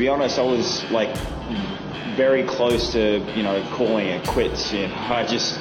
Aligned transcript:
be 0.00 0.08
honest, 0.08 0.38
I 0.38 0.42
was 0.42 0.82
like 0.90 1.14
very 2.16 2.42
close 2.44 2.90
to 2.92 3.18
you 3.36 3.42
know 3.42 3.62
calling 3.74 4.06
it 4.06 4.26
quits. 4.26 4.72
You 4.72 4.88
know, 4.88 4.94
I 4.94 5.26
just 5.26 5.60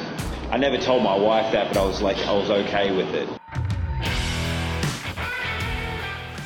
I 0.49 0.55
never 0.55 0.78
told 0.78 1.04
my 1.04 1.15
wife 1.15 1.51
that, 1.51 1.67
but 1.67 1.78
I 1.78 1.85
was 1.85 2.01
like 2.01 2.17
I 2.19 2.31
was 2.31 2.49
okay 2.49 2.96
with 2.96 3.13
it. 3.13 3.28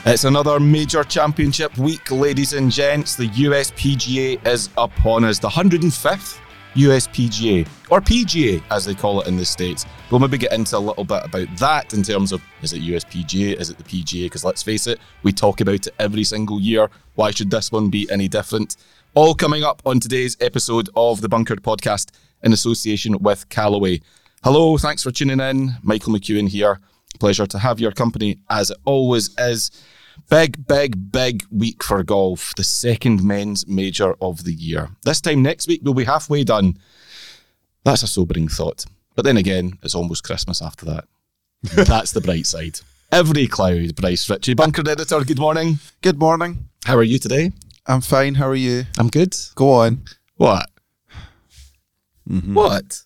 It's 0.06 0.24
another 0.24 0.60
major 0.60 1.04
championship 1.04 1.78
week, 1.78 2.10
ladies 2.10 2.54
and 2.54 2.71
gents. 2.71 3.16
The 3.16 3.29
USPGA 3.29 4.46
is 4.46 4.70
upon 4.75 5.23
us. 5.23 5.38
The 5.38 5.50
105th 5.50 6.39
USPGA, 6.76 7.68
or 7.89 8.02
PGA 8.02 8.62
as 8.71 8.86
they 8.86 8.96
call 8.96 9.21
it 9.21 9.28
in 9.28 9.38
the 9.38 9.46
States. 9.46 9.86
We'll 10.10 10.20
maybe 10.20 10.38
get 10.38 10.54
into 10.54 10.78
a 10.78 10.80
little 10.80 11.04
bit 11.04 11.24
about 11.24 11.48
that 11.57 11.94
in 11.94 12.04
terms 12.04 12.32
of 12.32 12.42
is 12.62 12.74
it 12.74 12.82
USPGA, 12.82 13.60
is 13.60 13.70
it 13.70 13.78
the 13.78 13.84
PGA? 13.84 14.26
Because 14.26 14.44
let's 14.44 14.64
face 14.64 14.88
it, 14.88 15.00
we 15.21 15.32
talk 15.32 15.61
about 15.61 15.88
it 15.88 15.94
every 16.00 16.24
single 16.24 16.60
year. 16.60 16.89
Why 17.16 17.32
should 17.32 17.52
this 17.52 17.71
one 17.71 17.89
be 17.89 18.10
any 18.11 18.28
different? 18.28 18.78
All 19.14 19.36
coming 19.36 19.64
up 19.64 19.82
on 19.86 20.00
today's 20.00 20.36
episode 20.42 20.89
of 20.96 21.21
the 21.21 21.30
Bunkered 21.30 21.61
Podcast 21.61 22.11
in 22.42 22.54
association 22.54 23.19
with 23.19 23.47
Callaway. 23.50 24.02
Hello, 24.44 24.78
thanks 24.78 25.04
for 25.04 25.11
tuning 25.11 25.39
in. 25.39 25.74
Michael 25.83 26.14
McEwen 26.14 26.50
here. 26.50 26.80
Pleasure 27.19 27.46
to 27.46 27.60
have 27.60 27.80
your 27.80 27.92
company 27.92 28.39
as 28.50 28.71
it 28.71 28.78
always 28.86 29.30
is. 29.38 29.69
Big, 30.30 30.68
big, 30.68 31.12
big 31.12 31.44
week 31.52 31.84
for 31.84 32.03
golf. 32.03 32.53
The 32.56 32.64
second 32.64 33.23
men's 33.23 33.67
major 33.67 34.16
of 34.22 34.44
the 34.44 34.53
year. 34.53 34.89
This 35.03 35.22
time 35.22 35.42
next 35.42 35.67
week, 35.67 35.81
we'll 35.84 35.94
be 35.94 36.06
halfway 36.06 36.44
done. 36.44 36.78
That's 37.84 38.03
a 38.03 38.08
sobering 38.08 38.48
thought. 38.48 38.86
But 39.16 39.26
then 39.26 39.38
again, 39.38 39.78
it's 39.84 39.95
almost 39.95 40.23
Christmas 40.23 40.62
after 40.62 40.86
that. 40.86 41.06
That's 41.88 42.12
the 42.12 42.22
bright 42.22 42.45
side. 42.45 42.80
Every 43.12 43.48
cloud, 43.48 43.95
Bryce 43.95 44.30
Ritchie. 44.30 44.56
Bunkered 44.56 44.88
editor, 44.88 45.23
good 45.23 45.39
morning. 45.39 45.80
Good 46.02 46.17
morning. 46.17 46.70
How 46.86 46.98
are 46.98 47.03
you 47.03 47.20
today? 47.20 47.52
I'm 47.86 48.02
fine. 48.02 48.36
How 48.36 48.48
are 48.48 48.55
you? 48.55 48.86
I'm 48.98 49.09
good. 49.09 49.36
Go 49.55 49.72
on. 49.72 50.03
What? 50.36 50.70
Mm-hmm. 52.27 52.53
What? 52.53 53.03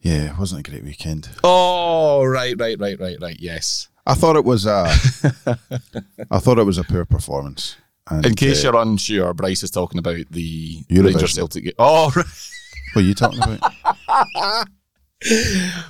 Yeah, 0.00 0.32
it 0.32 0.38
wasn't 0.38 0.66
a 0.66 0.70
great 0.70 0.82
weekend. 0.82 1.28
Oh, 1.44 2.24
right, 2.24 2.54
right, 2.58 2.78
right, 2.80 2.98
right, 2.98 3.18
right. 3.20 3.36
Yes. 3.38 3.88
I 4.06 4.14
thought 4.14 4.36
it 4.36 4.44
was 4.44 4.66
a, 4.66 4.86
I 6.30 6.38
thought 6.38 6.58
it 6.58 6.64
was 6.64 6.78
a 6.78 6.84
poor 6.84 7.04
performance. 7.04 7.76
And, 8.10 8.26
In 8.26 8.34
case 8.34 8.64
uh, 8.64 8.68
you're 8.72 8.82
unsure, 8.82 9.32
Bryce 9.32 9.62
is 9.62 9.70
talking 9.70 9.98
about 9.98 10.26
the 10.30 10.82
Eurovision. 10.84 11.04
Rangers 11.04 11.34
Celtic 11.34 11.64
game. 11.64 11.72
Oh, 11.78 12.12
right. 12.16 12.26
what 12.94 13.02
are 13.02 13.06
you 13.06 13.14
talking 13.14 13.40
about? 13.42 14.68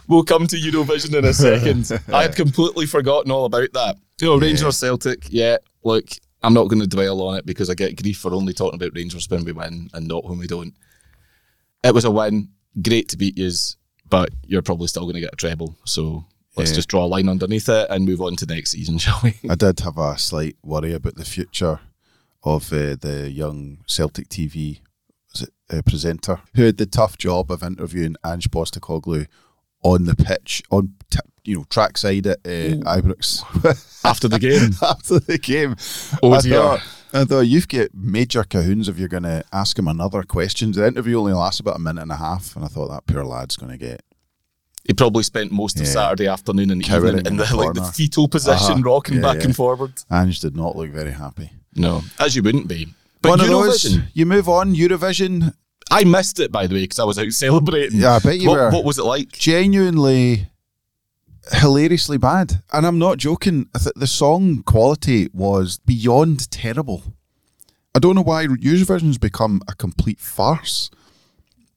We'll 0.08 0.24
come 0.24 0.46
to 0.46 0.56
Eurovision 0.56 1.16
in 1.16 1.24
a 1.24 1.32
second. 1.32 1.90
I 2.12 2.20
had 2.20 2.36
completely 2.36 2.84
forgotten 2.84 3.30
all 3.30 3.46
about 3.46 3.72
that. 3.72 3.96
You 4.20 4.26
know, 4.28 4.38
Rangers 4.38 4.76
Celtic, 4.76 5.24
yeah, 5.30 5.56
look, 5.84 6.04
I'm 6.42 6.52
not 6.54 6.68
going 6.68 6.80
to 6.82 6.86
dwell 6.86 7.22
on 7.22 7.38
it 7.38 7.46
because 7.46 7.70
I 7.70 7.74
get 7.74 8.00
grief 8.00 8.18
for 8.18 8.34
only 8.34 8.52
talking 8.52 8.78
about 8.80 8.94
Rangers 8.94 9.30
when 9.30 9.44
we 9.44 9.52
win 9.52 9.88
and 9.94 10.06
not 10.06 10.24
when 10.24 10.38
we 10.38 10.46
don't. 10.46 10.74
It 11.82 11.94
was 11.94 12.04
a 12.04 12.10
win. 12.10 12.50
Great 12.82 13.08
to 13.08 13.16
beat 13.16 13.38
yous, 13.38 13.76
but 14.08 14.28
you're 14.44 14.62
probably 14.62 14.86
still 14.86 15.04
going 15.04 15.14
to 15.14 15.20
get 15.20 15.32
a 15.32 15.36
treble. 15.36 15.76
So 15.86 16.26
let's 16.56 16.70
Yeah. 16.70 16.76
just 16.76 16.88
draw 16.88 17.04
a 17.04 17.06
line 17.06 17.28
underneath 17.28 17.68
it 17.68 17.86
and 17.90 18.04
move 18.04 18.20
on 18.20 18.36
to 18.36 18.46
next 18.46 18.70
season, 18.70 18.98
shall 19.04 19.20
we? 19.22 19.34
I 19.48 19.54
did 19.54 19.80
have 19.80 19.98
a 19.98 20.18
slight 20.18 20.56
worry 20.62 20.92
about 20.92 21.16
the 21.16 21.24
future 21.24 21.80
of 22.44 22.72
uh, 22.72 22.96
the 23.00 23.30
young 23.30 23.78
Celtic 23.86 24.28
TV 24.28 24.80
it, 25.40 25.50
uh, 25.70 25.82
presenter 25.82 26.40
who 26.54 26.64
had 26.64 26.76
the 26.76 26.86
tough 26.86 27.16
job 27.16 27.50
of 27.50 27.62
interviewing 27.62 28.16
Ange 28.26 28.50
Postecoglou 28.50 29.26
on 29.82 30.04
the 30.04 30.14
pitch, 30.16 30.62
on 30.70 30.94
t- 31.10 31.18
you 31.44 31.56
know 31.58 31.64
trackside 31.70 32.26
at 32.26 32.38
uh, 32.44 32.76
Ibrox 32.96 33.42
After 34.04 34.28
the 34.28 34.38
game. 34.38 34.70
after 34.82 35.18
the 35.20 35.38
game. 35.38 35.76
Oh, 36.22 36.32
I 36.32 36.40
dear. 36.40 36.54
thought, 36.54 36.80
I 37.12 37.24
thought 37.24 37.40
you've 37.42 37.68
got 37.68 37.88
major 37.94 38.42
cahoons 38.44 38.88
if 38.88 38.98
you're 38.98 39.08
going 39.08 39.22
to 39.24 39.44
ask 39.52 39.78
him 39.78 39.86
another 39.88 40.22
question. 40.24 40.72
The 40.72 40.86
interview 40.86 41.18
only 41.18 41.32
lasts 41.32 41.60
about 41.60 41.76
a 41.76 41.80
minute 41.80 42.02
and 42.02 42.10
a 42.12 42.16
half, 42.16 42.54
and 42.56 42.64
I 42.64 42.68
thought 42.68 42.88
that 42.88 43.06
poor 43.06 43.24
lad's 43.24 43.56
going 43.56 43.70
to 43.72 43.78
get 43.78 44.02
He 44.84 44.92
probably 44.94 45.22
spent 45.22 45.52
most 45.52 45.78
of 45.80 45.86
Yeah. 45.86 45.92
Saturday 45.92 46.26
afternoon 46.26 46.70
and 46.70 46.82
Cowering 46.82 47.18
evening 47.18 47.26
in 47.26 47.32
in 47.32 47.36
the 47.36 47.44
the 47.44 47.56
like 47.56 47.74
the 47.74 47.82
fetal 47.84 48.26
position, 48.28 48.72
Uh-huh. 48.72 48.82
rocking 48.82 49.16
Yeah, 49.16 49.20
back 49.34 49.44
and 49.44 49.54
forward. 49.54 49.92
Ange 50.10 50.40
did 50.40 50.56
not 50.56 50.76
look 50.76 50.90
very 50.90 51.12
happy. 51.12 51.52
No, 51.74 52.02
as 52.18 52.34
you 52.36 52.42
wouldn't 52.42 52.68
be. 52.68 52.88
But 53.22 53.30
One 53.30 53.40
of 53.40 53.46
those, 53.46 53.98
you 54.12 54.26
move 54.26 54.48
on. 54.48 54.74
Eurovision, 54.74 55.54
I 55.90 56.02
missed 56.04 56.40
it 56.40 56.50
by 56.50 56.66
the 56.66 56.74
way 56.74 56.82
because 56.82 56.98
I 56.98 57.04
was 57.04 57.18
out 57.18 57.32
celebrating. 57.32 58.00
Yeah, 58.00 58.16
I 58.16 58.18
bet 58.18 58.40
you 58.40 58.48
what, 58.48 58.58
were. 58.58 58.70
What 58.70 58.84
was 58.84 58.98
it 58.98 59.04
like? 59.04 59.30
genuinely 59.32 60.48
hilariously 61.52 62.18
bad, 62.18 62.62
and 62.72 62.86
I'm 62.86 62.98
not 62.98 63.18
joking. 63.18 63.68
Th- 63.76 63.94
the 63.96 64.06
song 64.06 64.62
quality 64.64 65.28
was 65.32 65.78
beyond 65.86 66.50
terrible. 66.50 67.02
I 67.94 67.98
don't 67.98 68.14
know 68.14 68.22
why 68.22 68.46
Eurovision's 68.46 69.18
become 69.18 69.60
a 69.68 69.74
complete 69.74 70.18
farce 70.20 70.90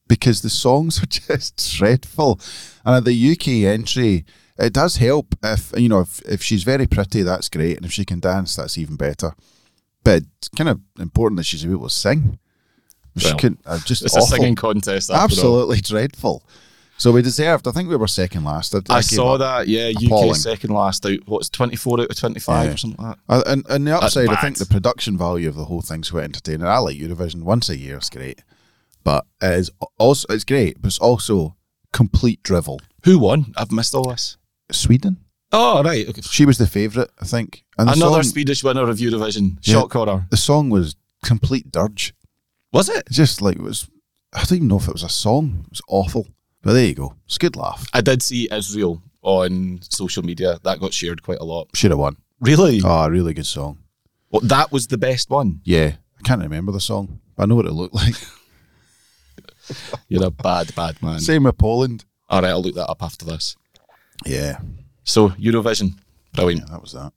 because 0.08 0.42
the 0.42 0.50
songs 0.50 1.02
are 1.04 1.08
just 1.08 1.74
dreadful. 1.78 2.40
And 2.86 2.96
at 2.96 3.06
the 3.06 3.32
UK 3.32 3.70
entry, 3.72 4.26
it 4.58 4.74
does 4.74 4.98
help 4.98 5.36
if 5.44 5.74
you 5.78 5.90
know 5.90 6.02
if, 6.02 6.22
if 6.22 6.42
she's 6.44 6.64
very 6.64 6.88
pretty, 6.88 7.24
that's 7.24 7.50
great, 7.50 7.78
and 7.78 7.86
if 7.86 7.92
she 7.92 8.06
can 8.06 8.20
dance, 8.20 8.56
that's 8.56 8.78
even 8.78 8.96
better. 8.96 9.34
But 10.04 10.24
it's 10.38 10.50
kind 10.50 10.70
of 10.70 10.80
important 11.00 11.38
that 11.38 11.46
she's 11.46 11.66
able 11.66 11.90
to 11.90 11.94
sing. 11.94 12.38
She 13.18 13.34
can 13.36 13.58
uh, 13.66 13.80
just 13.86 14.04
It's 14.04 14.14
awful. 14.16 14.26
a 14.26 14.38
singing 14.38 14.56
contest. 14.56 15.10
After 15.10 15.18
all. 15.18 15.24
absolutely 15.24 15.82
dreadful. 15.82 16.44
So 16.98 17.12
we 17.12 17.22
deserved. 17.22 17.68
I 17.68 17.72
think 17.72 17.90
we 17.90 17.96
were 17.98 18.08
second 18.08 18.44
last. 18.46 18.74
I, 18.76 18.80
I 18.90 18.98
gave 19.00 19.06
saw 19.06 19.38
that. 19.38 19.68
Yeah, 19.68 19.88
Appalling. 19.90 20.30
UK 20.32 20.36
second 20.38 20.70
last 20.72 21.06
out. 21.06 21.20
What's 21.26 21.50
twenty 21.50 21.76
four 21.76 22.00
out 22.02 22.10
of 22.10 22.16
twenty 22.18 22.40
five 22.40 22.68
Yeah. 22.68 22.74
or 22.74 22.78
something 22.78 23.06
like 23.06 23.18
Uh, 23.28 23.44
and, 23.48 23.66
and 23.70 23.88
the 23.88 23.96
upside, 23.98 24.30
I 24.30 24.36
think 24.36 24.58
the 24.58 24.66
production 24.66 25.18
value 25.18 25.50
of 25.50 25.56
the 25.56 25.66
whole 25.66 25.82
thing's 25.82 26.12
quite 26.12 26.24
entertaining. 26.26 26.68
I 26.68 26.78
like 26.78 26.98
Eurovision 26.98 27.44
once 27.44 27.68
a 27.70 27.78
year; 27.78 27.98
it's 27.98 28.10
great, 28.10 28.42
but 29.06 29.26
it 29.42 29.52
is 29.54 29.72
also 29.98 30.28
it's 30.34 30.44
great, 30.44 30.82
but 30.82 30.88
it's 30.88 31.00
also 31.00 31.56
complete 31.94 32.44
drivel. 32.44 32.82
Who 33.06 33.20
won? 33.20 33.54
I've 33.56 33.72
missed 33.72 33.96
all 33.96 34.10
this. 34.10 34.36
Sweden, 34.72 35.18
Oh 35.54 35.82
right, 35.84 36.10
okay. 36.10 36.22
she 36.22 36.46
was 36.46 36.58
the 36.58 36.68
favourite, 36.68 37.10
I 37.22 37.26
think. 37.26 37.64
And 37.78 37.88
Another 37.90 38.24
song, 38.24 38.32
Swedish 38.32 38.64
winner 38.64 38.90
of 38.90 38.98
Eurovision. 38.98 39.58
Yeah. 39.62 39.74
Shock 39.76 39.94
horror. 39.94 40.26
the 40.30 40.38
song 40.38 40.70
was 40.70 40.96
complete 41.24 41.72
dirge. 41.72 42.14
Was 42.74 42.90
it? 42.90 43.04
Just 43.10 43.42
like 43.42 43.56
it 43.56 43.62
was. 43.62 43.88
I 44.34 44.40
don't 44.44 44.58
even 44.58 44.68
know 44.68 44.78
if 44.80 44.88
it 44.90 44.94
was 44.94 45.04
a 45.04 45.08
song. 45.10 45.62
It 45.66 45.70
was 45.70 45.82
awful. 45.88 46.28
But 46.62 46.74
there 46.74 46.86
you 46.88 46.96
go. 46.96 47.16
It's 47.26 47.38
a 47.38 47.40
good 47.40 47.56
laugh. 47.56 47.88
I 47.94 48.02
did 48.02 48.22
see 48.24 48.50
Israel 48.52 49.02
on 49.22 49.80
social 49.88 50.24
media. 50.24 50.60
That 50.64 50.80
got 50.82 50.94
shared 50.94 51.22
quite 51.24 51.38
a 51.40 51.46
lot. 51.46 51.70
Should 51.76 51.92
have 51.92 52.00
won. 52.00 52.18
Really? 52.42 52.82
Oh, 52.84 53.04
a 53.06 53.10
really 53.10 53.34
good 53.34 53.46
song. 53.46 53.78
Well, 54.32 54.42
that 54.42 54.72
was 54.72 54.88
the 54.88 54.98
best 54.98 55.30
one. 55.30 55.62
Yeah, 55.64 55.94
I 56.20 56.22
can't 56.24 56.42
remember 56.42 56.72
the 56.74 56.82
song, 56.82 57.22
but 57.36 57.44
I 57.44 57.46
know 57.46 57.56
what 57.56 57.66
it 57.68 57.72
looked 57.72 57.94
like. 58.04 58.16
You're 60.08 60.26
a 60.26 60.32
bad, 60.32 60.74
bad 60.76 61.02
man. 61.02 61.20
Same 61.20 61.44
with 61.44 61.58
Poland. 61.58 62.06
All 62.30 62.42
right, 62.42 62.50
I'll 62.50 62.62
look 62.62 62.76
that 62.76 62.88
up 62.90 63.02
after 63.04 63.26
this. 63.26 63.56
Yeah, 64.26 64.60
So 65.04 65.30
Eurovision, 65.30 65.94
brilliant. 66.34 66.64
yeah, 66.64 66.72
that 66.74 66.82
was 66.82 66.94
that. 66.94 67.12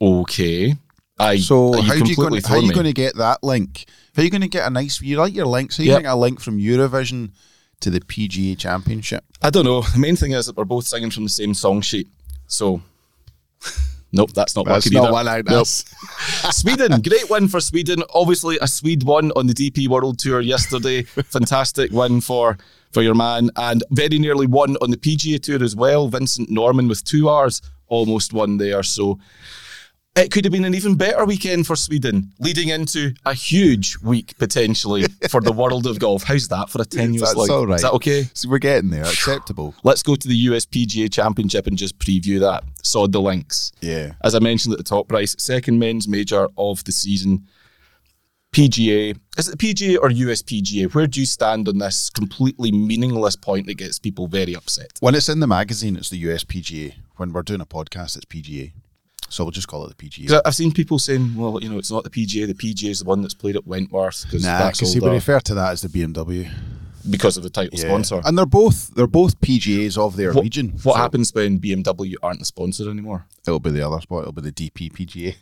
Okay. 0.00 0.74
I 1.18 1.36
So 1.38 1.80
how 1.82 1.94
you 1.94 2.16
going? 2.16 2.42
How 2.42 2.56
are 2.56 2.62
you 2.62 2.72
going 2.72 2.86
to 2.86 2.92
get 2.92 3.16
that 3.16 3.42
link? 3.42 3.84
How 4.14 4.22
are 4.22 4.24
you 4.24 4.30
going 4.30 4.40
to 4.42 4.48
get 4.48 4.66
a 4.66 4.70
nice? 4.70 5.00
You 5.00 5.16
like 5.18 5.34
your 5.34 5.46
links? 5.46 5.76
How 5.76 5.82
are 5.82 5.84
you 5.84 5.92
Yep. 5.92 6.02
get 6.02 6.12
a 6.12 6.16
link 6.16 6.40
from 6.40 6.58
Eurovision 6.58 7.32
to 7.80 7.90
the 7.90 8.00
PGA 8.00 8.56
Championship? 8.58 9.24
I 9.42 9.50
don't 9.50 9.64
know. 9.64 9.82
The 9.82 9.98
main 9.98 10.16
thing 10.16 10.32
is 10.32 10.46
that 10.46 10.56
we're 10.56 10.64
both 10.64 10.86
singing 10.86 11.10
from 11.10 11.24
the 11.24 11.28
same 11.28 11.54
song 11.54 11.80
sheet. 11.82 12.08
So, 12.46 12.82
nope, 14.12 14.32
that's 14.32 14.54
not 14.56 14.66
That's 14.66 14.86
working 14.86 14.98
not 15.02 15.12
either. 15.12 15.42
one 15.42 15.44
Nope. 15.48 15.66
Sweden, 16.52 17.00
great 17.02 17.28
win 17.30 17.48
for 17.48 17.60
Sweden. 17.60 18.02
Obviously, 18.14 18.58
a 18.60 18.66
Swede 18.66 19.02
won 19.02 19.32
on 19.36 19.46
the 19.46 19.54
DP 19.54 19.88
World 19.88 20.18
Tour 20.18 20.40
yesterday. 20.40 21.02
Fantastic 21.04 21.90
win 21.92 22.20
for 22.20 22.58
for 22.92 23.02
your 23.02 23.14
man, 23.14 23.50
and 23.56 23.82
very 23.90 24.18
nearly 24.18 24.46
won 24.46 24.76
on 24.82 24.90
the 24.90 24.96
PGA 24.96 25.40
Tour 25.40 25.62
as 25.62 25.74
well. 25.74 26.08
Vincent 26.08 26.50
Norrman 26.50 26.88
with 26.88 27.04
two 27.04 27.28
R's 27.28 27.62
almost 27.88 28.32
won 28.32 28.58
there. 28.58 28.82
So. 28.82 29.18
It 30.14 30.30
could 30.30 30.44
have 30.44 30.52
been 30.52 30.66
an 30.66 30.74
even 30.74 30.96
better 30.96 31.24
weekend 31.24 31.66
for 31.66 31.74
Sweden, 31.74 32.32
leading 32.38 32.68
into 32.68 33.14
a 33.24 33.32
huge 33.32 33.96
week 34.02 34.36
potentially 34.36 35.04
for 35.30 35.40
the 35.40 35.52
world 35.52 35.86
of 35.86 35.98
golf. 35.98 36.24
How's 36.24 36.48
that 36.48 36.68
for 36.68 36.82
a 36.82 36.84
tenuous 36.84 37.30
That's 37.30 37.36
link? 37.38 37.50
all 37.50 37.66
right. 37.66 37.76
Is 37.76 37.82
that 37.82 37.92
okay? 37.92 38.24
So 38.34 38.50
we're 38.50 38.58
getting 38.58 38.90
there. 38.90 39.04
Acceptable. 39.04 39.74
Let's 39.84 40.02
go 40.02 40.14
to 40.14 40.28
the 40.28 40.46
USPGA 40.48 41.10
Championship 41.10 41.66
and 41.66 41.78
just 41.78 41.98
preview 41.98 42.40
that. 42.40 42.62
Sod 42.82 43.12
the 43.12 43.22
links. 43.22 43.72
Yeah. 43.80 44.12
As 44.22 44.34
I 44.34 44.38
mentioned 44.40 44.72
at 44.74 44.78
the 44.78 44.84
top, 44.84 45.08
Bryce, 45.08 45.34
second 45.38 45.78
men's 45.78 46.06
major 46.06 46.48
of 46.58 46.84
the 46.84 46.92
season. 46.92 47.46
PGA. 48.54 49.18
Is 49.38 49.48
it 49.48 49.58
the 49.58 49.74
PGA 49.74 49.96
or 49.98 50.10
USPGA? 50.10 50.92
Where 50.92 51.06
do 51.06 51.20
you 51.20 51.26
stand 51.26 51.68
on 51.68 51.78
this 51.78 52.10
completely 52.10 52.70
meaningless 52.70 53.34
point 53.34 53.66
that 53.66 53.78
gets 53.78 53.98
people 53.98 54.26
very 54.26 54.54
upset? 54.54 54.90
When 55.00 55.14
it's 55.14 55.30
in 55.30 55.40
the 55.40 55.46
magazine, 55.46 55.96
it's 55.96 56.10
the 56.10 56.22
USPGA. 56.22 56.96
When 57.16 57.32
we're 57.32 57.42
doing 57.42 57.62
a 57.62 57.66
podcast, 57.66 58.16
it's 58.16 58.26
PGA. 58.26 58.72
So 59.32 59.44
we'll 59.44 59.50
just 59.50 59.66
call 59.68 59.86
it 59.86 59.96
the 59.96 60.08
PGA. 60.08 60.40
I've 60.44 60.54
seen 60.54 60.72
people 60.72 60.98
saying, 60.98 61.34
well, 61.36 61.58
you 61.62 61.68
know, 61.70 61.78
it's 61.78 61.90
not 61.90 62.04
the 62.04 62.10
PGA. 62.10 62.46
The 62.46 62.54
PGA 62.54 62.90
is 62.90 62.98
the 62.98 63.06
one 63.06 63.22
that's 63.22 63.32
played 63.32 63.56
at 63.56 63.66
Wentworth 63.66 64.24
because 64.24 64.44
Nah, 64.44 64.70
because 64.70 64.94
we 64.94 65.08
refer 65.08 65.40
to 65.40 65.54
that 65.54 65.72
as 65.72 65.80
the 65.80 65.88
BMW. 65.88 66.50
because 67.08 67.36
of 67.38 67.42
the 67.42 67.50
title 67.50 67.78
sponsor. 67.78 68.20
and 68.24 68.36
they're 68.36 68.44
both 68.46 68.94
they're 68.94 69.06
both 69.06 69.40
PGAs 69.40 69.96
of 69.96 70.16
their 70.16 70.32
What, 70.32 70.42
region. 70.44 70.68
what 70.82 70.94
So 70.94 70.94
happens 70.94 71.32
when 71.34 71.58
BMW 71.58 72.14
aren't 72.22 72.40
the 72.40 72.44
sponsor 72.44 72.90
anymore? 72.90 73.26
It'll 73.46 73.58
be 73.58 73.70
the 73.70 73.84
other 73.86 74.00
spot. 74.02 74.20
It'll 74.22 74.32
be 74.32 74.42
the 74.42 74.52
DP 74.52 74.92
PGA. 74.92 75.34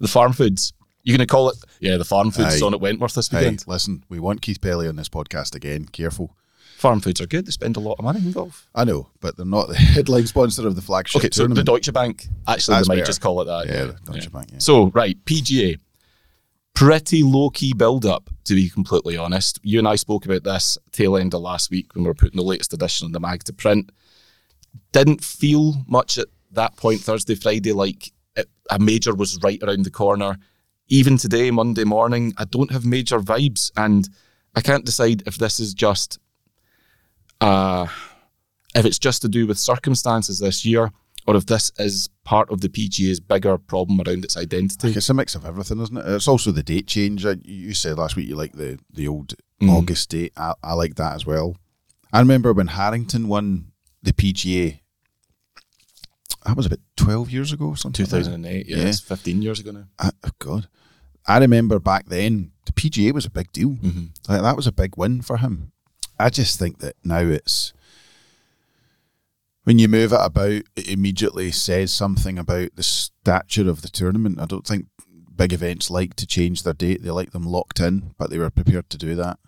The 0.00 0.08
farm 0.08 0.32
foods. 0.32 0.72
You're 1.04 1.16
going 1.16 1.26
to 1.26 1.30
call 1.30 1.48
it, 1.50 1.56
yeah, 1.80 1.96
the 1.96 2.04
farm 2.04 2.30
foods 2.30 2.62
Aye. 2.62 2.66
on 2.66 2.74
at 2.74 2.80
Wentworth 2.80 3.14
this 3.14 3.32
weekend. 3.32 3.64
listen, 3.66 4.04
we 4.08 4.18
want 4.18 4.42
Keith 4.42 4.60
Pelley 4.60 4.86
on 4.88 4.96
this 4.96 5.08
podcast 5.08 5.54
again. 5.54 5.86
Careful. 5.86 6.36
Farm 6.78 7.00
foods 7.00 7.20
are 7.20 7.26
good. 7.26 7.44
They 7.44 7.50
spend 7.50 7.76
a 7.76 7.80
lot 7.80 7.96
of 7.98 8.04
money 8.04 8.20
in 8.20 8.30
golf. 8.30 8.68
I 8.72 8.84
know, 8.84 9.08
but 9.18 9.36
they're 9.36 9.44
not 9.44 9.66
the 9.66 9.74
headline 9.96 10.28
sponsor 10.28 10.64
of 10.64 10.76
the 10.76 10.80
flagship 10.80 11.18
Okay, 11.18 11.30
so 11.32 11.44
the. 11.48 11.64
Deutsche 11.64 11.92
Bank, 11.92 12.28
actually, 12.46 12.76
That's 12.76 12.86
they 12.86 12.92
might 12.92 13.00
better. 13.00 13.06
just 13.06 13.20
call 13.20 13.40
it 13.42 13.46
that. 13.46 13.66
Yeah, 13.66 13.84
the 13.86 14.12
Deutsche 14.12 14.30
Bank, 14.30 14.50
yeah. 14.52 14.58
So, 14.60 14.86
right, 14.90 15.16
PGA. 15.24 15.76
Pretty 16.76 17.24
low 17.24 17.50
key 17.50 17.72
build 17.74 18.06
up, 18.06 18.30
to 18.44 18.54
be 18.54 18.70
completely 18.70 19.16
honest. 19.16 19.58
You 19.64 19.80
and 19.80 19.88
I 19.88 19.96
spoke 19.96 20.24
about 20.24 20.44
this 20.44 20.78
tail 20.92 21.16
end 21.16 21.34
of 21.34 21.40
last 21.40 21.72
week 21.72 21.92
when 21.96 22.04
we 22.04 22.08
were 22.10 22.14
putting 22.14 22.36
the 22.36 22.44
latest 22.44 22.72
edition 22.72 23.06
of 23.06 23.12
the 23.12 23.18
mag 23.18 23.42
to 23.44 23.52
print. 23.52 23.90
Didn't 24.92 25.24
feel 25.24 25.82
much 25.88 26.16
at 26.16 26.28
that 26.52 26.76
point, 26.76 27.00
Thursday, 27.00 27.34
Friday, 27.34 27.72
like 27.72 28.12
it, 28.36 28.48
a 28.70 28.78
major 28.78 29.16
was 29.16 29.36
right 29.42 29.60
around 29.64 29.84
the 29.84 29.90
corner. 29.90 30.38
Even 30.86 31.16
today, 31.18 31.50
Monday 31.50 31.82
morning, 31.82 32.34
I 32.38 32.44
don't 32.44 32.70
have 32.70 32.84
major 32.84 33.18
vibes, 33.18 33.72
and 33.76 34.08
I 34.54 34.60
can't 34.60 34.86
decide 34.86 35.24
if 35.26 35.38
this 35.38 35.58
is 35.58 35.74
just 35.74 36.20
uh, 37.40 37.86
if 38.74 38.84
it's 38.84 38.98
just 38.98 39.22
to 39.22 39.28
do 39.28 39.46
with 39.46 39.58
circumstances 39.58 40.38
this 40.38 40.64
year, 40.64 40.90
or 41.26 41.36
if 41.36 41.46
this 41.46 41.70
is 41.78 42.08
part 42.24 42.50
of 42.50 42.60
the 42.62 42.68
PGA's 42.68 43.20
bigger 43.20 43.58
problem 43.58 44.00
around 44.00 44.24
its 44.24 44.36
identity. 44.36 44.92
It's 44.92 45.10
a 45.10 45.14
mix 45.14 45.34
of 45.34 45.44
everything, 45.44 45.80
isn't 45.80 45.96
it? 45.96 46.04
It's 46.06 46.28
also 46.28 46.52
the 46.52 46.62
date 46.62 46.86
change. 46.86 47.24
You 47.44 47.74
said 47.74 47.98
last 47.98 48.16
week 48.16 48.28
you 48.28 48.34
like 48.36 48.52
the 48.52 48.78
the 48.92 49.08
old 49.08 49.34
Mm. 49.60 49.70
August 49.70 50.10
date. 50.10 50.32
I, 50.36 50.54
I 50.62 50.74
like 50.74 50.94
that 50.94 51.14
as 51.16 51.26
well. 51.26 51.56
I 52.12 52.20
remember 52.20 52.52
when 52.52 52.68
Harrington 52.68 53.26
won 53.26 53.72
the 54.04 54.12
PGA. 54.12 54.78
That 56.46 56.56
was 56.56 56.66
about 56.66 56.78
twelve 56.96 57.30
years 57.30 57.50
ago, 57.52 57.66
or 57.70 57.76
something. 57.76 58.04
like 58.04 58.10
2008, 58.22 58.66
yeah, 58.68 58.76
Yeah. 58.76 58.84
it's 58.84 59.00
15 59.00 59.42
years 59.42 59.58
ago 59.58 59.72
now. 59.72 59.84
I, 59.98 60.10
oh 60.24 60.30
God, 60.38 60.68
I 61.26 61.38
remember 61.38 61.80
back 61.80 62.06
then 62.06 62.52
the 62.66 62.72
PGA 62.72 63.12
was 63.12 63.26
a 63.26 63.30
big 63.30 63.50
deal. 63.52 63.70
Mm-hmm. 63.70 64.32
Like 64.32 64.42
that 64.42 64.54
was 64.56 64.68
a 64.68 64.72
big 64.72 64.96
win 64.96 65.22
for 65.22 65.38
him. 65.38 65.72
I 66.18 66.30
just 66.30 66.58
think 66.58 66.78
that 66.78 66.96
now 67.04 67.20
it's 67.20 67.72
when 69.64 69.78
you 69.78 69.88
move 69.88 70.12
it 70.12 70.20
about, 70.20 70.62
it 70.76 70.88
immediately 70.88 71.50
says 71.50 71.92
something 71.92 72.38
about 72.38 72.74
the 72.76 72.82
stature 72.82 73.68
of 73.68 73.82
the 73.82 73.88
tournament. 73.88 74.40
I 74.40 74.46
don't 74.46 74.66
think 74.66 74.86
big 75.36 75.52
events 75.52 75.90
like 75.90 76.14
to 76.16 76.26
change 76.26 76.62
their 76.62 76.72
date; 76.72 77.02
they 77.02 77.10
like 77.10 77.32
them 77.32 77.44
locked 77.44 77.80
in, 77.80 78.14
but 78.18 78.30
they 78.30 78.38
were 78.38 78.50
prepared 78.50 78.88
to 78.90 78.98
do 78.98 79.14
that. 79.16 79.38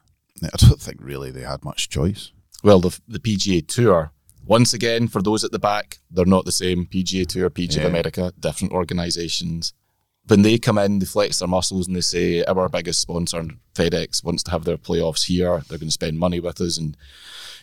I 0.43 0.49
don't 0.58 0.81
think 0.81 0.99
really 1.00 1.31
they 1.31 1.43
had 1.43 1.64
much 1.64 1.88
choice. 1.88 2.32
Well, 2.62 2.81
the, 2.81 2.99
the 3.08 3.19
PGA 3.19 3.67
Tour, 3.67 4.12
once 4.44 4.72
again, 4.75 5.08
for 5.08 5.22
those 5.22 5.43
at 5.44 5.52
the 5.52 5.58
back, 5.58 5.99
they're 6.11 6.26
not 6.26 6.44
the 6.44 6.52
same. 6.52 6.87
PGA 6.87 7.26
Tour, 7.26 7.49
PGA 7.50 7.76
Yeah. 7.76 7.82
of 7.84 7.88
America, 7.90 8.32
different 8.38 8.72
organisations. 8.72 9.72
When 10.31 10.43
they 10.43 10.59
come 10.59 10.79
in, 10.79 11.00
they 11.00 11.06
flex 11.06 11.41
their 11.41 11.49
muscles 11.49 11.88
and 11.88 11.97
they 11.97 12.00
say, 12.00 12.44
Our 12.44 12.69
biggest 12.69 13.00
sponsor, 13.00 13.44
FedEx, 13.75 14.23
wants 14.23 14.44
to 14.44 14.53
have 14.53 14.65
their 14.65 14.77
playoffs 14.77 15.27
here. 15.27 15.61
They're 15.69 15.79
going 15.79 15.88
to 15.88 15.91
spend 15.91 16.21
money 16.21 16.38
with 16.38 16.61
us, 16.61 16.79
and 16.79 16.97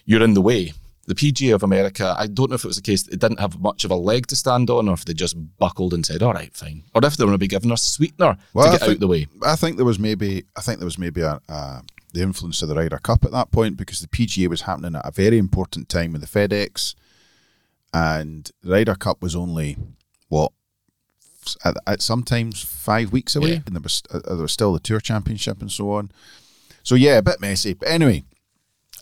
you're 0.06 0.22
in 0.24 0.34
the 0.34 0.42
way. 0.42 0.74
The 1.06 1.16
PGA 1.16 1.56
of 1.56 1.64
America, 1.64 2.14
I 2.20 2.28
don't 2.28 2.50
know 2.50 2.56
if 2.56 2.66
it 2.66 2.68
was 2.68 2.76
the 2.76 2.82
case 2.82 3.04
that 3.04 3.14
it 3.14 3.22
didn't 3.22 3.40
have 3.40 3.62
much 3.62 3.86
of 3.86 3.92
a 3.92 3.96
leg 3.96 4.28
to 4.28 4.36
stand 4.36 4.70
on, 4.70 4.90
or 4.90 4.94
if 4.96 5.06
they 5.06 5.14
just 5.14 5.38
buckled 5.58 5.94
and 5.94 6.06
said, 6.06 6.22
All 6.22 6.34
right, 6.34 6.54
fine. 6.54 6.84
Or 6.94 7.00
if 7.06 7.16
they 7.16 7.24
were 7.24 7.30
going 7.30 7.36
to 7.36 7.38
be 7.38 7.48
giving 7.48 7.72
us 7.72 7.88
a 7.88 7.92
sweetener 7.92 8.38
Well, 8.54 8.66
to 8.66 8.72
get 8.74 8.82
out 8.82 8.88
think- 8.90 9.00
the 9.00 9.08
way. 9.08 9.28
I 9.46 9.56
think 9.56 9.78
there 9.78 9.86
was 9.86 10.00
maybe 10.00 10.44
I 10.58 10.62
think 10.62 10.80
there 10.80 10.86
was 10.86 11.00
maybe 11.00 11.22
a, 11.22 11.40
a 11.48 11.82
the 12.14 12.22
influence 12.22 12.62
of 12.62 12.68
the 12.68 12.76
Ryder 12.76 12.98
Cup 12.98 13.24
at 13.24 13.32
that 13.32 13.52
point 13.52 13.78
because 13.78 14.02
the 14.02 14.08
PGA 14.08 14.50
was 14.50 14.64
happening 14.64 14.96
at 14.96 15.06
a 15.06 15.12
very 15.12 15.38
important 15.38 15.88
time 15.88 16.12
with 16.12 16.22
the 16.22 16.28
FedEx, 16.28 16.96
and 17.94 18.52
the 18.62 18.72
Ryder 18.72 18.96
Cup 18.96 19.22
was 19.22 19.36
only 19.36 19.78
what 20.28 20.52
at, 21.64 21.76
at 21.86 22.02
sometimes 22.02 22.62
five 22.64 23.12
weeks 23.12 23.36
away, 23.36 23.54
Yeah. 23.54 23.60
and 23.68 23.76
there 23.76 23.82
was 23.82 24.02
uh, 24.12 24.20
there 24.26 24.36
was 24.38 24.52
still 24.52 24.74
the 24.74 24.80
Tour 24.80 25.00
Championship 25.00 25.62
and 25.62 25.72
so 25.72 25.92
on. 25.92 26.12
So 26.84 26.96
yeah, 26.96 27.18
a 27.18 27.22
bit 27.22 27.40
messy, 27.40 27.74
but 27.74 27.88
anyway, 27.88 28.24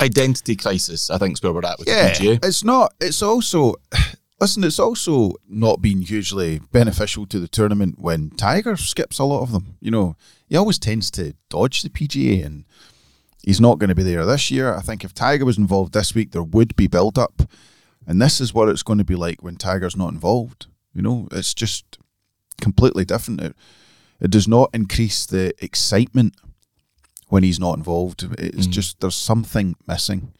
Identity 0.01 0.57
crisis, 0.57 1.09
I 1.09 1.17
think, 1.17 1.37
is 1.37 1.41
where 1.43 1.53
we're 1.53 1.65
at 1.65 1.79
with 1.79 1.87
yeah, 1.87 2.09
the 2.13 2.25
PGA. 2.37 2.45
it's 2.45 2.63
not. 2.65 2.93
It's 2.99 3.21
also 3.21 3.75
listen. 4.41 4.63
It's 4.65 4.79
also 4.79 5.35
not 5.47 5.81
been 5.81 6.01
hugely 6.01 6.59
beneficial 6.73 7.25
to 7.27 7.39
the 7.39 7.47
tournament 7.47 7.97
when 7.97 8.31
Tiger 8.31 8.75
skips 8.75 9.19
a 9.19 9.23
lot 9.23 9.41
of 9.43 9.53
them. 9.53 9.77
You 9.79 9.91
know, 9.91 10.17
he 10.49 10.57
always 10.57 10.77
tends 10.77 11.09
to 11.11 11.33
dodge 11.49 11.81
the 11.81 11.89
PGA, 11.89 12.45
and 12.45 12.65
he's 13.41 13.61
not 13.61 13.79
going 13.79 13.87
to 13.87 13.95
be 13.95 14.03
there 14.03 14.25
this 14.25 14.51
year. 14.51 14.75
I 14.75 14.81
think 14.81 15.05
if 15.05 15.13
Tiger 15.13 15.45
was 15.45 15.57
involved 15.57 15.93
this 15.93 16.13
week, 16.13 16.31
there 16.31 16.43
would 16.43 16.75
be 16.75 16.87
build 16.87 17.17
up, 17.17 17.43
and 18.05 18.21
this 18.21 18.41
is 18.41 18.53
what 18.53 18.67
it's 18.67 18.83
going 18.83 18.99
to 18.99 19.05
be 19.05 19.15
like 19.15 19.41
when 19.41 19.55
Tiger's 19.55 19.95
not 19.95 20.11
involved. 20.11 20.65
You 20.93 21.03
know, 21.03 21.29
it's 21.31 21.53
just 21.53 21.99
completely 22.61 23.05
different. 23.05 23.41
It, 23.41 23.55
it 24.19 24.31
does 24.31 24.47
not 24.47 24.69
increase 24.73 25.25
the 25.25 25.53
excitement 25.63 26.35
when 27.27 27.43
he's 27.43 27.59
not 27.59 27.77
involved. 27.77 28.23
It's 28.37 28.67
mm. 28.67 28.71
just 28.71 29.01
there's 29.01 29.15
something 29.15 29.75
missing. 29.87 30.33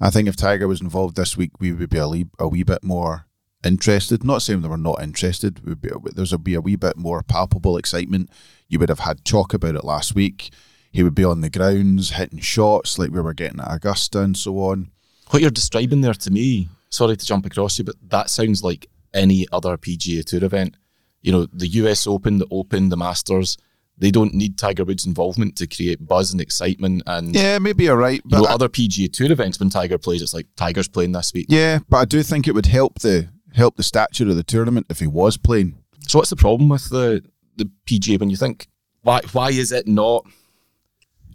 I 0.00 0.10
think 0.10 0.28
if 0.28 0.36
Tiger 0.36 0.68
was 0.68 0.80
involved 0.80 1.16
this 1.16 1.36
week, 1.36 1.52
we 1.58 1.72
would 1.72 1.90
be 1.90 1.98
a, 1.98 2.08
wee, 2.08 2.26
a 2.38 2.46
wee 2.46 2.62
bit 2.62 2.84
more 2.84 3.26
interested. 3.64 4.24
Not 4.24 4.42
saying 4.42 4.62
that 4.62 4.68
we're 4.68 4.76
not 4.76 5.02
interested. 5.02 5.64
We'd 5.66 5.80
be, 5.80 5.90
there's 6.14 6.32
a 6.32 6.38
be 6.38 6.54
a 6.54 6.60
wee 6.60 6.76
bit 6.76 6.96
more 6.96 7.22
palpable 7.22 7.76
excitement. 7.76 8.30
You 8.68 8.78
would 8.78 8.88
have 8.88 9.00
had 9.00 9.24
talk 9.24 9.52
about 9.52 9.74
it 9.74 9.84
last 9.84 10.14
week. 10.14 10.50
He 10.92 11.02
would 11.02 11.14
be 11.14 11.24
on 11.24 11.40
the 11.40 11.50
grounds 11.50 12.10
hitting 12.10 12.38
shots 12.38 12.98
like 12.98 13.10
we 13.10 13.20
were 13.20 13.34
getting 13.34 13.60
at 13.60 13.72
Augusta 13.72 14.20
and 14.20 14.36
so 14.36 14.58
on. 14.58 14.90
What 15.30 15.42
you're 15.42 15.50
describing 15.50 16.00
there 16.00 16.14
to 16.14 16.30
me, 16.30 16.68
sorry 16.88 17.16
to 17.16 17.26
jump 17.26 17.44
across 17.44 17.78
you, 17.78 17.84
but 17.84 17.96
that 18.08 18.30
sounds 18.30 18.62
like 18.62 18.88
any 19.12 19.46
other 19.52 19.76
PGA 19.76 20.24
Tour 20.24 20.44
event. 20.44 20.76
You 21.22 21.32
know, 21.32 21.46
the 21.52 21.66
US 21.68 22.06
Open, 22.06 22.38
the 22.38 22.46
Open, 22.50 22.88
the 22.88 22.96
Masters, 22.96 23.56
they 23.96 24.10
don't 24.12 24.32
need 24.34 24.56
Tiger 24.56 24.84
Woods' 24.84 25.06
involvement 25.06 25.56
to 25.56 25.66
create 25.66 26.06
buzz 26.06 26.30
and 26.32 26.40
excitement. 26.40 27.02
And 27.06 27.34
Yeah, 27.34 27.58
maybe 27.58 27.84
you're 27.84 27.96
right, 27.96 28.22
you 28.24 28.30
but 28.30 28.38
know, 28.42 28.44
I- 28.46 28.52
other 28.54 28.68
PGA 28.68 29.08
Tour 29.12 29.32
events 29.32 29.58
when 29.58 29.70
Tiger 29.70 29.98
plays, 29.98 30.22
it's 30.22 30.32
like 30.34 30.46
Tiger's 30.56 30.86
playing 30.88 31.12
this 31.12 31.32
week. 31.34 31.46
yeah, 31.48 31.80
but 31.88 31.96
I 31.98 32.04
do 32.04 32.22
think 32.22 32.46
it 32.46 32.54
would 32.54 32.66
help 32.66 33.00
the 33.00 33.28
help 33.54 33.76
the 33.76 33.82
stature 33.82 34.28
of 34.28 34.36
the 34.36 34.42
tournament 34.44 34.86
if 34.90 35.00
he 35.00 35.06
was 35.06 35.36
playing. 35.36 35.78
So 36.06 36.18
what's 36.18 36.30
the 36.30 36.36
problem 36.36 36.68
with 36.68 36.88
the 36.90 37.24
the 37.56 37.68
PGA 37.86 38.18
when 38.20 38.30
you 38.30 38.36
think 38.36 38.68
why 39.02 39.20
why 39.32 39.50
is 39.50 39.72
it 39.72 39.88
not 39.88 40.24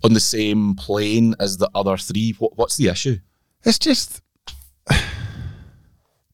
on 0.04 0.14
the 0.14 0.20
same 0.22 0.76
plane 0.76 1.36
as 1.40 1.58
the 1.58 1.70
other 1.76 1.98
three? 1.98 2.32
What, 2.40 2.58
what's 2.58 2.78
the 2.78 2.88
issue? 2.88 3.18
It's 3.66 3.80
just 3.80 4.22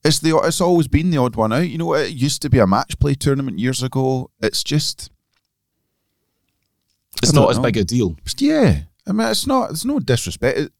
it's 0.03 0.19
the 0.19 0.37
it's 0.43 0.61
always 0.61 0.87
been 0.87 1.09
the 1.11 1.17
odd 1.17 1.35
one 1.35 1.51
out. 1.53 1.67
You 1.69 1.77
know, 1.77 1.93
it 1.93 2.11
used 2.11 2.41
to 2.43 2.49
be 2.49 2.59
a 2.59 2.67
match 2.67 2.97
play 2.99 3.15
tournament 3.15 3.59
years 3.59 3.83
ago. 3.83 4.29
It's 4.41 4.63
just 4.63 5.11
It's 7.21 7.33
not 7.33 7.49
as 7.49 7.59
big 7.59 7.77
a 7.77 7.83
deal. 7.83 8.15
Yeah, 8.37 8.81
I 9.07 9.11
mean, 9.11 9.27
it's 9.27 9.45
not. 9.47 9.71
It's 9.71 9.85
no 9.85 9.99
disrespect. 9.99 10.71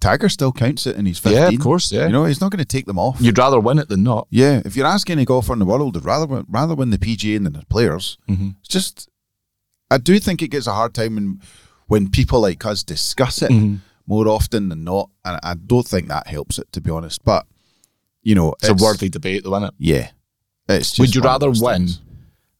Tiger 0.00 0.28
still 0.28 0.52
counts 0.52 0.86
it, 0.86 0.96
and 0.96 1.06
he's 1.06 1.18
fifteen. 1.18 1.42
Yeah, 1.42 1.48
of 1.48 1.60
course, 1.60 1.90
yeah. 1.92 2.06
You 2.06 2.12
know, 2.12 2.24
he's 2.24 2.40
not 2.40 2.50
going 2.50 2.60
to 2.60 2.64
take 2.64 2.86
them 2.86 2.98
off. 2.98 3.20
You'd 3.20 3.36
rather 3.36 3.60
win 3.60 3.78
it 3.78 3.88
than 3.88 4.02
not. 4.02 4.26
yeah, 4.30 4.62
if 4.64 4.76
you're 4.76 4.86
asking 4.86 5.14
any 5.14 5.24
golfer 5.24 5.52
in 5.52 5.58
the 5.58 5.66
world, 5.66 5.96
I'd 5.96 6.04
rather 6.04 6.26
win, 6.26 6.46
rather 6.48 6.74
win 6.74 6.90
the 6.90 6.98
PGA 6.98 7.42
than 7.42 7.52
the 7.52 7.66
players. 7.66 8.16
Mm-hmm. 8.28 8.50
It's 8.60 8.68
just, 8.68 9.08
I 9.90 9.98
do 9.98 10.18
think 10.20 10.40
it 10.40 10.48
gets 10.48 10.66
a 10.66 10.72
hard 10.72 10.94
time 10.94 11.16
when 11.16 11.40
when 11.86 12.08
people 12.10 12.40
like 12.40 12.64
us 12.64 12.82
discuss 12.84 13.42
it 13.42 13.50
Mm-hmm. 13.50 13.76
more 14.06 14.28
often 14.28 14.68
than 14.68 14.84
not, 14.84 15.10
and 15.24 15.38
I 15.42 15.54
don't 15.54 15.86
think 15.86 16.08
that 16.08 16.28
helps 16.28 16.58
it 16.58 16.70
to 16.72 16.80
be 16.80 16.90
honest. 16.90 17.24
But 17.24 17.44
you 18.28 18.34
know, 18.34 18.54
It's, 18.60 18.68
a 18.68 18.74
worthy 18.74 19.08
debate, 19.08 19.42
though, 19.44 19.54
isn't 19.56 19.68
it? 19.68 19.74
Yeah, 19.78 20.10
it's. 20.68 20.88
Just 20.90 20.98
Would 20.98 21.14
you 21.14 21.22
rather 21.22 21.48
win 21.50 21.86
things. 21.86 22.00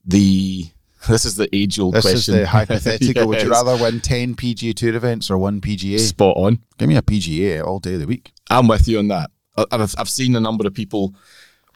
the? 0.05 0.67
This 1.09 1.25
is 1.25 1.37
the 1.37 1.49
age-old 1.55 1.95
This 1.95 2.03
question. 2.03 2.35
is 2.35 2.41
the 2.41 2.47
hypothetical. 2.47 3.29
Would 3.29 3.43
you 3.43 3.51
rather 3.59 3.77
win 3.81 4.01
ten 4.01 4.35
PGA 4.35 4.75
Tour 4.75 4.97
events 4.97 5.31
or 5.31 5.39
one 5.39 5.61
PGA? 5.61 6.01
Spot 6.01 6.37
on. 6.37 6.59
Give 6.77 6.89
me 6.89 6.97
a 6.97 7.03
PGA 7.03 7.63
all 7.65 7.79
day 7.79 7.95
of 7.95 8.01
the 8.01 8.07
week. 8.07 8.33
I'm 8.51 8.67
with 8.67 8.89
you 8.89 8.99
on 8.99 9.07
that. 9.09 9.31
I've, 9.71 9.95
I've 9.97 10.09
seen 10.09 10.35
a 10.35 10.41
number 10.41 10.67
of 10.67 10.75
people 10.75 11.15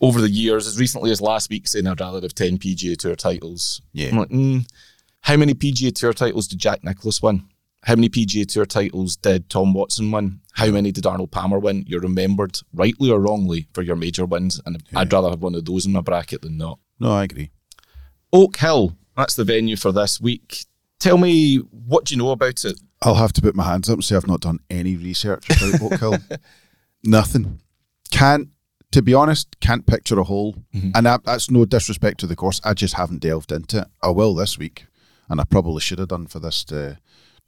over 0.00 0.20
the 0.20 0.28
years, 0.28 0.66
as 0.66 0.78
recently 0.78 1.12
as 1.12 1.20
last 1.20 1.50
week, 1.50 1.68
saying 1.68 1.86
I'd 1.86 2.00
rather 2.00 2.20
have 2.20 2.34
10 2.34 2.58
PGA 2.58 2.96
Tour 2.96 3.14
titles. 3.14 3.80
Yeah. 3.92 4.08
I'm 4.10 4.18
like, 4.18 4.30
mm, 4.30 4.66
how 5.20 5.36
many 5.36 5.54
PGA 5.54 5.94
Tour 5.94 6.12
titles 6.12 6.48
did 6.48 6.58
Jack 6.58 6.82
Nicklaus 6.82 7.22
win? 7.22 7.44
How 7.84 7.96
many 7.96 8.08
PGA 8.08 8.46
Tour 8.46 8.64
titles 8.64 9.16
did 9.16 9.50
Tom 9.50 9.74
Watson 9.74 10.10
win? 10.10 10.40
How 10.52 10.70
many 10.70 10.92
did 10.92 11.04
Arnold 11.04 11.32
Palmer 11.32 11.58
win? 11.58 11.84
You're 11.88 12.00
remembered, 12.00 12.60
rightly 12.72 13.10
or 13.10 13.18
wrongly, 13.18 13.66
for 13.72 13.82
your 13.82 13.96
major 13.96 14.24
wins, 14.24 14.60
and 14.64 14.82
I'd 14.94 15.12
rather 15.12 15.30
have 15.30 15.42
one 15.42 15.54
of 15.56 15.64
those 15.64 15.84
in 15.86 15.92
my 15.92 16.00
bracket 16.00 16.42
than 16.42 16.58
not. 16.58 16.78
No, 17.00 17.12
I 17.12 17.24
agree. 17.24 17.50
Oak 18.32 18.56
Hill, 18.56 18.96
that's 19.16 19.34
the 19.34 19.44
venue 19.44 19.76
for 19.76 19.90
this 19.90 20.20
week. 20.20 20.64
Tell 21.00 21.18
me, 21.18 21.56
what 21.56 22.04
do 22.04 22.14
you 22.14 22.18
know 22.22 22.30
about 22.30 22.64
it? 22.64 22.78
I'll 23.02 23.16
have 23.16 23.32
to 23.32 23.42
put 23.42 23.56
my 23.56 23.64
hands 23.64 23.90
up 23.90 23.94
and 23.94 24.04
say 24.04 24.14
I've 24.14 24.28
not 24.28 24.40
done 24.42 24.60
any 24.70 24.96
research 24.96 25.44
about 25.50 25.82
Oak 25.82 25.98
Hill. 25.98 26.18
Nothing. 27.02 27.60
Can't, 28.12 28.50
to 28.92 29.02
be 29.02 29.12
honest, 29.12 29.58
can't 29.58 29.86
picture 29.86 30.20
a 30.20 30.24
hole. 30.24 30.54
And 30.94 31.06
that, 31.06 31.24
that's 31.24 31.50
no 31.50 31.64
disrespect 31.64 32.20
to 32.20 32.28
the 32.28 32.36
course. 32.36 32.60
I 32.62 32.74
just 32.74 32.94
haven't 32.94 33.22
delved 33.22 33.50
into 33.50 33.80
it. 33.80 33.88
I 34.02 34.10
will 34.10 34.34
this 34.34 34.56
week, 34.56 34.86
and 35.28 35.40
I 35.40 35.44
probably 35.44 35.80
should 35.80 35.98
have 35.98 36.08
done 36.08 36.28
for 36.28 36.38
this 36.38 36.70
uh, 36.70 36.94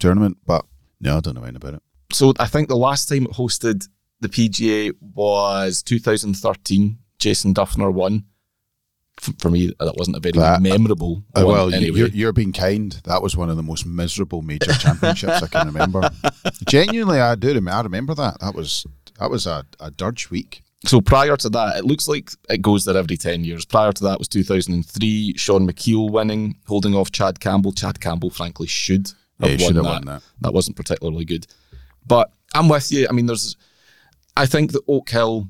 tournament, 0.05 0.37
but 0.47 0.65
no, 1.01 1.17
I 1.17 1.21
don't 1.21 1.35
know 1.35 1.43
anything 1.43 1.57
about 1.57 1.75
it. 1.75 1.83
So 2.13 2.33
I 2.39 2.47
think 2.47 2.69
the 2.69 2.77
last 2.77 3.09
time 3.09 3.25
it 3.25 3.33
hosted 3.33 3.89
the 4.21 4.29
PGA 4.29 4.93
was 5.01 5.83
2013. 5.83 6.99
Jason 7.19 7.55
Dufner 7.55 7.93
won. 7.93 8.25
for 9.39 9.49
me, 9.51 9.73
that 9.79 9.95
wasn't 9.97 10.17
a 10.17 10.21
very 10.21 10.33
That- 10.39 10.61
memorable. 10.61 11.23
Uh, 11.35 11.45
well, 11.47 11.73
anyway. 11.73 11.99
you're, 11.99 12.09
you're 12.09 12.33
being 12.33 12.53
kind. 12.53 12.93
That 13.05 13.23
was 13.23 13.37
one 13.37 13.49
of 13.49 13.57
the 13.57 13.63
most 13.63 13.87
miserable 13.87 14.43
major 14.43 14.73
championships 14.73 15.43
I 15.43 15.47
can 15.47 15.67
remember. 15.69 16.11
Genuinely, 16.69 17.21
I 17.21 17.35
do. 17.37 17.49
Remember, 17.49 17.71
I 17.71 17.81
remember 17.83 18.15
that. 18.17 18.41
That 18.41 18.55
was 18.55 18.87
that 19.21 19.31
was 19.31 19.47
a, 19.47 19.65
a 19.81 19.91
dirge 19.91 20.31
week. 20.31 20.63
So 20.87 21.01
prior 21.01 21.37
to 21.39 21.49
that, 21.51 21.77
it 21.79 21.85
looks 21.85 22.09
like 22.09 22.31
it 22.51 22.61
goes 22.61 22.85
there 22.85 22.97
every 22.97 23.17
10 23.17 23.45
years. 23.45 23.65
Prior 23.65 23.93
to 23.93 24.05
that 24.05 24.19
was 24.19 24.29
2003, 24.29 25.35
Shaun 25.37 25.67
Micheel 25.67 26.11
winning, 26.11 26.57
holding 26.67 26.95
off 26.95 27.11
Chad 27.11 27.41
Campbell. 27.41 27.73
Chad 27.73 28.01
Campbell, 28.01 28.31
frankly, 28.31 28.67
should 28.67 29.11
Yeah, 29.39 29.49
have, 29.49 29.61
won, 29.61 29.75
that. 29.75 29.83
won 29.85 30.05
that. 30.07 30.23
That 30.41 30.55
wasn't 30.55 30.77
particularly 30.77 31.25
good. 31.25 31.47
But 32.07 32.33
I'm 32.55 32.69
with 32.69 32.91
you. 32.93 33.07
I 33.09 33.13
mean, 33.13 33.27
there's, 33.27 33.57
I 34.37 34.47
think 34.47 34.73
that 34.73 34.83
Oak 34.89 35.11
Hill 35.11 35.49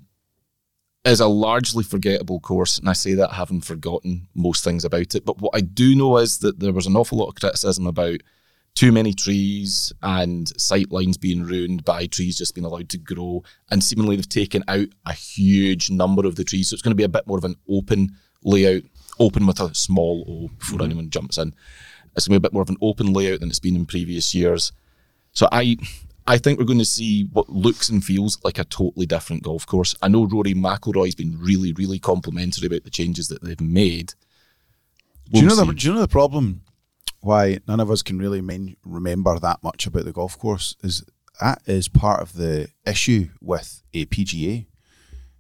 is 1.05 1.21
a 1.21 1.27
largely 1.27 1.85
forgettable 1.85 2.41
course, 2.41 2.79
and 2.79 2.89
I 2.89 2.95
say 2.95 3.15
that 3.15 3.33
having 3.33 3.61
forgotten 3.61 4.29
most 4.35 4.65
things 4.65 4.85
about 4.85 5.15
it. 5.15 5.25
But 5.25 5.41
what 5.41 5.55
I 5.55 5.61
do 5.61 5.95
know 5.95 6.17
is 6.17 6.39
that 6.39 6.61
there 6.61 6.73
was 6.73 6.87
an 6.87 6.97
awful 6.97 7.19
lot 7.19 7.29
of 7.29 7.35
criticism 7.35 7.87
about 7.87 8.21
too 8.75 8.91
many 8.91 9.13
trees 9.13 9.93
and 10.03 10.49
sight 10.61 10.91
lines 10.91 11.17
being 11.17 11.45
ruined 11.45 11.85
by 11.85 12.07
trees 12.07 12.37
just 12.37 12.55
being 12.55 12.65
allowed 12.65 12.89
to 12.89 12.99
grow. 12.99 13.43
And 13.71 13.85
seemingly 13.85 14.17
they've 14.17 14.29
taken 14.29 14.65
out 14.67 14.89
a 15.07 15.13
huge 15.13 15.91
number 15.91 16.27
of 16.27 16.37
the 16.37 16.45
trees. 16.45 16.69
So 16.69 16.75
it's 16.75 16.83
going 16.83 16.91
to 16.91 16.97
be 16.97 17.05
a 17.05 17.09
bit 17.09 17.27
more 17.27 17.39
of 17.39 17.45
an 17.45 17.55
open 17.69 18.17
layout, 18.43 18.83
open 19.21 19.47
with 19.47 19.61
a 19.61 19.75
small 19.75 20.25
O 20.29 20.49
before 20.59 20.79
mm-hmm. 20.79 20.85
anyone 20.85 21.11
jumps 21.11 21.39
in. 21.39 21.55
It's 22.17 22.29
going 22.29 22.37
to 22.37 22.41
be 22.41 22.47
a 22.47 22.49
bit 22.49 22.53
more 22.53 22.63
of 22.63 22.71
an 22.71 22.77
open 22.81 23.13
layout 23.13 23.41
than 23.41 23.49
it's 23.49 23.59
been 23.59 23.77
in 23.77 23.87
previous 23.87 24.35
years. 24.35 24.73
So 25.33 25.49
I 25.51 25.77
I 26.27 26.39
think 26.39 26.59
we're 26.59 26.65
going 26.65 26.79
to 26.79 26.85
see 26.85 27.25
what 27.33 27.51
looks 27.51 27.89
and 27.89 28.03
feels 28.03 28.43
like 28.45 28.59
a 28.59 28.65
totally 28.65 29.07
different 29.07 29.43
golf 29.43 29.67
course. 29.67 29.95
I 30.01 30.09
know 30.09 30.25
Rory 30.25 30.55
McIlroy's 30.55 31.15
been 31.15 31.39
really, 31.39 31.73
really 31.73 31.99
complimentary 31.99 32.67
about 32.67 32.85
the 32.85 32.91
changes 32.91 33.29
that 33.29 33.43
they've 33.43 33.61
made. 33.61 34.15
do 35.31 35.41
you 35.41 35.47
know 35.47 35.57
the. 35.57 35.73
Do 35.73 35.87
you 35.87 35.95
know 35.95 36.01
the 36.01 36.09
problem? 36.09 36.63
Why 37.21 37.59
none 37.67 37.81
of 37.81 37.91
us 37.91 38.03
can 38.03 38.19
really 38.19 38.41
men- 38.41 38.77
remember 38.85 39.39
that 39.39 39.63
much 39.63 39.87
about 39.87 40.05
the 40.05 40.13
golf 40.13 40.39
course 40.39 40.77
is 40.83 41.05
that 41.41 41.61
is 41.67 41.89
part 41.89 42.21
of 42.21 42.35
the 42.35 42.69
issue 42.87 43.29
with 43.41 43.83
a 43.93 44.07
PGA. 44.07 44.67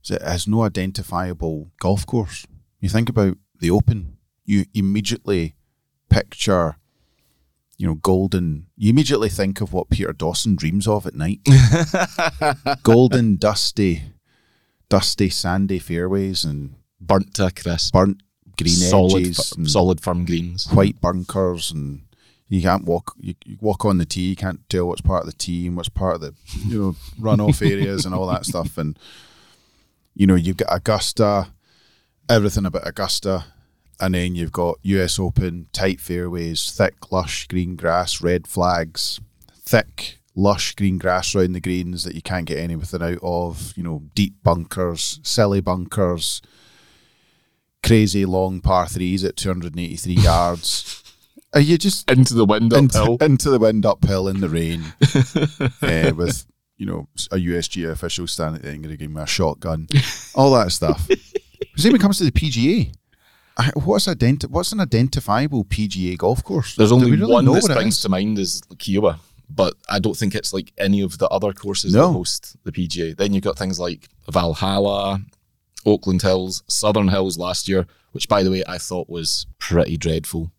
Is 0.02 0.10
it 0.10 0.22
has 0.22 0.46
no 0.46 0.62
identifiable 0.62 1.70
golf 1.80 2.06
course. 2.06 2.46
You 2.80 2.88
think 2.88 3.08
about 3.08 3.38
the 3.58 3.70
Open, 3.70 4.18
you 4.44 4.66
immediately 4.74 5.54
picture, 6.14 6.76
you 7.76 7.86
know, 7.86 7.94
golden. 7.94 8.66
You 8.76 8.90
immediately 8.90 9.28
think 9.28 9.60
of 9.60 9.72
what 9.72 9.90
Peter 9.90 10.12
Dawson 10.12 10.54
dreams 10.56 10.86
of 10.86 11.06
at 11.06 11.14
night: 11.14 11.40
golden, 12.82 13.36
dusty, 13.36 14.02
dusty, 14.88 15.28
sandy 15.28 15.78
fairways 15.78 16.44
and 16.44 16.74
burnt 17.00 17.34
to 17.34 17.46
a 17.46 17.50
crisp, 17.50 17.92
burnt 17.92 18.22
green 18.56 18.74
solid, 18.74 19.26
edges, 19.26 19.52
and 19.56 19.70
solid 19.70 20.00
firm 20.00 20.24
greens. 20.24 20.68
white 20.72 21.00
bunkers, 21.00 21.72
and 21.72 22.02
you 22.48 22.62
can't 22.62 22.84
walk. 22.84 23.14
You, 23.18 23.34
you 23.44 23.58
walk 23.60 23.84
on 23.84 23.98
the 23.98 24.04
tee, 24.06 24.30
you 24.30 24.36
can't 24.36 24.68
tell 24.68 24.86
what's 24.86 25.00
part 25.00 25.22
of 25.22 25.26
the 25.26 25.36
tee 25.36 25.66
and 25.66 25.76
what's 25.76 25.88
part 25.88 26.16
of 26.16 26.20
the 26.20 26.34
you 26.66 26.80
know 26.80 26.96
runoff 27.20 27.60
areas 27.68 28.04
and 28.06 28.14
all 28.14 28.26
that 28.28 28.46
stuff. 28.46 28.78
And 28.78 28.98
you 30.14 30.26
know 30.26 30.36
you've 30.36 30.56
got 30.56 30.74
Augusta, 30.74 31.48
everything 32.28 32.66
about 32.66 32.86
Augusta, 32.86 33.46
and 34.00 34.14
then 34.14 34.34
you've 34.34 34.52
got 34.52 34.78
U.S. 34.82 35.18
Open, 35.18 35.66
tight 35.72 36.00
fairways, 36.00 36.70
thick 36.70 37.12
lush 37.12 37.46
green 37.46 37.76
grass, 37.76 38.20
red 38.20 38.46
flags, 38.46 39.20
thick 39.52 40.18
lush 40.34 40.74
green 40.74 40.98
grass 40.98 41.34
around 41.34 41.52
the 41.52 41.60
greens 41.60 42.04
that 42.04 42.14
you 42.14 42.22
can't 42.22 42.46
get 42.46 42.58
anything 42.58 43.02
out 43.02 43.18
of. 43.22 43.72
You 43.76 43.82
know, 43.82 44.02
deep 44.14 44.42
bunkers, 44.42 45.20
silly 45.22 45.60
bunkers, 45.60 46.42
crazy 47.82 48.24
long 48.24 48.60
par 48.60 48.88
threes 48.88 49.24
at 49.24 49.36
283 49.36 50.14
yards. 50.14 51.02
Are 51.52 51.60
you 51.60 51.78
just 51.78 52.10
Into 52.10 52.34
the 52.34 52.44
wind 52.44 52.72
into, 52.72 52.98
uphill. 52.98 53.16
into 53.20 53.50
the 53.50 53.60
wind 53.60 53.86
uphill 53.86 54.26
in 54.26 54.40
the 54.40 54.48
rain 54.48 54.82
uh, 55.80 56.12
with 56.16 56.46
you 56.76 56.86
know 56.86 57.06
a 57.30 57.36
USGA 57.36 57.92
official 57.92 58.26
standing 58.26 58.60
there 58.60 58.72
going 58.72 58.88
to 58.88 58.96
give 58.96 59.10
me 59.10 59.22
a 59.22 59.26
shotgun, 59.26 59.86
all 60.34 60.52
that 60.54 60.72
stuff. 60.72 61.06
Because 61.06 61.84
when 61.84 61.94
it 61.94 62.00
comes 62.00 62.18
to 62.18 62.24
the 62.24 62.32
PGA, 62.32 62.92
what's 63.74 64.06
identi- 64.06 64.48
What's 64.50 64.72
an 64.72 64.80
identifiable 64.80 65.64
PGA 65.64 66.16
golf 66.18 66.42
course? 66.44 66.74
There's 66.76 66.92
only 66.92 67.10
really 67.10 67.30
one 67.32 67.44
that 67.46 67.62
springs 67.62 68.00
to 68.02 68.08
mind 68.08 68.38
is 68.38 68.60
Kiawah, 68.76 69.18
but 69.48 69.74
I 69.88 69.98
don't 69.98 70.16
think 70.16 70.34
it's 70.34 70.52
like 70.52 70.72
any 70.78 71.00
of 71.02 71.18
the 71.18 71.28
other 71.28 71.52
courses 71.52 71.94
No. 71.94 72.08
that 72.08 72.12
host 72.12 72.56
the 72.64 72.72
PGA. 72.72 73.16
Then 73.16 73.32
you've 73.32 73.44
got 73.44 73.58
things 73.58 73.78
like 73.78 74.08
Valhalla, 74.30 75.20
Oakland 75.86 76.22
Hills, 76.22 76.62
Southern 76.68 77.08
Hills 77.08 77.38
last 77.38 77.68
year, 77.68 77.86
which 78.12 78.28
by 78.28 78.42
the 78.42 78.50
way 78.50 78.64
I 78.66 78.78
thought 78.78 79.08
was 79.08 79.46
pretty 79.58 79.96
dreadful. 79.96 80.50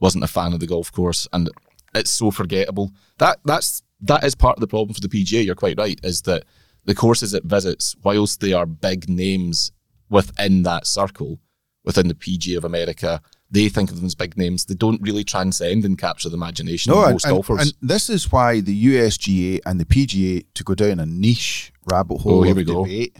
Wasn't 0.00 0.24
a 0.24 0.28
fan 0.28 0.52
of 0.52 0.60
the 0.60 0.66
golf 0.66 0.90
course, 0.92 1.28
and 1.32 1.48
it's 1.94 2.10
so 2.10 2.30
forgettable. 2.30 2.90
That 3.18 3.38
that's 3.44 3.82
that 4.00 4.24
is 4.24 4.34
part 4.34 4.56
of 4.56 4.60
the 4.60 4.66
problem 4.66 4.94
for 4.94 5.00
the 5.00 5.08
PGA. 5.08 5.44
You're 5.44 5.54
quite 5.54 5.78
right, 5.78 6.00
is 6.02 6.22
that 6.22 6.44
the 6.84 6.94
courses 6.94 7.32
it 7.34 7.44
visits, 7.44 7.94
whilst 8.02 8.40
they 8.40 8.52
are 8.52 8.66
big 8.66 9.08
names 9.08 9.70
within 10.10 10.64
that 10.64 10.86
circle, 10.88 11.38
within 11.84 12.08
the 12.08 12.14
PGA 12.14 12.56
of 12.56 12.64
America, 12.64 13.20
they 13.50 13.68
think 13.68 13.90
of 13.90 13.96
them 13.96 14.06
as 14.06 14.14
big 14.14 14.36
names. 14.38 14.64
They 14.64 14.74
don't 14.74 15.02
really 15.02 15.24
transcend 15.24 15.84
and 15.84 15.98
capture 15.98 16.28
the 16.28 16.36
imagination 16.36 16.92
No, 16.92 17.04
of 17.04 17.12
most 17.12 17.24
and- 17.24 17.32
golfers. 17.34 17.60
and 17.60 17.72
this 17.90 18.08
is 18.08 18.30
why 18.32 18.60
the 18.60 18.86
USGA 18.86 19.60
and 19.66 19.78
the 19.80 19.84
PGA 19.84 20.44
to 20.54 20.64
go 20.64 20.74
down 20.74 21.00
a 21.00 21.06
niche 21.06 21.72
rabbit 21.90 22.18
hole 22.20 22.40
Oh, 22.40 22.42
here 22.42 22.54
we 22.54 22.64
go. 22.64 22.84
debate 22.84 23.16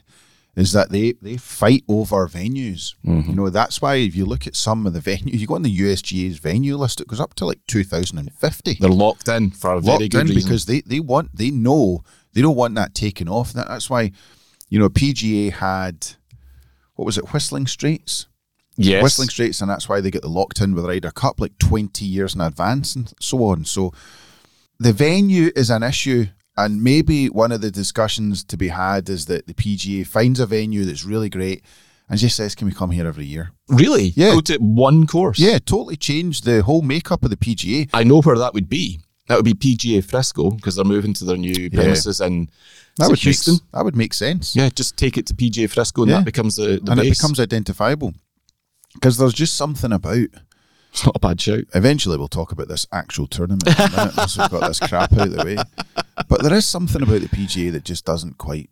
is 0.55 0.73
that 0.73 0.91
they 0.91 1.13
they 1.23 1.37
fight 1.39 1.83
over 1.89 2.29
venues. 2.29 2.95
Mm-hmm. 3.07 3.31
You 3.31 3.35
know 3.37 3.49
that's 3.51 3.81
why 3.81 3.95
if 3.97 4.15
you 4.15 4.27
look 4.27 4.47
at 4.47 4.55
some 4.55 4.87
of 4.87 4.93
the 4.93 5.01
venues, 5.11 5.33
you 5.39 5.47
go 5.47 5.55
on 5.55 5.63
the 5.63 5.79
USGA's 5.79 6.39
venue 6.39 6.77
list, 6.77 7.01
it 7.01 7.09
goes 7.09 7.21
up 7.21 7.33
to 7.35 7.47
like 7.47 7.61
2050. 7.69 8.75
They're 8.79 8.91
locked 8.91 9.29
in 9.29 9.51
for 9.51 9.73
a 9.73 9.81
very 9.81 9.99
locked 10.01 10.11
good 10.13 10.21
in 10.21 10.27
reason. 10.29 10.43
because 10.49 10.67
they, 10.67 10.81
they 10.83 11.01
want 11.01 11.35
they 11.37 11.51
know 11.51 12.05
they 12.35 12.43
don't 12.43 12.57
want 12.57 12.75
that 12.77 12.95
taken 12.95 13.29
off. 13.29 13.53
That, 13.55 13.67
that's 13.69 13.89
why 13.91 14.13
you 14.69 14.79
know 14.79 14.89
PGA 14.91 15.53
had 15.53 16.07
what 16.95 17.07
was 17.07 17.17
it 17.19 17.33
Whistling 17.33 17.67
Straits, 17.67 18.27
yes, 18.85 19.03
Whistling 19.03 19.29
Straits, 19.29 19.61
and 19.61 19.71
that's 19.71 19.89
why 19.89 20.01
they 20.01 20.11
get 20.11 20.23
the 20.23 20.29
locked 20.29 20.61
in 20.61 20.75
with 20.75 20.85
Ryder 20.87 21.11
Cup 21.11 21.41
like 21.41 21.57
twenty 21.59 22.05
years 22.05 22.35
in 22.35 22.41
advance 22.41 22.95
and 22.97 23.13
so 23.21 23.45
on. 23.45 23.65
So 23.65 23.93
the 24.79 24.93
venue 24.93 25.51
is 25.57 25.71
an 25.71 25.83
issue. 25.83 26.27
And 26.55 26.83
maybe 26.85 27.29
one 27.31 27.51
of 27.51 27.63
the 27.63 27.71
discussions 27.71 28.45
to 28.45 28.59
be 28.59 28.69
had 28.69 29.09
is 29.09 29.25
that 29.25 29.47
the 29.47 29.55
PGA 29.55 30.07
finds 30.07 30.39
a 30.39 30.45
venue 30.45 30.85
that's 30.85 31.03
really 31.03 31.31
great 31.31 31.65
and 32.11 32.21
just 32.21 32.37
says, 32.37 32.55
"Can 32.55 32.67
we 32.67 32.75
come 32.75 32.91
here 32.91 33.07
every 33.07 33.25
year?" 33.25 33.53
really, 33.69 34.13
Yeah. 34.17 34.33
go 34.35 34.43
to 34.43 34.59
one 34.59 35.07
course. 35.07 35.39
Yeah, 35.39 35.59
totally 35.65 35.97
change 35.97 36.43
the 36.43 36.63
whole 36.63 36.83
makeup 36.83 37.25
of 37.25 37.31
the 37.31 37.39
PGA. 37.39 37.89
I 37.95 38.05
know 38.05 38.21
where 38.21 38.37
that 38.37 38.53
would 38.53 38.69
be. 38.69 39.01
That 39.29 39.37
would 39.37 39.47
be 39.47 39.55
PGA 39.55 40.03
Frisco 40.03 40.51
because 40.51 40.75
they're 40.75 40.85
moving 40.85 41.15
to 41.15 41.25
their 41.25 41.39
new 41.39 41.71
premises 41.71 42.21
in 42.21 42.51
That 42.99 43.09
would 43.09 43.21
Houston. 43.21 43.55
make 43.55 43.63
that 43.73 43.85
would 43.87 43.97
make 43.97 44.13
sense. 44.13 44.55
Yeah, 44.55 44.69
just 44.69 44.99
take 44.99 45.17
it 45.17 45.25
to 45.29 45.35
PGA 45.35 45.69
Frisco 45.71 46.03
and 46.03 46.11
Yeah. 46.11 46.19
that 46.19 46.27
becomes 46.27 46.57
the, 46.57 46.81
the 46.85 46.93
and 46.93 47.01
base. 47.01 47.13
it 47.13 47.19
becomes 47.19 47.41
identifiable 47.41 48.13
because 48.95 49.17
there's 49.17 49.35
just 49.35 49.57
something 49.57 49.93
about. 49.93 50.29
it's 50.91 51.07
not 51.07 51.17
a 51.17 51.21
bad 51.21 51.41
shout. 51.41 51.65
Eventually, 51.75 52.17
we'll 52.17 52.29
talk 52.29 52.53
about 52.53 52.69
this 52.69 52.87
actual 52.93 53.27
tournament 53.27 53.67
in 53.67 53.75
a 53.75 53.91
minute 53.91 54.17
once 54.17 54.37
we've 54.37 54.51
got 54.51 54.67
this 54.67 54.81
crap 54.81 55.13
out 55.13 55.29
of 55.29 55.33
the 55.33 55.45
way. 55.45 55.57
But 56.29 56.43
there 56.43 56.55
is 56.55 56.67
something 56.67 57.03
about 57.03 57.21
the 57.21 57.29
PGA 57.29 57.73
that 57.73 57.85
just 57.85 58.05
doesn't 58.05 58.39
quite. 58.39 58.71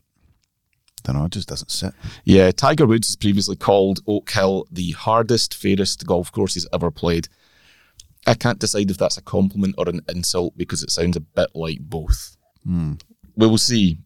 don't 1.02 1.16
know. 1.16 1.24
It 1.24 1.32
just 1.32 1.48
doesn't 1.48 1.70
sit. 1.70 1.94
Yeah, 2.24 2.50
Tiger 2.50 2.86
Woods 2.86 3.08
has 3.08 3.16
previously 3.16 3.56
called 3.56 4.00
Oak 4.06 4.30
Hill 4.30 4.66
the 4.70 4.92
hardest, 4.92 5.54
fairest 5.54 6.06
golf 6.06 6.30
course 6.30 6.54
he's 6.54 6.68
ever 6.72 6.90
played. 6.90 7.28
I 8.26 8.34
can't 8.34 8.58
decide 8.58 8.90
if 8.90 8.98
that's 8.98 9.16
a 9.16 9.22
compliment 9.22 9.74
or 9.78 9.88
an 9.88 10.02
insult 10.08 10.56
because 10.56 10.82
it 10.82 10.90
sounds 10.90 11.16
a 11.16 11.20
bit 11.20 11.50
like 11.54 11.78
both. 11.80 12.36
Hmm. 12.64 12.94
We 13.36 13.46
will 13.46 13.58
see. 13.58 13.98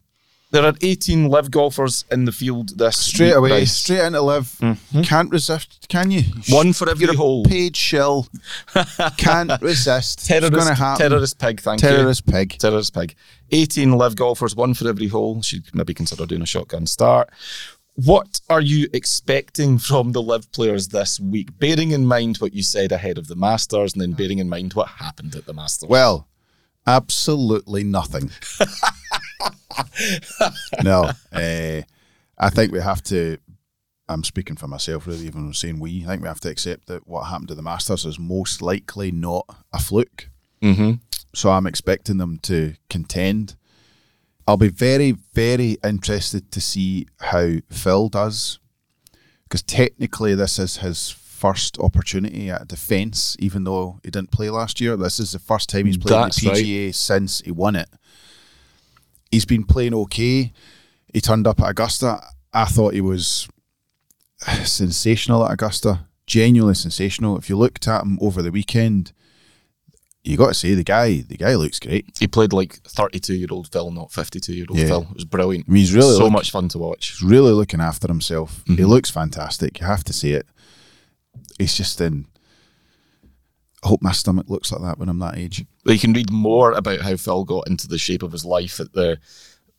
There 0.54 0.64
are 0.64 0.74
18 0.82 1.28
LIV 1.28 1.50
golfers 1.50 2.04
in 2.12 2.26
the 2.26 2.30
field 2.30 2.78
this 2.78 2.96
Straight 2.96 3.32
away, 3.32 3.48
Bryce. 3.48 3.76
straight 3.76 4.04
into 4.06 4.22
LIV. 4.22 4.44
Mm-hmm. 4.62 5.00
Can't 5.02 5.28
resist, 5.32 5.86
can 5.88 6.12
you? 6.12 6.22
One 6.48 6.72
for 6.72 6.88
every 6.88 7.06
You're 7.06 7.14
a 7.14 7.16
hole. 7.16 7.42
Paid 7.44 7.76
shell. 7.76 8.28
Can't 9.16 9.50
resist. 9.60 10.20
it's 10.20 10.28
going 10.28 10.42
to 10.42 10.50
Terrorist, 10.60 10.78
happen. 10.78 11.10
terrorist 11.10 11.38
pig, 11.40 11.60
thank 11.60 11.82
you. 11.82 11.88
Terrorist 11.88 12.24
pig. 12.26 12.56
Terrorist 12.60 12.94
pig. 12.94 13.16
18 13.50 13.92
LIV 13.98 14.14
golfers, 14.14 14.54
one 14.54 14.74
for 14.74 14.86
every 14.88 15.08
hole. 15.08 15.42
Should 15.42 15.64
maybe 15.74 15.92
consider 15.92 16.24
doing 16.24 16.42
a 16.42 16.46
shotgun 16.46 16.86
start. 16.86 17.30
What 17.96 18.40
are 18.48 18.60
you 18.60 18.88
expecting 18.92 19.78
from 19.78 20.12
the 20.12 20.22
LIV 20.22 20.52
players 20.52 20.86
this 20.88 21.18
week? 21.18 21.58
Bearing 21.58 21.90
in 21.90 22.06
mind 22.06 22.36
what 22.36 22.54
you 22.54 22.62
said 22.62 22.92
ahead 22.92 23.18
of 23.18 23.26
the 23.26 23.34
Masters 23.36 23.92
and 23.92 24.00
then 24.02 24.12
bearing 24.12 24.38
in 24.38 24.48
mind 24.48 24.74
what 24.74 24.86
happened 24.86 25.34
at 25.34 25.46
the 25.46 25.52
Masters. 25.52 25.88
Well, 25.88 26.28
absolutely 26.86 27.82
nothing. 27.82 28.30
no, 30.82 31.10
uh, 31.32 31.82
I 32.38 32.50
think 32.50 32.72
we 32.72 32.80
have 32.80 33.02
to. 33.04 33.38
I'm 34.08 34.24
speaking 34.24 34.56
for 34.56 34.68
myself, 34.68 35.06
really. 35.06 35.26
Even 35.26 35.46
I'm 35.46 35.54
saying 35.54 35.80
we, 35.80 36.04
I 36.04 36.08
think 36.08 36.22
we 36.22 36.28
have 36.28 36.40
to 36.40 36.50
accept 36.50 36.86
that 36.88 37.06
what 37.06 37.24
happened 37.24 37.48
to 37.48 37.54
the 37.54 37.62
Masters 37.62 38.04
is 38.04 38.18
most 38.18 38.60
likely 38.60 39.10
not 39.10 39.46
a 39.72 39.78
fluke. 39.78 40.28
mm-hmm. 40.62 40.92
So 41.34 41.50
I'm 41.50 41.66
expecting 41.66 42.18
them 42.18 42.38
to 42.42 42.74
contend. 42.88 43.56
I'll 44.46 44.56
be 44.58 44.68
very, 44.68 45.12
very 45.32 45.78
interested 45.82 46.52
to 46.52 46.60
see 46.60 47.08
how 47.18 47.54
Phil 47.70 48.08
does 48.08 48.60
because 49.54 49.62
technically 49.62 50.34
this 50.34 50.58
is 50.58 50.78
his 50.78 51.10
first 51.10 51.78
opportunity 51.78 52.50
at 52.50 52.66
defence, 52.66 53.36
even 53.38 53.62
though 53.62 54.00
he 54.02 54.10
didn't 54.10 54.32
play 54.32 54.50
last 54.50 54.80
year. 54.80 54.96
This 54.96 55.20
is 55.20 55.30
the 55.30 55.38
first 55.38 55.68
time 55.68 55.86
he's 55.86 55.96
played 55.96 56.24
That's 56.24 56.42
in 56.42 56.52
the 56.52 56.60
PGA 56.88 56.94
since 56.94 57.40
he 57.40 57.52
won 57.52 57.76
it. 57.76 57.88
He's 59.34 59.44
been 59.44 59.64
playing 59.64 59.94
okay. 59.94 60.52
He 61.12 61.20
turned 61.20 61.46
up 61.46 61.60
at 61.60 61.70
Augusta. 61.70 62.20
I 62.52 62.66
thought 62.66 62.94
he 62.94 63.00
was 63.00 63.48
sensational 64.64 65.44
at 65.44 65.52
Augusta. 65.52 66.06
Genuinely 66.26 66.74
sensational. 66.74 67.36
If 67.36 67.48
you 67.50 67.56
looked 67.56 67.86
at 67.88 68.02
him 68.02 68.18
over 68.20 68.42
the 68.42 68.50
weekend, 68.50 69.12
you 70.22 70.36
got 70.36 70.48
to 70.48 70.54
say 70.54 70.74
the 70.74 70.84
guy. 70.84 71.18
The 71.20 71.36
guy 71.36 71.54
looks 71.56 71.78
great. 71.80 72.06
He 72.18 72.26
played 72.26 72.52
like 72.52 72.74
32 72.84 73.34
year 73.34 73.48
old 73.50 73.70
Phil, 73.70 73.90
not 73.90 74.10
52 74.12 74.54
year 74.54 74.66
old 74.70 74.78
Yeah. 74.78 74.86
Phil. 74.86 75.06
It 75.10 75.14
was 75.16 75.24
brilliant. 75.24 75.66
I 75.68 75.72
mean, 75.72 75.80
he's 75.80 75.92
really 75.92 76.16
so 76.16 76.24
look- 76.24 76.32
much 76.32 76.50
fun 76.50 76.68
to 76.70 76.78
watch. 76.78 77.10
He's 77.10 77.22
really 77.22 77.52
looking 77.52 77.80
after 77.80 78.08
himself. 78.08 78.62
He 78.66 78.76
Mhm. 78.76 78.88
looks 78.88 79.10
fantastic. 79.10 79.80
You 79.80 79.86
have 79.86 80.04
to 80.04 80.12
say 80.12 80.30
it. 80.30 80.46
He's 81.58 81.76
just 81.76 82.00
in. 82.00 82.26
I 83.84 83.88
hope 83.88 84.02
my 84.02 84.12
stomach 84.12 84.48
looks 84.48 84.72
like 84.72 84.80
that 84.82 84.98
when 84.98 85.08
I'm 85.08 85.18
that 85.18 85.36
age. 85.36 85.64
But 85.84 85.92
you 85.92 85.98
can 85.98 86.14
read 86.14 86.32
more 86.32 86.72
about 86.72 87.00
how 87.02 87.16
Phil 87.16 87.44
got 87.44 87.68
into 87.68 87.86
the 87.86 87.98
shape 87.98 88.22
of 88.22 88.32
his 88.32 88.44
life 88.44 88.80
at 88.80 88.94
the 88.94 89.18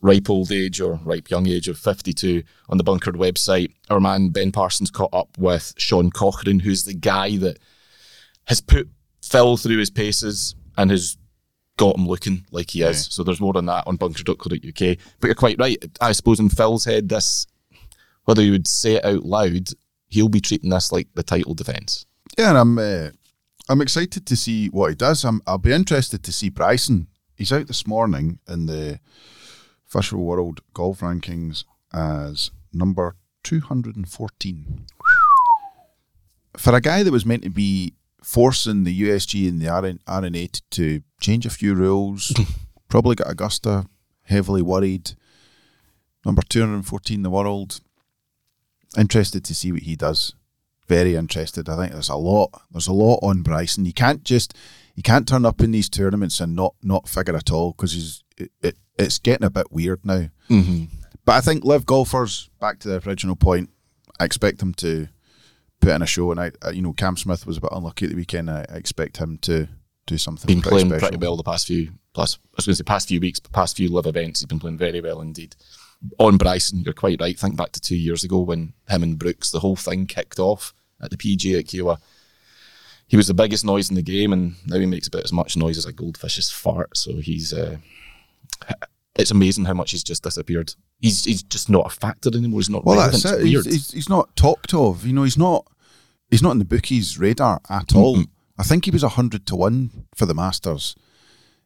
ripe 0.01 0.29
old 0.29 0.51
age 0.51 0.79
or 0.79 0.99
ripe 1.03 1.31
young 1.31 1.47
age 1.47 1.67
of 1.67 1.79
52 1.79 2.43
on 2.69 2.77
the 2.77 2.83
Bunkered 2.83 3.15
website. 3.15 3.71
Our 3.89 3.99
man 3.99 4.29
Ben 4.29 4.51
Parsons 4.51 4.91
caught 4.91 5.13
up 5.13 5.35
with 5.37 5.73
Sean 5.77 6.11
Cochran, 6.11 6.59
who's 6.59 6.83
the 6.83 6.93
guy 6.93 7.37
that 7.37 7.57
has 8.45 8.61
put 8.61 8.87
Phil 9.23 9.57
through 9.57 9.79
his 9.79 9.89
paces 9.89 10.55
and 10.77 10.91
has 10.91 11.17
got 11.77 11.97
him 11.97 12.07
looking 12.07 12.45
like 12.51 12.69
he 12.71 12.83
is. 12.83 13.07
Yeah. 13.07 13.09
So 13.09 13.23
there's 13.23 13.41
more 13.41 13.57
on 13.57 13.65
that 13.65 13.87
on 13.87 13.95
bunkered.co.uk. 13.95 14.97
But 15.19 15.27
you're 15.27 15.35
quite 15.35 15.59
right. 15.59 15.83
I 15.99 16.11
suppose 16.11 16.39
in 16.39 16.49
Phil's 16.49 16.85
head, 16.85 17.09
this, 17.09 17.47
whether 18.25 18.43
you 18.43 18.51
would 18.51 18.67
say 18.67 18.95
it 18.95 19.05
out 19.05 19.23
loud, 19.23 19.69
he'll 20.09 20.29
be 20.29 20.41
treating 20.41 20.69
this 20.69 20.91
like 20.91 21.07
the 21.15 21.23
title 21.23 21.55
defence. 21.55 22.05
Yeah, 22.37 22.49
and 22.49 22.57
I'm 22.57 22.77
uh, 22.77 23.09
I'm 23.67 23.81
excited 23.81 24.27
to 24.27 24.35
see 24.35 24.67
what 24.67 24.89
he 24.89 24.95
does. 24.95 25.25
I'm, 25.25 25.41
I'll 25.47 25.57
be 25.57 25.71
interested 25.71 26.23
to 26.23 26.31
see 26.31 26.49
Bryson. 26.49 27.07
He's 27.35 27.51
out 27.51 27.65
this 27.65 27.87
morning 27.87 28.39
in 28.47 28.67
the 28.67 28.99
official 29.87 30.23
world 30.23 30.61
golf 30.73 30.99
rankings 30.99 31.63
as 31.91 32.51
number 32.71 33.15
214. 33.43 34.85
For 36.57 36.75
a 36.75 36.81
guy 36.81 37.01
that 37.01 37.11
was 37.11 37.25
meant 37.25 37.43
to 37.43 37.49
be 37.49 37.95
forcing 38.21 38.83
the 38.83 39.01
USG 39.01 39.49
and 39.49 39.59
the 39.59 39.73
RN, 39.73 39.99
R&A 40.05 40.47
to 40.71 41.01
change 41.19 41.45
a 41.47 41.49
few 41.49 41.73
rules, 41.73 42.33
probably 42.87 43.15
got 43.15 43.31
Augusta 43.31 43.87
heavily 44.23 44.61
worried. 44.61 45.13
Number 46.23 46.43
214 46.47 47.15
in 47.15 47.23
the 47.23 47.29
world. 47.31 47.81
Interested 48.95 49.43
to 49.43 49.55
see 49.55 49.71
what 49.71 49.81
he 49.81 49.95
does 49.95 50.35
very 50.87 51.15
interested. 51.15 51.69
I 51.69 51.77
think 51.77 51.93
there's 51.93 52.09
a 52.09 52.15
lot. 52.15 52.49
There's 52.71 52.87
a 52.87 52.93
lot 52.93 53.19
on 53.21 53.41
Bryson. 53.41 53.85
You 53.85 53.93
can't 53.93 54.23
just 54.23 54.53
you 54.95 55.03
can't 55.03 55.27
turn 55.27 55.45
up 55.45 55.61
in 55.61 55.71
these 55.71 55.89
tournaments 55.89 56.39
and 56.39 56.55
not 56.55 56.75
not 56.81 57.07
figure 57.07 57.35
at 57.35 57.51
all 57.51 57.71
because 57.71 57.93
he's 57.93 58.23
it, 58.37 58.51
it, 58.61 58.77
it's 58.97 59.19
getting 59.19 59.45
a 59.45 59.49
bit 59.49 59.71
weird 59.71 60.05
now. 60.05 60.29
Mm-hmm. 60.49 60.85
But 61.25 61.33
I 61.33 61.41
think 61.41 61.63
LIV 61.63 61.85
golfers 61.85 62.49
back 62.59 62.79
to 62.79 62.87
the 62.87 63.07
original 63.07 63.35
point. 63.35 63.69
I 64.19 64.25
expect 64.25 64.59
them 64.59 64.73
to 64.75 65.07
put 65.81 65.91
in 65.91 66.01
a 66.01 66.05
show, 66.05 66.31
and 66.31 66.39
I, 66.39 66.51
I 66.61 66.69
you 66.69 66.81
know 66.81 66.93
Cam 66.93 67.17
Smith 67.17 67.45
was 67.45 67.57
a 67.57 67.61
bit 67.61 67.71
unlucky 67.73 68.05
at 68.05 68.11
the 68.11 68.17
weekend. 68.17 68.49
I, 68.49 68.65
I 68.69 68.75
expect 68.75 69.17
him 69.17 69.37
to 69.39 69.67
do 70.07 70.17
something. 70.17 70.47
been 70.47 70.61
pretty 70.61 70.75
playing 70.75 70.89
special. 70.89 71.07
pretty 71.07 71.25
well 71.25 71.35
the 71.35 71.43
past 71.43 71.67
few 71.67 71.91
plus 72.13 72.37
I 72.43 72.55
was 72.55 72.65
going 72.65 72.73
to 72.73 72.77
say 72.77 72.83
past 72.83 73.07
few 73.09 73.19
weeks, 73.19 73.39
but 73.39 73.51
past 73.51 73.77
few 73.77 73.91
LIV 73.91 74.07
events. 74.07 74.39
He's 74.39 74.47
been 74.47 74.59
playing 74.59 74.77
very 74.77 75.01
well 75.01 75.21
indeed. 75.21 75.55
On 76.19 76.37
Bryson, 76.37 76.81
you're 76.83 76.93
quite 76.93 77.19
right. 77.21 77.37
Think 77.37 77.55
back 77.55 77.71
to 77.73 77.81
two 77.81 77.95
years 77.95 78.23
ago 78.23 78.39
when 78.41 78.73
him 78.89 79.03
and 79.03 79.17
Brooks, 79.19 79.51
the 79.51 79.59
whole 79.59 79.75
thing 79.75 80.05
kicked 80.07 80.39
off 80.39 80.73
at 81.01 81.09
the 81.11 81.17
PGA 81.17 81.59
at 81.59 81.65
Kiawah. 81.65 81.97
He 83.07 83.17
was 83.17 83.27
the 83.27 83.33
biggest 83.33 83.63
noise 83.63 83.89
in 83.89 83.95
the 83.95 84.01
game, 84.01 84.33
and 84.33 84.55
now 84.65 84.79
he 84.79 84.85
makes 84.85 85.07
about 85.07 85.23
as 85.23 85.31
much 85.33 85.55
noise 85.55 85.77
as 85.77 85.85
a 85.85 85.93
goldfish's 85.93 86.49
fart. 86.51 86.97
So 86.97 87.17
he's. 87.17 87.53
Uh, 87.53 87.77
it's 89.17 89.31
amazing 89.31 89.65
how 89.65 89.73
much 89.73 89.91
he's 89.91 90.03
just 90.03 90.23
disappeared. 90.23 90.73
He's 90.99 91.23
he's 91.23 91.43
just 91.43 91.69
not 91.69 91.85
a 91.85 91.89
factor 91.89 92.29
anymore. 92.35 92.59
He's 92.59 92.69
not 92.69 92.83
Well, 92.83 92.97
relevant. 92.97 93.23
that's 93.23 93.39
it. 93.39 93.45
He's, 93.47 93.65
he's, 93.65 93.91
he's 93.91 94.09
not 94.09 94.35
talked 94.35 94.73
of. 94.73 95.05
You 95.05 95.13
know, 95.13 95.23
he's 95.23 95.37
not. 95.37 95.65
He's 96.31 96.41
not 96.41 96.51
in 96.51 96.59
the 96.59 96.65
bookies' 96.65 97.19
radar 97.19 97.61
at 97.69 97.95
all. 97.95 98.17
Mm-mm. 98.17 98.29
I 98.57 98.63
think 98.63 98.85
he 98.85 98.91
was 98.91 99.03
hundred 99.03 99.45
to 99.47 99.55
one 99.55 100.07
for 100.15 100.25
the 100.25 100.33
Masters. 100.33 100.95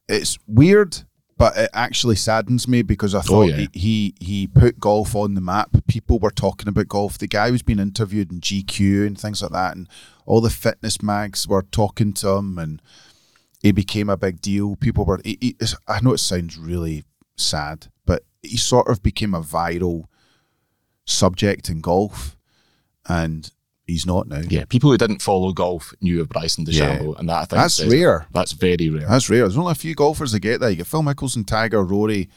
It's 0.07 0.37
weird, 0.47 1.03
but 1.39 1.57
it 1.57 1.69
actually 1.73 2.17
saddens 2.17 2.67
me 2.67 2.81
because 2.81 3.15
I 3.15 3.19
oh, 3.19 3.21
thought 3.21 3.33
Oh, 3.33 3.43
yeah. 3.43 3.55
he, 3.55 3.69
he 3.73 4.15
he 4.19 4.47
put 4.47 4.77
golf 4.77 5.15
on 5.15 5.35
the 5.35 5.41
map. 5.41 5.69
People 5.87 6.19
were 6.19 6.31
talking 6.31 6.67
about 6.67 6.89
golf. 6.89 7.17
The 7.17 7.27
guy 7.27 7.49
was 7.49 7.63
being 7.63 7.79
interviewed 7.79 8.29
in 8.29 8.41
GQ 8.41 9.07
and 9.07 9.17
things 9.17 9.41
like 9.41 9.51
that, 9.51 9.75
and 9.75 9.87
all 10.25 10.41
the 10.41 10.49
fitness 10.49 11.01
mags 11.01 11.47
were 11.47 11.61
talking 11.61 12.11
to 12.15 12.27
him, 12.31 12.59
and 12.59 12.81
he 13.61 13.71
became 13.71 14.09
a 14.09 14.17
big 14.17 14.41
deal. 14.41 14.75
People 14.75 15.05
were. 15.05 15.21
He, 15.23 15.37
he, 15.39 15.55
I 15.87 16.01
know 16.01 16.11
it 16.11 16.17
sounds 16.17 16.57
really 16.57 17.05
sad, 17.37 17.87
but 18.05 18.23
he 18.43 18.57
sort 18.57 18.89
of 18.89 19.01
became 19.01 19.33
a 19.33 19.41
viral 19.41 20.07
subject 21.05 21.69
in 21.69 21.79
golf, 21.79 22.35
and 23.07 23.49
he's 23.89 24.05
not 24.05 24.27
now. 24.27 24.41
yeah, 24.47 24.65
people 24.65 24.91
who 24.91 24.97
didn't 24.97 25.21
follow 25.21 25.51
golf 25.51 25.93
knew 26.01 26.21
of 26.21 26.29
Bryson 26.29 26.65
DeChambeau, 26.65 27.17
and 27.19 27.27
that 27.29 27.35
I 27.35 27.39
think 27.45 27.61
That's 27.61 27.73
says 27.75 27.91
rare. 27.91 28.27
That's 28.31 28.51
very 28.53 28.89
rare. 28.89 29.07
That's 29.07 29.29
rare. 29.29 29.41
There's 29.41 29.57
only 29.57 29.71
a 29.71 29.75
few 29.75 29.95
golfers 29.95 30.31
that 30.31 30.39
get 30.39 30.59
that. 30.59 30.71
You 30.71 30.77
get 30.77 30.87
Phil 30.87 31.01
Mickelson, 31.01 31.45
Tiger, 31.45 31.83
Rory. 31.83 32.29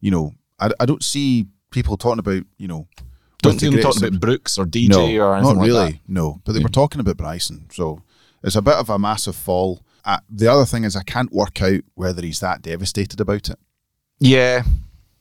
You 0.00 0.10
know, 0.10 0.34
I, 0.58 0.70
I 0.80 0.86
don't 0.86 1.02
see 1.02 1.46
people 1.70 1.96
talking 1.96 2.20
about 2.20 2.44
you 2.58 2.68
know. 2.68 2.86
Don't 3.40 3.58
see 3.58 3.70
them 3.70 3.80
talking 3.80 4.04
about 4.04 4.20
Brooks 4.20 4.58
or 4.58 4.66
DJ 4.66 4.88
no, 4.88 5.24
or 5.24 5.36
anything 5.36 5.54
not 5.54 5.60
like 5.60 5.66
really. 5.68 5.90
that. 5.92 6.00
No, 6.08 6.40
but 6.44 6.52
they 6.52 6.62
were 6.62 6.68
talking 6.68 7.00
about 7.00 7.16
Bryson, 7.16 7.68
so 7.70 8.02
it's 8.42 8.56
a 8.56 8.62
bit 8.62 8.74
of 8.74 8.90
a 8.90 8.98
massive 8.98 9.36
fall. 9.36 9.84
Uh, 10.04 10.18
the 10.28 10.50
other 10.50 10.64
thing 10.64 10.84
is, 10.84 10.96
I 10.96 11.02
can't 11.02 11.32
work 11.32 11.62
out 11.62 11.82
whether 11.94 12.22
he's 12.22 12.40
that 12.40 12.62
devastated 12.62 13.20
about 13.20 13.48
it. 13.48 13.58
Yeah, 14.18 14.64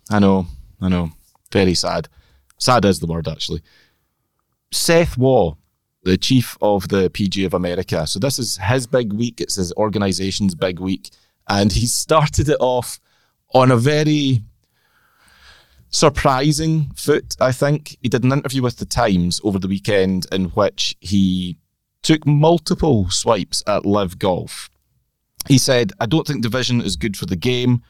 I 0.10 0.19
know, 0.19 0.47
I 0.82 0.89
know. 0.89 1.12
Very 1.52 1.76
sad. 1.76 2.10
Sad 2.58 2.86
is 2.86 3.00
the 3.00 3.08
word, 3.08 3.28
actually. 3.28 3.62
Seth 4.71 5.17
Waugh, 5.17 5.56
the 6.08 6.17
chief 6.17 6.58
of 6.62 6.88
the 6.88 7.10
PG 7.10 7.43
of 7.43 7.54
America. 7.54 8.08
So 8.08 8.17
this 8.17 8.39
is 8.39 8.58
his 8.58 8.88
big 8.88 9.12
week. 9.12 9.41
It's 9.41 9.56
his 9.56 9.74
organization's 9.74 10.56
big 10.56 10.80
week, 10.80 11.10
and 11.48 11.72
he 11.72 11.86
started 11.86 12.48
it 12.50 12.58
off 12.60 13.00
on 13.54 13.72
a 13.72 13.78
very 13.78 14.43
surprising 15.89 16.91
foot. 16.96 17.36
I 17.39 17.52
think 17.52 17.98
he 18.02 18.10
did 18.10 18.24
an 18.24 18.32
interview 18.32 18.62
with 18.62 18.78
the 18.78 18.86
Times 18.86 19.41
over 19.43 19.60
the 19.60 19.67
weekend 19.67 20.28
in 20.32 20.46
which 20.52 20.96
he 21.02 21.58
took 22.04 22.26
multiple 22.26 23.10
swipes 23.10 23.62
at 23.67 23.86
LIV 23.86 24.17
golf. 24.17 24.70
He 25.48 25.58
said, 25.58 25.91
"I 26.00 26.06
don't 26.06 26.26
think 26.26 26.41
division 26.41 26.82
is 26.82 26.96
good 26.96 27.17
for 27.17 27.26
the 27.26 27.36
game." 27.36 27.84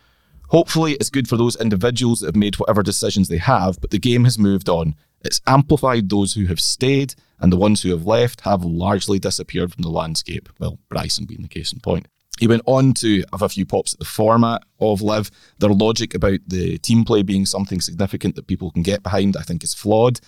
Hopefully, 0.50 0.94
it's 0.94 1.10
good 1.10 1.28
for 1.28 1.38
those 1.38 1.58
individuals 1.58 2.22
that 2.22 2.28
have 2.28 2.36
made 2.36 2.56
whatever 2.56 2.82
decisions 2.82 3.28
they 3.28 3.38
have, 3.38 3.80
but 3.82 3.92
the 3.92 4.00
game 4.00 4.24
has 4.24 4.40
moved 4.40 4.70
on. 4.70 4.96
It's 5.22 5.42
amplified 5.46 6.10
those 6.10 6.34
who 6.34 6.46
have 6.46 6.60
stayed, 6.60 7.16
and 7.40 7.52
the 7.52 7.58
ones 7.58 7.82
who 7.82 7.90
have 7.92 8.06
left 8.06 8.42
have 8.42 8.64
largely 8.64 9.20
disappeared 9.20 9.74
from 9.74 9.84
the 9.84 9.90
landscape. 9.90 10.50
Well, 10.60 10.80
Bryson 10.90 11.26
being 11.26 11.42
the 11.42 11.48
case 11.48 11.72
in 11.72 11.80
point. 11.80 12.08
He 12.40 12.48
went 12.48 12.62
on 12.66 12.94
to 12.96 13.24
have 13.32 13.42
a 13.42 13.50
few 13.50 13.66
pops 13.66 13.94
at 13.94 14.00
the 14.00 14.06
format 14.06 14.62
of 14.80 15.02
LIV. 15.02 15.32
Their 15.58 15.72
logic 15.72 16.14
about 16.14 16.40
the 16.48 16.78
team 16.78 17.04
play 17.04 17.24
being 17.24 17.46
something 17.46 17.82
significant 17.82 18.36
that 18.36 18.48
people 18.48 18.70
can 18.72 18.84
get 18.84 19.04
behind, 19.04 19.36
I 19.36 19.42
think, 19.42 19.64
is 19.64 19.74
flawed. 19.74 20.20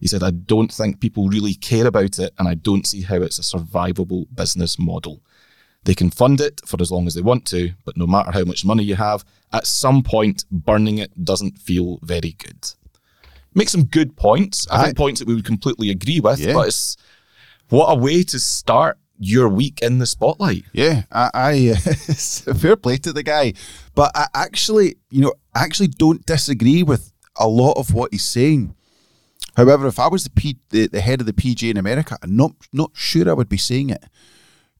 He 0.00 0.06
said, 0.06 0.22
I 0.22 0.30
don't 0.30 0.72
think 0.72 1.00
people 1.00 1.28
really 1.28 1.54
care 1.54 1.86
about 1.86 2.18
it, 2.18 2.32
and 2.38 2.48
I 2.48 2.54
don't 2.54 2.86
see 2.86 3.02
how 3.02 3.16
it's 3.16 3.38
a 3.38 3.42
survivable 3.56 4.26
business 4.34 4.78
model. 4.78 5.22
They 5.84 5.94
can 5.94 6.10
fund 6.10 6.40
it 6.40 6.60
for 6.64 6.80
as 6.80 6.90
long 6.90 7.06
as 7.06 7.14
they 7.14 7.22
want 7.22 7.46
to, 7.46 7.72
but 7.84 7.96
no 7.96 8.06
matter 8.06 8.30
how 8.30 8.44
much 8.44 8.64
money 8.64 8.84
you 8.84 8.96
have, 8.96 9.24
at 9.52 9.66
some 9.66 10.02
point, 10.02 10.44
burning 10.50 10.98
it 10.98 11.24
doesn't 11.24 11.58
feel 11.58 11.98
very 12.02 12.32
good. 12.32 12.72
Make 13.58 13.68
some 13.68 13.84
good 13.84 14.16
points. 14.16 14.66
I 14.70 14.76
Aye. 14.76 14.84
think 14.84 14.96
points 14.96 15.18
that 15.20 15.28
we 15.28 15.34
would 15.34 15.44
completely 15.44 15.90
agree 15.90 16.20
with, 16.20 16.38
Yeah. 16.38 16.54
but 16.54 16.68
it's 16.68 16.96
what 17.68 17.86
a 17.88 17.96
way 17.96 18.22
to 18.22 18.38
start 18.38 18.98
your 19.18 19.48
week 19.48 19.80
in 19.82 19.98
the 19.98 20.06
spotlight. 20.06 20.64
Yeah, 20.72 21.02
I, 21.10 21.30
I 21.34 21.74
fair 22.62 22.76
play 22.76 22.98
to 22.98 23.12
the 23.12 23.24
guy, 23.24 23.54
but 23.94 24.12
I 24.14 24.26
actually, 24.34 24.96
you 25.10 25.22
know, 25.22 25.32
actually 25.54 25.88
don't 25.88 26.24
disagree 26.24 26.82
with 26.84 27.12
a 27.36 27.48
lot 27.48 27.72
of 27.72 27.92
what 27.92 28.12
he's 28.12 28.24
saying. 28.24 28.74
However, 29.56 29.88
if 29.88 29.98
I 29.98 30.06
was 30.08 30.22
the, 30.22 30.30
P, 30.30 30.56
the 30.70 30.86
the 30.86 31.00
head 31.00 31.20
of 31.20 31.26
the 31.26 31.32
PGA 31.32 31.70
in 31.72 31.76
America, 31.76 32.16
I'm 32.22 32.36
not 32.36 32.52
not 32.72 32.92
sure 32.94 33.28
I 33.28 33.32
would 33.32 33.48
be 33.48 33.56
saying 33.58 33.90
it 33.90 34.04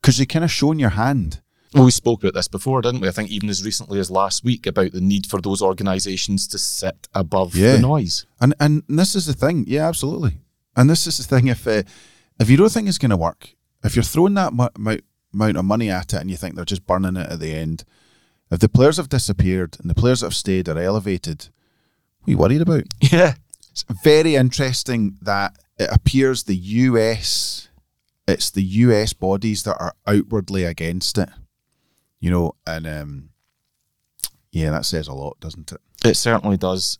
because 0.00 0.18
you're 0.20 0.26
kind 0.26 0.44
of 0.44 0.52
showing 0.52 0.78
your 0.78 0.90
hand. 0.90 1.40
Well, 1.74 1.84
we 1.84 1.90
spoke 1.90 2.22
about 2.22 2.34
this 2.34 2.48
before, 2.48 2.80
didn't 2.80 3.00
we? 3.00 3.08
I 3.08 3.12
think 3.12 3.30
even 3.30 3.48
as 3.50 3.64
recently 3.64 4.00
as 4.00 4.10
last 4.10 4.42
week 4.44 4.66
about 4.66 4.92
the 4.92 5.00
need 5.00 5.26
for 5.26 5.40
those 5.40 5.60
organisations 5.62 6.46
to 6.48 6.58
sit 6.58 7.08
above 7.14 7.54
Yeah. 7.54 7.72
the 7.72 7.80
noise. 7.80 8.26
And 8.40 8.54
and 8.58 8.82
this 8.88 9.14
is 9.14 9.26
the 9.26 9.34
thing, 9.34 9.64
yeah, 9.68 9.86
absolutely. 9.86 10.38
And 10.76 10.88
this 10.88 11.06
is 11.06 11.18
the 11.18 11.24
thing: 11.24 11.48
if 11.48 11.66
uh, 11.66 11.82
if 12.40 12.48
you 12.48 12.56
don't 12.56 12.72
think 12.72 12.88
it's 12.88 12.98
going 12.98 13.10
to 13.10 13.16
work, 13.16 13.54
if 13.84 13.94
you're 13.96 14.02
throwing 14.02 14.34
that 14.34 14.52
mu- 14.52 14.68
amount 14.76 15.02
amount 15.34 15.56
of 15.58 15.64
money 15.64 15.90
at 15.90 16.14
it 16.14 16.20
and 16.20 16.30
you 16.30 16.36
think 16.36 16.54
they're 16.54 16.64
just 16.64 16.86
burning 16.86 17.16
it 17.16 17.30
at 17.30 17.38
the 17.40 17.52
end, 17.54 17.84
if 18.50 18.60
the 18.60 18.68
players 18.68 18.96
have 18.96 19.08
disappeared 19.10 19.76
and 19.80 19.90
the 19.90 19.94
players 19.94 20.20
that 20.20 20.26
have 20.26 20.34
stayed 20.34 20.68
are 20.68 20.78
elevated, 20.78 21.48
what 22.24 22.28
are 22.28 22.30
you 22.30 22.38
worried 22.38 22.62
about? 22.62 22.84
Yeah. 23.12 23.34
It's 23.70 23.84
very 24.02 24.34
interesting 24.34 25.18
that 25.22 25.56
it 25.78 25.88
appears 25.92 26.44
the 26.44 26.56
US, 26.56 27.68
it's 28.26 28.50
the 28.50 28.62
US 28.64 29.12
bodies 29.12 29.62
that 29.64 29.76
are 29.78 29.94
outwardly 30.06 30.64
against 30.64 31.16
it. 31.18 31.28
You 32.20 32.30
know, 32.30 32.54
and 32.66 32.86
um, 32.86 33.28
yeah, 34.50 34.70
that 34.70 34.86
says 34.86 35.08
a 35.08 35.12
lot, 35.12 35.38
doesn't 35.40 35.72
it? 35.72 35.80
It 36.04 36.14
certainly 36.14 36.56
does. 36.56 36.98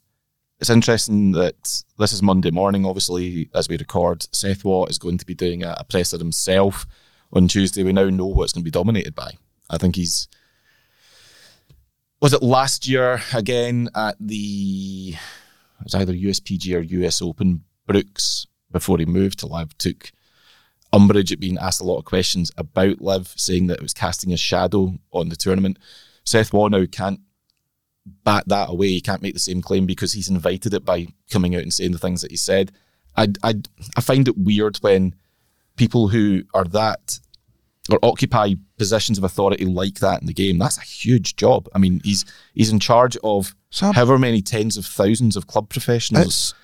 It's 0.61 0.71
interesting 0.71 1.33
that 1.33 1.83
this 1.99 2.13
is 2.13 2.23
Monday 2.23 2.51
morning, 2.51 2.85
obviously, 2.85 3.49
as 3.55 3.69
we 3.69 3.77
record. 3.77 4.27
Seth 4.33 4.65
Waugh 4.65 4.87
is 4.87 4.99
going 4.99 5.19
to 5.19 5.27
be 5.27 5.35
doing 5.35 5.63
a, 5.63 5.77
a 5.79 5.85
presser 5.85 6.19
himself 6.19 6.87
on 7.33 7.49
Tuesday. 7.49 7.85
We 7.85 7.93
now 7.93 8.09
know 8.11 8.27
what 8.27 8.45
it's 8.45 8.53
going 8.53 8.63
to 8.63 8.71
be 8.71 8.71
dominated 8.71 9.15
by. 9.15 9.33
I 9.71 9.79
think 9.79 9.97
he's. 9.97 10.29
Was 12.21 12.33
it 12.33 12.43
last 12.43 12.89
year 12.89 13.23
again 13.33 13.89
at 13.95 14.17
the. 14.21 15.15
It 15.81 15.85
was 15.85 15.95
either 15.95 16.13
USPG 16.13 16.77
or 16.77 16.81
US 16.81 17.23
Open. 17.23 17.65
Brooks, 17.87 18.47
before 18.71 18.99
he 18.99 19.07
moved 19.07 19.39
to 19.39 19.47
LIV, 19.47 19.79
took 19.79 20.13
umbrage 20.93 21.33
at 21.33 21.41
being 21.41 21.59
asked 21.59 21.81
a 21.81 21.85
lot 21.85 21.99
of 21.99 22.05
questions 22.05 22.51
about 22.57 23.01
Liv, 23.01 23.33
saying 23.37 23.67
that 23.67 23.79
it 23.79 23.83
was 23.83 23.95
casting 23.95 24.33
a 24.33 24.37
shadow 24.37 24.95
on 25.13 25.29
the 25.29 25.37
tournament. 25.37 25.79
Seth 26.25 26.53
Waugh 26.53 26.69
now 26.69 26.85
can't 26.87 27.21
bat 28.25 28.45
that 28.49 28.71
away. 28.71 28.89
He 28.89 29.01
can't 29.01 29.23
make 29.23 29.35
the 29.35 29.41
same 29.41 29.63
claim 29.63 29.87
because 29.87 30.13
he's 30.13 30.29
invited 30.29 30.75
it 30.75 30.85
by 30.85 31.09
coming 31.31 31.55
out 31.55 31.63
and 31.63 31.73
saying 31.73 31.93
the 31.93 31.99
things 31.99 32.23
that 32.23 32.31
he 32.31 32.37
said. 32.37 32.73
I, 33.17 33.29
I, 33.43 33.55
I 33.97 34.01
find 34.01 34.29
it 34.29 34.39
weird 34.39 34.79
when 34.79 35.15
people 35.77 36.09
who 36.09 36.43
are 36.55 36.65
that 36.65 37.21
or 37.91 37.99
occupy 38.03 38.55
positions 38.77 39.19
of 39.19 39.25
authority 39.25 39.65
like 39.65 40.01
that 40.01 40.21
in 40.21 40.27
the 40.27 40.35
game. 40.35 40.59
That's 40.59 40.79
a 40.79 40.83
huge 40.83 41.37
job. 41.37 41.69
I 41.75 41.79
mean, 41.79 42.01
he's 42.05 42.25
he's 42.55 42.71
in 42.71 42.81
charge 42.81 43.17
of 43.25 43.55
Sam- 43.71 43.95
however 43.95 44.19
many 44.19 44.43
tens 44.43 44.77
of 44.77 44.87
thousands 44.87 45.37
of 45.37 45.47
club 45.47 45.69
professionals. 45.69 46.55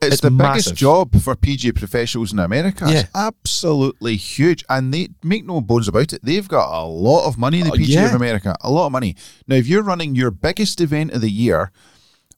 It's 0.00 0.14
it's, 0.14 0.20
the 0.22 0.30
massive. 0.30 0.64
biggest 0.72 0.74
job 0.76 1.20
for 1.20 1.34
PGA 1.34 1.74
professionals 1.74 2.32
in 2.32 2.38
America. 2.38 2.84
Yeah. 2.88 3.00
It's 3.00 3.10
absolutely 3.14 4.16
huge. 4.16 4.64
And 4.68 4.94
they 4.94 5.08
make 5.22 5.44
no 5.44 5.60
bones 5.60 5.88
about 5.88 6.12
it. 6.12 6.20
They've 6.24 6.46
got 6.46 6.70
a 6.82 6.84
lot 6.86 7.26
of 7.26 7.36
money, 7.36 7.60
in 7.60 7.66
the 7.66 7.72
Oh, 7.72 7.76
PGA 7.76 7.88
yeah. 7.88 8.06
of 8.08 8.14
America. 8.14 8.54
A 8.60 8.70
lot 8.70 8.86
of 8.86 8.92
money. 8.92 9.16
Now, 9.48 9.56
if 9.56 9.66
you're 9.66 9.82
running 9.82 10.14
your 10.14 10.30
biggest 10.30 10.80
event 10.80 11.12
of 11.12 11.20
the 11.20 11.30
year, 11.30 11.72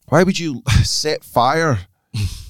why 0.08 0.22
would 0.22 0.38
you 0.38 0.62
set 0.84 1.22
fire 1.22 1.80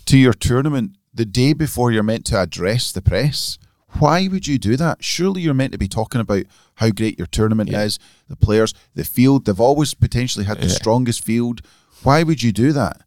to 0.07 0.16
your 0.16 0.33
tournament 0.33 0.96
the 1.12 1.25
day 1.25 1.55
before 1.55 1.90
you're 1.90 2.05
meant 2.05 2.25
to 2.27 2.40
address 2.40 2.92
the 2.92 3.03
press? 3.03 3.59
Why 3.99 4.29
would 4.29 4.46
you 4.46 4.57
do 4.59 4.77
that? 4.77 5.03
Surely 5.03 5.42
you're 5.42 5.55
meant 5.55 5.73
to 5.73 5.79
be 5.79 5.88
talking 5.88 6.20
about 6.20 6.44
how 6.77 6.90
great 6.90 7.18
your 7.18 7.27
tournament 7.27 7.70
Yeah. 7.70 7.83
is, 7.83 7.99
the 8.29 8.37
players, 8.37 8.73
the 8.94 9.03
field. 9.05 9.44
They've 9.44 9.59
always 9.61 9.94
potentially 9.94 10.44
had 10.44 10.61
the 10.61 10.68
strongest 10.68 11.25
field. 11.25 11.62
Why 12.05 12.23
would 12.23 12.44
you 12.44 12.53
do 12.53 12.73
that? 12.73 13.03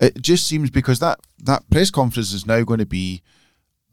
It 0.00 0.20
just 0.20 0.46
seems 0.46 0.70
because 0.70 0.98
that 1.00 1.20
that 1.44 1.68
press 1.70 1.90
conference 1.90 2.32
is 2.32 2.46
now 2.46 2.62
going 2.62 2.80
to 2.80 2.86
be 2.86 3.22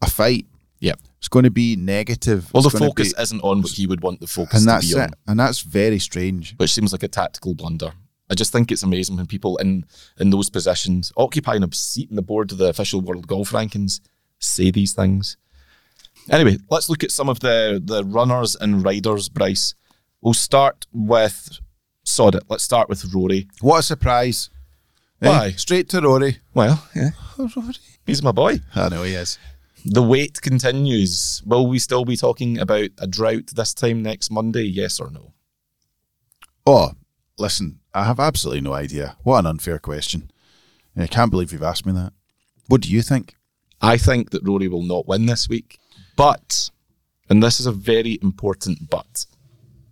a 0.00 0.10
fight. 0.10 0.46
Yeah. 0.80 0.94
It's 1.18 1.28
going 1.28 1.44
to 1.44 1.50
be 1.50 1.76
negative. 1.76 2.52
Well, 2.52 2.64
the 2.64 2.70
focus 2.70 3.14
be- 3.14 3.22
isn't 3.22 3.40
on 3.42 3.62
what 3.62 3.70
he 3.72 3.86
would 3.86 4.00
want 4.02 4.18
the 4.20 4.26
focus 4.26 4.54
and 4.54 4.62
to 4.62 4.66
that's 4.66 4.92
be 4.92 4.98
on. 5.00 5.08
it. 5.10 5.14
And 5.28 5.38
that's 5.38 5.60
very 5.60 6.00
strange. 6.00 6.54
which 6.56 6.72
seems 6.72 6.90
like 6.92 7.04
a 7.04 7.08
tactical 7.08 7.54
blunder. 7.54 7.92
I 8.28 8.34
just 8.34 8.50
think 8.50 8.72
it's 8.72 8.82
amazing 8.82 9.16
when 9.16 9.26
people 9.26 9.56
in 9.58 9.84
in 10.18 10.30
those 10.30 10.50
positions, 10.50 11.12
occupying 11.16 11.62
a 11.62 11.72
seat 11.72 12.08
on 12.10 12.16
the 12.16 12.22
board 12.22 12.50
of 12.50 12.58
the 12.58 12.68
official 12.68 13.00
world 13.00 13.26
golf 13.26 13.50
rankings, 13.52 14.00
say 14.38 14.70
these 14.70 14.92
things. 14.94 15.36
Anyway, 16.30 16.56
let's 16.70 16.88
look 16.88 17.04
at 17.04 17.10
some 17.10 17.28
of 17.28 17.40
the 17.40 17.80
the 17.84 18.04
runners 18.04 18.56
and 18.56 18.84
riders. 18.84 19.28
Bryce, 19.28 19.74
we'll 20.20 20.34
start 20.34 20.86
with 20.92 21.58
sod 22.04 22.34
it. 22.34 22.44
Let's 22.48 22.64
start 22.64 22.88
with 22.88 23.04
Rory. 23.14 23.48
What 23.60 23.80
a 23.80 23.82
surprise! 23.82 24.50
Eh? 25.22 25.28
Why? 25.28 25.50
Straight 25.52 25.88
to 25.90 26.00
Rory. 26.00 26.38
Well, 26.54 26.82
yeah, 26.94 27.10
Oh, 27.38 27.48
Rory. 27.56 27.74
he's 28.06 28.22
my 28.22 28.32
boy. 28.32 28.60
I 28.74 28.88
know 28.88 29.02
he 29.04 29.14
is. 29.14 29.38
The 29.84 30.02
wait 30.02 30.40
continues. 30.42 31.42
Will 31.44 31.66
we 31.66 31.78
still 31.78 32.04
be 32.04 32.16
talking 32.16 32.58
about 32.58 32.90
a 32.98 33.06
drought 33.06 33.48
this 33.54 33.74
time 33.74 34.02
next 34.02 34.30
Monday? 34.30 34.62
Yes 34.64 35.00
or 35.00 35.10
no? 35.10 35.32
Oh, 36.66 36.92
listen, 37.38 37.80
I 37.94 38.04
have 38.04 38.20
absolutely 38.20 38.60
no 38.60 38.72
idea. 38.72 39.16
What 39.22 39.38
an 39.40 39.46
unfair 39.46 39.78
question. 39.78 40.30
I 40.96 41.06
can't 41.06 41.30
believe 41.30 41.52
you've 41.52 41.62
asked 41.62 41.86
me 41.86 41.92
that. 41.92 42.12
What 42.68 42.82
do 42.82 42.90
you 42.90 43.02
think? 43.02 43.34
I 43.80 43.96
think 43.96 44.30
that 44.30 44.46
Rory 44.46 44.68
will 44.68 44.82
not 44.82 45.08
win 45.08 45.26
this 45.26 45.48
week. 45.48 45.78
But, 46.16 46.70
and 47.28 47.42
this 47.42 47.58
is 47.58 47.66
a 47.66 47.72
very 47.72 48.18
important 48.22 48.90
but, 48.90 49.26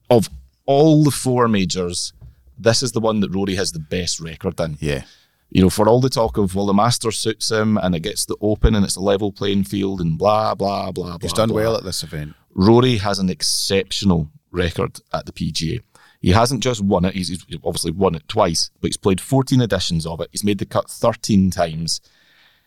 of 0.09 0.29
all 0.67 1.03
the 1.03 1.11
four 1.11 1.49
majors, 1.49 2.13
this 2.59 2.83
is 2.83 2.93
the 2.93 3.01
one 3.01 3.21
that 3.21 3.35
Rory 3.35 3.55
has 3.57 3.73
the 3.73 3.79
best 3.81 4.21
record 4.21 4.61
in. 4.61 4.77
Yeah. 4.81 5.03
You 5.51 5.63
know, 5.63 5.71
for 5.71 5.89
all 5.89 6.01
the 6.01 6.09
talk 6.09 6.37
of, 6.39 6.55
well, 6.55 6.67
the 6.67 6.73
Masters 6.73 7.19
suits 7.19 7.51
him 7.51 7.77
and 7.77 7.95
it 7.95 8.01
gets 8.01 8.25
the 8.25 8.37
Open 8.41 8.75
and 8.75 8.85
it's 8.85 8.97
a 8.97 9.01
level 9.01 9.33
playing 9.33 9.65
field 9.65 10.01
and 10.01 10.17
blah, 10.17 10.55
blah, 10.55 10.93
blah, 10.93 11.19
blah. 11.19 11.19
He's 11.21 11.33
done 11.33 11.49
blah. 11.49 11.57
well 11.57 11.77
at 11.77 11.83
this 11.85 12.03
event. 12.05 12.35
Rory 12.55 12.99
has 12.99 13.19
an 13.19 13.29
exceptional 13.31 14.31
record 14.53 15.01
at 15.13 15.27
the 15.27 15.33
PGA. 15.33 15.81
He 16.21 16.31
hasn't 16.31 16.63
just 16.63 16.83
won 16.83 17.05
it, 17.05 17.15
he's, 17.15 17.29
he's 17.29 17.59
obviously 17.65 17.91
won 17.93 18.15
it 18.15 18.29
twice, 18.29 18.71
but 18.81 18.89
he's 18.89 18.97
played 18.97 19.21
14 19.21 19.61
editions 19.61 20.07
of 20.07 20.21
it. 20.21 20.29
He's 20.33 20.45
made 20.45 20.59
the 20.59 20.67
cut 20.67 20.91
13 20.91 21.51
times. 21.51 22.01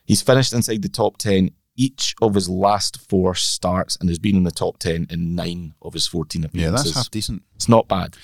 He's 0.06 0.22
finished 0.22 0.54
inside 0.54 0.82
the 0.82 0.90
top 0.90 1.18
10 1.18 1.52
each 1.76 2.16
of 2.22 2.36
his 2.36 2.50
last 2.50 3.10
four 3.10 3.34
starts 3.36 3.96
and 4.00 4.10
has 4.10 4.20
been 4.20 4.36
in 4.36 4.44
the 4.44 4.52
top 4.52 4.78
10 4.78 5.08
in 5.10 5.36
nine 5.36 5.74
of 5.82 5.94
his 5.94 6.08
14 6.08 6.44
appearances. 6.44 6.86
Yeah, 6.86 6.92
that's 6.92 6.96
half 6.96 7.12
decent. 7.12 7.44
it's 7.56 7.70
not 7.70 7.88
bad. 7.88 8.16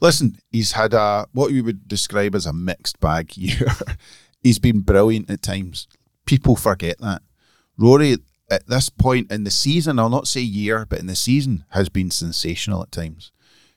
Listen, 0.00 0.38
he's 0.50 0.72
had 0.72 0.94
a 0.94 1.26
what 1.32 1.50
we 1.50 1.60
would 1.60 1.88
describe 1.88 2.34
as 2.34 2.46
a 2.46 2.52
mixed 2.52 3.00
bag 3.00 3.36
year. 3.36 3.66
he's 4.42 4.58
been 4.58 4.80
brilliant 4.80 5.30
at 5.30 5.42
times. 5.42 5.88
People 6.24 6.56
forget 6.56 6.98
that. 6.98 7.22
Rory, 7.76 8.18
at 8.50 8.66
this 8.66 8.88
point 8.88 9.30
in 9.30 9.44
the 9.44 9.50
season, 9.50 9.98
I'll 9.98 10.08
not 10.08 10.28
say 10.28 10.40
year, 10.40 10.86
but 10.88 11.00
in 11.00 11.06
the 11.06 11.16
season, 11.16 11.64
has 11.70 11.88
been 11.88 12.10
sensational 12.10 12.82
at 12.82 12.92
times. 12.92 13.32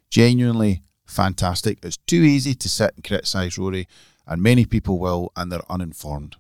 Genuinely 0.10 0.84
fantastic. 1.06 1.80
It's 1.84 1.98
too 1.98 2.22
easy 2.22 2.54
to 2.56 2.70
sit 2.70 2.94
and 2.96 3.04
criticise 3.04 3.58
Rory, 3.58 3.88
and 4.26 4.42
many 4.42 4.66
people 4.66 5.00
will, 5.00 5.32
and 5.36 5.52
they're 5.52 5.70
uninformed. 5.70 6.36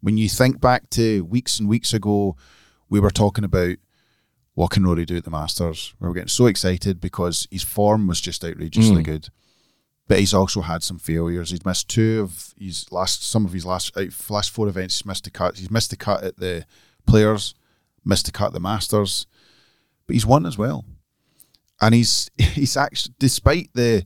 When 0.00 0.18
you 0.18 0.28
think 0.28 0.60
back 0.60 0.88
to 0.90 1.24
weeks 1.24 1.58
and 1.58 1.68
weeks 1.68 1.92
ago, 1.92 2.36
we 2.88 3.00
were 3.00 3.10
talking 3.10 3.44
about 3.44 3.76
what 4.60 4.72
can 4.72 4.84
Rory 4.84 5.06
do 5.06 5.16
at 5.16 5.24
the 5.24 5.30
Masters? 5.30 5.94
We 5.98 6.06
were 6.06 6.12
getting 6.12 6.28
so 6.28 6.44
excited 6.44 7.00
because 7.00 7.48
his 7.50 7.62
form 7.62 8.06
was 8.06 8.20
just 8.20 8.44
outrageously 8.44 9.00
Mm. 9.02 9.04
good. 9.04 9.28
But 10.06 10.18
he's 10.18 10.34
also 10.34 10.60
had 10.60 10.82
some 10.82 10.98
failures. 10.98 11.50
He's 11.50 11.64
missed 11.64 11.88
two 11.88 12.20
of 12.20 12.52
his 12.58 12.92
last, 12.92 13.22
some 13.22 13.46
of 13.46 13.52
his 13.54 13.64
last 13.64 13.96
last 14.28 14.50
four 14.50 14.68
events. 14.68 14.98
He's 14.98 15.06
missed 15.06 15.24
the 15.24 15.30
cut. 15.30 15.56
He's 15.56 15.70
missed 15.70 15.88
the 15.88 15.96
cut 15.96 16.22
at 16.24 16.36
the 16.36 16.66
Players, 17.06 17.54
missed 18.04 18.26
the 18.26 18.32
cut 18.32 18.48
at 18.48 18.52
the 18.52 18.60
Masters, 18.60 19.26
but 20.06 20.12
he's 20.12 20.26
won 20.26 20.44
as 20.44 20.58
well. 20.58 20.84
And 21.80 21.94
he's 21.94 22.30
he's 22.38 22.76
actually, 22.76 23.14
despite 23.18 23.70
the 23.72 24.04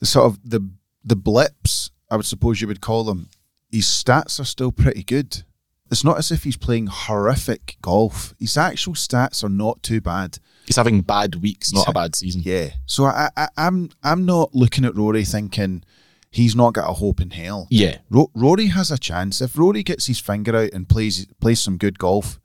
the 0.00 0.06
sort 0.06 0.24
of 0.24 0.38
the 0.48 0.60
the 1.04 1.16
blips, 1.16 1.90
I 2.10 2.16
would 2.16 2.24
suppose 2.24 2.62
you 2.62 2.66
would 2.68 2.80
call 2.80 3.04
them, 3.04 3.28
his 3.70 3.84
stats 3.84 4.40
are 4.40 4.44
still 4.44 4.72
pretty 4.72 5.02
good. 5.02 5.42
It's 5.90 6.04
not 6.04 6.18
as 6.18 6.30
if 6.30 6.44
he's 6.44 6.56
playing 6.56 6.88
horrific 6.88 7.76
golf. 7.80 8.34
His 8.38 8.56
actual 8.56 8.94
stats 8.94 9.42
are 9.42 9.48
not 9.48 9.82
too 9.82 10.00
bad. 10.00 10.38
He's 10.66 10.76
having 10.76 11.00
bad 11.00 11.36
weeks, 11.36 11.72
not 11.72 11.80
He's 11.80 11.88
a 11.88 11.92
bad 11.92 12.14
season. 12.14 12.42
Yeah. 12.44 12.70
So 12.84 13.04
I, 13.06 13.30
I, 13.36 13.48
I'm 13.56 13.90
I'm 14.02 14.26
not 14.26 14.54
looking 14.54 14.84
at 14.84 14.94
Rory 14.94 15.24
thinking 15.24 15.82
he's 16.30 16.54
not 16.54 16.74
got 16.74 16.90
a 16.90 16.92
hope 16.92 17.20
in 17.20 17.30
hell. 17.30 17.66
Yeah. 17.70 17.98
Ro- 18.10 18.30
Rory 18.34 18.66
has 18.66 18.90
a 18.90 18.98
chance 18.98 19.40
if 19.40 19.56
Rory 19.56 19.82
gets 19.82 20.06
his 20.06 20.20
finger 20.20 20.54
out 20.54 20.72
and 20.72 20.88
plays 20.88 21.26
plays 21.40 21.60
some 21.60 21.78
good 21.78 21.98
golf. 21.98 22.38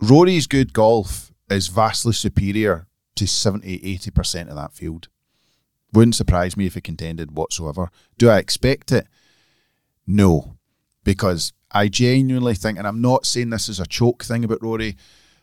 Rory's 0.00 0.46
good 0.46 0.72
golf 0.72 1.32
is 1.50 1.68
vastly 1.68 2.12
superior 2.12 2.86
to 3.16 3.26
70 3.26 3.80
80 3.82 4.10
percent 4.10 4.50
of 4.50 4.56
that 4.56 4.72
field. 4.72 5.08
Wouldn't 5.92 6.16
surprise 6.16 6.54
me 6.54 6.66
if 6.66 6.74
he 6.74 6.82
contended 6.82 7.34
whatsoever. 7.34 7.90
Do 8.18 8.28
I 8.28 8.38
expect 8.38 8.92
it? 8.92 9.06
No, 10.06 10.58
because 11.02 11.52
I 11.70 11.88
genuinely 11.88 12.54
think, 12.54 12.78
and 12.78 12.86
I'm 12.86 13.00
not 13.00 13.26
saying 13.26 13.50
this 13.50 13.68
is 13.68 13.80
a 13.80 13.86
choke 13.86 14.24
thing 14.24 14.44
about 14.44 14.62
Rory, 14.62 14.96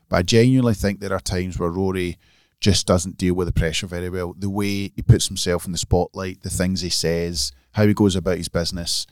but 0.10 0.18
I 0.18 0.22
genuinely 0.24 0.74
think 0.74 1.00
there 1.00 1.14
are 1.14 1.20
times 1.20 1.60
where 1.60 1.70
Rory 1.70 2.18
just 2.60 2.88
doesn't 2.88 3.18
deal 3.18 3.36
with 3.36 3.48
the 3.48 3.54
pressure 3.54 3.86
very 3.88 4.10
well. 4.10 4.34
The 4.38 4.50
way 4.50 4.92
he 4.96 5.02
puts 5.06 5.28
himself 5.28 5.66
in 5.66 5.72
the 5.72 5.78
spotlight, 5.78 6.42
the 6.42 6.50
things 6.50 6.82
he 6.82 6.90
says, 6.90 7.52
how 7.74 7.86
he 7.86 7.94
goes 7.94 8.16
about 8.16 8.38
his 8.38 8.48
business. 8.48 9.06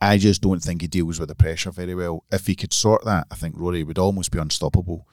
I 0.00 0.16
just 0.16 0.40
don't 0.40 0.60
think 0.62 0.80
he 0.80 0.88
deals 0.88 1.20
with 1.20 1.28
the 1.28 1.34
pressure 1.34 1.70
very 1.70 1.94
well. 1.94 2.24
If 2.32 2.46
he 2.46 2.54
could 2.54 2.72
sort 2.72 3.04
that, 3.04 3.26
I 3.30 3.34
think 3.34 3.54
Rory 3.56 3.84
would 3.84 3.98
almost 3.98 4.30
be 4.32 4.38
unstoppable. 4.38 5.06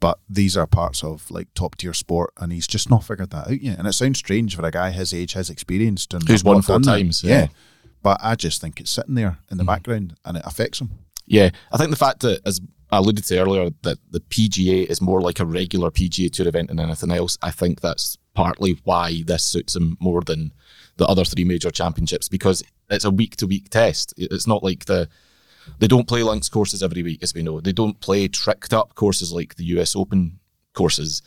But 0.00 0.18
these 0.28 0.56
are 0.56 0.66
parts 0.66 1.04
of 1.04 1.30
like 1.30 1.48
top 1.54 1.76
tier 1.76 1.94
sport, 1.94 2.32
and 2.36 2.52
he's 2.52 2.66
just 2.66 2.90
not 2.90 3.04
figured 3.04 3.30
that 3.30 3.46
out 3.48 3.60
yet. 3.62 3.78
And 3.78 3.86
it 3.86 3.92
sounds 3.92 4.18
strange 4.18 4.56
for 4.56 4.66
a 4.66 4.70
guy 4.72 4.90
his 4.90 5.14
age, 5.14 5.34
his 5.34 5.48
experience, 5.50 6.04
to 6.08 6.18
Who's 6.18 6.42
won 6.44 6.62
four 6.62 6.80
times, 6.80 7.22
Yeah. 7.22 7.42
yeah. 7.42 7.46
But 8.04 8.20
I 8.22 8.36
just 8.36 8.60
think 8.60 8.78
it's 8.78 8.90
sitting 8.90 9.14
there 9.14 9.38
in 9.50 9.56
the 9.56 9.64
mm. 9.64 9.68
background, 9.68 10.14
and 10.24 10.36
it 10.36 10.44
affects 10.46 10.80
him. 10.80 10.90
Yeah, 11.26 11.50
I 11.72 11.78
think 11.78 11.90
the 11.90 11.96
fact 11.96 12.20
that, 12.20 12.40
as 12.46 12.60
I 12.92 12.98
alluded 12.98 13.24
to 13.24 13.38
earlier, 13.38 13.70
that 13.82 13.98
the 14.10 14.20
PGA 14.20 14.84
is 14.86 15.00
more 15.00 15.22
like 15.22 15.40
a 15.40 15.46
regular 15.46 15.90
PGA 15.90 16.30
Tour 16.30 16.46
event 16.46 16.68
than 16.68 16.78
anything 16.78 17.10
else, 17.10 17.38
I 17.42 17.50
think 17.50 17.80
that's 17.80 18.18
partly 18.34 18.78
why 18.84 19.22
this 19.26 19.42
suits 19.42 19.74
him 19.74 19.96
more 20.00 20.20
than 20.20 20.52
the 20.98 21.06
other 21.06 21.24
three 21.24 21.44
major 21.44 21.70
championships 21.70 22.28
because 22.28 22.62
it's 22.90 23.04
a 23.04 23.10
week 23.10 23.36
to 23.36 23.46
week 23.46 23.70
test. 23.70 24.12
It's 24.16 24.46
not 24.46 24.62
like 24.62 24.84
the 24.84 25.08
they 25.78 25.86
don't 25.86 26.06
play 26.06 26.22
links 26.22 26.50
courses 26.50 26.82
every 26.82 27.02
week, 27.02 27.22
as 27.22 27.32
we 27.32 27.42
know. 27.42 27.58
They 27.58 27.72
don't 27.72 27.98
play 28.00 28.28
tricked 28.28 28.74
up 28.74 28.94
courses 28.94 29.32
like 29.32 29.54
the 29.54 29.64
US 29.76 29.96
Open 29.96 30.38
courses. 30.74 31.22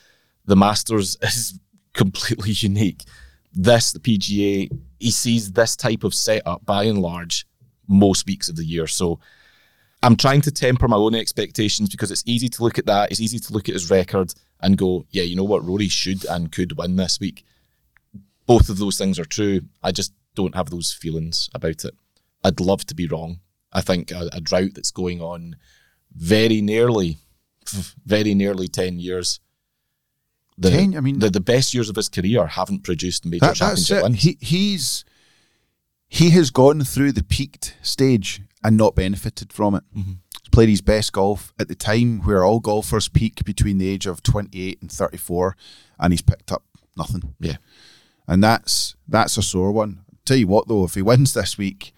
The 0.45 0.55
Masters 0.55 1.17
is 1.23 1.59
completely 1.93 2.51
unique. 2.51 3.03
This, 3.51 3.91
the 3.91 3.99
PGA, 3.99 4.69
he 4.99 5.11
sees 5.11 5.51
this 5.51 5.75
type 5.75 6.03
of 6.03 6.13
setup 6.13 6.65
by 6.65 6.83
and 6.83 6.99
large 6.99 7.45
most 7.87 8.27
weeks 8.27 8.49
of 8.49 8.55
the 8.55 8.65
year. 8.65 8.87
So 8.87 9.19
I'm 10.03 10.15
trying 10.15 10.41
to 10.41 10.51
temper 10.51 10.87
my 10.87 10.97
own 10.97 11.15
expectations 11.15 11.89
because 11.89 12.11
it's 12.11 12.23
easy 12.25 12.49
to 12.49 12.63
look 12.63 12.77
at 12.77 12.85
that. 12.85 13.11
It's 13.11 13.21
easy 13.21 13.39
to 13.39 13.53
look 13.53 13.67
at 13.67 13.73
his 13.73 13.89
record 13.89 14.33
and 14.61 14.77
go, 14.77 15.05
yeah, 15.09 15.23
you 15.23 15.35
know 15.35 15.43
what, 15.43 15.63
Rory 15.65 15.87
should 15.87 16.25
and 16.25 16.51
could 16.51 16.77
win 16.77 16.95
this 16.95 17.19
week. 17.19 17.45
Both 18.45 18.69
of 18.69 18.77
those 18.77 18.97
things 18.97 19.19
are 19.19 19.25
true. 19.25 19.61
I 19.83 19.91
just 19.91 20.13
don't 20.35 20.55
have 20.55 20.69
those 20.69 20.93
feelings 20.93 21.49
about 21.53 21.83
it. 21.83 21.95
I'd 22.43 22.59
love 22.59 22.85
to 22.85 22.95
be 22.95 23.07
wrong. 23.07 23.39
I 23.73 23.81
think 23.81 24.11
a, 24.11 24.29
a 24.33 24.41
drought 24.41 24.71
that's 24.75 24.91
going 24.91 25.21
on 25.21 25.55
very 26.15 26.61
nearly, 26.61 27.17
very 28.05 28.33
nearly 28.33 28.67
10 28.67 28.99
years. 28.99 29.39
The, 30.57 30.71
10? 30.71 30.95
I 30.97 30.99
mean- 31.01 31.19
the, 31.19 31.29
the 31.29 31.39
best 31.39 31.73
years 31.73 31.89
of 31.89 31.95
his 31.95 32.09
career 32.09 32.47
haven't 32.47 32.83
produced 32.83 33.25
major 33.25 33.45
That, 33.45 33.55
championship 33.55 34.03
wins. 34.03 34.23
He, 34.23 34.37
he's 34.41 35.05
he 36.09 36.29
has 36.31 36.51
gone 36.51 36.81
through 36.83 37.11
the 37.11 37.23
peaked 37.23 37.75
stage 37.81 38.41
and 38.63 38.77
not 38.77 38.95
benefited 38.95 39.51
from 39.51 39.75
it. 39.75 39.83
Mm-hmm. 39.95 40.11
He's 40.41 40.49
played 40.51 40.69
his 40.69 40.81
best 40.81 41.11
golf 41.13 41.53
at 41.59 41.67
the 41.67 41.75
time 41.75 42.19
where 42.21 42.43
all 42.45 42.59
golfers 42.61 43.09
peak 43.09 43.43
between 43.43 43.77
the 43.77 43.89
age 43.89 44.05
of 44.05 44.23
28 44.23 44.81
and 44.81 44.91
34, 44.91 45.57
and 45.99 46.13
he's 46.13 46.21
picked 46.21 46.51
up 46.51 46.63
nothing. 46.95 47.33
yeah. 47.39 47.57
And 48.27 48.43
that's 48.43 48.95
that's 49.07 49.37
a 49.37 49.41
sore 49.43 49.71
one. 49.71 49.99
Tell 50.25 50.37
you 50.37 50.47
what 50.47 50.67
though, 50.67 50.83
if 50.85 50.95
he 50.95 51.01
wins 51.01 51.33
this 51.33 51.57
week, 51.57 51.93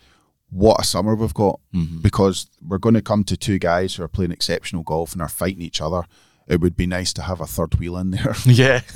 what 0.49 0.79
a 0.81 0.83
summer 0.83 1.15
we've 1.15 1.33
got. 1.33 1.59
Mm-hmm. 1.73 1.99
Because 2.01 2.47
we're 2.67 2.77
going 2.79 2.95
to 2.95 3.01
come 3.01 3.23
to 3.25 3.37
two 3.37 3.57
guys 3.59 3.95
who 3.95 4.03
are 4.03 4.07
playing 4.07 4.31
exceptional 4.31 4.83
golf 4.83 5.13
and 5.13 5.21
are 5.21 5.29
fighting 5.29 5.61
each 5.61 5.81
other. 5.81 6.03
It 6.49 6.61
would 6.61 6.75
be 6.75 6.87
nice 6.87 7.13
to 7.13 7.21
have 7.21 7.39
a 7.39 7.45
third 7.45 7.75
wheel 7.75 7.95
in 7.97 8.11
there. 8.11 8.35
Yeah, 8.45 8.79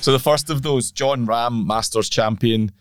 so 0.00 0.12
the 0.12 0.20
first 0.22 0.50
of 0.50 0.62
those, 0.62 0.92
Jon 0.92 1.26
Rahm, 1.26 1.66
Masters 1.66 2.08
champion, 2.08 2.72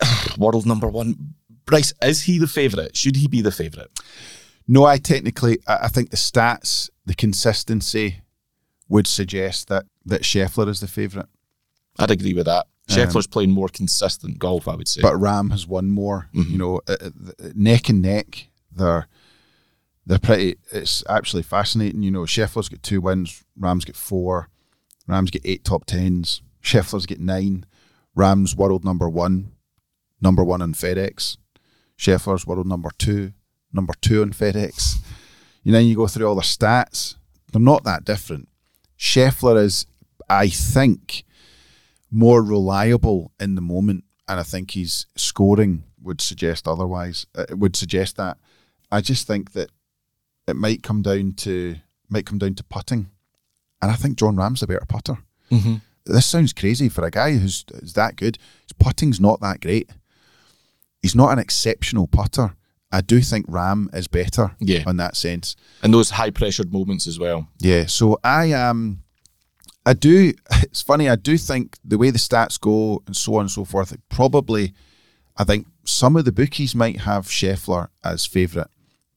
world 0.38 0.66
number 0.66 0.88
one. 0.88 1.34
Bryce, 1.66 1.94
is 2.02 2.22
he 2.22 2.38
the 2.38 2.46
favourite? 2.46 2.96
Should 2.96 3.16
he 3.16 3.28
be 3.28 3.40
the 3.40 3.52
favourite? 3.52 3.88
No, 4.66 4.84
I 4.84 4.98
technically, 4.98 5.58
I 5.66 5.88
think 5.88 6.10
the 6.10 6.16
stats, 6.16 6.90
the 7.06 7.14
consistency 7.14 8.20
would 8.88 9.06
suggest 9.06 9.68
that 9.68 9.86
that 10.04 10.22
Scheffler 10.22 10.68
is 10.68 10.80
the 10.80 10.88
favourite. 10.88 11.28
I'd 11.98 12.10
agree 12.10 12.34
with 12.34 12.46
that. 12.46 12.66
Scheffler's 12.88 13.26
playing 13.26 13.50
more 13.50 13.68
consistent 13.68 14.38
golf, 14.38 14.68
I 14.68 14.74
would 14.74 14.88
say. 14.88 15.00
But 15.00 15.14
Rahm 15.14 15.50
has 15.52 15.66
won 15.66 15.90
more. 15.90 16.28
Mm-hmm. 16.34 16.52
You 16.52 16.58
know, 16.58 16.80
uh, 16.86 16.96
uh, 17.00 17.08
neck 17.54 17.88
and 17.88 18.02
neck. 18.02 18.48
They're 18.70 19.08
they're 20.06 20.18
pretty. 20.18 20.56
It's 20.72 21.02
actually 21.08 21.42
fascinating. 21.42 22.02
You 22.02 22.10
know, 22.10 22.20
Scheffler's 22.20 22.68
got 22.68 22.82
two 22.82 23.00
wins. 23.00 23.42
Rahms 23.58 23.84
get 23.84 23.96
four. 23.96 24.48
Rahms 25.06 25.30
get 25.30 25.42
eight 25.44 25.64
top 25.64 25.84
tens. 25.84 26.42
Scheffler's 26.62 27.08
nine. 27.18 27.66
Rahm's 28.14 28.54
world 28.56 28.84
number 28.84 29.08
one, 29.08 29.52
number 30.20 30.44
one 30.44 30.62
on 30.62 30.72
FedEx. 30.72 31.36
Scheffler's 31.98 32.46
world 32.46 32.66
number 32.66 32.90
two, 32.96 33.32
number 33.72 33.92
two 34.00 34.22
on 34.22 34.30
FedEx. 34.32 34.96
You 35.62 35.72
know, 35.72 35.78
you 35.78 35.96
go 35.96 36.06
through 36.06 36.26
all 36.28 36.34
the 36.36 36.42
stats. 36.42 37.16
They're 37.52 37.60
not 37.60 37.84
that 37.84 38.04
different. 38.04 38.48
Scheffler 38.98 39.60
is, 39.62 39.86
I 40.28 40.48
think, 40.48 41.24
more 42.10 42.42
reliable 42.42 43.32
in 43.40 43.56
the 43.56 43.60
moment, 43.60 44.04
and 44.28 44.38
I 44.38 44.42
think 44.42 44.72
his 44.72 45.06
scoring 45.16 45.84
would 46.00 46.20
suggest 46.20 46.68
otherwise. 46.68 47.26
Uh, 47.34 47.46
It 47.48 47.58
would 47.58 47.76
suggest 47.76 48.16
that. 48.16 48.38
I 48.92 49.00
just 49.00 49.26
think 49.26 49.52
that 49.52 49.70
it 50.46 50.56
might 50.56 50.82
come 50.82 51.02
down 51.02 51.32
to 51.38 51.76
might 52.08 52.26
come 52.26 52.38
down 52.38 52.54
to 52.54 52.64
putting, 52.64 53.08
and 53.82 53.90
I 53.90 53.94
think 53.94 54.16
Jon 54.18 54.36
Rahm's 54.36 54.62
a 54.62 54.66
better 54.66 54.84
putter. 54.88 55.18
Mm-hmm. 55.50 55.76
This 56.06 56.26
sounds 56.26 56.52
crazy 56.52 56.88
for 56.88 57.04
a 57.04 57.10
guy 57.10 57.32
who's 57.36 57.64
is 57.74 57.94
that 57.94 58.16
good. 58.16 58.38
His 58.62 58.72
putting's 58.78 59.20
not 59.20 59.40
that 59.40 59.60
great. 59.60 59.88
He's 61.02 61.14
not 61.14 61.32
an 61.32 61.38
exceptional 61.38 62.06
putter. 62.06 62.54
I 62.92 63.00
do 63.00 63.20
think 63.20 63.46
Rahm 63.48 63.92
is 63.94 64.06
better 64.06 64.54
Yeah. 64.60 64.88
in 64.88 64.96
that 64.98 65.16
sense. 65.16 65.56
and 65.82 65.92
those 65.92 66.10
high 66.10 66.30
pressured 66.30 66.72
moments 66.72 67.06
as 67.06 67.18
well. 67.18 67.48
Yeah, 67.58 67.86
so 67.86 68.18
I 68.22 68.52
um 68.52 69.02
I 69.86 69.94
do 69.94 70.32
it's 70.62 70.82
funny, 70.82 71.08
I 71.08 71.16
do 71.16 71.36
think 71.38 71.76
the 71.84 71.98
way 71.98 72.10
the 72.10 72.18
stats 72.18 72.60
go 72.60 73.02
and 73.06 73.16
so 73.16 73.34
on 73.36 73.42
and 73.42 73.50
so 73.50 73.64
forth, 73.64 73.92
it 73.92 74.00
probably 74.08 74.72
I 75.36 75.44
think 75.44 75.66
some 75.84 76.16
of 76.16 76.24
the 76.24 76.32
bookies 76.32 76.74
might 76.74 77.00
have 77.00 77.26
Scheffler 77.26 77.88
as 78.04 78.24
favourite, 78.26 78.68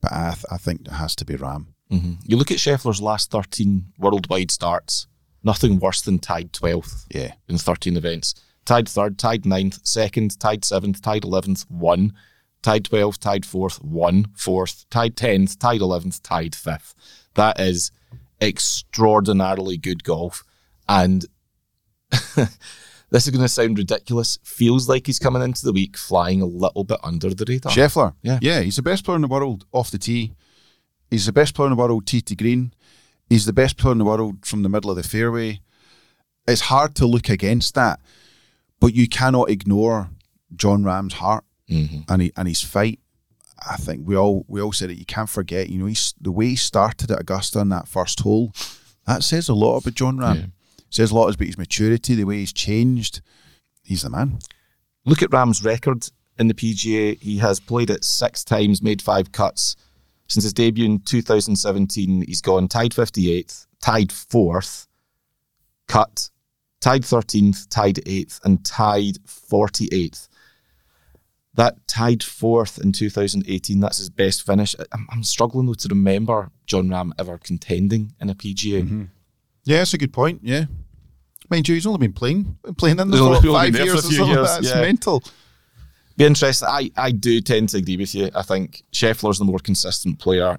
but 0.02 0.12
I, 0.14 0.32
th- 0.32 0.46
I 0.52 0.58
think 0.58 0.82
it 0.88 0.92
has 0.92 1.16
to 1.18 1.26
be 1.26 1.36
Rahm. 1.36 1.68
hmm 1.90 2.14
You 2.24 2.38
look 2.38 2.52
at 2.52 2.58
Scheffler's 2.58 3.02
last 3.02 3.32
13 3.32 3.94
worldwide 3.98 4.52
starts, 4.52 5.08
nothing 5.44 5.80
worse 5.80 6.02
than 6.02 6.20
tied 6.20 6.52
12th 6.54 7.06
Yeah. 7.14 7.34
in 7.48 7.58
13 7.58 7.98
events. 7.98 8.36
Tied 8.66 8.90
third, 8.90 9.18
tied 9.18 9.46
ninth, 9.46 9.80
second, 9.86 10.38
tied 10.40 10.66
seventh, 10.66 11.02
tied 11.02 11.24
11th, 11.24 11.70
one. 11.70 12.14
Tied 12.62 12.84
12th, 12.86 13.20
tied 13.20 13.46
fourth, 13.46 13.82
one. 13.82 14.26
Fourth, 14.36 14.86
tied 14.90 15.16
10th, 15.16 15.58
tied 15.58 15.80
11th, 15.80 16.20
tied 16.22 16.54
fifth. 16.54 16.94
That 17.36 17.60
is 17.62 17.92
extraordinarily 18.42 19.78
good 19.78 20.04
golf. 20.04 20.44
And 20.90 21.26
this 23.10 23.26
is 23.26 23.32
going 23.32 23.42
to 23.44 23.48
sound 23.50 23.78
ridiculous. 23.78 24.38
Feels 24.44 24.88
like 24.90 25.06
he's 25.08 25.20
coming 25.20 25.42
into 25.42 25.64
the 25.66 25.72
week 25.74 25.98
flying 25.98 26.42
a 26.42 26.46
little 26.46 26.84
bit 26.84 27.00
under 27.04 27.34
the 27.34 27.46
radar. 27.48 27.72
Scheffler. 27.72 28.14
Yeah. 28.22 28.40
Yeah, 28.42 28.62
he's 28.62 28.76
the 28.76 28.82
best 28.82 29.04
player 29.06 29.16
in 29.16 29.22
the 29.22 29.28
world 29.28 29.66
off 29.72 29.92
the 29.92 29.98
tee. 29.98 30.34
He's 31.10 31.26
the 31.26 31.32
best 31.34 31.54
player 31.56 31.68
in 31.70 31.76
the 31.76 31.82
world 31.82 32.06
tee 32.06 32.22
to 32.22 32.36
green. 32.36 32.74
He's 33.30 33.46
the 33.46 33.54
best 33.54 33.78
player 33.78 33.92
in 33.94 33.98
the 33.98 34.06
world 34.06 34.46
from 34.46 34.64
the 34.64 34.70
middle 34.70 34.90
of 34.90 34.98
the 34.98 35.04
fairway. 35.04 35.62
It's 36.48 36.62
hard 36.62 36.96
to 36.96 37.06
look 37.06 37.30
against 37.30 37.76
that, 37.76 38.00
but 38.80 38.94
you 38.94 39.08
cannot 39.08 39.50
ignore 39.50 40.10
Jon 40.56 40.84
Rahm's 40.84 41.16
heart 41.16 41.44
Mhm. 41.70 42.06
and 42.10 42.22
he, 42.22 42.32
and 42.38 42.48
his 42.48 42.62
fight. 42.62 43.00
I 43.70 43.76
think 43.76 44.08
we 44.08 44.16
all 44.16 44.46
we 44.48 44.62
all 44.62 44.72
said 44.72 44.92
it. 44.92 44.98
You 44.98 45.06
can't 45.06 45.30
forget, 45.30 45.70
you 45.70 45.80
know, 45.80 45.88
he's 45.88 46.14
the 46.22 46.32
way 46.32 46.50
he 46.50 46.56
started 46.56 47.10
at 47.12 47.20
Augusta 47.20 47.60
in 47.60 47.70
that 47.70 47.88
first 47.88 48.20
hole. 48.22 48.54
That 49.06 49.24
says 49.24 49.50
a 49.50 49.54
lot 49.54 49.78
about 49.78 49.96
Jon 49.96 50.18
Rahm. 50.18 50.36
Yeah. 50.36 50.46
Says 50.90 51.12
a 51.12 51.16
lot 51.16 51.34
about 51.34 51.46
his 51.46 51.58
maturity, 51.58 52.16
the 52.16 52.24
way 52.24 52.38
he's 52.38 52.54
changed. 52.54 53.22
He's 53.84 54.04
the 54.04 54.10
man. 54.10 54.40
Look 55.06 55.22
at 55.22 55.30
Rahm's 55.30 55.64
record 55.64 56.10
in 56.38 56.48
the 56.48 56.54
PGA. 56.54 57.20
He 57.20 57.38
has 57.38 57.60
played 57.60 57.90
it 57.90 58.04
six 58.04 58.44
times, 58.44 58.82
made 58.82 59.02
five 59.02 59.32
cuts. 59.32 59.76
Since 60.28 60.44
his 60.44 60.54
debut 60.54 60.86
in 60.86 61.00
2017, 61.00 62.26
he's 62.28 62.42
gone 62.42 62.68
tied 62.68 62.92
58th, 62.92 63.66
tied 63.82 64.10
4th, 64.10 64.88
cut, 65.88 66.30
tied 66.82 67.04
13th, 67.04 67.70
tied 67.70 67.96
8th, 67.96 68.44
and 68.44 68.66
tied 68.66 69.20
48th. 69.26 70.28
That 71.54 71.88
tied 71.88 72.20
4th 72.20 72.84
in 72.84 72.92
2018, 72.92 73.80
that's 73.80 73.98
his 73.98 74.10
best 74.10 74.46
finish. 74.46 74.76
I'm, 74.92 75.08
I'm 75.10 75.24
struggling 75.24 75.66
though 75.66 75.74
to 75.74 75.88
remember 75.90 76.52
Jon 76.66 76.90
Rahm 76.90 77.12
ever 77.18 77.38
contending 77.38 78.14
in 78.20 78.30
a 78.30 78.36
PGA. 78.36 78.84
Mm-hmm. 78.84 79.04
Yeah, 79.68 79.80
that's 79.80 79.94
a 79.94 79.98
good 79.98 80.14
point. 80.14 80.40
Yeah. 80.44 80.66
Mind 81.50 81.68
you, 81.68 81.76
he's 81.76 81.86
only 81.86 82.00
been 82.00 82.14
playing 82.14 82.58
been 82.64 82.76
playing 82.76 83.00
in 83.00 83.10
the 83.10 83.18
for 83.18 83.42
five 83.52 83.76
years 83.76 83.96
or 83.96 84.02
something. 84.02 84.28
years, 84.28 84.48
That's 84.48 84.70
yeah. 84.70 84.82
mental. 84.82 85.24
Be 86.16 86.26
interesting. 86.26 86.68
I, 86.70 86.90
I 86.96 87.12
do 87.12 87.42
tend 87.42 87.70
to 87.70 87.78
agree 87.78 87.98
with 87.98 88.16
you. 88.16 88.30
I 88.34 88.42
think 88.42 88.84
Scheffler's 88.92 89.40
the 89.40 89.46
more 89.46 89.60
consistent 89.60 90.20
player. 90.20 90.58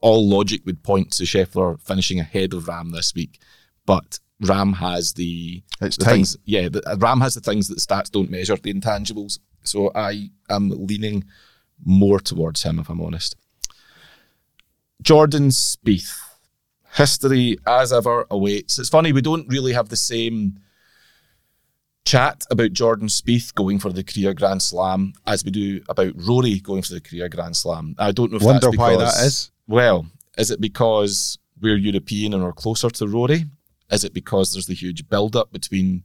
All 0.00 0.28
logic 0.28 0.64
would 0.66 0.82
point 0.82 1.12
to 1.14 1.24
Scheffler 1.24 1.80
finishing 1.80 2.20
ahead 2.20 2.54
of 2.54 2.64
Rahm 2.64 2.92
this 2.92 3.14
week, 3.14 3.40
but 3.86 4.18
Rahm 4.42 4.74
has 4.76 5.12
the, 5.14 5.62
It's 5.80 5.96
the 5.96 6.04
tight. 6.04 6.12
things. 6.12 6.36
Yeah, 6.44 6.68
the, 6.68 6.80
Rahm 6.80 7.20
has 7.22 7.34
the 7.34 7.40
things 7.40 7.68
that 7.68 7.74
the 7.74 7.80
stats 7.80 8.10
don't 8.10 8.30
measure, 8.30 8.56
the 8.56 8.72
intangibles. 8.72 9.38
So 9.62 9.90
I 9.94 10.30
am 10.48 10.70
leaning 10.70 11.24
more 11.84 12.20
towards 12.20 12.62
him, 12.62 12.78
if 12.78 12.88
I'm 12.88 13.00
honest. 13.00 13.36
Jordan 15.02 15.48
Spieth, 15.48 16.18
history 16.94 17.58
as 17.66 17.92
ever 17.92 18.26
awaits. 18.30 18.78
It's 18.78 18.88
funny 18.88 19.12
we 19.12 19.20
don't 19.20 19.48
really 19.48 19.72
have 19.72 19.88
the 19.88 19.96
same 19.96 20.60
chat 22.04 22.44
about 22.50 22.72
Jordan 22.72 23.08
Spieth 23.08 23.54
going 23.54 23.78
for 23.78 23.92
the 23.92 24.04
career 24.04 24.34
Grand 24.34 24.62
Slam 24.62 25.14
as 25.26 25.44
we 25.44 25.50
do 25.50 25.80
about 25.88 26.12
Rory 26.16 26.60
going 26.60 26.82
for 26.82 26.94
the 26.94 27.00
career 27.00 27.28
Grand 27.28 27.56
Slam. 27.56 27.94
I 27.98 28.12
don't 28.12 28.30
know 28.30 28.36
if 28.36 28.42
Wonder 28.42 28.66
that's 28.66 28.76
why 28.76 28.96
that 28.96 29.24
is. 29.24 29.50
Well, 29.66 30.06
is 30.36 30.50
it 30.50 30.60
because 30.60 31.38
we're 31.60 31.76
European 31.76 32.34
and 32.34 32.44
we're 32.44 32.52
closer 32.52 32.90
to 32.90 33.08
Rory? 33.08 33.46
Is 33.90 34.04
it 34.04 34.14
because 34.14 34.52
there's 34.52 34.66
the 34.66 34.74
huge 34.74 35.08
build-up 35.08 35.52
between 35.52 36.04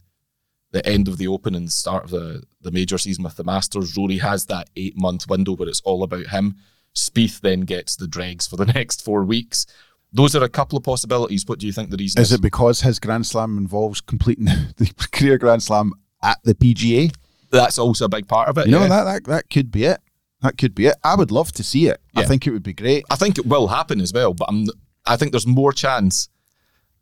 the 0.72 0.84
end 0.86 1.08
of 1.08 1.18
the 1.18 1.28
Open 1.28 1.54
and 1.54 1.66
the 1.66 1.72
start 1.72 2.04
of 2.04 2.10
the, 2.10 2.42
the 2.60 2.70
major 2.70 2.98
season 2.98 3.24
with 3.24 3.36
the 3.36 3.44
Masters? 3.44 3.96
Rory 3.96 4.18
has 4.18 4.46
that 4.46 4.70
eight-month 4.76 5.28
window 5.28 5.54
where 5.54 5.68
it's 5.68 5.80
all 5.82 6.02
about 6.02 6.28
him. 6.28 6.56
Spieth 6.94 7.40
then 7.40 7.60
gets 7.60 7.96
the 7.96 8.08
dregs 8.08 8.46
for 8.46 8.56
the 8.56 8.66
next 8.74 9.04
four 9.04 9.24
weeks. 9.24 9.66
Those 10.12 10.34
are 10.34 10.42
a 10.42 10.48
couple 10.48 10.76
of 10.76 10.84
possibilities. 10.84 11.44
What 11.46 11.58
do 11.58 11.66
you 11.66 11.72
think 11.72 11.90
the 11.90 11.96
reason 11.96 12.20
is? 12.20 12.28
Is 12.28 12.38
it 12.38 12.42
because 12.42 12.80
his 12.80 12.98
Grand 12.98 13.26
Slam 13.26 13.58
involves 13.58 14.00
completing 14.00 14.44
the 14.76 14.92
career 15.12 15.38
Grand 15.38 15.62
Slam 15.62 15.92
at 16.22 16.38
the 16.44 16.54
PGA? 16.54 17.14
that's 17.50 17.78
also 17.78 18.04
a 18.04 18.08
big 18.08 18.28
part 18.28 18.48
of 18.48 18.58
it. 18.58 18.66
You 18.66 18.72
know 18.72 18.82
yeah. 18.82 18.88
that, 18.88 19.04
that 19.04 19.24
that 19.24 19.50
could 19.50 19.70
be 19.70 19.84
it. 19.84 20.00
That 20.42 20.56
could 20.56 20.74
be 20.74 20.86
it. 20.86 20.96
I 21.04 21.16
would 21.16 21.30
love 21.30 21.52
to 21.52 21.62
see 21.62 21.88
it. 21.88 22.00
I 22.16 22.24
think 22.24 22.46
it 22.46 22.50
would 22.50 22.62
be 22.62 22.72
great. 22.72 23.04
I 23.10 23.16
think 23.16 23.38
it 23.38 23.46
will 23.46 23.68
happen 23.68 24.00
as 24.00 24.12
well, 24.12 24.34
but 24.34 24.48
I'm. 24.48 24.66
I 25.06 25.16
think 25.16 25.32
there's 25.32 25.46
more 25.46 25.72
chance. 25.72 26.28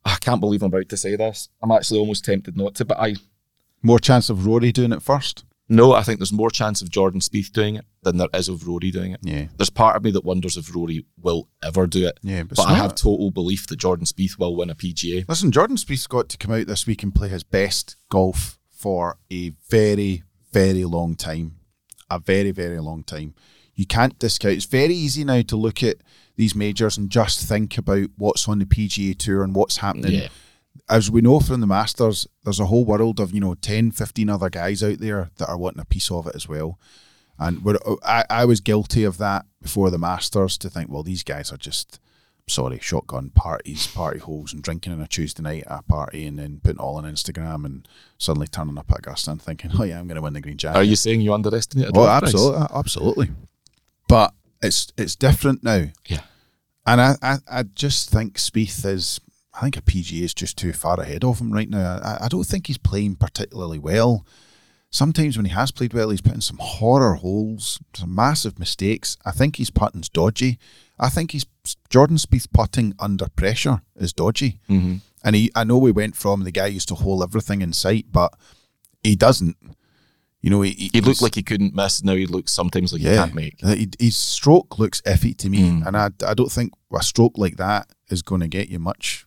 I 0.05 0.17
can't 0.17 0.41
believe 0.41 0.63
I'm 0.63 0.69
about 0.69 0.89
to 0.89 0.97
say 0.97 1.17
this. 1.17 1.49
I'm 1.63 1.71
actually 1.71 2.01
almost 2.01 2.25
tempted 2.25 2.57
not 2.57 2.75
to, 2.77 2.85
but 2.85 2.99
I 2.99 3.17
More 3.83 3.99
chance 3.99 4.31
of 4.31 4.47
Rory 4.47 4.73
doing 4.73 4.93
it 4.93 5.03
first. 5.03 5.45
No. 5.69 5.93
I 5.93 6.03
think 6.03 6.19
there's 6.19 6.33
more 6.33 6.51
chance 6.51 6.83
of 6.83 6.91
Jordan 6.91 7.21
Spieth 7.21 7.53
doing 7.53 7.77
it 7.77 7.85
than 8.03 8.17
there 8.17 8.29
is 8.35 8.49
of 8.49 8.67
Rory 8.67 8.91
doing 8.91 9.13
it. 9.13 9.21
Yeah. 9.23 9.47
There's 9.57 9.71
part 9.71 9.97
of 9.97 10.05
me 10.05 10.11
that 10.13 10.25
wonders 10.25 10.57
if 10.57 10.75
Rory 10.75 11.05
will 11.21 11.49
ever 11.63 11.87
do 11.87 12.07
it. 12.07 12.19
Yeah, 12.23 12.43
but 12.45 12.57
but 12.57 12.69
I 12.69 12.75
have 12.75 12.95
total 12.95 13.31
belief 13.31 13.67
that 13.67 13.77
Jordan 13.77 14.07
Spieth 14.07 14.39
will 14.39 14.57
win 14.57 14.71
a 14.71 14.75
PGA. 14.75 15.25
Listen, 15.29 15.53
Jordan 15.53 15.77
Spieth's 15.77 16.07
got 16.07 16.29
to 16.29 16.39
come 16.39 16.53
out 16.53 16.67
this 16.67 16.87
week 16.87 17.03
and 17.03 17.15
play 17.15 17.29
his 17.29 17.45
best 17.45 17.97
golf 18.11 18.59
for 18.71 19.19
a 19.33 19.51
very, 19.69 20.23
very 20.53 20.85
long 20.85 21.17
time. 21.17 21.57
A 22.11 22.19
very, 22.19 22.53
very 22.53 22.81
long 22.81 23.05
time. 23.05 23.35
You 23.75 23.87
can't 23.87 24.19
discount. 24.19 24.55
It's 24.55 24.65
very 24.65 24.95
easy 24.95 25.25
now 25.25 25.43
to 25.43 25.57
look 25.57 25.83
at 25.83 25.99
these 26.37 26.55
majors 26.55 26.97
and 26.97 27.11
just 27.11 27.47
think 27.47 27.77
about 27.77 28.09
what's 28.17 28.49
on 28.49 28.61
the 28.61 28.65
PGA 28.65 29.17
Tour 29.19 29.43
and 29.43 29.55
what's 29.55 29.79
happening. 29.79 30.13
Yeah. 30.13 30.29
As 30.89 31.11
we 31.11 31.21
know 31.21 31.41
from 31.41 31.61
the 31.61 31.67
Masters, 31.67 32.27
there's 32.45 32.61
a 32.61 32.67
whole 32.67 32.85
world 32.85 33.21
of, 33.21 33.33
you 33.33 33.41
know, 33.41 33.55
10, 33.55 33.91
15 33.93 34.29
other 34.31 34.51
guys 34.51 34.83
out 34.83 34.99
there 34.99 35.31
that 35.37 35.49
are 35.49 35.59
wanting 35.59 35.81
a 35.81 35.85
piece 35.85 36.11
of 36.11 36.27
it 36.27 36.35
as 36.37 36.49
well. 36.49 36.79
And 37.39 37.65
we're, 37.65 37.79
oh, 37.87 37.99
I, 38.05 38.25
I 38.31 38.45
was 38.45 38.61
guilty 38.61 39.05
of 39.05 39.19
that 39.19 39.47
before 39.63 39.91
the 39.91 39.99
Masters 39.99 40.59
to 40.59 40.69
think, 40.71 40.91
well, 40.91 41.03
these 41.03 41.23
guys 41.23 41.53
are 41.53 41.57
just, 41.57 42.01
sorry, 42.49 42.79
shotgun 42.81 43.31
parties, 43.31 43.87
party 43.87 44.19
holes, 44.19 44.53
and 44.53 44.63
drinking 44.63 44.93
on 44.93 45.01
a 45.01 45.07
Tuesday 45.07 45.43
night 45.43 45.65
at 45.69 45.81
a 45.81 45.83
party 45.83 46.27
and 46.27 46.39
then 46.39 46.61
putting 46.63 46.79
it 46.81 46.83
all 46.83 46.97
on 46.97 47.05
Instagram 47.05 47.65
and 47.65 47.87
suddenly 48.19 48.49
turning 48.49 48.77
up 48.79 48.91
at 48.91 48.99
Augusta 48.99 49.31
and 49.31 49.41
thinking, 49.43 49.71
oh, 49.79 49.85
yeah, 49.85 49.99
I'm 50.01 50.09
going 50.09 50.17
to 50.17 50.23
win 50.23 50.33
the 50.33 50.41
green 50.41 50.57
jacket. 50.57 50.79
Are 50.79 50.83
you 50.85 50.97
saying 50.97 51.21
you 51.21 51.33
underestimated? 51.33 51.97
Oh, 51.97 52.07
Rory 52.07 52.19
Price? 52.21 52.35
absolutely, 52.35 52.67
absolutely. 52.75 53.31
But 54.09 54.35
it's 54.63 54.93
it's 54.97 55.15
different 55.15 55.63
now, 55.63 55.85
Yeah. 56.09 56.23
and 56.87 57.01
I, 57.01 57.15
I, 57.23 57.39
I 57.49 57.63
just 57.63 58.11
think 58.11 58.35
Spieth 58.39 58.85
is. 58.85 59.21
I 59.59 59.63
think 59.63 59.77
a 59.77 59.83
PGA 59.83 60.23
is 60.23 60.35
just 60.35 60.57
too 60.57 60.73
far 60.73 61.01
ahead 61.01 61.25
of 61.25 61.41
him 61.41 61.53
right 61.53 61.69
now. 61.69 61.99
I, 62.03 62.27
I 62.27 62.29
don't 62.29 62.45
think 62.47 62.69
he's 62.69 62.79
playing 62.79 63.17
particularly 63.17 63.79
well. 63.79 64.25
Sometimes 64.91 65.37
when 65.37 65.45
he 65.47 65.53
has 65.53 65.71
played 65.71 65.93
well, 65.93 66.11
he's 66.11 66.21
putting 66.23 66.41
some 66.41 66.59
horror 66.59 67.15
holes, 67.17 67.79
some 67.95 68.15
massive 68.15 68.59
mistakes. 68.59 69.17
I 69.27 69.33
think 69.33 69.57
his 69.57 69.69
putting's 69.71 70.09
dodgy. 70.09 70.59
I 70.99 71.09
think 71.11 71.33
he's 71.33 71.45
Jordan 71.91 72.17
Spieth 72.17 72.47
putting 72.53 72.95
under 72.99 73.29
pressure 73.29 73.83
is 73.97 74.13
dodgy. 74.15 74.61
Mm-hmm. 74.71 74.97
And 75.25 75.37
he, 75.37 75.51
I 75.55 75.65
know 75.65 75.77
we 75.77 75.93
went 75.93 76.17
from 76.17 76.45
the 76.45 76.51
guy 76.53 76.67
used 76.67 76.89
to 76.89 76.95
hold 76.95 77.23
everything 77.23 77.61
in 77.61 77.73
sight, 77.73 78.07
but 78.13 78.33
he 79.03 79.15
doesn't. 79.17 79.57
You 80.41 80.51
know, 80.51 80.63
he, 80.63 80.71
He 80.71 80.91
he's- 80.93 81.05
looked 81.05 81.21
like 81.21 81.35
he 81.35 81.43
couldn't 81.43 81.75
miss. 81.75 82.03
Now 82.05 82.15
he 82.15 82.25
looks 82.27 82.53
sometimes 82.53 82.93
like 82.93 83.03
he 83.03 83.09
can't 83.09 83.35
make. 83.35 83.61
he- 83.61 83.91
His 83.99 84.17
stroke 84.17 84.79
looks 84.79 85.01
iffy 85.03 85.37
to 85.39 85.51
me, 85.51 85.63
Mm. 85.63 85.87
and 85.87 85.97
I, 85.97 86.11
I 86.27 86.33
don't 86.35 86.51
think 86.53 86.73
a 86.97 87.03
stroke 87.03 87.37
like 87.37 87.57
that 87.57 87.89
is 88.09 88.23
going 88.23 88.41
to 88.41 88.49
get 88.49 88.69
you 88.69 88.79
much 88.79 89.27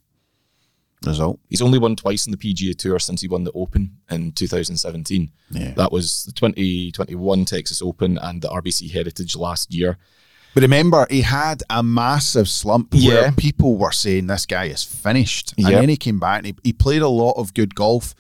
result. 1.05 1.39
He's 1.49 1.61
only 1.61 1.79
won 1.79 1.95
twice 1.95 2.25
in 2.27 2.31
the 2.31 2.37
PGA 2.37 2.75
Tour 2.77 2.99
since 2.99 3.21
he 3.21 3.27
won 3.27 3.43
the 3.43 3.51
Open 3.53 3.97
in 4.09 4.31
2017. 4.33 5.31
Yeah. 5.51 5.71
That 5.75 5.91
was 5.91 6.23
the 6.25 6.31
2021 6.31 7.45
Texas 7.45 7.81
Open 7.81 8.17
and 8.19 8.41
the 8.41 8.49
RBC 8.49 8.91
Heritage 8.91 9.35
last 9.35 9.73
year. 9.73 9.97
But 10.53 10.63
remember, 10.63 11.07
he 11.09 11.21
had 11.21 11.63
a 11.69 11.81
massive 11.81 12.49
slump 12.49 12.89
Yeah. 12.91 13.13
where 13.13 13.31
people 13.31 13.77
were 13.77 13.91
saying 13.93 14.27
this 14.27 14.45
guy 14.45 14.65
is 14.65 14.83
finished, 14.83 15.53
and 15.57 15.67
Yeah. 15.69 15.79
then 15.79 15.89
he 15.89 15.95
came 15.97 16.19
back 16.19 16.39
and 16.39 16.47
he, 16.47 16.55
he 16.63 16.73
played 16.73 17.01
a 17.01 17.07
lot 17.07 17.33
of 17.37 17.53
good 17.53 17.73
golf. 17.73 18.13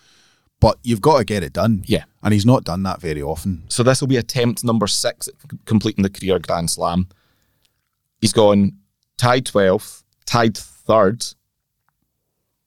But 0.61 0.77
you've 0.83 1.01
got 1.01 1.17
to 1.17 1.23
get 1.25 1.43
it 1.43 1.53
done. 1.53 1.83
Yeah. 1.87 2.03
and 2.23 2.33
he's 2.35 2.45
not 2.45 2.63
done 2.63 2.83
that 2.83 3.01
very 3.01 3.21
often. 3.21 3.63
So 3.67 3.81
this 3.81 3.99
will 3.99 4.07
be 4.07 4.17
attempt 4.17 4.63
number 4.63 4.85
six 4.85 5.27
at 5.27 5.33
completing 5.65 6.03
the 6.03 6.09
career 6.09 6.37
Grand 6.37 6.69
Slam. 6.69 7.07
He's 8.21 8.31
gone 8.31 8.73
tied 9.17 9.45
12th, 9.45 10.03
tied 10.27 10.55
third, 10.55 11.25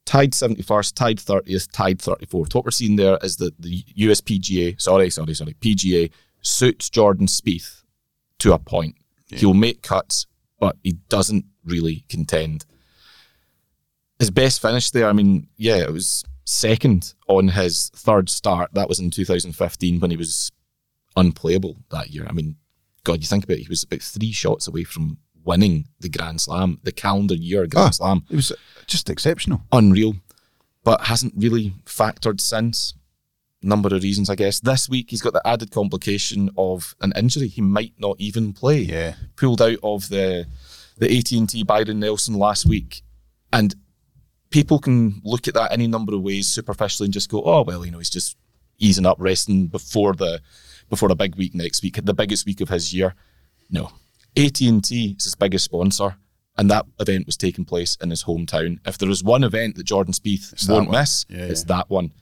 tied 0.05 0.33
71st, 0.33 0.95
tied 0.95 1.19
30th, 1.19 1.69
tied 1.73 1.99
34th. 1.99 2.55
What 2.55 2.65
we're 2.65 2.71
seeing 2.71 2.97
there 2.97 3.19
is 3.23 3.37
that 3.39 3.61
the 3.61 3.83
USPGA, 3.99 4.81
sorry, 4.81 5.11
sorry, 5.11 5.35
sorry, 5.35 5.55
PGA 5.55 6.11
suits 6.41 6.91
Jordan 6.91 7.27
Spieth 7.27 7.83
to 8.41 8.53
a 8.53 8.59
point. 8.59 8.97
He'll 9.27 9.55
make 9.55 9.83
cuts, 9.83 10.27
but 10.61 10.77
he 10.83 10.93
doesn't 11.09 11.47
really 11.65 12.05
contend. 12.09 12.67
His 14.19 14.31
best 14.31 14.61
finish 14.63 14.91
there, 14.91 15.09
I 15.09 15.13
mean, 15.13 15.49
yeah, 15.57 15.77
it 15.77 15.93
was 15.93 16.25
second 16.45 17.15
on 17.27 17.49
his 17.49 17.91
third 17.97 18.29
start. 18.29 18.71
That 18.75 18.89
was 18.89 19.01
in 19.01 19.11
2015 19.11 20.01
when 20.01 20.11
he 20.11 20.17
was 20.17 20.53
unplayable 21.17 21.79
that 21.91 22.11
year. 22.11 22.27
I 22.29 22.33
mean, 22.33 22.57
God, 23.03 23.21
you 23.21 23.27
think 23.27 23.45
about 23.45 23.59
it, 23.59 23.63
he 23.63 23.69
was 23.69 23.83
about 23.83 24.03
three 24.03 24.33
shots 24.33 24.69
away 24.69 24.85
from 24.85 25.19
winning 25.45 25.87
the 26.01 26.09
Grand 26.09 26.41
Slam, 26.41 26.79
the 26.83 26.93
calendar 26.93 27.35
year 27.35 27.67
Grand 27.67 27.89
Ah. 27.89 27.91
Slam. 27.91 28.25
It 28.31 28.37
was 28.37 28.53
just 28.87 29.09
exceptional. 29.11 29.63
Unreal, 29.73 30.17
but 30.83 31.03
hasn't 31.03 31.35
really 31.37 31.75
factored 31.85 32.41
since. 32.41 32.95
Number 33.63 33.95
of 33.95 34.03
reasons, 34.03 34.29
I 34.29 34.35
guess. 34.35 34.61
This 34.61 34.91
week 34.91 35.11
he's 35.11 35.23
got 35.23 35.33
the 35.33 35.47
added 35.47 35.71
complication 35.71 36.51
of 36.59 36.95
an 37.01 37.15
injury. 37.17 37.49
He 37.49 37.63
might 37.63 37.95
not 37.99 38.17
even 38.19 38.53
play. 38.53 38.81
Yeah. 38.81 39.15
Pulled 39.37 39.63
out 39.63 39.79
of 39.83 40.09
the 40.11 40.47
the 40.99 41.17
AT 41.19 41.33
and 41.33 41.49
T 41.49 41.63
Byron 41.65 41.99
Nelson 42.01 42.35
last 42.35 42.67
week, 42.67 43.03
and 43.53 43.75
people 44.51 44.79
can 44.79 45.21
look 45.25 45.49
at 45.49 45.55
that 45.55 45.73
any 45.73 45.87
number 45.87 46.15
of 46.15 46.21
ways 46.23 46.47
superficially 46.47 47.07
and 47.07 47.15
just 47.15 47.31
go, 47.31 47.43
oh 47.43 47.63
well, 47.63 47.85
you 47.85 47.91
know, 47.91 47.99
he's 47.99 48.11
just 48.11 48.37
easing 48.79 49.07
up, 49.07 49.17
resting 49.19 49.67
before 49.67 50.13
the 50.13 50.41
before 50.91 51.11
a 51.11 51.15
big 51.15 51.35
week 51.37 51.55
next 51.55 51.83
week, 51.83 51.99
the 52.05 52.13
biggest 52.15 52.45
week 52.45 52.61
of 52.61 52.69
his 52.69 52.93
year. 52.93 53.15
No, 53.71 53.91
AT 54.37 54.61
and 54.61 54.83
T 54.85 55.15
is 55.19 55.25
his 55.25 55.35
biggest 55.35 55.65
sponsor, 55.65 56.17
and 56.57 56.71
that 56.71 56.87
event 57.01 57.27
was 57.27 57.37
taking 57.37 57.65
place 57.65 57.97
in 58.01 58.11
his 58.11 58.25
hometown. 58.25 58.79
If 58.87 58.99
there 58.99 59.11
is 59.11 59.23
one 59.25 59.45
event 59.45 59.77
that 59.77 59.85
Jordan 59.85 60.13
Spieth 60.15 60.51
that 60.51 60.73
won't 60.73 60.91
miss, 60.91 61.25
Yeah, 61.29 61.45
it's 61.45 61.63
yeah. 61.63 61.77
that 61.77 61.91
one. 61.91 62.13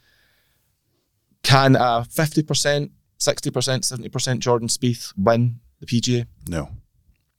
Can 1.42 1.76
a 1.78 2.04
fifty 2.04 2.42
percent, 2.42 2.92
sixty 3.18 3.50
percent, 3.50 3.84
seventy 3.84 4.08
percent 4.08 4.40
Jordan 4.40 4.68
Spieth 4.68 5.12
win 5.16 5.60
the 5.80 5.86
PGA? 5.86 6.26
No, 6.48 6.70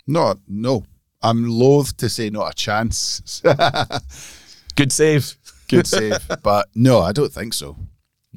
no, 0.07 0.35
no. 0.47 0.83
I'm 1.21 1.47
loath 1.47 1.95
to 1.97 2.09
say 2.09 2.29
not 2.29 2.51
a 2.51 2.53
chance. 2.55 3.41
Good 4.75 4.91
save. 4.91 5.37
Good 5.69 5.87
save, 5.87 6.19
but 6.43 6.67
no, 6.75 6.99
I 7.01 7.13
don't 7.13 7.31
think 7.31 7.53
so. 7.53 7.77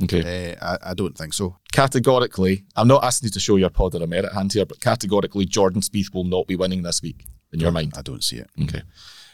Okay. 0.03 0.55
Uh, 0.55 0.79
I, 0.85 0.91
I 0.91 0.95
don't 0.95 1.17
think 1.17 1.33
so. 1.33 1.57
categorically, 1.73 2.65
I'm 2.77 2.89
not 2.89 3.05
asking 3.05 3.29
you 3.29 3.33
to 3.33 3.41
show 3.41 3.57
your 3.57 3.71
pod 3.71 3.95
or 3.95 4.03
a 4.03 4.07
merit 4.07 4.33
hand 4.33 4.53
here, 4.53 4.67
but 4.67 4.81
categorically, 4.81 5.47
Jordan 5.47 5.81
Spieth 5.81 6.13
will 6.13 6.25
not 6.25 6.47
be 6.47 6.57
winning 6.57 6.83
this 6.83 7.03
week 7.03 7.27
in 7.53 7.61
your 7.61 7.73
mind. 7.73 7.95
I 7.97 8.03
don't 8.03 8.23
see 8.23 8.37
it. 8.37 8.51
Okay. 8.63 8.83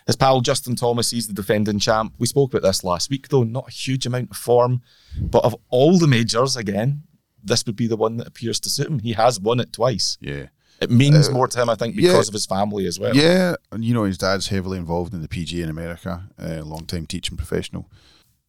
His 0.06 0.16
pal 0.16 0.40
Justin 0.40 0.74
Thomas, 0.76 1.10
he's 1.10 1.28
the 1.28 1.32
defending 1.32 1.78
champ. 1.78 2.14
We 2.18 2.26
spoke 2.26 2.52
about 2.52 2.66
this 2.66 2.82
last 2.82 3.10
week, 3.10 3.28
though. 3.28 3.44
Not 3.44 3.68
a 3.68 3.70
huge 3.70 4.06
amount 4.06 4.30
of 4.30 4.36
form, 4.36 4.82
but 5.20 5.44
of 5.44 5.56
all 5.68 5.98
the 5.98 6.08
majors, 6.08 6.56
again, 6.56 7.04
this 7.42 7.64
would 7.66 7.76
be 7.76 7.86
the 7.86 7.96
one 7.96 8.16
that 8.16 8.26
appears 8.26 8.60
to 8.60 8.70
suit 8.70 8.88
him. 8.88 8.98
He 8.98 9.12
has 9.12 9.40
won 9.40 9.60
it 9.60 9.72
twice. 9.72 10.18
Yeah. 10.20 10.46
It 10.80 10.90
means 10.90 11.30
more 11.30 11.46
to 11.46 11.62
him, 11.62 11.70
I 11.70 11.76
think, 11.76 11.94
because 11.94 12.12
yeah. 12.12 12.28
of 12.28 12.32
his 12.32 12.46
family 12.46 12.86
as 12.86 12.98
well. 12.98 13.14
Yeah, 13.14 13.54
and 13.70 13.84
you 13.84 13.94
know 13.94 14.02
his 14.02 14.18
dad's 14.18 14.48
heavily 14.48 14.78
involved 14.78 15.14
in 15.14 15.22
the 15.22 15.28
PGA 15.28 15.62
in 15.62 15.70
America, 15.70 16.28
a 16.38 16.62
long 16.62 16.86
time 16.86 17.06
teaching 17.06 17.36
professional. 17.36 17.88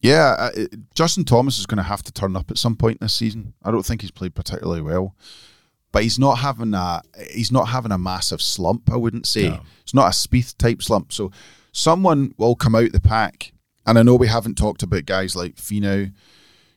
Yeah, 0.03 0.35
uh, 0.37 0.51
it- 0.55 0.93
Justin 0.93 1.23
Thomas 1.23 1.57
is 1.57 1.65
going 1.65 1.77
to 1.77 1.83
have 1.83 2.03
to 2.03 2.11
turn 2.11 2.35
up 2.35 2.51
at 2.51 2.57
some 2.57 2.75
point 2.75 2.99
this 2.99 3.13
season. 3.13 3.53
I 3.63 3.71
don't 3.71 3.85
think 3.85 4.01
he's 4.01 4.11
played 4.11 4.35
particularly 4.35 4.81
well, 4.81 5.15
but 5.93 6.03
he's 6.03 6.19
not 6.19 6.39
having 6.39 6.73
a 6.73 7.01
he's 7.31 7.51
not 7.51 7.69
having 7.69 7.91
a 7.93 7.97
massive 7.97 8.41
slump. 8.41 8.91
I 8.91 8.97
wouldn't 8.97 9.25
say 9.25 9.45
it's 9.81 9.93
not 9.93 10.07
a 10.07 10.09
Spieth 10.11 10.57
type 10.57 10.83
slump. 10.83 11.13
So 11.13 11.31
someone 11.71 12.33
will 12.37 12.55
come 12.55 12.75
out 12.75 12.91
the 12.91 12.99
pack, 12.99 13.53
and 13.85 13.97
I 13.97 14.03
know 14.03 14.15
we 14.15 14.27
haven't 14.27 14.57
talked 14.57 14.83
about 14.83 15.05
guys 15.05 15.35
like 15.35 15.55
Finau, 15.55 16.11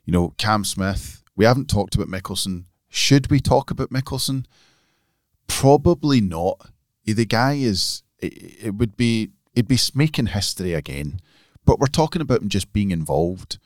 you 0.05 0.13
know 0.13 0.33
Cam 0.39 0.65
Smith. 0.65 1.23
We 1.35 1.45
haven't 1.45 1.69
talked 1.69 1.95
about 1.97 2.09
Mickelson. 2.09 2.65
Should 2.89 3.29
we 3.31 3.41
talk 3.41 3.71
about 3.73 3.91
Mickelson? 3.91 4.47
Probably 5.49 6.21
not. 6.21 6.71
The 7.05 7.27
guy 7.27 7.55
is. 7.55 8.03
It, 8.21 8.67
it 8.67 8.75
would 8.77 8.97
be. 8.97 9.31
It'd 9.55 9.69
be 9.69 9.79
making 9.95 10.27
history 10.27 10.75
again. 10.75 11.21
But 11.67 11.79
we're 11.79 11.87
talking 11.89 12.23
about 12.23 12.41
him 12.41 12.49
just 12.49 12.73
being 12.73 12.91
involved. 12.93 13.59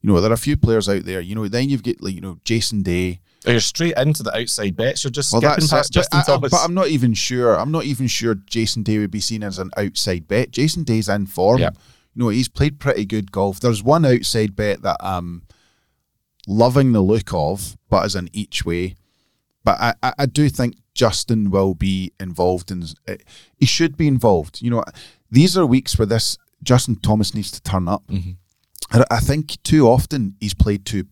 You 0.00 0.08
know, 0.08 0.20
there 0.22 0.30
are 0.30 0.34
a 0.34 0.38
few 0.38 0.56
players 0.56 0.88
out 0.88 1.04
there. 1.04 1.20
You 1.20 1.34
know, 1.34 1.46
then 1.48 1.68
you've 1.68 1.82
got 1.82 2.00
like 2.00 2.14
you 2.14 2.22
know 2.22 2.38
Jason 2.44 2.82
Day. 2.82 3.20
Oh, 3.46 3.50
you're 3.50 3.60
straight 3.60 3.94
into 3.96 4.22
the 4.22 4.34
outside 4.36 4.76
bets. 4.76 5.02
You're 5.04 5.10
just 5.10 5.32
Well, 5.32 5.40
skipping 5.42 5.68
past 5.68 5.92
Justin 5.92 6.18
I- 6.18 6.22
I- 6.22 6.24
Thomas. 6.24 6.50
but 6.50 6.60
I'm 6.64 6.74
not 6.74 6.88
even 6.88 7.12
sure. 7.14 7.58
I'm 7.58 7.70
not 7.72 7.84
even 7.84 8.06
sure 8.06 8.34
Jason 8.34 8.82
Day 8.82 8.98
would 8.98 9.10
be 9.10 9.20
seen 9.20 9.42
as 9.42 9.58
an 9.58 9.70
outside 9.76 10.28
bet. 10.28 10.50
Jason 10.50 10.84
Day's 10.84 11.08
in 11.08 11.26
form. 11.26 11.58
Yeah. 11.60 11.70
You 12.14 12.24
know, 12.24 12.28
he's 12.30 12.48
played 12.48 12.78
pretty 12.80 13.04
good 13.04 13.30
golf. 13.32 13.60
There's 13.60 13.82
one 13.82 14.04
outside 14.04 14.56
bet 14.56 14.82
that 14.82 14.96
I'm 15.00 15.42
loving 16.46 16.92
the 16.92 17.00
look 17.02 17.32
of, 17.32 17.76
but 17.88 18.04
as 18.04 18.14
an 18.14 18.28
each 18.32 18.64
way. 18.64 18.96
But 19.64 19.80
I, 19.80 19.94
I, 20.02 20.12
I 20.20 20.26
do 20.26 20.48
think 20.48 20.76
Justin 20.94 21.50
will 21.50 21.74
be 21.74 22.12
involved 22.18 22.70
in. 22.70 22.84
He 23.56 23.66
should 23.66 23.96
be 23.96 24.08
involved. 24.08 24.60
You 24.62 24.70
know, 24.70 24.84
these 25.30 25.56
are 25.56 25.66
weeks 25.66 25.98
where 25.98 26.06
this 26.06 26.36
Justin 26.62 26.96
Thomas 26.96 27.34
needs 27.34 27.50
to 27.52 27.62
turn 27.62 27.88
up. 27.88 28.06
Mm-hmm. 28.08 28.32
I 29.10 29.20
think 29.20 29.62
too 29.62 29.86
often 29.88 30.34
he's 30.40 30.54
played 30.54 30.84
too 30.84 31.04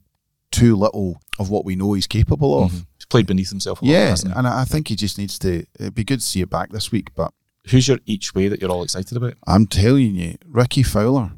too 0.51 0.75
little 0.77 1.21
of 1.39 1.51
what 1.51 1.65
we 1.65 1.77
know 1.77 1.93
he's 1.93 2.07
capable 2.07 2.63
of. 2.65 2.73
He's 2.73 3.05
played 3.09 3.27
beneath 3.27 3.51
himself 3.51 3.81
a 3.81 3.85
lot, 3.85 3.91
Yeah, 3.93 4.15
he? 4.17 4.31
and 4.35 4.47
I 4.49 4.65
think 4.65 4.89
he 4.89 4.97
just 4.97 5.19
needs 5.19 5.39
to. 5.41 5.65
It'd 5.79 5.95
be 5.95 6.05
good 6.05 6.21
to 6.21 6.27
see 6.27 6.41
it 6.41 6.51
back 6.51 6.71
this 6.71 6.91
week, 6.91 7.11
but 7.15 7.33
Who's 7.71 7.87
your 7.87 7.99
each 8.07 8.35
way 8.35 8.49
that 8.49 8.61
you're 8.63 8.71
all 8.71 8.83
excited 8.83 9.15
about? 9.17 9.35
I'm 9.47 9.67
telling 9.67 10.15
you, 10.17 10.37
Rickie 10.47 10.83
Fowler. 10.83 11.33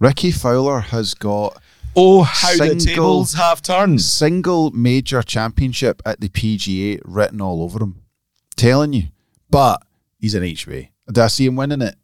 Rickie 0.00 0.30
Fowler 0.32 0.80
has 0.80 1.14
got 1.14 1.60
Oh, 1.96 2.22
how 2.24 2.50
the 2.56 2.56
Single- 2.80 2.86
tables 2.86 3.34
have 3.34 3.62
turned. 3.62 4.00
single 4.02 4.72
major 4.72 5.22
championship 5.22 6.02
at 6.04 6.20
the 6.20 6.28
PGA 6.28 7.00
written 7.04 7.40
all 7.40 7.62
over 7.62 7.78
him. 7.84 8.00
Telling 8.56 8.92
you, 8.94 9.04
but 9.48 9.80
he's 10.18 10.34
an 10.34 10.42
HV. 10.42 10.88
Do 11.12 11.20
I 11.20 11.26
see 11.28 11.46
him 11.46 11.54
winning 11.54 11.82
it? 11.82 11.94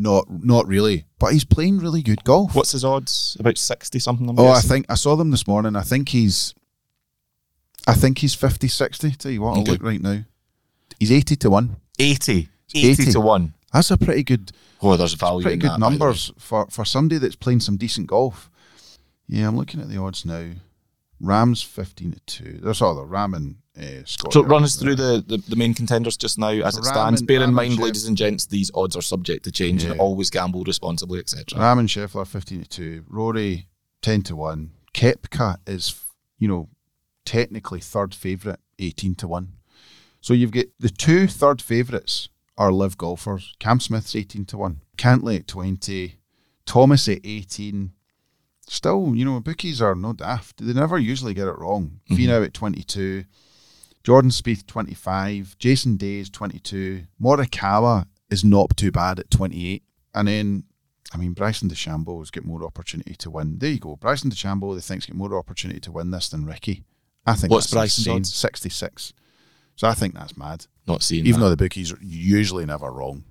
Not, 0.00 0.24
not 0.30 0.66
really. 0.66 1.04
But 1.18 1.34
he's 1.34 1.44
playing 1.44 1.78
really 1.78 2.00
good 2.02 2.24
golf. 2.24 2.54
What's 2.54 2.72
his 2.72 2.84
odds? 2.86 3.36
About 3.38 3.58
60 3.58 3.98
something? 3.98 4.28
I'm 4.30 4.38
Oh, 4.38 4.48
I 4.48 4.60
think 4.60 4.86
I 4.88 4.94
saw 4.94 5.14
them 5.14 5.30
this 5.30 5.46
morning. 5.46 5.76
I 5.76 5.82
think 5.82 6.08
he's, 6.08 6.54
I 7.86 7.92
think 7.94 8.18
he's 8.18 8.32
50, 8.34 8.66
60. 8.66 9.10
Tell 9.12 9.30
you 9.30 9.42
what, 9.42 9.58
I'll 9.58 9.64
look 9.64 9.82
right 9.82 10.00
now. 10.00 10.20
He's 10.98 11.12
eighty 11.12 11.36
to 11.36 11.50
one. 11.50 11.76
80. 11.98 12.48
80, 12.74 12.88
80. 13.02 13.12
to 13.12 13.20
1. 13.20 13.54
That's 13.72 13.90
a 13.90 13.98
pretty 13.98 14.22
good, 14.22 14.52
Oh, 14.82 14.96
there's 14.96 15.12
value 15.14 15.42
pretty 15.42 15.54
in 15.54 15.58
good 15.60 15.70
that, 15.72 15.80
by 15.80 15.86
the 15.90 15.92
way. 15.94 15.98
numbers 15.98 16.32
for 16.38 16.66
for 16.70 16.84
somebody 16.86 17.18
that's 17.18 17.36
playing 17.36 17.60
some 17.60 17.76
decent 17.76 18.06
golf. 18.06 18.50
Yeah, 19.28 19.48
I'm 19.48 19.56
looking 19.56 19.80
at 19.80 19.88
the 19.88 19.98
odds 19.98 20.24
now. 20.24 20.50
Rahm's 21.22 21.62
fifteen 21.62 22.12
to 22.12 22.20
two. 22.20 22.58
There's 22.62 22.80
all 22.82 22.94
the 22.94 23.02
Rahm 23.04 23.36
and 23.36 23.56
uh, 23.78 24.04
Scott. 24.06 24.32
So 24.32 24.42
run 24.42 24.62
us 24.64 24.76
through 24.76 24.94
the, 24.94 25.22
the, 25.26 25.36
the 25.36 25.56
main 25.56 25.74
contenders 25.74 26.16
just 26.16 26.38
now 26.38 26.48
as 26.48 26.76
it 26.76 26.82
Rahm 26.84 26.92
stands. 26.92 27.20
and- 27.20 27.28
Bear 27.28 27.36
in 27.38 27.42
Rahm 27.42 27.46
and 27.46 27.54
mind, 27.56 27.78
ladies 27.78 28.06
and 28.06 28.16
gents, 28.16 28.46
these 28.46 28.70
odds 28.74 28.96
are 28.96 29.02
subject 29.02 29.44
to 29.44 29.52
change 29.52 29.84
and 29.84 30.00
always 30.00 30.30
gamble 30.30 30.64
responsibly, 30.64 31.18
etc. 31.20 31.58
Rahm 31.58 31.78
and 31.80 31.88
Scheffler 31.88 32.26
fifteen 32.26 32.62
to 32.62 32.68
two. 32.68 33.04
Rory 33.08 33.66
ten 34.02 34.22
to 34.22 34.36
one. 34.36 34.72
Koepka 34.94 35.56
is 35.66 35.94
you 36.38 36.48
know 36.48 36.68
technically 37.24 37.80
third 37.80 38.14
favourite 38.14 38.58
eighteen 38.78 39.14
to 39.16 39.28
one. 39.28 39.52
So 40.22 40.32
you've 40.34 40.52
got 40.52 40.66
the 40.78 40.88
two 40.90 41.26
third 41.26 41.60
favourites 41.62 42.28
are 42.58 42.72
LIV 42.72 42.98
golfers. 42.98 43.54
Cam 43.58 43.78
Smith's 43.80 44.16
eighteen 44.16 44.44
to 44.46 44.56
one. 44.58 44.80
Cantlay 44.96 45.40
at 45.40 45.46
twenty. 45.46 46.16
Thomas 46.66 47.08
at 47.08 47.20
eighteen. 47.24 47.92
Still, 48.72 49.16
you 49.16 49.24
know, 49.24 49.40
bookies 49.40 49.82
are 49.82 49.96
no 49.96 50.12
daft. 50.12 50.64
They 50.64 50.72
never 50.72 50.96
usually 50.96 51.34
get 51.34 51.48
it 51.48 51.58
wrong. 51.58 51.98
Mm-hmm. 52.08 52.14
Finau 52.22 52.44
at 52.44 52.54
twenty 52.54 52.84
two. 52.84 53.24
Jordan 54.02 54.30
Spieth 54.30 54.66
25, 54.66 55.58
Jason 55.58 55.96
Day 55.98 56.20
is 56.20 56.30
22, 56.30 57.02
Morikawa 57.20 58.06
is 58.30 58.42
not 58.42 58.74
too 58.74 58.90
bad 58.90 59.18
at 59.18 59.30
28, 59.30 59.82
and 60.14 60.26
then 60.26 60.64
I 61.12 61.18
mean 61.18 61.34
Bryson 61.34 61.68
DeChambeau 61.68 62.18
has 62.20 62.30
got 62.30 62.46
more 62.46 62.64
opportunity 62.64 63.14
to 63.16 63.30
win. 63.30 63.58
There 63.58 63.68
you 63.70 63.78
go, 63.78 63.96
Bryson 63.96 64.30
DeChambeau 64.30 64.74
they 64.74 64.80
think's 64.80 65.04
got 65.04 65.16
more 65.16 65.36
opportunity 65.36 65.80
to 65.80 65.92
win 65.92 66.12
this 66.12 66.30
than 66.30 66.46
Rickie. 66.46 66.84
I 67.26 67.34
think 67.34 67.52
What's 67.52 67.66
that's 67.66 67.74
Bryson's 67.74 68.06
insane. 68.06 68.16
odds? 68.20 68.34
66. 68.34 69.12
So 69.76 69.86
I 69.86 69.92
think 69.92 70.14
that's 70.14 70.36
mad. 70.36 70.66
Not 70.86 71.02
seeing 71.02 71.26
Even 71.26 71.40
that. 71.40 71.46
though 71.46 71.50
the 71.50 71.56
bookies 71.58 71.92
are 71.92 71.98
usually 72.00 72.64
never 72.64 72.90
wrong. 72.90 73.24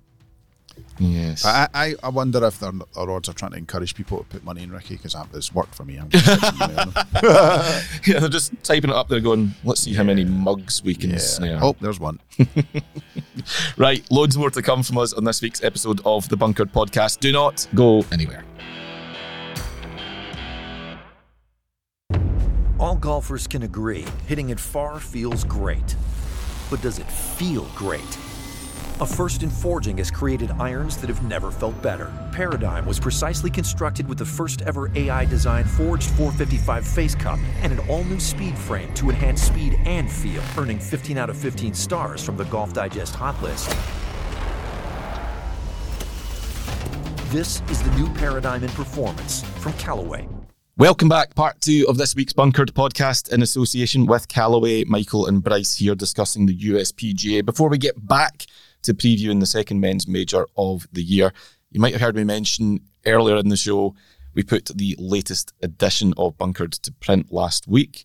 Yes. 1.00 1.46
I, 1.46 1.66
I, 1.72 1.94
I 2.02 2.08
wonder 2.10 2.44
if 2.44 2.60
their, 2.60 2.72
their 2.72 3.10
odds 3.10 3.28
are 3.28 3.32
trying 3.32 3.52
to 3.52 3.56
encourage 3.56 3.94
people 3.94 4.18
to 4.18 4.24
put 4.24 4.44
money 4.44 4.62
in 4.62 4.70
Rickie 4.70 4.96
because 4.96 5.16
it's 5.34 5.54
worked 5.54 5.74
for 5.74 5.84
me. 5.84 5.96
I'm 5.96 6.10
just 6.10 6.26
yeah, 8.06 8.20
they're 8.20 8.28
just 8.28 8.52
typing 8.62 8.90
it 8.90 8.96
up 8.96 9.08
there 9.08 9.20
going, 9.20 9.54
let's 9.64 9.80
see 9.80 9.94
how 9.94 10.04
many 10.04 10.24
mugs 10.24 10.84
we 10.84 10.94
can 10.94 11.10
yeah. 11.10 11.18
snare. 11.18 11.58
Oh, 11.60 11.74
there's 11.80 11.98
one. 11.98 12.20
Right, 13.76 14.04
loads 14.10 14.36
more 14.36 14.50
to 14.50 14.60
come 14.60 14.82
from 14.82 14.98
us 14.98 15.12
on 15.14 15.24
this 15.24 15.40
week's 15.40 15.62
episode 15.64 16.00
of 16.04 16.28
the 16.28 16.36
Bunkered 16.36 16.72
Podcast. 16.72 17.20
Do 17.20 17.32
not 17.32 17.66
go 17.74 18.04
anywhere. 18.12 18.44
All 22.78 22.96
golfers 22.96 23.46
can 23.46 23.62
agree 23.62 24.04
hitting 24.26 24.50
it 24.50 24.60
far 24.60 25.00
feels 25.00 25.44
great. 25.44 25.96
But 26.68 26.82
does 26.82 26.98
it 26.98 27.10
feel 27.10 27.64
great? 27.74 28.18
A 29.00 29.06
first 29.06 29.42
in 29.42 29.48
forging 29.48 29.96
has 29.96 30.10
created 30.10 30.50
irons 30.58 30.98
that 30.98 31.08
have 31.08 31.22
never 31.22 31.50
felt 31.50 31.80
better. 31.80 32.12
Paradigm 32.32 32.84
was 32.84 33.00
precisely 33.00 33.50
constructed 33.50 34.06
with 34.06 34.18
the 34.18 34.26
first 34.26 34.60
ever 34.60 34.92
AI 34.94 35.24
designed 35.24 35.70
forged 35.70 36.10
455 36.10 36.86
face 36.86 37.14
cup 37.14 37.38
and 37.62 37.72
an 37.72 37.78
all 37.88 38.04
new 38.04 38.20
speed 38.20 38.58
frame 38.58 38.92
to 38.92 39.08
enhance 39.08 39.40
speed 39.40 39.80
and 39.86 40.12
feel, 40.12 40.42
earning 40.58 40.78
15 40.78 41.16
out 41.16 41.30
of 41.30 41.38
15 41.38 41.72
stars 41.72 42.22
from 42.22 42.36
the 42.36 42.44
Golf 42.44 42.74
Digest 42.74 43.14
Hot 43.14 43.42
List. 43.42 43.70
This 47.32 47.62
is 47.70 47.82
the 47.82 47.90
new 47.92 48.12
paradigm 48.18 48.64
in 48.64 48.70
performance 48.70 49.42
from 49.60 49.72
Callaway. 49.74 50.28
Welcome 50.76 51.08
back, 51.08 51.34
part 51.34 51.58
two 51.62 51.86
of 51.88 51.96
this 51.96 52.14
week's 52.14 52.34
Bunkered 52.34 52.74
podcast 52.74 53.32
in 53.32 53.40
association 53.40 54.04
with 54.04 54.28
Callaway, 54.28 54.84
Michael, 54.84 55.26
and 55.26 55.42
Bryce 55.42 55.76
here 55.76 55.94
discussing 55.94 56.44
the 56.44 56.56
USPGA. 56.56 57.46
Before 57.46 57.70
we 57.70 57.78
get 57.78 58.06
back 58.06 58.46
to 58.82 58.94
previewing 58.94 59.40
the 59.40 59.46
second 59.46 59.80
men's 59.80 60.06
major 60.08 60.46
of 60.56 60.86
the 60.92 61.02
year, 61.02 61.32
you 61.70 61.80
might 61.80 61.92
have 61.92 62.00
heard 62.00 62.16
me 62.16 62.24
mention 62.24 62.80
earlier 63.06 63.36
in 63.36 63.48
the 63.48 63.56
show 63.56 63.94
we 64.34 64.42
put 64.42 64.70
the 64.74 64.96
latest 64.98 65.52
edition 65.62 66.14
of 66.16 66.38
Bunkered 66.38 66.72
to 66.72 66.92
print 66.92 67.32
last 67.32 67.66
week. 67.66 68.04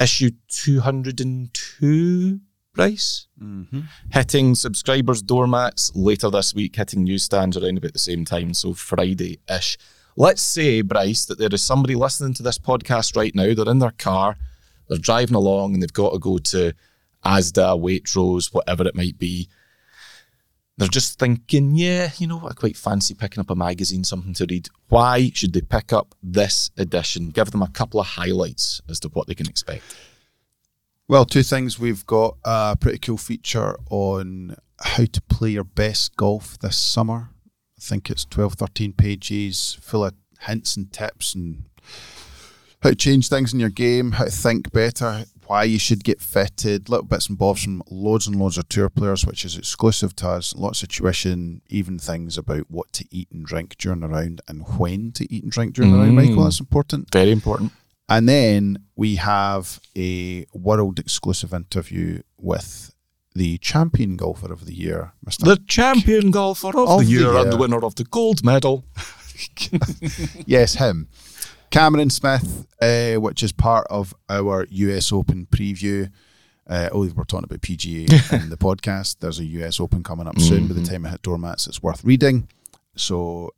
Issue 0.00 0.30
202, 0.48 2.40
Bryce? 2.74 3.26
Mm-hmm. 3.40 3.80
Hitting 4.12 4.54
subscribers' 4.54 5.22
doormats 5.22 5.92
later 5.94 6.30
this 6.30 6.54
week, 6.54 6.76
hitting 6.76 7.04
newsstands 7.04 7.56
around 7.56 7.78
about 7.78 7.92
the 7.92 7.98
same 7.98 8.24
time, 8.24 8.54
so 8.54 8.72
Friday 8.74 9.38
ish. 9.48 9.76
Let's 10.16 10.42
say, 10.42 10.82
Bryce, 10.82 11.26
that 11.26 11.38
there 11.38 11.48
is 11.52 11.62
somebody 11.62 11.94
listening 11.94 12.34
to 12.34 12.42
this 12.42 12.58
podcast 12.58 13.16
right 13.16 13.34
now. 13.34 13.54
They're 13.54 13.70
in 13.70 13.78
their 13.78 13.92
car, 13.92 14.36
they're 14.88 14.98
driving 14.98 15.36
along, 15.36 15.74
and 15.74 15.82
they've 15.82 15.92
got 15.92 16.12
to 16.12 16.18
go 16.18 16.38
to 16.38 16.72
Asda, 17.24 17.78
Waitrose, 17.80 18.52
whatever 18.52 18.86
it 18.86 18.96
might 18.96 19.18
be. 19.18 19.48
They're 20.80 20.88
just 20.88 21.18
thinking, 21.18 21.76
yeah, 21.76 22.10
you 22.16 22.26
know? 22.26 22.40
I 22.48 22.54
quite 22.54 22.74
fancy 22.74 23.12
picking 23.12 23.42
up 23.42 23.50
a 23.50 23.54
magazine, 23.54 24.02
something 24.02 24.32
to 24.32 24.46
read. 24.48 24.70
Why 24.88 25.30
should 25.34 25.52
they 25.52 25.60
pick 25.60 25.92
up 25.92 26.14
this 26.22 26.70
edition? 26.78 27.28
Give 27.28 27.50
them 27.50 27.60
a 27.60 27.68
couple 27.68 28.00
of 28.00 28.06
highlights 28.06 28.80
as 28.88 28.98
to 29.00 29.08
what 29.08 29.26
they 29.26 29.34
can 29.34 29.46
expect. 29.46 29.84
Well, 31.06 31.26
two 31.26 31.42
things. 31.42 31.78
We've 31.78 32.06
got 32.06 32.38
a 32.46 32.78
pretty 32.80 32.96
cool 32.96 33.18
feature 33.18 33.76
on 33.90 34.56
how 34.80 35.04
to 35.04 35.20
play 35.28 35.50
your 35.50 35.64
best 35.64 36.16
golf 36.16 36.58
this 36.58 36.78
summer. 36.78 37.28
I 37.76 37.80
think 37.82 38.08
it's 38.08 38.24
12, 38.24 38.54
13 38.54 38.94
pages 38.94 39.76
full 39.82 40.06
of 40.06 40.14
hints 40.40 40.78
and 40.78 40.90
tips 40.90 41.34
and 41.34 41.64
how 42.82 42.88
to 42.88 42.96
change 42.96 43.28
things 43.28 43.52
in 43.52 43.60
your 43.60 43.68
game, 43.68 44.12
how 44.12 44.24
to 44.24 44.30
think 44.30 44.72
better, 44.72 45.26
why 45.50 45.64
you 45.64 45.80
should 45.80 46.04
get 46.04 46.20
fitted, 46.20 46.88
little 46.88 47.04
bits 47.04 47.28
and 47.28 47.36
bobs 47.36 47.64
from 47.64 47.82
loads 47.90 48.28
and 48.28 48.36
loads 48.36 48.56
of 48.56 48.68
tour 48.68 48.88
players, 48.88 49.26
which 49.26 49.44
is 49.44 49.58
exclusive 49.58 50.14
to 50.14 50.28
us, 50.28 50.54
lots 50.54 50.84
of 50.84 50.88
tuition, 50.88 51.60
even 51.68 51.98
things 51.98 52.38
about 52.38 52.70
what 52.70 52.92
to 52.92 53.04
eat 53.10 53.26
and 53.32 53.44
drink 53.44 53.76
during 53.76 53.98
the 53.98 54.06
round 54.06 54.40
and 54.46 54.62
when 54.78 55.10
to 55.10 55.26
eat 55.34 55.42
and 55.42 55.50
drink 55.50 55.74
during 55.74 55.90
the 55.90 55.98
round, 55.98 56.14
Michael. 56.14 56.36
Mm. 56.36 56.44
That's 56.44 56.60
important. 56.60 57.10
Very 57.10 57.32
important. 57.32 57.72
And 58.08 58.28
then 58.28 58.84
we 58.94 59.16
have 59.16 59.80
a 59.96 60.46
world 60.54 61.00
exclusive 61.00 61.52
interview 61.52 62.22
with 62.38 62.94
the 63.34 63.58
champion 63.58 64.16
golfer 64.16 64.52
of 64.52 64.66
the 64.66 64.74
year, 64.74 65.14
Mr. 65.26 65.46
The 65.46 65.60
champion 65.66 66.30
golfer 66.30 66.68
of, 66.68 66.88
Of 66.88 67.00
the 67.00 67.06
the 67.06 67.10
year 67.10 67.36
and 67.36 67.52
the 67.52 67.56
winner 67.56 67.84
of 67.84 67.96
the 67.96 68.04
gold 68.04 68.44
medal. 68.44 68.84
yes, 70.46 70.74
him. 70.74 71.08
Cameron 71.70 72.10
Smith, 72.10 72.66
uh, 72.82 73.14
which 73.14 73.42
is 73.42 73.52
part 73.52 73.86
of 73.88 74.14
our 74.28 74.66
US 74.70 75.12
Open 75.12 75.46
preview. 75.46 76.10
Uh, 76.66 76.88
oh, 76.92 77.08
we're 77.14 77.24
talking 77.24 77.44
about 77.44 77.60
PGA 77.60 78.42
in 78.42 78.50
the 78.54 78.56
podcast. 78.56 79.18
There's 79.20 79.38
a 79.38 79.44
US 79.44 79.80
Open 79.80 80.02
coming 80.02 80.26
up 80.26 80.40
soon. 80.40 80.66
By 80.66 80.74
the 80.74 80.84
time 80.84 81.06
I 81.06 81.10
hit 81.10 81.22
doormats, 81.22 81.66
it's 81.66 81.82
worth 81.82 82.04
reading. 82.04 82.48
So 82.96 83.50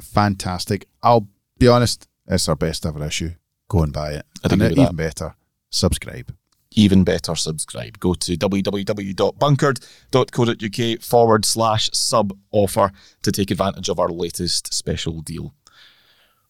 fantastic. 0.00 0.88
I'll 1.02 1.28
be 1.58 1.68
honest, 1.68 2.08
it's 2.26 2.48
our 2.48 2.56
best 2.56 2.86
ever 2.86 3.04
issue. 3.04 3.32
Go 3.68 3.82
and 3.82 3.92
buy 3.92 4.12
it. 4.12 4.24
Agree 4.44 4.68
with 4.68 4.78
even 4.78 4.96
better, 4.96 5.34
subscribe. 5.70 6.32
Even 6.72 7.04
better, 7.04 7.34
subscribe. 7.34 7.98
Go 7.98 8.14
to 8.14 8.36
www.bunkered.co.uk 8.36 11.00
forward 11.00 11.44
slash 11.44 11.90
sub 11.92 12.36
offer 12.50 12.92
to 13.22 13.32
take 13.32 13.50
advantage 13.50 13.88
of 13.88 13.98
our 13.98 14.10
latest 14.10 14.72
special 14.74 15.22
deal. 15.22 15.54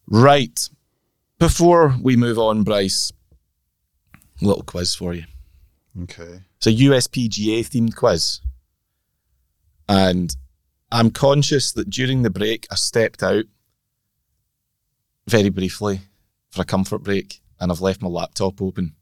Right. 0.05 0.69
Before 1.39 1.95
we 2.01 2.15
move 2.15 2.39
on, 2.39 2.63
Bryce, 2.63 3.11
a 4.41 4.45
little 4.45 4.63
quiz 4.63 4.95
for 4.95 5.13
you. 5.13 5.25
Okay. 6.03 6.41
It's 6.57 6.67
a 6.67 6.71
USPGA 6.71 7.59
themed 7.59 7.95
quiz. 7.95 8.41
And 9.87 10.35
I'm 10.91 11.11
conscious 11.11 11.71
that 11.73 11.89
during 11.91 12.23
the 12.23 12.31
break, 12.31 12.65
I 12.71 12.75
stepped 12.75 13.21
out 13.21 13.45
very 15.27 15.49
briefly 15.49 16.01
for 16.49 16.63
a 16.63 16.65
comfort 16.65 17.03
break 17.03 17.41
and 17.59 17.71
I've 17.71 17.81
left 17.81 18.01
my 18.01 18.09
laptop 18.09 18.59
open. 18.59 18.95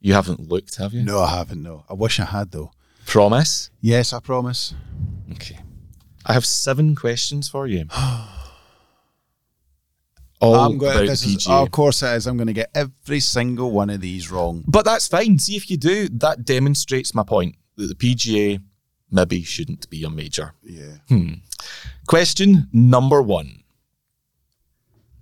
You 0.00 0.14
haven't 0.14 0.48
looked, 0.48 0.76
have 0.76 0.92
you? 0.92 1.04
No, 1.04 1.20
I 1.20 1.30
haven't. 1.36 1.62
No, 1.62 1.84
I 1.88 1.94
wish 1.94 2.18
I 2.18 2.24
had 2.24 2.50
though. 2.50 2.72
Promise? 3.06 3.70
Yes, 3.80 4.12
I 4.12 4.18
promise. 4.18 4.74
Okay. 5.30 5.60
I 6.26 6.32
have 6.32 6.44
seven 6.44 6.96
questions 6.96 7.48
for 7.48 7.68
you. 7.68 7.86
all 10.42 10.54
I'm 10.56 10.78
going, 10.78 10.92
about 10.92 11.06
the 11.06 11.12
is, 11.12 11.46
oh, 11.48 11.62
of 11.62 11.70
course 11.70 12.02
it 12.02 12.16
is. 12.16 12.26
I'm 12.26 12.36
going 12.36 12.48
to 12.48 12.52
get 12.52 12.70
every 12.74 13.20
single 13.20 13.70
one 13.70 13.90
of 13.90 14.00
these 14.00 14.30
wrong. 14.30 14.64
But 14.66 14.84
that's 14.84 15.06
fine. 15.06 15.38
See 15.38 15.56
if 15.56 15.70
you 15.70 15.76
do, 15.76 16.08
that 16.08 16.44
demonstrates 16.44 17.14
my 17.14 17.22
point 17.22 17.54
that 17.76 17.86
the 17.86 17.94
PGA 17.94 18.60
maybe 19.10 19.42
shouldn't 19.44 19.88
be 19.88 20.02
a 20.04 20.10
major. 20.10 20.54
Yeah. 20.62 20.96
Hmm. 21.08 21.34
Question 22.06 22.68
number 22.72 23.22
one. 23.22 23.62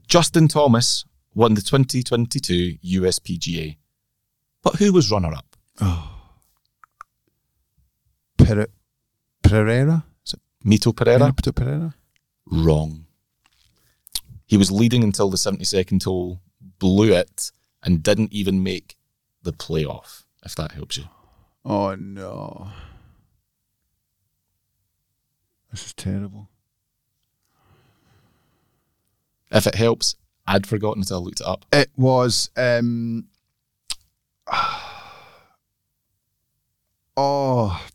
Justin 0.09 0.49
Thomas 0.49 1.05
won 1.35 1.55
the 1.55 1.61
2022 1.61 2.79
USPGA. 2.83 3.77
But 4.63 4.77
who 4.77 4.93
was 4.93 5.11
runner 5.11 5.33
up? 5.33 5.57
Oh. 5.81 6.17
Pere- 8.39 8.69
Pereira? 9.43 10.05
Is 10.27 10.35
it 10.35 10.41
Mito 10.65 10.97
Pereira? 10.97 11.33
Pereira? 11.33 11.53
Pereira? 11.53 11.95
Wrong. 12.47 13.07
He 14.51 14.57
was 14.57 14.73
leading 14.73 15.05
until 15.05 15.31
the 15.31 15.37
72nd 15.37 16.03
hole, 16.03 16.41
blew 16.81 17.13
it, 17.13 17.53
and 17.85 18.03
didn't 18.03 18.33
even 18.33 18.65
make 18.65 18.97
the 19.45 19.53
playoff, 19.53 20.25
if 20.45 20.57
that 20.57 20.73
helps 20.73 20.97
you. 20.97 21.05
Oh, 21.65 21.95
no. 21.95 22.73
This 25.71 25.87
is 25.87 25.93
terrible. 25.93 26.49
If 29.53 29.69
it 29.69 29.77
helps, 29.77 30.17
I'd 30.49 30.67
forgotten 30.67 31.03
until 31.03 31.19
I 31.19 31.21
looked 31.21 31.43
it 31.43 31.47
up. 31.47 31.65
It 31.73 31.91
was 31.97 32.51
um 32.57 33.29
Oh 37.17 37.87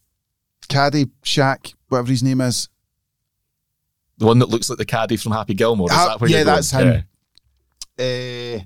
Caddy 0.69 1.07
Shack, 1.21 1.73
whatever 1.89 2.11
his 2.11 2.23
name 2.23 2.39
is. 2.39 2.69
The 4.17 4.25
one 4.25 4.39
that 4.39 4.49
looks 4.49 4.69
like 4.69 4.77
the 4.77 4.85
caddy 4.85 5.17
from 5.17 5.33
Happy 5.33 5.53
Gilmore. 5.53 5.91
Is 5.91 5.97
that 5.97 6.21
where 6.21 6.29
yeah, 6.29 6.37
you're 6.37 6.45
going? 6.45 6.55
that's 6.55 6.71
him. 6.71 7.03
Uh, 7.99 8.63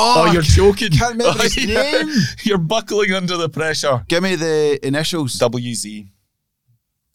Oh, 0.00 0.30
you're 0.32 0.42
joking. 0.42 0.90
can't 0.90 1.18
remember 1.18 1.42
his 1.42 1.56
name. 1.66 2.08
You're 2.44 2.58
buckling 2.58 3.12
under 3.12 3.36
the 3.36 3.48
pressure. 3.48 4.04
Give 4.06 4.22
me 4.22 4.36
the 4.36 4.78
initials. 4.86 5.36
WZ. 5.40 6.08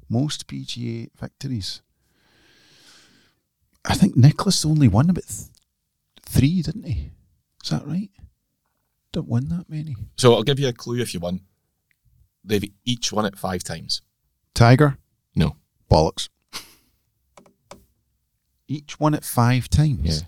Most 0.09 0.47
PGA 0.47 1.09
victories. 1.17 1.81
I 3.85 3.93
think 3.93 4.17
Nicklaus 4.17 4.65
only 4.65 4.87
won 4.87 5.09
about 5.09 5.27
th- 5.27 5.49
three, 6.23 6.61
didn't 6.61 6.83
he? 6.83 7.11
Is 7.63 7.69
that 7.69 7.87
right? 7.87 8.09
Don't 9.13 9.29
win 9.29 9.49
that 9.49 9.69
many. 9.69 9.95
So 10.17 10.33
I'll 10.33 10.43
give 10.43 10.59
you 10.59 10.67
a 10.67 10.73
clue 10.73 10.99
if 10.99 11.13
you 11.13 11.19
want. 11.19 11.41
They've 12.43 12.71
each 12.85 13.13
won 13.13 13.25
it 13.25 13.37
five 13.37 13.63
times. 13.63 14.01
Tiger. 14.53 14.97
Bollocks. 15.89 16.29
Each 18.67 18.99
won 18.99 19.13
it 19.15 19.23
five 19.23 19.69
times. 19.69 20.23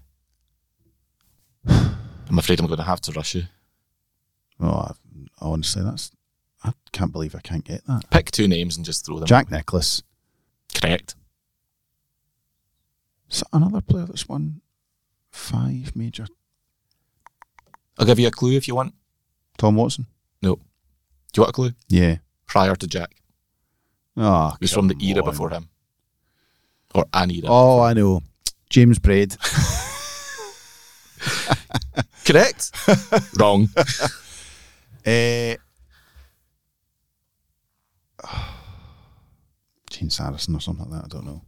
Yeah. 1.67 1.89
I'm 2.27 2.39
afraid 2.39 2.59
I'm 2.59 2.65
going 2.65 2.77
to 2.77 2.83
have 2.83 3.01
to 3.01 3.11
rush 3.11 3.35
you. 3.35 3.43
Oh, 4.59 4.69
I, 4.69 4.93
honestly, 5.39 5.83
that's. 5.83 6.11
I 6.63 6.73
can't 6.91 7.11
believe 7.11 7.35
I 7.35 7.39
can't 7.39 7.63
get 7.63 7.85
that. 7.87 8.09
Pick 8.09 8.31
two 8.31 8.47
names 8.47 8.77
and 8.77 8.85
just 8.85 9.05
throw 9.05 9.17
them. 9.19 9.27
Jack 9.27 9.51
Nicklaus. 9.51 10.03
Correct. 10.73 11.15
Is 13.29 13.39
that 13.39 13.47
another 13.53 13.81
player 13.81 14.05
that's 14.05 14.29
won 14.29 14.61
five 15.31 15.95
major? 15.95 16.27
I'll 17.97 18.05
give 18.05 18.19
you 18.19 18.27
a 18.27 18.31
clue 18.31 18.55
if 18.55 18.67
you 18.67 18.75
want. 18.75 18.93
Tom 19.57 19.75
Watson. 19.75 20.05
No. 20.41 20.55
Do 20.55 20.61
you 21.37 21.41
want 21.41 21.49
a 21.49 21.53
clue? 21.53 21.71
Yeah. 21.87 22.17
Prior 22.45 22.75
to 22.75 22.87
Jack. 22.87 23.20
Oh, 24.17 24.53
was 24.59 24.73
from 24.73 24.87
the 24.87 24.95
era 24.99 25.23
on. 25.23 25.29
before 25.29 25.49
him. 25.51 25.69
Or 26.93 27.05
an 27.13 27.31
era. 27.31 27.45
Oh, 27.47 27.81
I 27.81 27.93
know. 27.93 28.21
James 28.69 28.99
Braid. 28.99 29.35
Correct? 32.25 32.71
Wrong. 33.39 33.67
uh, 35.05 35.55
Gene 39.89 40.09
Sarazen 40.09 40.55
or 40.55 40.59
something 40.61 40.89
like 40.89 41.01
that. 41.01 41.05
I 41.05 41.07
don't 41.07 41.25
know. 41.25 41.41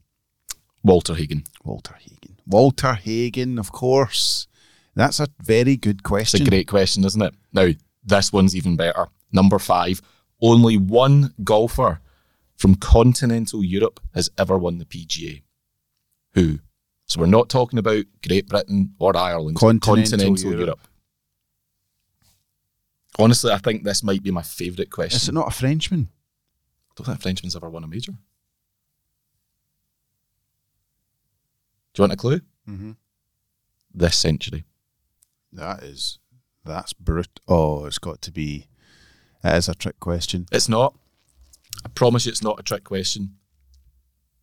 Walter 0.83 1.13
Hagen. 1.13 1.43
Walter 1.63 1.95
Hagen. 1.99 2.37
Walter 2.45 2.93
Hagen, 2.93 3.57
of 3.57 3.71
course. 3.71 4.47
That's 4.95 5.19
a 5.19 5.27
very 5.41 5.77
good 5.77 6.03
question. 6.03 6.41
It's 6.41 6.47
a 6.47 6.51
great 6.51 6.67
question, 6.67 7.05
isn't 7.05 7.21
it? 7.21 7.33
Now, 7.53 7.69
this 8.03 8.33
one's 8.33 8.55
even 8.55 8.75
better. 8.75 9.07
Number 9.31 9.59
five. 9.59 10.01
Only 10.41 10.77
one 10.77 11.33
golfer 11.43 12.01
from 12.57 12.75
continental 12.75 13.63
Europe 13.63 13.99
has 14.13 14.29
ever 14.37 14.57
won 14.57 14.77
the 14.77 14.85
PGA. 14.85 15.43
Who? 16.33 16.59
So 17.05 17.19
we're 17.19 17.27
not 17.27 17.49
talking 17.49 17.79
about 17.79 18.05
Great 18.27 18.47
Britain 18.47 18.95
or 18.99 19.15
Ireland. 19.15 19.57
Continental 19.57 20.37
Europe. 20.39 20.79
Honestly, 23.19 23.51
I 23.51 23.57
think 23.59 23.83
this 23.83 24.03
might 24.03 24.23
be 24.23 24.31
my 24.31 24.41
favourite 24.41 24.89
question. 24.89 25.17
Is 25.17 25.29
it 25.29 25.33
not 25.33 25.47
a 25.47 25.51
Frenchman? 25.51 26.09
don't 26.95 27.05
think 27.05 27.19
a 27.19 27.21
Frenchman's 27.21 27.55
ever 27.55 27.69
won 27.69 27.83
a 27.83 27.87
major. 27.87 28.13
Do 31.93 32.01
you 32.01 32.03
want 32.03 32.13
a 32.13 32.17
clue? 32.17 32.41
Mm-hmm. 32.67 32.91
This 33.93 34.17
century. 34.17 34.63
That 35.51 35.83
is, 35.83 36.19
that's 36.65 36.93
brute. 36.93 37.39
Oh, 37.47 37.85
it's 37.85 37.99
got 37.99 38.21
to 38.23 38.31
be. 38.31 38.67
It 39.43 39.55
is 39.55 39.69
a 39.69 39.75
trick 39.75 39.99
question. 39.99 40.47
It's 40.51 40.69
not. 40.69 40.95
I 41.85 41.89
promise 41.89 42.25
you 42.25 42.31
it's 42.31 42.43
not 42.43 42.59
a 42.59 42.63
trick 42.63 42.83
question. 42.83 43.35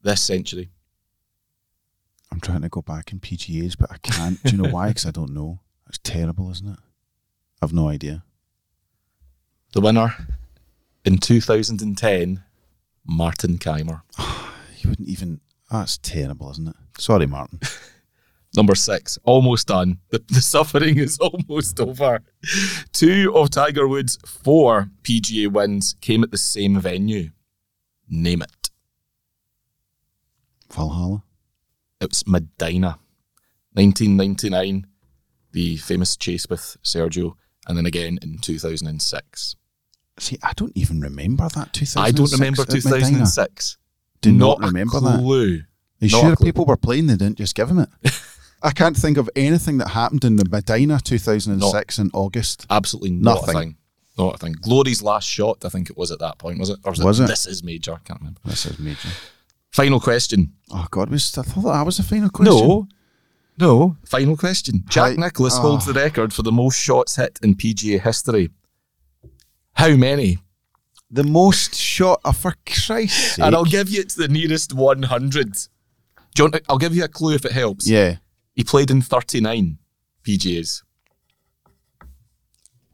This 0.03 0.23
century. 0.23 0.71
I'm 2.33 2.41
trying 2.41 2.63
to 2.63 2.69
go 2.69 2.81
back 2.83 3.13
in 3.13 3.21
PGAs, 3.21 3.77
but 3.79 3.91
I 3.91 3.99
can't. 3.99 4.43
Do 4.43 4.51
you 4.57 4.63
know 4.63 4.71
why? 4.71 4.89
Because 4.89 5.07
I 5.07 5.11
don't 5.11 5.35
know. 5.35 5.61
It's 5.89 5.99
terrible, 5.99 6.51
isn't 6.51 6.69
it? 6.69 6.79
I've 7.61 7.73
no 7.73 7.89
idea. 7.89 8.23
The 9.73 9.81
winner 9.81 10.15
in 11.05 11.19
2010, 11.19 12.43
Martin 13.07 13.59
Kaymer. 13.59 14.03
You 14.83 14.89
wouldn't 14.89 15.11
even. 15.11 15.43
That's 15.71 15.99
terrible, 15.99 16.51
isn't 16.53 16.69
it? 16.69 16.77
Sorry, 16.99 17.27
Martin. 17.27 17.61
Number 18.57 18.75
six, 18.75 19.19
almost 19.23 19.69
done. 19.69 19.99
The, 20.11 20.23
the 20.29 20.41
suffering 20.41 20.99
is 20.99 21.19
almost 21.19 21.79
over. 21.79 22.21
Two 22.93 23.33
of 23.35 23.51
Tiger 23.51 23.87
Woods' 23.87 24.19
four 24.27 24.91
PGA 25.03 25.51
wins 25.51 25.95
came 26.01 26.25
at 26.25 26.31
the 26.31 26.39
same 26.39 26.81
venue. 26.81 27.31
Name 28.09 28.43
it. 28.43 28.71
Valhalla. 30.73 31.23
It 32.01 32.11
was 32.11 32.27
Medinah. 32.27 32.99
1999, 33.75 34.87
the 35.53 35.77
famous 35.77 36.17
chase 36.17 36.49
with 36.49 36.77
Sergio, 36.83 37.35
and 37.69 37.79
then 37.79 37.87
again 37.87 38.19
in 38.21 38.39
2006. 38.39 39.57
See, 40.19 40.39
I 40.43 40.53
don't 40.55 40.73
even 40.75 41.01
remember 41.01 41.49
that 41.51 41.73
2006. 41.73 41.97
I 41.97 42.11
don't 42.11 42.33
remember 42.33 42.65
2006. 42.65 43.79
Do 44.23 44.33
not, 44.33 44.63
a 44.63 44.67
remember 44.67 45.01
that. 45.01 45.21
clue. 45.21 45.63
Are 46.03 46.07
you 46.07 46.13
Not 46.13 46.21
sure 46.21 46.37
people 46.37 46.65
were 46.65 46.77
playing? 46.77 47.07
They 47.07 47.17
didn't 47.17 47.39
just 47.39 47.55
give 47.55 47.71
him 47.71 47.79
it. 47.79 47.89
I 48.63 48.71
can't 48.73 48.97
think 48.97 49.17
of 49.17 49.29
anything 49.35 49.79
that 49.79 49.89
happened 49.89 50.25
in 50.25 50.37
the 50.37 50.45
Medinah 50.45 51.01
2006 51.01 51.99
in 51.99 52.11
August. 52.13 52.67
Absolutely 52.69 53.11
not 53.11 53.41
Nothing. 53.47 53.55
thing. 53.55 53.77
Not 54.19 54.35
a 54.35 54.39
thing. 54.39 54.53
Glory's 54.61 55.03
last 55.03 55.27
shot, 55.29 55.65
I 55.65 55.69
think 55.71 55.89
it 55.89 55.97
was 55.97 56.11
at 56.11 56.19
that 56.19 56.39
point, 56.39 56.59
was 56.59 56.69
it? 56.71 56.79
Or 56.85 56.91
was, 56.93 57.01
Was 57.03 57.21
it, 57.21 57.25
it? 57.25 57.29
This 57.29 57.47
is 57.47 57.63
major. 57.65 57.95
I 57.95 57.99
can't 58.05 58.21
remember. 58.21 58.41
This 58.45 58.67
is 58.67 58.79
major. 58.79 59.09
Final 59.73 60.01
question. 60.01 60.53
Oh 60.71 60.87
God, 60.91 61.11
was 61.11 61.37
I 61.39 61.43
thought 61.43 61.63
that 61.73 61.87
was 61.87 61.97
the 61.97 62.03
final 62.03 62.29
question? 62.29 62.55
No. 62.55 62.87
No. 63.59 63.97
Final 64.05 64.37
question. 64.37 64.85
Jack 64.89 65.17
Hi- 65.17 65.17
Nicklaus 65.17 65.57
Oh. 65.59 65.63
holds 65.63 65.87
the 65.87 65.93
record 65.95 66.33
for 66.35 66.43
the 66.43 66.53
most 66.53 66.79
shots 66.79 67.17
hit 67.17 67.39
in 67.43 67.55
PGA 67.55 67.99
history. 68.01 68.51
How 69.75 69.91
many? 69.97 70.39
the 71.13 71.25
most 71.25 71.75
shot. 71.75 72.21
Oh, 72.25 72.31
for 72.31 72.55
Christ's 72.65 73.33
sake! 73.35 73.45
And 73.45 73.53
I'll 73.55 73.65
give 73.65 73.89
you 73.89 74.05
to 74.05 74.17
the 74.17 74.29
nearest 74.29 74.73
100. 74.73 75.53
Do 75.53 75.59
you 76.39 76.45
want, 76.45 76.63
I'll 76.69 76.79
give 76.79 76.95
you 76.95 77.03
a 77.03 77.09
clue 77.09 77.35
if 77.35 77.45
it 77.45 77.51
helps. 77.51 77.89
yeah, 77.91 78.19
He 78.61 78.65
played 78.65 78.91
in 78.91 79.01
39 79.01 79.79
PGAs. 80.23 80.83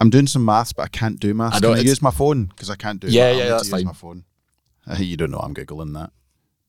I'm 0.01 0.11
doing 0.11 0.29
some 0.29 0.45
maths, 0.45 0.73
but 0.73 0.83
I 0.83 0.89
can't 0.89 1.19
do 1.19 1.35
maths. 1.35 1.57
I 1.57 1.59
know, 1.59 1.69
Can 1.71 1.79
I 1.79 1.81
it's- 1.81 1.87
use 1.89 2.03
my 2.03 2.13
phone? 2.13 2.45
Because 2.45 2.71
I 2.71 2.77
can't 2.77 3.01
do. 3.01 3.09
Yeah. 3.09 3.25
I'll 3.27 3.37
yeah, 3.37 3.49
that's 3.49 3.65
use 3.65 3.71
fine. 3.73 3.85
My 3.87 3.93
phone. 3.93 4.25
Uh, 4.89 4.97
you 4.99 5.17
don't 5.17 5.33
know. 5.33 5.39
I'm 5.41 5.55
googling 5.55 5.93
that. 5.95 6.13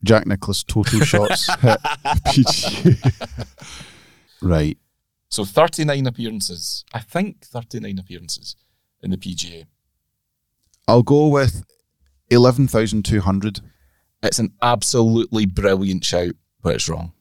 Jack 0.03 0.25
Nicklaus 0.25 0.63
total 0.63 1.01
shots 1.01 1.45
hit 1.61 1.79
PGA. 2.25 3.45
right. 4.41 4.77
So 5.29 5.45
39 5.45 6.07
appearances. 6.07 6.83
I 6.91 6.99
think 7.01 7.45
39 7.45 7.99
appearances 7.99 8.55
in 9.03 9.11
the 9.11 9.17
PGA. 9.17 9.65
I'll 10.87 11.03
go 11.03 11.27
with 11.27 11.63
eleven 12.31 12.67
thousand 12.67 13.03
two 13.05 13.19
hundred. 13.21 13.59
It's 14.23 14.39
an 14.39 14.53
absolutely 14.61 15.45
brilliant 15.45 16.03
shout, 16.05 16.33
but 16.63 16.75
it's 16.75 16.87
wrong. 16.89 17.11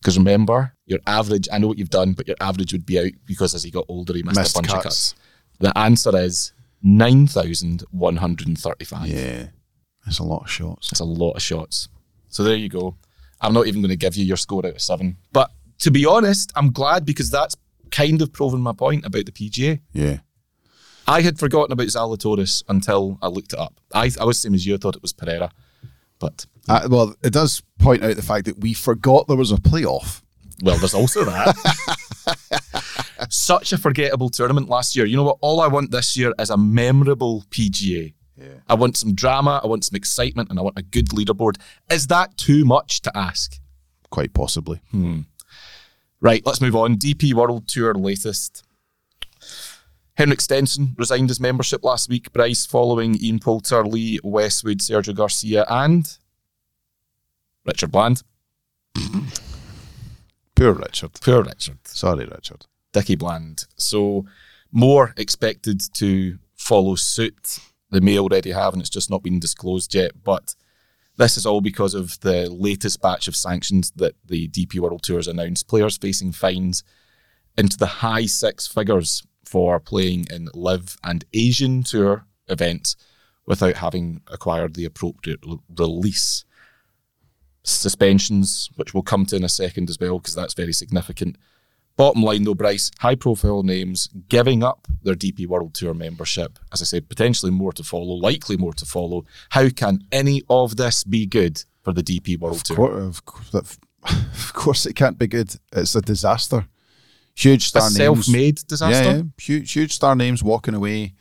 Because 0.00 0.16
remember, 0.18 0.74
your 0.86 0.98
average, 1.06 1.46
I 1.52 1.58
know 1.58 1.68
what 1.68 1.78
you've 1.78 1.90
done, 1.90 2.12
but 2.14 2.26
your 2.26 2.36
average 2.40 2.72
would 2.72 2.86
be 2.86 2.98
out 2.98 3.10
because 3.26 3.54
as 3.54 3.62
he 3.62 3.70
got 3.70 3.84
older, 3.88 4.14
he 4.14 4.22
missed, 4.22 4.38
Missed 4.38 4.56
a 4.56 4.60
bunch 4.60 4.68
of 4.68 4.72
cuts. 4.82 4.84
cuts. 4.84 5.14
The 5.58 5.76
answer 5.78 6.16
is 6.16 6.52
9,135. 6.82 9.06
Yeah, 9.08 9.46
that's 10.04 10.18
a 10.18 10.24
lot 10.24 10.42
of 10.44 10.50
shots. 10.50 10.90
That's 10.90 11.00
a 11.00 11.04
lot 11.04 11.32
of 11.32 11.42
shots. 11.42 11.88
So 12.28 12.42
there 12.42 12.56
you 12.56 12.68
go. 12.68 12.96
I'm 13.40 13.54
not 13.54 13.66
even 13.66 13.80
going 13.80 13.90
to 13.90 13.96
give 13.96 14.16
you 14.16 14.24
your 14.24 14.36
score 14.36 14.64
out 14.66 14.74
of 14.74 14.82
seven. 14.82 15.16
But 15.32 15.50
to 15.80 15.90
be 15.90 16.06
honest, 16.06 16.52
I'm 16.54 16.72
glad 16.72 17.04
because 17.06 17.30
that's 17.30 17.56
kind 17.90 18.20
of 18.22 18.32
proven 18.32 18.60
my 18.60 18.72
point 18.72 19.04
about 19.06 19.26
the 19.26 19.32
PGA. 19.32 19.80
Yeah. 19.92 20.18
I 21.06 21.22
had 21.22 21.38
forgotten 21.38 21.72
about 21.72 21.86
Zalatoris 21.88 22.62
until 22.68 23.18
I 23.20 23.26
looked 23.28 23.52
it 23.54 23.58
up. 23.58 23.80
I, 23.92 24.10
I 24.20 24.24
was 24.24 24.36
the 24.38 24.42
same 24.42 24.54
as 24.54 24.64
you, 24.66 24.74
I 24.74 24.78
thought 24.78 24.96
it 24.96 25.02
was 25.02 25.12
Pereira. 25.12 25.50
But, 26.20 26.46
Uh, 26.68 26.86
well, 26.88 27.14
it 27.24 27.32
does 27.32 27.62
point 27.80 28.04
out 28.04 28.14
the 28.14 28.22
fact 28.22 28.44
that 28.44 28.60
we 28.60 28.74
forgot 28.74 29.26
there 29.26 29.36
was 29.36 29.50
a 29.50 29.56
playoff. 29.56 30.22
well, 30.62 30.78
there's 30.78 30.94
also 30.94 31.24
that. 31.24 31.56
Such 33.30 33.72
a 33.72 33.78
forgettable 33.78 34.30
tournament 34.30 34.68
last 34.68 34.94
year. 34.96 35.04
You 35.06 35.16
know 35.16 35.24
what? 35.24 35.38
All 35.40 35.60
I 35.60 35.66
want 35.66 35.90
this 35.90 36.16
year 36.16 36.32
is 36.38 36.50
a 36.50 36.56
memorable 36.56 37.44
PGA. 37.50 38.14
I 38.68 38.74
want 38.74 38.96
some 38.96 39.14
drama, 39.14 39.60
I 39.62 39.66
want 39.66 39.84
some 39.84 39.96
excitement, 39.96 40.48
and 40.48 40.58
I 40.58 40.62
want 40.62 40.78
a 40.78 40.82
good 40.82 41.08
leaderboard. 41.08 41.56
Is 41.90 42.06
that 42.06 42.36
too 42.38 42.64
much 42.64 43.02
to 43.02 43.16
ask? 43.16 43.58
Quite 44.10 44.32
possibly. 44.32 44.80
Right, 46.22 46.44
let's 46.46 46.60
move 46.60 46.76
on. 46.76 46.96
DP 46.96 47.34
World 47.34 47.66
Tour 47.68 47.94
latest. 47.94 48.62
Henrik 50.20 50.42
Stenson 50.42 50.94
resigned 50.98 51.30
his 51.30 51.40
membership 51.40 51.82
last 51.82 52.10
week, 52.10 52.30
Bryce, 52.34 52.66
following 52.66 53.16
Ian 53.22 53.38
Poulter, 53.38 53.86
Lee 53.86 54.20
Westwood, 54.22 54.80
Sergio 54.80 55.14
Garcia, 55.14 55.64
and 55.66 56.18
Richard 57.64 57.90
Bland. 57.90 58.22
Poor 60.54 60.74
Richard. 60.74 61.14
Poor 61.22 61.42
Richard. 61.42 61.78
Sorry, 61.88 62.26
Richard. 62.26 62.66
Dickie 62.92 63.16
Bland. 63.16 63.64
So 63.76 64.26
more 64.70 65.14
expected 65.16 65.80
to 65.94 66.38
follow 66.54 66.96
suit. 66.96 67.58
They 67.90 68.00
may 68.00 68.18
already 68.18 68.50
have, 68.50 68.74
and 68.74 68.82
it's 68.82 68.90
just 68.90 69.08
not 69.08 69.22
been 69.22 69.40
disclosed 69.40 69.94
yet. 69.94 70.12
But 70.22 70.54
this 71.16 71.38
is 71.38 71.46
all 71.46 71.62
because 71.62 71.94
of 71.94 72.20
the 72.20 72.50
latest 72.50 73.00
batch 73.00 73.26
of 73.26 73.34
sanctions 73.34 73.90
that 73.92 74.16
the 74.26 74.48
DP 74.48 74.80
World 74.80 75.02
Tour 75.02 75.16
has 75.16 75.28
announced. 75.28 75.66
Players 75.66 75.96
facing 75.96 76.32
fines 76.32 76.84
into 77.56 77.78
the 77.78 77.86
high 77.86 78.26
six 78.26 78.66
figures 78.66 79.22
for 79.50 79.80
playing 79.80 80.26
in 80.30 80.48
LIV 80.54 80.96
and 81.02 81.24
Asian 81.34 81.82
Tour 81.82 82.24
events 82.48 82.94
without 83.46 83.76
having 83.76 84.20
acquired 84.28 84.74
the 84.74 84.84
appropriate 84.84 85.40
l- 85.44 85.62
release. 85.76 86.44
Suspensions, 87.62 88.70
which 88.76 88.94
we'll 88.94 89.02
come 89.02 89.26
to 89.26 89.36
in 89.36 89.44
a 89.44 89.48
second 89.48 89.90
as 89.90 89.98
well, 90.00 90.18
because 90.18 90.34
that's 90.36 90.54
very 90.54 90.72
significant. 90.72 91.36
Bottom 91.96 92.22
line 92.22 92.44
though, 92.44 92.54
Bryce, 92.54 92.90
high 93.00 93.16
profile 93.16 93.62
names 93.64 94.08
giving 94.28 94.62
up 94.62 94.86
their 95.02 95.14
DP 95.16 95.46
World 95.46 95.74
Tour 95.74 95.92
membership. 95.94 96.58
As 96.72 96.80
I 96.80 96.84
said, 96.84 97.08
potentially 97.08 97.50
more 97.52 97.72
to 97.72 97.82
follow, 97.82 98.14
likely 98.14 98.56
more 98.56 98.72
to 98.74 98.86
follow. 98.86 99.24
How 99.50 99.68
can 99.68 100.04
any 100.12 100.42
of 100.48 100.76
this 100.76 101.02
be 101.04 101.26
good 101.26 101.62
for 101.82 101.92
the 101.92 102.02
DP 102.02 102.38
World 102.38 102.64
Tour? 102.64 102.98
Of, 103.00 103.24
course- 103.24 103.54
of, 103.54 103.78
of 104.04 104.52
course, 104.54 104.86
it 104.86 104.94
can't 104.94 105.18
be 105.18 105.26
good. 105.26 105.54
It's 105.72 105.94
a 105.96 106.00
disaster. 106.00 106.66
Huge 107.42 107.64
A 107.64 107.66
star 107.68 107.82
names. 107.82 107.96
self 107.96 108.28
made 108.28 108.56
disaster? 108.66 109.16
Yeah. 109.16 109.22
Huge, 109.40 109.72
huge 109.72 109.92
star 109.94 110.14
names 110.14 110.42
walking 110.42 110.74
away, 110.74 111.14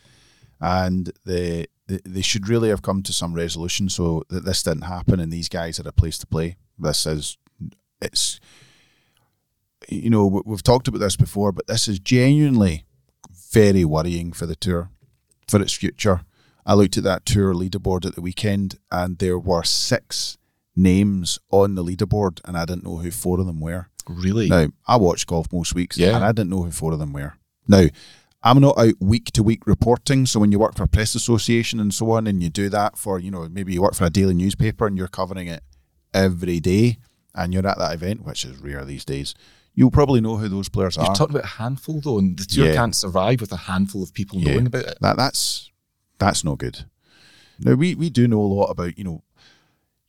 and 0.60 1.12
they, 1.26 1.66
they 1.88 2.00
they 2.06 2.22
should 2.22 2.48
really 2.50 2.70
have 2.70 2.82
come 2.82 3.02
to 3.04 3.14
some 3.14 3.34
resolution 3.34 3.90
so 3.90 4.24
that 4.30 4.46
this 4.46 4.64
didn't 4.64 4.84
happen 4.84 5.20
and 5.20 5.32
these 5.32 5.50
guys 5.50 5.78
had 5.78 5.88
a 5.88 5.92
place 5.92 6.18
to 6.20 6.28
play. 6.28 6.58
This 6.78 7.06
is 7.06 7.38
it's 8.02 8.40
you 9.88 10.10
know 10.10 10.44
we've 10.46 10.64
talked 10.64 10.88
about 10.88 11.00
this 11.00 11.16
before, 11.16 11.52
but 11.52 11.68
this 11.68 11.88
is 11.88 12.00
genuinely 12.00 12.86
very 13.52 13.84
worrying 13.86 14.32
for 14.34 14.46
the 14.46 14.56
tour, 14.56 14.90
for 15.48 15.62
its 15.62 15.74
future. 15.74 16.22
I 16.66 16.74
looked 16.76 16.98
at 16.98 17.04
that 17.06 17.26
tour 17.26 17.54
leaderboard 17.54 18.06
at 18.06 18.16
the 18.16 18.22
weekend, 18.22 18.78
and 18.92 19.18
there 19.18 19.40
were 19.40 19.64
six 19.64 20.38
names 20.76 21.40
on 21.50 21.76
the 21.76 21.84
leaderboard, 21.84 22.42
and 22.46 22.56
I 22.58 22.66
didn't 22.66 22.84
know 22.84 22.98
who 22.98 23.10
four 23.12 23.40
of 23.40 23.48
them 23.48 23.60
were. 23.60 23.88
Really? 24.10 24.50
Now, 24.50 24.68
I 24.88 24.98
watch 24.98 25.28
golf 25.28 25.48
most 25.54 25.76
weeks, 25.76 25.98
Yeah. 25.98 26.16
and 26.16 26.26
I 26.26 26.32
didn't 26.32 26.50
know 26.50 26.64
who 26.64 26.72
four 26.72 26.92
of 26.94 27.00
them 27.00 27.14
were. 27.14 27.36
Now, 27.68 27.86
I'm 28.42 28.60
not 28.60 28.78
out 28.80 28.96
week 29.00 29.26
to 29.34 29.44
week 29.44 29.68
reporting, 29.68 30.26
so 30.26 30.40
when 30.40 30.52
you 30.52 30.58
work 30.60 30.76
for 30.76 30.84
a 30.84 30.88
press 30.88 31.14
association 31.14 31.80
and 31.80 31.94
so 31.94 32.12
on, 32.12 32.26
and 32.26 32.42
you 32.42 32.50
do 32.50 32.70
that 32.70 32.98
for, 32.98 33.20
you 33.20 33.30
know, 33.30 33.48
maybe 33.50 33.74
you 33.74 33.82
work 33.82 33.94
for 33.94 34.06
a 34.06 34.10
daily 34.10 34.34
newspaper 34.34 34.88
and 34.88 34.98
you're 34.98 35.08
covering 35.08 35.48
it 35.48 35.62
every 36.14 36.60
day, 36.60 36.98
and 37.36 37.54
you're 37.54 37.68
at 37.68 37.78
that 37.78 37.94
event, 37.94 38.26
which 38.26 38.46
is 38.46 38.58
rare 38.58 38.84
these 38.86 39.06
days, 39.06 39.36
you'll 39.76 39.92
probably 39.92 40.22
know 40.22 40.38
who 40.38 40.48
those 40.50 40.70
players 40.70 40.98
are. 40.98 41.04
You're 41.04 41.12
are. 41.12 41.16
talking 41.16 41.36
about 41.36 41.46
a 41.46 41.56
handful 41.58 42.02
though, 42.02 42.18
and 42.18 42.38
the 42.38 42.46
tour 42.46 42.68
Yeah. 42.68 42.74
can't 42.76 42.96
survive 42.96 43.42
with 43.42 43.52
a 43.52 43.58
handful 43.58 44.02
of 44.02 44.14
people 44.14 44.40
Yeah. 44.40 44.54
knowing 44.54 44.66
about 44.68 44.86
it. 44.86 44.98
That 45.02 45.18
that's 45.18 45.70
that's 46.18 46.44
no 46.44 46.56
good. 46.56 46.86
Now 47.60 47.76
we 47.76 47.94
we 47.94 48.10
do 48.10 48.28
know 48.28 48.42
a 48.42 48.54
lot 48.54 48.68
about 48.72 48.98
you 48.98 49.04
know, 49.04 49.24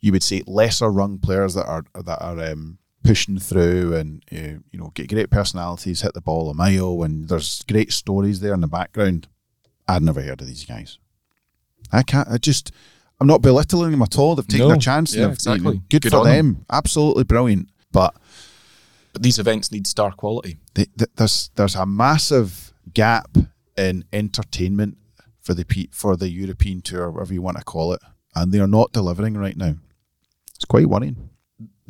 you 0.00 0.12
would 0.12 0.22
say 0.22 0.42
lesser 0.46 0.90
rung 0.90 1.18
players 1.18 1.54
that 1.54 1.66
are 1.66 1.84
that 2.02 2.22
are 2.22 2.40
um, 2.52 2.78
pushing 3.02 3.38
through 3.38 3.94
and 3.94 4.22
uh, 4.32 4.60
you 4.70 4.78
know 4.78 4.90
get 4.94 5.08
great 5.08 5.30
personalities, 5.30 6.02
hit 6.02 6.14
the 6.14 6.20
ball 6.20 6.50
a 6.50 6.54
mile, 6.54 7.02
and 7.02 7.28
there's 7.28 7.62
great 7.68 7.92
stories 7.92 8.40
there 8.40 8.54
in 8.54 8.60
the 8.60 8.66
background. 8.68 9.28
I'd 9.88 10.02
never 10.02 10.22
heard 10.22 10.40
of 10.40 10.46
these 10.46 10.64
guys. 10.64 10.98
I 11.92 12.02
can't. 12.02 12.28
I 12.28 12.38
just. 12.38 12.72
I'm 13.20 13.26
not 13.26 13.42
belittling 13.42 13.90
them 13.90 14.00
at 14.00 14.18
all. 14.18 14.34
They've 14.34 14.46
taken 14.46 14.66
No. 14.66 14.68
their 14.68 14.78
chance. 14.78 15.14
Yeah, 15.14 15.28
exactly. 15.30 15.82
Good, 15.90 16.02
Good 16.02 16.10
for 16.10 16.24
them. 16.24 16.54
them. 16.54 16.66
Absolutely 16.70 17.24
brilliant. 17.24 17.68
But 17.92 18.14
But 19.12 19.22
these 19.22 19.38
events 19.38 19.70
need 19.70 19.86
star 19.86 20.12
quality. 20.12 20.56
the, 20.74 20.88
the, 20.96 21.08
there's 21.16 21.50
there's 21.56 21.74
a 21.74 21.84
massive 21.84 22.72
gap 22.94 23.36
in 23.76 24.04
entertainment 24.12 24.96
for 25.42 25.52
the 25.54 25.64
P- 25.64 25.90
for 25.92 26.16
the 26.16 26.30
European 26.30 26.80
tour, 26.80 27.10
whatever 27.10 27.34
you 27.34 27.42
want 27.42 27.58
to 27.58 27.64
call 27.64 27.92
it, 27.92 28.00
and 28.34 28.52
they 28.52 28.60
are 28.60 28.66
not 28.66 28.92
delivering 28.92 29.36
right 29.36 29.56
now. 29.56 29.74
It's 30.54 30.64
quite 30.64 30.86
worrying. 30.86 31.28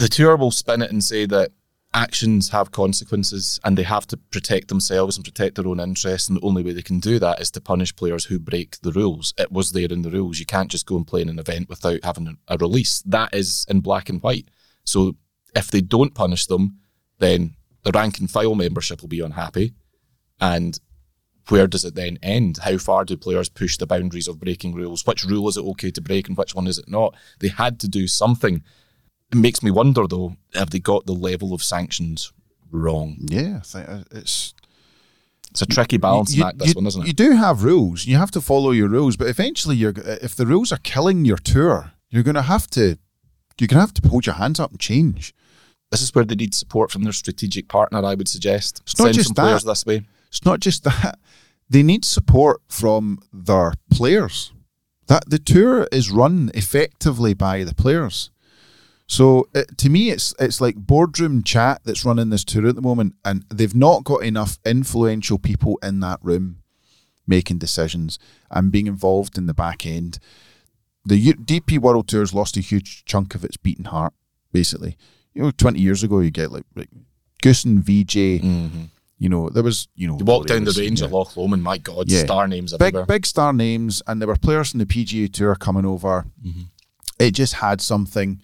The 0.00 0.08
tour 0.08 0.34
will 0.34 0.50
spin 0.50 0.80
it 0.80 0.90
and 0.90 1.04
say 1.04 1.26
that 1.26 1.52
actions 1.92 2.48
have 2.48 2.70
consequences 2.70 3.60
and 3.62 3.76
they 3.76 3.82
have 3.82 4.06
to 4.06 4.16
protect 4.16 4.68
themselves 4.68 5.18
and 5.18 5.26
protect 5.26 5.56
their 5.56 5.68
own 5.68 5.78
interests. 5.78 6.26
And 6.26 6.38
the 6.38 6.46
only 6.46 6.62
way 6.62 6.72
they 6.72 6.80
can 6.80 7.00
do 7.00 7.18
that 7.18 7.38
is 7.38 7.50
to 7.50 7.60
punish 7.60 7.94
players 7.94 8.24
who 8.24 8.38
break 8.38 8.80
the 8.80 8.92
rules. 8.92 9.34
It 9.36 9.52
was 9.52 9.72
there 9.72 9.92
in 9.92 10.00
the 10.00 10.10
rules. 10.10 10.38
You 10.38 10.46
can't 10.46 10.70
just 10.70 10.86
go 10.86 10.96
and 10.96 11.06
play 11.06 11.20
in 11.20 11.28
an 11.28 11.38
event 11.38 11.68
without 11.68 12.02
having 12.02 12.38
a 12.48 12.56
release. 12.56 13.02
That 13.02 13.34
is 13.34 13.66
in 13.68 13.80
black 13.80 14.08
and 14.08 14.22
white. 14.22 14.48
So 14.84 15.16
if 15.54 15.70
they 15.70 15.82
don't 15.82 16.14
punish 16.14 16.46
them, 16.46 16.78
then 17.18 17.56
the 17.82 17.92
rank 17.92 18.20
and 18.20 18.30
file 18.30 18.54
membership 18.54 19.02
will 19.02 19.08
be 19.08 19.20
unhappy. 19.20 19.74
And 20.40 20.80
where 21.50 21.66
does 21.66 21.84
it 21.84 21.94
then 21.94 22.18
end? 22.22 22.60
How 22.62 22.78
far 22.78 23.04
do 23.04 23.18
players 23.18 23.50
push 23.50 23.76
the 23.76 23.86
boundaries 23.86 24.28
of 24.28 24.40
breaking 24.40 24.74
rules? 24.74 25.04
Which 25.04 25.24
rule 25.24 25.46
is 25.50 25.58
it 25.58 25.64
okay 25.64 25.90
to 25.90 26.00
break 26.00 26.26
and 26.26 26.38
which 26.38 26.54
one 26.54 26.68
is 26.68 26.78
it 26.78 26.88
not? 26.88 27.14
They 27.40 27.48
had 27.48 27.78
to 27.80 27.88
do 27.88 28.08
something. 28.08 28.62
It 29.32 29.36
makes 29.38 29.62
me 29.62 29.70
wonder, 29.70 30.06
though, 30.08 30.36
have 30.54 30.70
they 30.70 30.80
got 30.80 31.06
the 31.06 31.12
level 31.12 31.52
of 31.52 31.62
sanctions 31.62 32.32
wrong? 32.70 33.16
Yeah, 33.20 33.58
I 33.58 33.60
think 33.60 33.88
uh, 33.88 34.02
it's 34.12 34.54
It's 35.50 35.62
a 35.62 35.66
tricky 35.66 35.98
balance 35.98 36.34
you, 36.34 36.44
act, 36.44 36.58
this 36.58 36.68
you- 36.68 36.74
one, 36.74 36.86
isn't 36.86 37.02
it? 37.02 37.06
You 37.06 37.12
do 37.12 37.32
have 37.32 37.62
rules. 37.64 38.06
You 38.06 38.16
have 38.16 38.30
to 38.32 38.40
follow 38.40 38.70
your 38.72 38.88
rules, 38.88 39.16
but 39.16 39.28
eventually, 39.28 39.76
you're 39.76 39.94
if 40.22 40.34
the 40.34 40.46
rules 40.46 40.72
are 40.72 40.78
killing 40.82 41.24
your 41.24 41.38
tour, 41.38 41.92
you're 42.08 42.22
going 42.24 42.34
to 42.36 42.42
have 42.42 42.66
to 42.70 42.98
you're 43.58 43.68
going 43.68 43.76
to 43.76 43.86
have 43.86 43.94
to 43.94 44.08
hold 44.08 44.24
your 44.26 44.36
hands 44.36 44.58
up 44.58 44.70
and 44.70 44.80
change. 44.80 45.34
this 45.90 46.00
is 46.02 46.14
where 46.14 46.24
they 46.24 46.34
need 46.36 46.54
support 46.54 46.90
from 46.90 47.02
their 47.02 47.12
strategic 47.12 47.68
partner, 47.68 47.98
I 48.04 48.14
would 48.14 48.28
suggest. 48.28 48.80
It's 48.84 48.98
not 48.98 49.06
Send 49.06 49.14
just 49.16 49.28
some 49.28 49.34
players 49.34 49.62
that. 49.64 49.70
this 49.72 49.84
way. 49.86 50.02
It's 50.28 50.44
not 50.44 50.60
just 50.60 50.84
that 50.84 51.18
they 51.68 51.82
need 51.82 52.04
support 52.04 52.62
from 52.68 53.18
their 53.32 53.74
players. 53.90 54.52
That 55.08 55.28
the 55.28 55.38
tour 55.38 55.88
is 55.92 56.10
run 56.10 56.50
effectively 56.54 57.34
by 57.34 57.64
the 57.64 57.74
players. 57.74 58.30
So 59.10 59.48
it, 59.54 59.76
to 59.78 59.90
me, 59.90 60.10
it's 60.10 60.32
it's 60.38 60.60
like 60.60 60.76
boardroom 60.76 61.42
chat 61.42 61.80
that's 61.84 62.04
running 62.04 62.30
this 62.30 62.44
tour 62.44 62.68
at 62.68 62.76
the 62.76 62.80
moment, 62.80 63.16
and 63.24 63.44
they've 63.52 63.74
not 63.74 64.04
got 64.04 64.22
enough 64.22 64.60
influential 64.64 65.36
people 65.36 65.80
in 65.82 65.98
that 66.00 66.20
room 66.22 66.58
making 67.26 67.58
decisions 67.58 68.20
and 68.52 68.70
being 68.70 68.86
involved 68.86 69.36
in 69.36 69.46
the 69.46 69.54
back 69.54 69.84
end. 69.84 70.20
The 71.04 71.16
U- 71.16 71.34
DP 71.34 71.78
World 71.80 72.06
Tour's 72.06 72.32
lost 72.32 72.56
a 72.56 72.60
huge 72.60 73.04
chunk 73.04 73.34
of 73.34 73.42
its 73.44 73.56
beating 73.56 73.86
heart. 73.86 74.12
Basically, 74.52 74.96
you 75.34 75.42
know, 75.42 75.50
twenty 75.50 75.80
years 75.80 76.04
ago, 76.04 76.20
you 76.20 76.30
get 76.30 76.52
like, 76.52 76.66
like 76.76 76.90
Goosen, 77.42 77.80
VJ. 77.80 78.44
Mm-hmm. 78.44 78.82
You 79.18 79.28
know, 79.28 79.48
there 79.50 79.64
was 79.64 79.88
you 79.96 80.06
know 80.06 80.18
You 80.18 80.24
walk 80.24 80.46
down 80.46 80.62
the 80.62 80.72
range 80.78 81.00
yeah. 81.00 81.08
at 81.08 81.12
Loch 81.12 81.36
Lomond, 81.36 81.64
my 81.64 81.78
God, 81.78 82.08
Yeah. 82.08 82.20
star 82.20 82.46
names 82.46 82.72
big 82.74 82.80
everywhere. 82.94 83.06
big 83.06 83.26
star 83.26 83.52
names, 83.52 84.02
and 84.06 84.20
there 84.20 84.28
were 84.28 84.36
players 84.36 84.70
from 84.70 84.78
the 84.78 84.86
PGA 84.86 85.32
Tour 85.32 85.56
coming 85.56 85.84
over. 85.84 86.26
Mm-hmm. 86.46 86.60
It 87.18 87.32
just 87.32 87.54
had 87.54 87.80
something, 87.80 88.40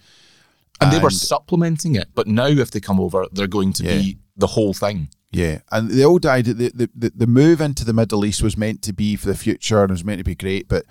and 0.81 0.91
they 0.91 0.99
were 0.99 1.09
supplementing 1.09 1.95
it. 1.95 2.07
But 2.15 2.27
now, 2.27 2.47
if 2.47 2.71
they 2.71 2.79
come 2.79 2.99
over, 2.99 3.25
they're 3.31 3.47
going 3.47 3.73
to 3.73 3.83
Yeah. 3.83 3.97
be 3.97 4.17
the 4.35 4.47
whole 4.47 4.73
thing. 4.73 5.09
Yeah, 5.31 5.59
and 5.71 5.89
the 5.89 6.03
old 6.05 6.25
idea, 6.25 6.53
the, 6.53 6.71
the, 6.73 6.89
the, 6.95 7.11
the 7.15 7.27
move 7.27 7.59
into 7.59 7.83
the 7.83 7.93
Middle 7.93 8.23
East 8.25 8.41
was 8.41 8.57
meant 8.57 8.81
to 8.83 8.93
be 8.93 9.15
for 9.17 9.27
the 9.27 9.35
future 9.35 9.81
and 9.81 9.91
it 9.91 9.93
was 9.93 10.05
meant 10.05 10.19
to 10.19 10.23
be 10.23 10.35
great, 10.35 10.67
but 10.69 10.85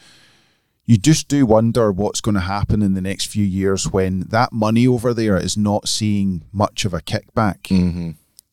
you 0.84 0.99
just 0.99 1.26
do 1.28 1.47
wonder 1.47 1.91
what's 1.91 2.20
going 2.20 2.34
to 2.34 2.41
happen 2.43 2.82
in 2.82 2.93
the 2.95 3.01
next 3.01 3.26
few 3.26 3.45
years 3.45 3.91
when 3.91 4.20
that 4.28 4.53
money 4.53 4.87
over 4.87 5.14
there 5.14 5.37
is 5.37 5.57
not 5.57 5.89
seeing 5.89 6.45
much 6.53 6.84
of 6.84 6.93
a 6.93 7.01
kickback. 7.01 7.62
Mm-hmm. 7.62 8.11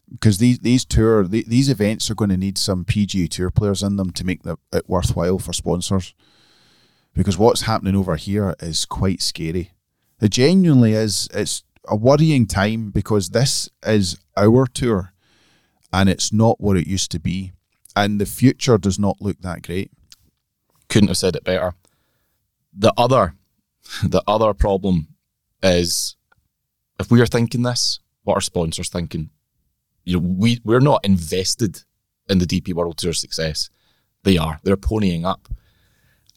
Because 0.10 0.38
these 0.38 0.60
these 0.60 0.86
tour 0.86 1.28
the, 1.28 1.44
these 1.48 1.70
events 1.70 2.10
are 2.10 2.16
going 2.16 2.30
to 2.30 2.38
need 2.38 2.58
some 2.58 2.86
PGA 2.86 3.28
Tour 3.30 3.50
players 3.52 3.84
in 3.84 3.98
them 3.98 4.12
to 4.12 4.24
make 4.24 4.44
the, 4.44 4.58
it 4.72 4.88
worthwhile 4.88 5.38
for 5.40 5.54
sponsors. 5.54 6.14
Because 7.14 7.38
what's 7.38 7.62
happening 7.64 7.96
over 7.96 8.16
here 8.16 8.56
is 8.60 8.86
quite 8.86 9.22
scary. 9.22 9.72
It 10.24 10.32
genuinely 10.32 10.94
is. 10.94 11.28
It's 11.34 11.64
a 11.86 11.98
worrying 11.98 12.48
time 12.48 12.92
because 12.92 13.32
this 13.32 13.70
is 13.86 14.18
our 14.38 14.66
tour 14.66 15.14
and 15.92 16.08
it's 16.08 16.32
not 16.32 16.62
what 16.62 16.78
it 16.78 16.88
used 16.88 17.12
to 17.12 17.20
be. 17.20 17.52
And 17.94 18.22
the 18.22 18.26
future 18.26 18.78
does 18.78 18.98
not 18.98 19.18
look 19.20 19.42
that 19.42 19.64
great. 19.64 19.92
Couldn't 20.88 21.10
have 21.10 21.18
said 21.18 21.36
it 21.36 21.44
better. 21.44 21.74
The 22.72 22.94
other, 22.98 23.36
the 24.02 24.24
other 24.26 24.54
problem 24.54 25.10
is 25.62 26.16
if 27.02 27.12
we 27.12 27.20
are 27.20 27.26
thinking 27.26 27.64
this, 27.64 28.00
what 28.24 28.38
are 28.38 28.42
sponsors 28.42 28.88
thinking? 28.88 29.30
You 30.06 30.22
know, 30.22 30.36
we 30.40 30.62
we're 30.64 30.80
not 30.80 31.04
invested 31.04 31.84
in 32.30 32.38
the 32.38 32.46
DP 32.46 32.74
World 32.74 32.98
Tour 32.98 33.12
success. 33.12 33.70
They 34.24 34.38
are. 34.38 34.62
They're 34.64 34.78
ponying 34.78 35.26
up, 35.26 35.50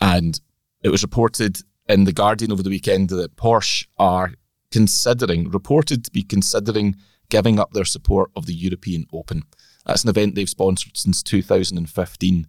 and 0.00 0.40
it 0.82 0.88
was 0.88 1.02
reported 1.02 1.60
in 1.88 2.04
the 2.04 2.12
Guardian 2.12 2.52
over 2.52 2.62
the 2.62 2.70
weekend 2.70 3.10
that 3.10 3.36
Porsche 3.36 3.86
are 3.98 4.32
considering, 4.70 5.50
reported 5.50 6.04
to 6.04 6.10
be 6.10 6.22
considering 6.22 6.96
giving 7.28 7.58
up 7.58 7.72
their 7.72 7.84
support 7.84 8.30
of 8.36 8.46
the 8.46 8.54
European 8.54 9.06
Open. 9.12 9.42
That's 9.84 10.02
an 10.02 10.10
event 10.10 10.34
they've 10.34 10.48
sponsored 10.48 10.96
since 10.96 11.22
2015 11.22 12.48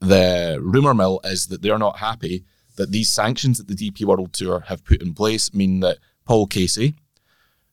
the 0.00 0.58
rumour 0.60 0.94
mill 0.94 1.20
is 1.24 1.48
that 1.48 1.62
they're 1.62 1.78
not 1.78 1.98
happy 1.98 2.44
that 2.76 2.90
these 2.90 3.10
sanctions 3.10 3.58
that 3.58 3.68
the 3.68 3.74
DP 3.74 4.04
World 4.04 4.32
Tour 4.32 4.60
have 4.68 4.84
put 4.84 5.02
in 5.02 5.14
place 5.14 5.52
mean 5.52 5.80
that 5.80 5.98
Paul 6.24 6.46
Casey, 6.46 6.94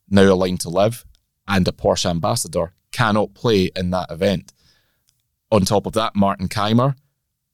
now 0.09 0.23
aligned 0.23 0.59
to 0.61 0.69
LIV, 0.69 1.05
and 1.47 1.67
a 1.67 1.71
Porsche 1.71 2.09
ambassador 2.09 2.73
cannot 2.91 3.33
play 3.33 3.71
in 3.75 3.91
that 3.91 4.11
event. 4.11 4.51
On 5.51 5.61
top 5.61 5.85
of 5.85 5.93
that, 5.93 6.15
Martin 6.15 6.49
Keimer, 6.49 6.95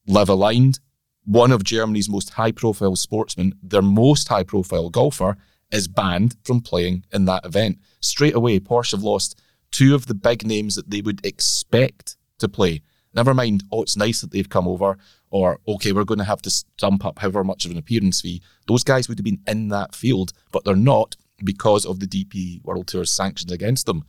live 0.08 0.30
aligned, 0.30 0.80
one 1.26 1.52
of 1.52 1.64
Germany's 1.64 2.10
most 2.10 2.32
high 2.32 2.52
profile 2.52 2.96
sportsmen, 2.96 3.54
their 3.62 3.82
most 3.82 4.28
high 4.28 4.44
profile 4.44 4.90
golfer, 4.90 5.38
is 5.72 5.88
banned 5.88 6.36
from 6.44 6.62
playing 6.62 7.06
in 7.12 7.26
that 7.26 7.46
event. 7.46 7.80
Straight 8.00 8.36
away, 8.36 8.60
Porsche 8.60 8.92
have 8.92 9.04
lost 9.04 9.42
two 9.72 9.96
of 9.96 10.06
the 10.06 10.14
big 10.14 10.46
names 10.46 10.76
that 10.76 10.90
they 10.90 11.02
would 11.02 11.26
expect 11.26 12.16
to 12.40 12.48
play. 12.48 12.82
Never 13.16 13.34
mind, 13.34 13.64
oh, 13.72 13.84
it's 13.84 13.98
nice 13.98 14.22
that 14.22 14.32
they've 14.32 14.50
come 14.50 14.68
over, 14.68 14.98
or 15.30 15.60
okay, 15.68 15.92
we're 15.92 16.04
going 16.04 16.20
to 16.20 16.24
have 16.24 16.42
to 16.44 16.50
stump 16.50 17.06
up 17.06 17.20
however 17.20 17.44
much 17.44 17.66
of 17.66 17.72
an 17.72 17.78
appearance 17.78 18.22
fee. 18.22 18.42
Those 18.68 18.84
guys 18.84 19.08
would 19.08 19.18
have 19.18 19.26
been 19.26 19.42
in 19.48 19.70
that 19.70 19.96
field, 19.96 20.34
but 20.52 20.64
they're 20.64 20.76
not 20.76 21.16
because 21.44 21.86
of 21.86 22.00
the 22.00 22.08
DP 22.08 22.64
World 22.64 22.88
Tour's 22.88 23.12
sanctions 23.12 23.52
against 23.52 23.86
them. 23.86 24.04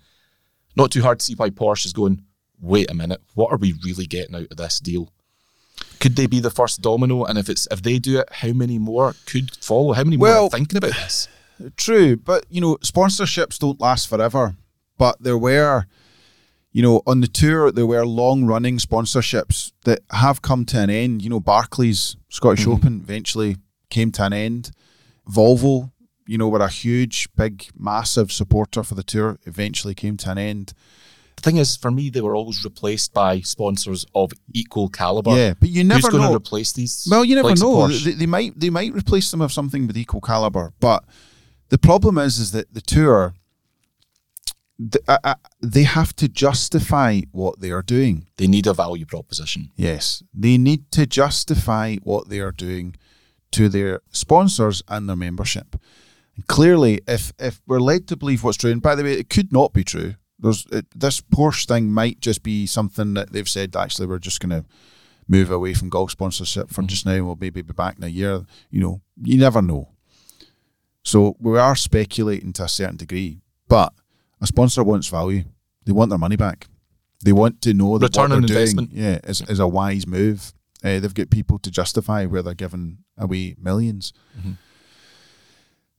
Not 0.77 0.91
too 0.91 1.03
hard 1.03 1.21
to 1.21 1.25
see 1.25 1.35
why 1.35 1.51
Porsche 1.51 1.87
is 1.87 1.93
going, 1.93 2.23
wait 2.61 2.91
a 2.91 2.95
minute, 2.95 3.23
what 3.35 3.53
are 3.53 3.59
we 3.59 3.75
really 3.85 4.07
getting 4.07 4.35
out 4.35 4.51
of 4.51 4.57
this 4.57 4.81
deal? 4.81 5.13
Could 6.05 6.17
they 6.17 6.27
be 6.27 6.39
the 6.39 6.51
first 6.51 6.83
domino? 6.83 7.25
And 7.25 7.39
if 7.39 7.49
it's 7.49 7.67
if 7.71 7.81
they 7.81 7.99
do 7.99 8.19
it, 8.19 8.29
how 8.31 8.53
many 8.53 8.79
more 8.79 9.15
could 9.25 9.57
follow? 9.57 9.95
How 9.95 10.05
many 10.05 10.19
more 10.19 10.29
Well- 10.29 10.45
are 10.45 10.51
thinking 10.51 10.77
about 10.77 10.93
this? 10.93 11.29
True, 11.79 12.19
but 12.19 12.45
you 12.51 12.61
know, 12.61 12.77
sponsorships 12.83 13.59
don't 13.59 13.81
last 13.81 14.07
forever. 14.07 14.55
But 14.99 15.23
there 15.23 15.39
were, 15.39 15.87
you 16.73 16.83
know, 16.83 17.01
on 17.07 17.23
the 17.23 17.27
tour 17.27 17.73
there 17.73 17.87
were 17.87 18.05
long 18.05 18.45
running 18.45 18.77
sponsorships 18.77 19.73
that 19.87 20.01
have 20.11 20.43
come 20.43 20.67
to 20.67 20.79
an 20.79 20.91
end. 20.91 21.23
You 21.23 21.31
know, 21.31 21.41
Barclays 21.41 22.19
Scottish 22.29 22.67
mm-hmm. 22.67 22.73
Open 22.73 23.01
eventually 23.03 23.57
came 23.89 24.13
to 24.13 24.25
an 24.25 24.35
end. 24.35 24.73
Volvo, 25.27 25.91
you 26.27 26.37
know, 26.37 26.51
were 26.51 26.61
a 26.61 26.69
huge, 26.69 27.31
big, 27.35 27.71
massive 27.75 28.31
supporter 28.31 28.83
for 28.83 28.95
the 28.95 29.03
tour, 29.03 29.39
eventually 29.47 29.95
came 29.95 30.19
to 30.19 30.33
an 30.33 30.37
end. 30.37 30.75
The 31.45 31.51
thing 31.51 31.59
is, 31.59 31.77
for 31.77 31.91
me, 31.91 32.09
they 32.09 32.23
were 32.23 32.35
always 32.35 32.65
replaced 32.65 33.13
by 33.13 33.41
sponsors 33.41 34.07
of 34.15 34.33
equal 34.55 34.89
caliber. 34.89 35.37
Yeah, 35.37 35.53
but 35.61 35.69
you 35.69 35.85
never 35.85 36.01
Who's 36.01 36.09
going 36.09 36.23
know. 36.23 36.31
to 36.31 36.37
replace 36.37 36.73
these? 36.73 37.07
Well, 37.11 37.23
you 37.23 37.35
never 37.35 37.55
know. 37.55 37.87
They, 37.89 38.13
they 38.13 38.25
might 38.25 38.59
they 38.59 38.71
might 38.71 38.95
replace 38.95 39.31
them 39.31 39.41
with 39.41 39.53
something 39.53 39.87
with 39.87 39.99
equal 39.99 40.23
caliber, 40.23 40.73
but 40.81 41.05
the 41.69 41.77
problem 41.77 42.17
is 42.17 42.39
is 42.39 42.53
that 42.53 42.73
the 42.73 42.81
tour 42.81 43.35
th- 44.79 45.05
uh, 45.07 45.19
uh, 45.23 45.35
they 45.61 45.83
have 45.83 46.17
to 46.17 46.29
justify 46.29 47.21
what 47.31 47.61
they 47.61 47.71
are 47.71 47.83
doing. 47.83 48.27
They 48.39 48.47
need 48.47 48.67
a 48.67 48.73
value 48.73 49.05
proposition. 49.05 49.71
Yes, 49.77 50.23
they 50.33 50.57
need 50.57 50.91
to 50.93 51.05
justify 51.05 51.97
what 51.97 52.31
they 52.31 52.41
are 52.41 52.53
doing 52.53 52.97
to 53.51 53.69
their 53.69 54.01
sponsors 54.13 54.83
and 54.89 55.11
their 55.11 55.17
membership. 55.17 55.77
And 56.37 56.47
clearly, 56.47 57.03
if 57.07 57.35
if 57.39 57.61
we're 57.67 57.81
led 57.81 58.09
to 58.09 58.17
believe 58.17 58.43
what's 58.43 58.57
true, 58.57 58.71
and 58.71 58.81
by 58.81 58.95
the 58.95 59.05
way, 59.05 59.13
it 59.13 59.29
could 59.29 59.53
not 59.53 59.75
be 59.75 59.85
true. 59.85 60.15
There's 60.45 60.67
it, 60.71 60.87
this 60.95 61.23
Porsche 61.23 61.67
thing 61.67 61.91
might 61.91 62.21
just 62.21 62.43
be 62.43 62.67
something 62.67 63.15
that 63.15 63.33
they've 63.33 63.49
said. 63.49 63.75
Actually, 63.75 64.07
we're 64.09 64.19
just 64.19 64.41
going 64.41 64.51
to 64.51 64.65
move 65.27 65.51
away 65.51 65.73
from 65.73 65.89
golf 65.89 66.11
sponsorship 66.11 66.69
for 66.69 66.83
just 66.83 67.07
now. 67.07 67.25
We'll 67.25 67.39
maybe 67.41 67.63
be 67.63 67.73
back 67.73 67.97
in 67.97 68.05
a 68.05 68.09
year. 68.09 68.45
You 68.71 68.81
know, 68.83 69.01
you 69.23 69.39
never 69.39 69.63
know. 69.63 69.89
So 71.03 71.35
we 71.41 71.59
are 71.59 71.75
speculating 71.75 72.53
to 72.55 72.65
a 72.65 72.69
certain 72.69 72.99
degree, 72.99 73.41
but 73.69 73.95
a 74.41 74.47
sponsor 74.47 74.85
wants 74.85 75.09
value. 75.09 75.45
They 75.87 75.93
want 75.93 76.11
their 76.11 76.19
money 76.19 76.37
back. 76.37 76.69
They 77.25 77.33
want 77.33 77.63
to 77.63 77.73
know 77.73 77.97
that 77.97 78.09
Return 78.09 78.31
what 78.31 78.41
they're 78.41 78.41
doing, 78.41 78.61
investment. 78.61 78.91
yeah, 78.93 79.19
is, 79.25 79.41
is 79.43 79.59
a 79.61 79.67
wise 79.67 80.07
move. 80.07 80.53
Uh, 80.83 81.01
they've 81.01 81.15
got 81.15 81.31
people 81.31 81.59
to 81.61 81.71
justify 81.71 82.27
where 82.27 82.43
they're 82.43 82.53
giving 82.53 82.99
away 83.17 83.55
1000000s 83.55 84.13
Mm-hmm. 84.39 84.53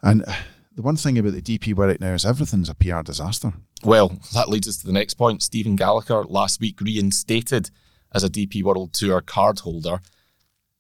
And 0.04 0.24
uh, 0.28 0.36
the 0.76 0.82
one 0.82 0.98
thing 0.98 1.18
about 1.18 1.34
the 1.34 1.42
DP 1.42 1.78
right 1.78 2.00
now 2.00 2.14
is 2.14 2.26
everything's 2.26 2.70
a 2.70 2.76
PR 2.76 3.02
disaster. 3.02 3.54
Well, 3.84 4.20
that 4.34 4.50
leads 4.50 4.68
us 4.68 4.78
to 4.78 4.86
the 4.86 4.94
next 4.94 5.14
point. 5.14 5.42
Stephen 5.42 5.78
Gallacher 5.78 6.30
last 6.30 6.60
week 6.60 6.82
reinstated 6.82 7.72
as 8.14 8.24
a 8.24 8.30
DP 8.30 8.62
World 8.62 8.94
Tour 8.94 9.22
card 9.22 9.60
holder, 9.60 10.00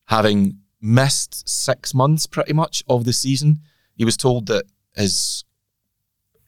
having 0.07 0.59
missed 0.81 1.47
six 1.47 1.93
months 1.93 2.27
pretty 2.27 2.53
much 2.53 2.83
of 2.87 3.05
the 3.05 3.13
season. 3.13 3.61
He 3.95 4.03
was 4.03 4.17
told 4.17 4.47
that 4.47 4.65
his 4.95 5.45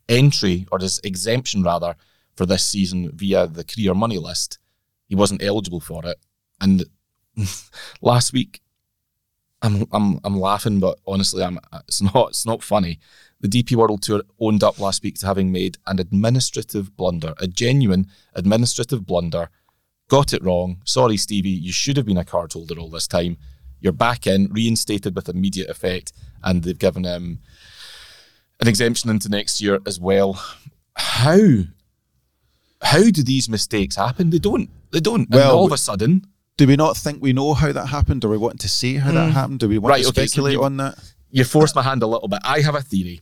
entry 0.10 0.68
or 0.72 0.80
his 0.80 1.00
exemption 1.04 1.64
rather 1.64 1.95
for 2.36 2.45
this 2.45 2.66
season 2.66 3.12
via 3.14 3.48
the 3.48 3.64
career 3.64 3.93
money 3.93 4.18
list, 4.18 4.60
he 5.08 5.16
wasn't 5.16 5.41
eligible 5.41 5.80
for 5.80 6.06
it. 6.06 6.18
And 6.60 6.86
last 8.02 8.34
week, 8.34 8.62
I'm 9.62 9.86
I'm 9.91 10.20
I'm 10.24 10.39
laughing, 10.39 10.80
but 10.80 11.00
honestly, 11.08 11.43
I'm 11.43 11.60
it's 11.88 12.02
not 12.02 12.30
it's 12.30 12.45
not 12.45 12.62
funny. 12.62 13.00
The 13.40 13.48
DP 13.48 13.76
World 13.76 14.02
Tour 14.02 14.24
owned 14.40 14.64
up 14.64 14.80
last 14.80 15.04
week 15.04 15.16
to 15.20 15.26
having 15.28 15.52
made 15.52 15.78
an 15.86 16.00
administrative 16.00 16.96
blunder, 16.98 17.34
a 17.40 17.48
genuine 17.48 18.08
administrative 18.34 19.06
blunder. 19.06 19.50
Got 20.10 20.34
it 20.34 20.44
wrong. 20.44 20.82
Sorry, 20.86 21.18
Stevie. 21.18 21.50
You 21.50 21.72
should 21.72 21.98
have 21.98 22.06
been 22.06 22.18
a 22.18 22.26
card 22.26 22.54
holder 22.54 22.80
all 22.80 22.90
this 22.90 23.08
time. 23.08 23.38
You're 23.80 23.94
back 23.94 24.26
in, 24.26 24.48
reinstated 24.52 25.16
with 25.16 25.30
immediate 25.30 25.70
effect, 25.70 26.14
and 26.44 26.64
they've 26.64 26.80
given 26.80 27.04
him 27.04 27.40
an 28.60 28.68
exemption 28.68 29.10
into 29.12 29.30
next 29.30 29.62
year 29.62 29.80
as 29.86 30.00
well. 30.00 30.42
How 30.96 31.38
how 32.82 33.04
do 33.10 33.24
these 33.24 33.50
mistakes 33.50 33.96
happen? 33.96 34.30
They 34.30 34.40
don't. 34.40 34.70
They 34.92 35.00
don't. 35.00 35.30
Well, 35.30 35.58
all 35.58 35.66
of 35.66 35.72
a 35.72 35.78
sudden, 35.78 36.26
Do 36.58 36.66
we 36.66 36.76
not 36.76 36.98
think 36.98 37.22
we 37.22 37.34
know 37.34 37.54
how 37.54 37.72
that 37.72 37.86
happened? 37.88 38.26
Are 38.26 38.30
we 38.30 38.38
wanting 38.38 38.58
to 38.60 38.70
see 38.70 38.96
how 38.96 39.12
that 39.12 39.32
happened? 39.32 39.60
Do 39.60 39.70
we 39.70 39.78
want 39.78 39.92
Hmm. 39.92 39.98
Right, 39.98 40.04
to 40.04 40.10
okay, 40.10 40.22
so 40.22 40.26
speculate 40.28 40.54
you- 40.54 40.64
on 40.64 40.78
that? 40.78 40.98
you 41.30 41.44
forced 41.44 41.76
my 41.76 41.84
hand 41.84 42.02
a 42.02 42.08
little 42.08 42.28
bit. 42.28 42.40
I 42.44 42.62
have 42.62 42.74
a 42.74 42.82
theory, 42.82 43.22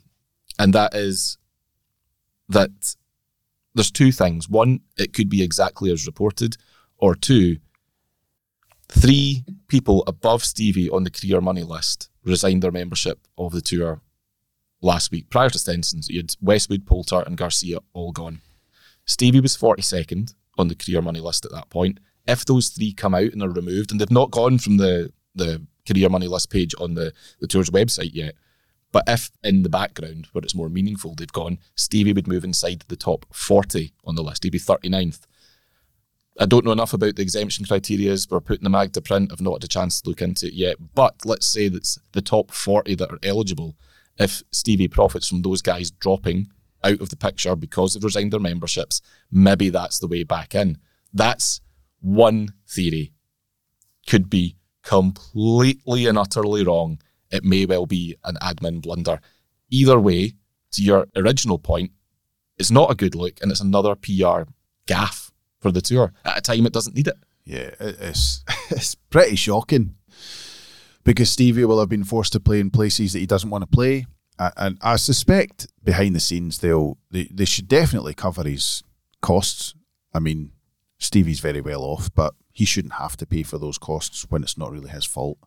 and 0.59 0.73
that 0.73 0.93
is 0.93 1.37
that 2.49 2.95
there's 3.73 3.91
two 3.91 4.11
things. 4.11 4.49
One, 4.49 4.81
it 4.97 5.13
could 5.13 5.29
be 5.29 5.43
exactly 5.43 5.91
as 5.91 6.05
reported, 6.05 6.57
or 6.97 7.15
two, 7.15 7.57
three 8.87 9.43
people 9.67 10.03
above 10.07 10.43
Stevie 10.43 10.89
on 10.89 11.03
the 11.03 11.11
career 11.11 11.41
money 11.41 11.63
list 11.63 12.09
resigned 12.23 12.63
their 12.63 12.71
membership 12.71 13.19
of 13.37 13.51
the 13.51 13.61
tour 13.61 14.01
last 14.81 15.11
week. 15.11 15.29
Prior 15.29 15.49
to 15.49 15.59
Stenson's, 15.59 16.09
you 16.09 16.19
had 16.19 16.35
Westwood, 16.41 16.85
Poulter, 16.85 17.23
and 17.25 17.37
Garcia 17.37 17.79
all 17.93 18.11
gone. 18.11 18.41
Stevie 19.05 19.41
was 19.41 19.57
42nd 19.57 20.33
on 20.57 20.67
the 20.67 20.75
career 20.75 21.01
money 21.01 21.19
list 21.19 21.45
at 21.45 21.51
that 21.51 21.69
point. 21.69 21.99
If 22.27 22.45
those 22.45 22.69
three 22.69 22.93
come 22.93 23.13
out 23.13 23.33
and 23.33 23.43
are 23.43 23.49
removed, 23.49 23.91
and 23.91 23.99
they've 23.99 24.09
not 24.09 24.31
gone 24.31 24.57
from 24.57 24.77
the, 24.77 25.11
the 25.35 25.65
career 25.87 26.09
money 26.09 26.27
list 26.27 26.49
page 26.49 26.73
on 26.79 26.95
the, 26.95 27.13
the 27.39 27.47
tour's 27.47 27.69
website 27.69 28.11
yet, 28.13 28.35
but 28.95 29.03
if 29.07 29.29
in 29.43 29.63
the 29.63 29.67
background 29.67 30.29
where 30.31 30.41
it's 30.41 30.55
more 30.55 30.69
meaningful, 30.69 31.15
they've 31.15 31.29
gone, 31.29 31.59
Stevie 31.75 32.13
would 32.13 32.29
move 32.29 32.45
inside 32.45 32.85
the 32.87 32.95
top 32.95 33.25
40 33.29 33.91
on 34.05 34.15
the 34.15 34.23
list. 34.23 34.45
He'd 34.45 34.51
be 34.51 34.57
39th. 34.57 35.27
I 36.39 36.45
don't 36.45 36.63
know 36.63 36.71
enough 36.71 36.93
about 36.93 37.17
the 37.17 37.21
exemption 37.21 37.65
criteria. 37.65 38.15
We're 38.29 38.39
putting 38.39 38.63
the 38.63 38.69
mag 38.69 38.93
to 38.93 39.01
print. 39.01 39.33
I've 39.33 39.41
not 39.41 39.55
had 39.55 39.65
a 39.65 39.67
chance 39.67 39.99
to 39.99 40.07
look 40.09 40.21
into 40.21 40.47
it 40.47 40.53
yet. 40.53 40.77
But 40.93 41.25
let's 41.25 41.45
say 41.45 41.67
that's 41.67 41.99
the 42.13 42.21
top 42.21 42.51
40 42.51 42.95
that 42.95 43.11
are 43.11 43.19
eligible. 43.21 43.75
If 44.17 44.43
Stevie 44.53 44.87
profits 44.87 45.27
from 45.27 45.41
those 45.41 45.61
guys 45.61 45.91
dropping 45.91 46.47
out 46.81 47.01
of 47.01 47.09
the 47.09 47.17
picture 47.17 47.57
because 47.57 47.95
they've 47.95 48.01
resigned 48.01 48.31
their 48.31 48.39
memberships, 48.39 49.01
maybe 49.29 49.67
that's 49.67 49.99
the 49.99 50.07
way 50.07 50.23
back 50.23 50.55
in. 50.55 50.77
That's 51.13 51.59
one 51.99 52.53
theory. 52.65 53.11
Could 54.07 54.29
be 54.29 54.55
completely 54.83 56.05
and 56.05 56.17
utterly 56.17 56.63
wrong. 56.63 57.01
It 57.31 57.43
may 57.43 57.65
well 57.65 57.85
be 57.85 58.15
an 58.23 58.35
admin 58.41 58.81
blunder. 58.81 59.19
Either 59.69 59.99
way, 59.99 60.33
to 60.71 60.83
your 60.83 61.07
original 61.15 61.57
point, 61.57 61.91
it's 62.57 62.71
not 62.71 62.91
a 62.91 62.95
good 62.95 63.15
look 63.15 63.41
and 63.41 63.51
it's 63.51 63.61
another 63.61 63.95
PR 63.95 64.43
gaff 64.85 65.31
for 65.59 65.71
the 65.71 65.81
tour 65.81 66.13
at 66.23 66.37
a 66.37 66.41
time 66.41 66.65
it 66.65 66.73
doesn't 66.73 66.95
need 66.95 67.07
it. 67.07 67.17
Yeah, 67.43 67.71
it's 67.79 68.43
it's 68.69 68.95
pretty 68.95 69.35
shocking 69.35 69.95
because 71.03 71.31
Stevie 71.31 71.65
will 71.65 71.79
have 71.79 71.89
been 71.89 72.03
forced 72.03 72.33
to 72.33 72.39
play 72.39 72.59
in 72.59 72.71
places 72.71 73.13
that 73.13 73.19
he 73.19 73.25
doesn't 73.25 73.49
want 73.49 73.63
to 73.63 73.67
play, 73.67 74.05
and 74.37 74.77
I 74.81 74.95
suspect 74.95 75.67
behind 75.83 76.15
the 76.15 76.19
scenes 76.19 76.59
they'll 76.59 76.97
they, 77.11 77.29
they 77.31 77.45
should 77.45 77.67
definitely 77.67 78.13
cover 78.13 78.43
his 78.43 78.83
costs. 79.21 79.75
I 80.13 80.19
mean, 80.19 80.51
Stevie's 80.97 81.39
very 81.39 81.61
well 81.61 81.83
off, 81.83 82.13
but 82.13 82.33
he 82.51 82.65
shouldn't 82.65 82.95
have 82.95 83.17
to 83.17 83.25
pay 83.25 83.43
for 83.43 83.57
those 83.57 83.77
costs 83.77 84.25
when 84.29 84.41
it's 84.41 84.57
not 84.57 84.71
really 84.71 84.89
his 84.89 85.05
fault. 85.05 85.37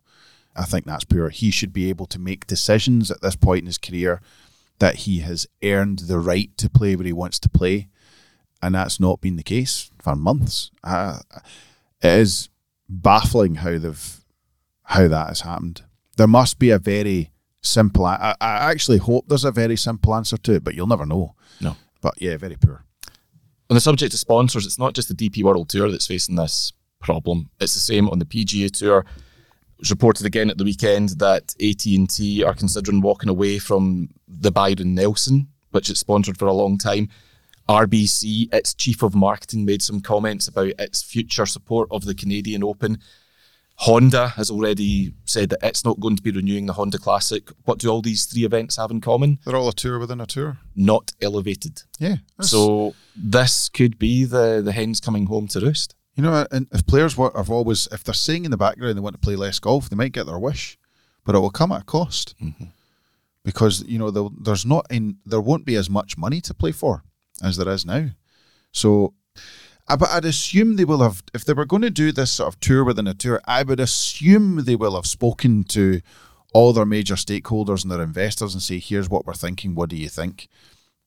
I 0.59 0.65
think 0.65 0.85
that's 0.85 1.05
pure. 1.05 1.29
He 1.29 1.51
should 1.51 1.73
be 1.73 1.89
able 1.89 2.05
to 2.07 2.19
make 2.19 2.47
decisions 2.47 3.09
at 3.09 3.21
this 3.21 3.35
point 3.35 3.61
in 3.61 3.65
his 3.65 3.77
career 3.77 4.21
that 4.79 4.95
he 4.95 5.19
has 5.19 5.47
earned 5.63 5.99
the 5.99 6.19
right 6.19 6.55
to 6.57 6.69
play 6.69 6.95
where 6.95 7.05
he 7.05 7.13
wants 7.13 7.39
to 7.39 7.49
play 7.49 7.87
and 8.61 8.75
that's 8.75 8.99
not 8.99 9.21
been 9.21 9.35
the 9.35 9.43
case 9.43 9.91
for 10.01 10.15
months. 10.15 10.71
Uh, 10.83 11.19
it 12.01 12.09
is 12.19 12.49
baffling 12.87 13.55
how 13.55 13.77
they've 13.77 14.15
how 14.83 15.07
that 15.07 15.27
has 15.27 15.41
happened. 15.41 15.83
There 16.17 16.27
must 16.27 16.59
be 16.59 16.71
a 16.71 16.79
very 16.79 17.31
simple. 17.61 18.05
I, 18.05 18.35
I 18.41 18.71
actually 18.71 18.97
hope 18.97 19.25
there's 19.27 19.45
a 19.45 19.51
very 19.51 19.75
simple 19.75 20.15
answer 20.15 20.37
to 20.37 20.55
it, 20.55 20.63
but 20.63 20.75
you'll 20.75 20.87
never 20.87 21.05
know. 21.05 21.35
No. 21.61 21.75
But 22.01 22.15
yeah, 22.19 22.37
very 22.37 22.55
poor. 22.55 22.83
On 23.69 23.75
the 23.75 23.81
subject 23.81 24.13
of 24.13 24.19
sponsors, 24.19 24.65
it's 24.65 24.79
not 24.79 24.93
just 24.93 25.09
the 25.09 25.13
DP 25.29 25.43
World 25.43 25.69
Tour 25.69 25.91
that's 25.91 26.07
facing 26.07 26.35
this 26.35 26.73
problem. 26.99 27.49
It's 27.59 27.75
the 27.75 27.79
same 27.79 28.09
on 28.09 28.19
the 28.19 28.25
PGA 28.25 28.71
Tour. 28.71 29.05
It 29.79 29.89
reported 29.89 30.25
again 30.25 30.49
at 30.49 30.57
the 30.57 30.63
weekend 30.63 31.09
that 31.19 31.55
AT&T 31.61 32.43
are 32.43 32.53
considering 32.53 33.01
walking 33.01 33.29
away 33.29 33.59
from 33.59 34.09
the 34.27 34.51
Byron 34.51 34.95
Nelson, 34.95 35.47
which 35.71 35.89
it's 35.89 35.99
sponsored 35.99 36.37
for 36.37 36.47
a 36.47 36.53
long 36.53 36.77
time. 36.77 37.09
RBC, 37.69 38.53
its 38.53 38.73
chief 38.73 39.03
of 39.03 39.13
marketing, 39.13 39.63
made 39.63 39.81
some 39.81 40.01
comments 40.01 40.47
about 40.47 40.73
its 40.79 41.03
future 41.03 41.45
support 41.45 41.87
of 41.91 42.03
the 42.03 42.15
Canadian 42.15 42.63
Open. 42.63 42.97
Honda 43.75 44.29
has 44.29 44.51
already 44.51 45.13
said 45.23 45.51
that 45.51 45.59
it's 45.63 45.85
not 45.85 46.01
going 46.01 46.17
to 46.17 46.21
be 46.21 46.31
renewing 46.31 46.65
the 46.65 46.73
Honda 46.73 46.97
Classic. 46.97 47.49
What 47.63 47.79
do 47.79 47.87
all 47.87 48.01
these 48.01 48.25
three 48.25 48.43
events 48.43 48.75
have 48.75 48.91
in 48.91 48.99
common? 48.99 49.39
They're 49.45 49.55
all 49.55 49.69
a 49.69 49.73
tour 49.73 49.99
within 49.99 50.19
a 50.19 50.25
tour. 50.25 50.57
Not 50.75 51.13
elevated. 51.21 51.83
Yeah. 51.97 52.17
So 52.41 52.93
this 53.15 53.69
could 53.69 53.97
be 53.97 54.25
the 54.25 54.61
the 54.61 54.73
hens 54.73 54.99
coming 54.99 55.27
home 55.27 55.47
to 55.49 55.61
roost. 55.61 55.95
You 56.19 56.23
know, 56.25 56.45
and 56.51 56.67
if 56.73 56.85
players 56.85 57.15
wa- 57.15 57.31
have 57.33 57.49
always, 57.49 57.87
if 57.93 58.03
they're 58.03 58.13
saying 58.13 58.43
in 58.43 58.51
the 58.51 58.57
background 58.57 58.97
they 58.97 59.01
want 59.01 59.15
to 59.15 59.25
play 59.25 59.37
less 59.37 59.57
golf, 59.57 59.89
they 59.89 59.95
might 59.95 60.11
get 60.11 60.25
their 60.25 60.37
wish, 60.37 60.77
but 61.23 61.33
it 61.33 61.39
will 61.39 61.49
come 61.49 61.71
at 61.71 61.83
a 61.83 61.85
cost 61.85 62.35
because 63.45 63.85
you 63.87 63.97
know 63.97 64.11
there's 64.11 64.65
not 64.65 64.85
in 64.89 65.19
there 65.25 65.39
won't 65.39 65.63
be 65.63 65.77
as 65.77 65.89
much 65.89 66.17
money 66.17 66.41
to 66.41 66.53
play 66.53 66.73
for 66.73 67.03
as 67.41 67.55
there 67.55 67.69
is 67.69 67.85
now. 67.85 68.09
So, 68.73 69.13
uh, 69.87 69.95
but 69.95 70.09
I'd 70.09 70.25
assume 70.25 70.75
they 70.75 70.83
will 70.83 71.01
have 71.01 71.23
if 71.33 71.45
they 71.45 71.53
were 71.53 71.63
going 71.63 71.83
to 71.83 71.89
do 71.89 72.11
this 72.11 72.31
sort 72.31 72.53
of 72.53 72.59
tour 72.59 72.83
within 72.83 73.07
a 73.07 73.13
tour. 73.13 73.39
I 73.45 73.63
would 73.63 73.79
assume 73.79 74.65
they 74.65 74.75
will 74.75 74.95
have 74.95 75.05
spoken 75.05 75.63
to 75.69 76.01
all 76.53 76.73
their 76.73 76.85
major 76.85 77.15
stakeholders 77.15 77.83
and 77.83 77.91
their 77.93 78.03
investors 78.03 78.53
and 78.53 78.61
say, 78.61 78.79
"Here's 78.79 79.09
what 79.09 79.25
we're 79.25 79.35
thinking. 79.35 79.73
What 79.73 79.89
do 79.89 79.95
you 79.95 80.09
think?" 80.09 80.49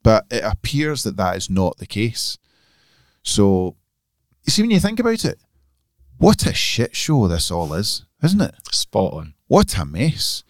But 0.02 0.24
it 0.30 0.42
appears 0.42 1.02
that 1.02 1.18
that 1.18 1.36
is 1.36 1.50
not 1.50 1.76
the 1.76 1.86
case. 1.86 2.38
So 3.22 3.76
you 4.44 4.50
see, 4.50 4.62
when 4.62 4.70
you 4.70 4.80
think 4.80 4.98
about 5.00 5.24
it, 5.24 5.38
what 6.18 6.46
a 6.46 6.54
shit 6.54 6.94
show 6.96 7.26
this 7.28 7.50
all 7.50 7.72
is, 7.74 8.04
isn't 8.22 8.40
it? 8.40 8.54
Spot 8.70 9.12
on. 9.14 9.34
What 9.48 9.76
a 9.78 9.84
mess. 9.84 10.44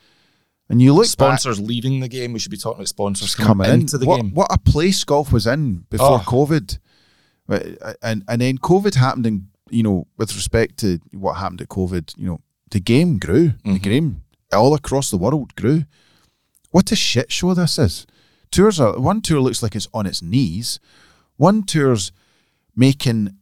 And 0.68 0.80
you 0.80 0.93
look 0.95 1.05
back, 1.05 1.11
Sponsors 1.38 1.61
leaving 1.61 2.01
the 2.01 2.09
game. 2.09 2.32
We 2.32 2.38
should 2.38 2.51
be 2.51 2.57
talking 2.57 2.78
about 2.80 2.88
sponsors 2.88 3.34
coming 3.34 3.49
coming 3.66 3.70
in. 3.74 3.80
into 3.82 3.99
the 3.99 4.07
what, 4.07 4.16
game. 4.22 4.32
what 4.32 4.49
a 4.53 4.59
place 4.59 5.05
golf 5.05 5.30
was 5.32 5.47
in 5.47 5.84
before 5.90 6.20
Oh. 6.20 6.24
COVID. 6.26 6.78
And 8.03 8.24
and 8.28 8.40
then 8.40 8.59
COVID 8.59 8.95
happened 8.95 9.26
and 9.26 9.49
you 9.70 9.82
know, 9.82 10.07
with 10.18 10.34
respect 10.34 10.78
to 10.78 10.99
what 11.12 11.34
happened 11.34 11.61
at 11.62 11.68
COVID, 11.68 12.14
you 12.16 12.26
know, 12.26 12.40
the 12.70 12.80
game 12.80 13.18
grew. 13.18 13.49
The 13.64 13.70
Mm-hmm. 13.70 13.76
game 13.76 14.22
all 14.53 14.74
across 14.74 15.11
the 15.11 15.16
world 15.18 15.55
grew. 15.57 15.84
What 16.70 16.93
a 16.93 16.97
shit 16.97 17.30
show 17.32 17.55
this 17.55 17.78
is. 17.78 18.07
Tours 18.51 18.78
are 18.80 18.99
one 18.99 19.20
tour 19.22 19.40
looks 19.40 19.62
like 19.62 19.74
it's 19.74 19.88
on 19.95 20.07
its 20.07 20.22
knees. 20.22 20.78
One 21.36 21.62
tour's 21.64 22.12
making 22.76 23.36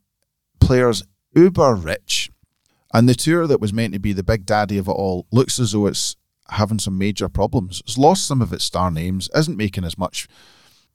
players 0.70 1.02
uber 1.34 1.74
rich. 1.74 2.30
And 2.94 3.08
the 3.08 3.14
tour 3.14 3.48
that 3.48 3.60
was 3.60 3.72
meant 3.72 3.92
to 3.92 3.98
be 3.98 4.12
the 4.12 4.22
big 4.22 4.46
daddy 4.46 4.78
of 4.78 4.86
it 4.86 4.92
all 4.92 5.26
looks 5.32 5.58
as 5.58 5.72
though 5.72 5.86
it's 5.86 6.14
having 6.48 6.78
some 6.78 6.96
major 6.96 7.28
problems. 7.28 7.80
It's 7.80 7.98
lost 7.98 8.24
some 8.24 8.40
of 8.40 8.52
its 8.52 8.66
star 8.66 8.88
names, 8.88 9.28
isn't 9.34 9.56
making 9.56 9.82
as 9.82 9.98
much 9.98 10.28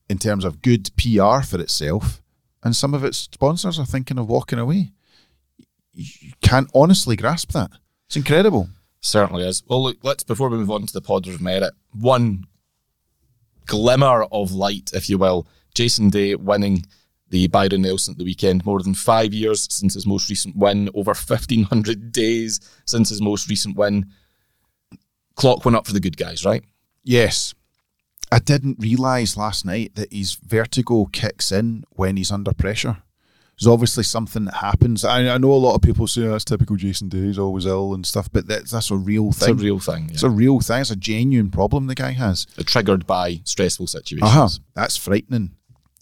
in 0.08 0.18
terms 0.18 0.46
of 0.46 0.62
good 0.62 0.92
PR 0.96 1.42
for 1.42 1.60
itself, 1.60 2.22
and 2.64 2.74
some 2.74 2.94
of 2.94 3.04
its 3.04 3.18
sponsors 3.18 3.78
are 3.78 3.86
thinking 3.86 4.18
of 4.18 4.30
walking 4.30 4.60
away. 4.60 4.94
You 5.92 6.32
can't 6.42 6.72
honestly 6.74 7.18
grasp 7.18 7.52
that. 7.52 7.72
It's 8.08 8.16
incredible. 8.16 8.70
Certainly 9.02 9.46
is. 9.46 9.62
Well, 9.68 9.84
look, 9.84 9.98
let's 10.04 10.24
before 10.24 10.48
we 10.48 10.58
move 10.58 10.72
on 10.72 10.86
to 10.86 10.94
the 10.94 11.02
Podders 11.02 11.36
of 11.36 11.42
Merit, 11.42 11.74
one 11.92 12.46
glimmer 13.66 14.24
of 14.32 14.54
light, 14.54 14.92
if 14.94 15.10
you 15.10 15.18
will. 15.18 15.46
Jason 15.74 16.10
Day 16.10 16.36
winning 16.36 16.86
the 17.30 17.48
Byron 17.48 17.82
Nelson 17.82 18.14
at 18.14 18.18
the 18.18 18.24
weekend. 18.24 18.66
More 18.66 18.82
than 18.82 18.94
five 18.94 19.34
years 19.34 19.68
since 19.72 19.94
his 19.96 20.06
most 20.06 20.30
recent 20.30 20.56
win. 20.56 20.90
Over 20.94 21.14
fifteen 21.14 21.64
hundred 21.64 22.12
days 22.12 22.60
since 22.86 23.10
his 23.10 23.22
most 23.22 23.50
recent 23.50 23.76
win. 23.78 24.06
Clock 25.36 25.66
went 25.66 25.76
up 25.76 25.86
for 25.88 25.94
the 25.94 26.00
good 26.00 26.18
guys, 26.18 26.46
right? 26.46 26.64
Yes. 27.04 27.54
I 28.32 28.40
didn't 28.40 28.78
realise 28.80 29.38
last 29.38 29.66
night 29.66 29.96
that 29.96 30.12
his 30.12 30.34
vertigo 30.36 31.06
kicks 31.06 31.52
in 31.52 31.84
when 31.92 32.18
he's 32.18 32.32
under 32.32 32.54
pressure. 32.54 32.98
There's 33.58 33.72
obviously 33.72 34.04
something 34.04 34.46
that 34.46 34.56
happens. 34.56 35.06
I, 35.06 35.28
I 35.30 35.38
know 35.38 35.52
a 35.52 35.54
lot 35.54 35.76
of 35.76 35.82
people 35.82 36.08
say 36.08 36.24
"Oh, 36.24 36.32
that's 36.32 36.44
typical 36.44 36.76
Jason 36.76 37.08
Day, 37.08 37.20
he's 37.20 37.40
always 37.40 37.66
ill 37.66 37.94
and 37.94 38.06
stuff, 38.06 38.30
but 38.32 38.48
that's, 38.48 38.72
that's 38.72 38.92
a 38.92 38.96
real 38.98 39.30
It's 39.30 39.40
thing. 39.40 39.52
a 39.52 39.54
real 39.54 39.80
thing. 39.80 40.10
It's 40.12 40.24
a 40.24 40.30
real 40.30 40.60
thing. 40.60 40.82
It's 40.82 40.90
a 40.92 40.96
genuine 40.98 41.52
problem 41.52 41.88
the 41.88 41.96
guy 41.96 42.12
has. 42.12 42.46
Triggered 42.66 43.08
by 43.08 43.42
stressful 43.46 43.88
situations. 43.88 44.30
Uh-huh. 44.30 44.50
That's 44.74 44.98
frightening. 44.98 45.52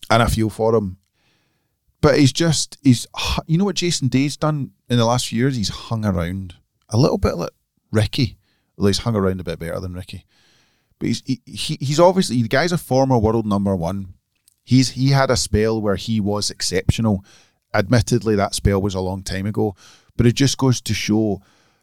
And 0.10 0.24
I 0.24 0.28
feel 0.28 0.50
for 0.50 0.74
him. 0.76 0.98
But 2.04 2.20
he's 2.20 2.34
just, 2.34 2.78
he's, 2.84 3.08
you 3.47 3.58
know 3.58 3.66
what 3.66 3.78
Jason 3.78 4.10
Day's 4.10 4.38
done 4.38 4.72
in 4.89 4.97
the 4.97 5.06
last 5.06 5.28
few 5.28 5.39
years? 5.39 5.56
He's 5.56 5.70
hung 5.70 6.06
around 6.06 6.54
a 6.89 6.97
little 6.97 7.18
bit 7.18 7.36
like 7.36 7.49
Rickie 7.91 8.38
Although 8.78 8.88
he's 8.88 8.99
hung 8.99 9.16
around 9.16 9.39
a 9.39 9.43
bit 9.43 9.60
better 9.60 9.80
than 9.80 9.93
Rickie. 9.93 10.26
But 10.99 11.08
he's 11.08 11.24
he, 11.26 11.41
he, 11.45 11.78
he's 11.80 11.99
obviously 11.99 12.41
the 12.41 12.47
guy's 12.47 12.72
a 12.72 12.78
former 12.78 13.18
world 13.18 13.45
number 13.45 13.76
one. 13.76 14.16
He's 14.64 14.91
he 14.91 15.10
had 15.10 15.30
a 15.30 15.38
spell 15.38 15.82
where 15.82 15.95
he 15.95 16.20
was 16.20 16.49
exceptional. 16.49 17.24
Admittedly, 17.74 18.36
that 18.36 18.56
spell 18.56 18.82
was 18.82 18.95
a 18.95 19.01
long 19.01 19.24
time 19.24 19.45
ago, 19.45 19.76
but 20.16 20.26
it 20.26 20.36
just 20.36 20.58
goes 20.58 20.80
to 20.82 20.93
show 20.93 21.41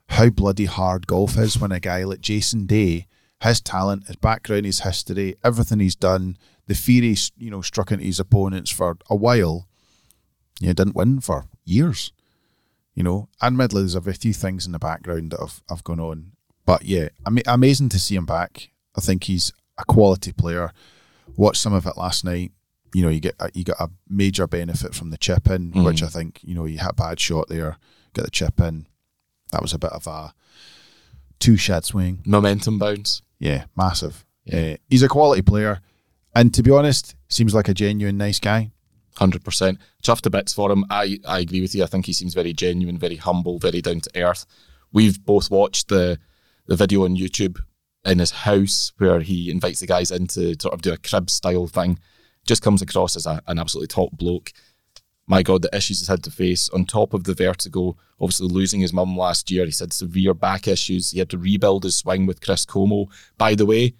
how 0.09 0.31
bloody 0.31 0.65
hard 0.65 1.07
golf 1.07 1.37
is 1.37 1.59
when 1.59 1.73
a 1.73 1.81
guy 1.81 2.05
like 2.05 2.21
Jason 2.21 2.67
Day, 2.67 3.07
his 3.43 3.61
talent, 3.61 4.07
his 4.07 4.17
background, 4.17 4.67
his 4.67 4.81
history, 4.81 5.37
everything 5.45 5.81
he's 5.81 5.97
done, 5.97 6.37
the 6.67 6.75
fear 6.75 7.03
he's 7.03 7.33
you 7.37 7.51
know 7.51 7.61
struck 7.61 7.93
into 7.93 8.05
his 8.05 8.21
opponents 8.21 8.71
for 8.71 8.97
a 9.09 9.17
while, 9.17 9.69
you 10.61 10.69
know, 10.69 10.73
didn't 10.75 10.95
win 10.95 11.21
for 11.21 11.47
years. 11.65 12.13
You 12.95 13.03
know, 13.03 13.29
admittedly, 13.43 13.83
there's 13.83 13.95
a 13.95 14.03
few 14.13 14.33
things 14.33 14.67
in 14.67 14.73
the 14.73 14.79
background 14.79 15.33
that 15.33 15.41
have, 15.41 15.63
have 15.69 15.85
gone 15.85 16.01
on, 16.01 16.33
but 16.67 16.85
yeah, 16.85 17.09
ama- 17.27 17.43
amazing 17.47 17.89
to 17.91 17.99
see 17.99 18.15
him 18.15 18.27
back. 18.27 18.71
I 18.97 19.01
think 19.01 19.25
he's 19.25 19.53
a 19.79 19.85
quality 19.85 20.33
player. 20.33 20.73
Watched 21.37 21.63
some 21.63 21.73
of 21.73 21.87
it 21.87 21.97
last 21.97 22.25
night. 22.25 22.53
You 22.93 23.03
know, 23.03 23.09
you 23.09 23.21
get 23.21 23.37
a, 23.41 23.51
you 23.55 23.65
got 23.65 23.81
a 23.81 23.89
major 24.09 24.47
benefit 24.47 24.95
from 24.95 25.11
the 25.11 25.17
chip 25.17 25.49
in, 25.49 25.73
which 25.85 26.03
I 26.03 26.09
think 26.09 26.41
you 26.43 26.55
know 26.55 26.65
you 26.67 26.79
had 26.79 26.91
a 26.91 26.95
bad 26.95 27.21
shot 27.21 27.49
there. 27.49 27.79
Got 28.13 28.25
the 28.25 28.31
chip 28.31 28.61
in. 28.61 28.87
That 29.53 29.63
was 29.63 29.73
a 29.73 29.79
bit 29.79 29.93
of 29.93 30.07
a 30.07 30.35
two 31.39 31.57
shot 31.57 31.85
swing. 31.85 32.21
Momentum 32.27 32.79
bounce. 32.79 33.23
Yeah, 33.39 33.65
massive. 33.77 34.27
Uh, 34.53 34.75
he's 34.89 35.03
a 35.05 35.09
quality 35.09 35.43
player, 35.43 35.81
and 36.35 36.53
to 36.55 36.63
be 36.63 36.73
honest, 36.73 37.15
seems 37.29 37.55
like 37.55 37.69
a 37.69 37.75
genuine 37.75 38.19
nice 38.19 38.41
guy. 38.41 38.73
Hundred 39.17 39.45
percent. 39.45 39.79
Chuffed 40.03 40.23
to 40.23 40.31
bits 40.31 40.53
for 40.53 40.71
him. 40.71 40.85
I, 40.89 41.19
I 41.27 41.41
agree 41.41 41.61
with 41.61 41.75
you. 41.75 41.83
I 41.83 41.87
think 41.87 42.07
he 42.07 42.13
seems 42.13 42.35
very 42.35 42.53
genuine, 42.53 42.99
very 42.99 43.17
humble, 43.17 43.59
very 43.59 43.81
down 43.81 44.01
to 44.01 44.11
earth. 44.23 44.47
We've 44.93 45.23
both 45.25 45.51
watched 45.51 45.89
the 45.89 46.19
the 46.67 46.77
video 46.77 47.05
on 47.05 47.17
YouTube 47.17 47.59
in 48.05 48.19
his 48.19 48.31
house 48.31 48.93
where 48.99 49.21
he 49.21 49.51
invites 49.51 49.81
the 49.81 49.87
guys 49.87 50.11
in 50.11 50.27
to 50.29 50.55
sort 50.61 50.73
of 50.73 50.83
do 50.83 50.93
a 50.93 50.97
crib 50.97 51.29
style 51.29 51.67
thing. 51.67 51.99
Just 52.47 52.63
comes 52.63 52.81
across 52.81 53.17
as 53.17 53.27
a, 53.27 53.43
an 53.47 53.59
absolutely 53.59 53.89
top 53.89 54.13
bloke. 54.13 54.53
My 55.27 55.43
God, 55.43 55.63
the 55.63 55.77
issues 55.77 56.01
he's 56.01 56.09
had 56.09 56.25
to 56.25 56.31
face 56.31 56.69
on 56.71 56.87
top 56.87 57.13
of 57.13 57.25
the 57.25 57.35
vertigo, 57.35 57.97
obviously 58.21 58.49
losing 58.49 58.81
his 58.81 58.93
mum 58.93 59.17
last 59.17 59.51
year. 59.51 59.65
He's 59.65 59.79
had 59.81 59.93
severe 59.93 60.35
back 60.35 60.67
issues. 60.67 61.11
He 61.11 61.19
had 61.19 61.31
to 61.31 61.39
rebuild 61.39 61.85
his 61.85 61.97
swing 61.97 62.27
with 62.27 62.41
Chris 62.41 62.65
Como. 62.65 63.09
By 63.37 63.55
the 63.55 63.67
way, 63.67 63.95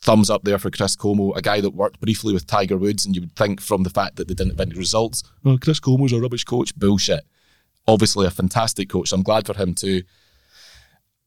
thumbs 0.00 0.30
up 0.30 0.44
there 0.44 0.58
for 0.58 0.70
Chris 0.70 0.96
Como, 0.96 1.32
a 1.32 1.42
guy 1.42 1.60
that 1.60 1.70
worked 1.70 2.00
briefly 2.00 2.32
with 2.32 2.46
Tiger 2.46 2.76
Woods, 2.76 3.06
and 3.06 3.14
you 3.14 3.22
would 3.22 3.36
think 3.36 3.60
from 3.60 3.82
the 3.82 3.90
fact 3.90 4.16
that 4.16 4.28
they 4.28 4.34
didn't 4.34 4.52
have 4.52 4.68
any 4.68 4.78
results, 4.78 5.22
oh, 5.44 5.58
Chris 5.58 5.80
Como's 5.80 6.12
a 6.12 6.20
rubbish 6.20 6.44
coach. 6.44 6.74
Bullshit. 6.76 7.24
Obviously, 7.88 8.26
a 8.26 8.30
fantastic 8.30 8.88
coach. 8.88 9.12
I'm 9.12 9.22
glad 9.22 9.46
for 9.46 9.54
him 9.54 9.74
too. 9.74 10.02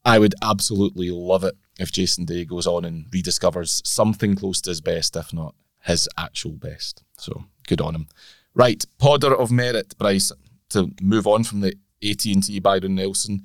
I 0.04 0.18
would 0.18 0.34
absolutely 0.42 1.10
love 1.10 1.44
it 1.44 1.54
if 1.78 1.92
Jason 1.92 2.24
Day 2.24 2.44
goes 2.44 2.66
on 2.66 2.84
and 2.84 3.06
rediscovers 3.10 3.86
something 3.86 4.34
close 4.34 4.60
to 4.62 4.70
his 4.70 4.80
best, 4.80 5.16
if 5.16 5.32
not 5.32 5.54
his 5.82 6.08
actual 6.16 6.52
best. 6.52 7.02
So 7.16 7.44
good 7.66 7.80
on 7.80 7.94
him. 7.94 8.08
Right, 8.54 8.84
podder 8.98 9.38
of 9.38 9.50
merit, 9.50 9.96
Bryce. 9.98 10.32
To 10.70 10.92
move 11.02 11.26
on 11.26 11.42
from 11.42 11.62
the 11.62 11.74
AT&T 12.02 12.60
Byron 12.60 12.94
Nelson, 12.94 13.42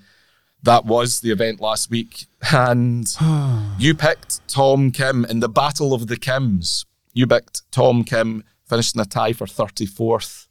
that 0.66 0.86
was 0.86 1.22
the 1.22 1.32
event 1.32 1.59
last 1.61 1.89
week, 1.89 2.28
and 2.51 3.07
you 3.80 3.95
picked 3.95 4.45
Tom 4.47 4.91
Kim 4.91 5.26
in 5.26 5.39
the 5.39 5.49
Battle 5.49 5.93
of 5.93 6.07
the 6.07 6.18
Kims. 6.18 6.86
You 7.13 7.26
picked 7.28 7.70
Tom 7.72 8.03
Kim, 8.03 8.43
finishing 8.68 8.99
a 9.01 9.05
tie 9.05 9.34
for 9.34 9.45
34th. 9.47 10.47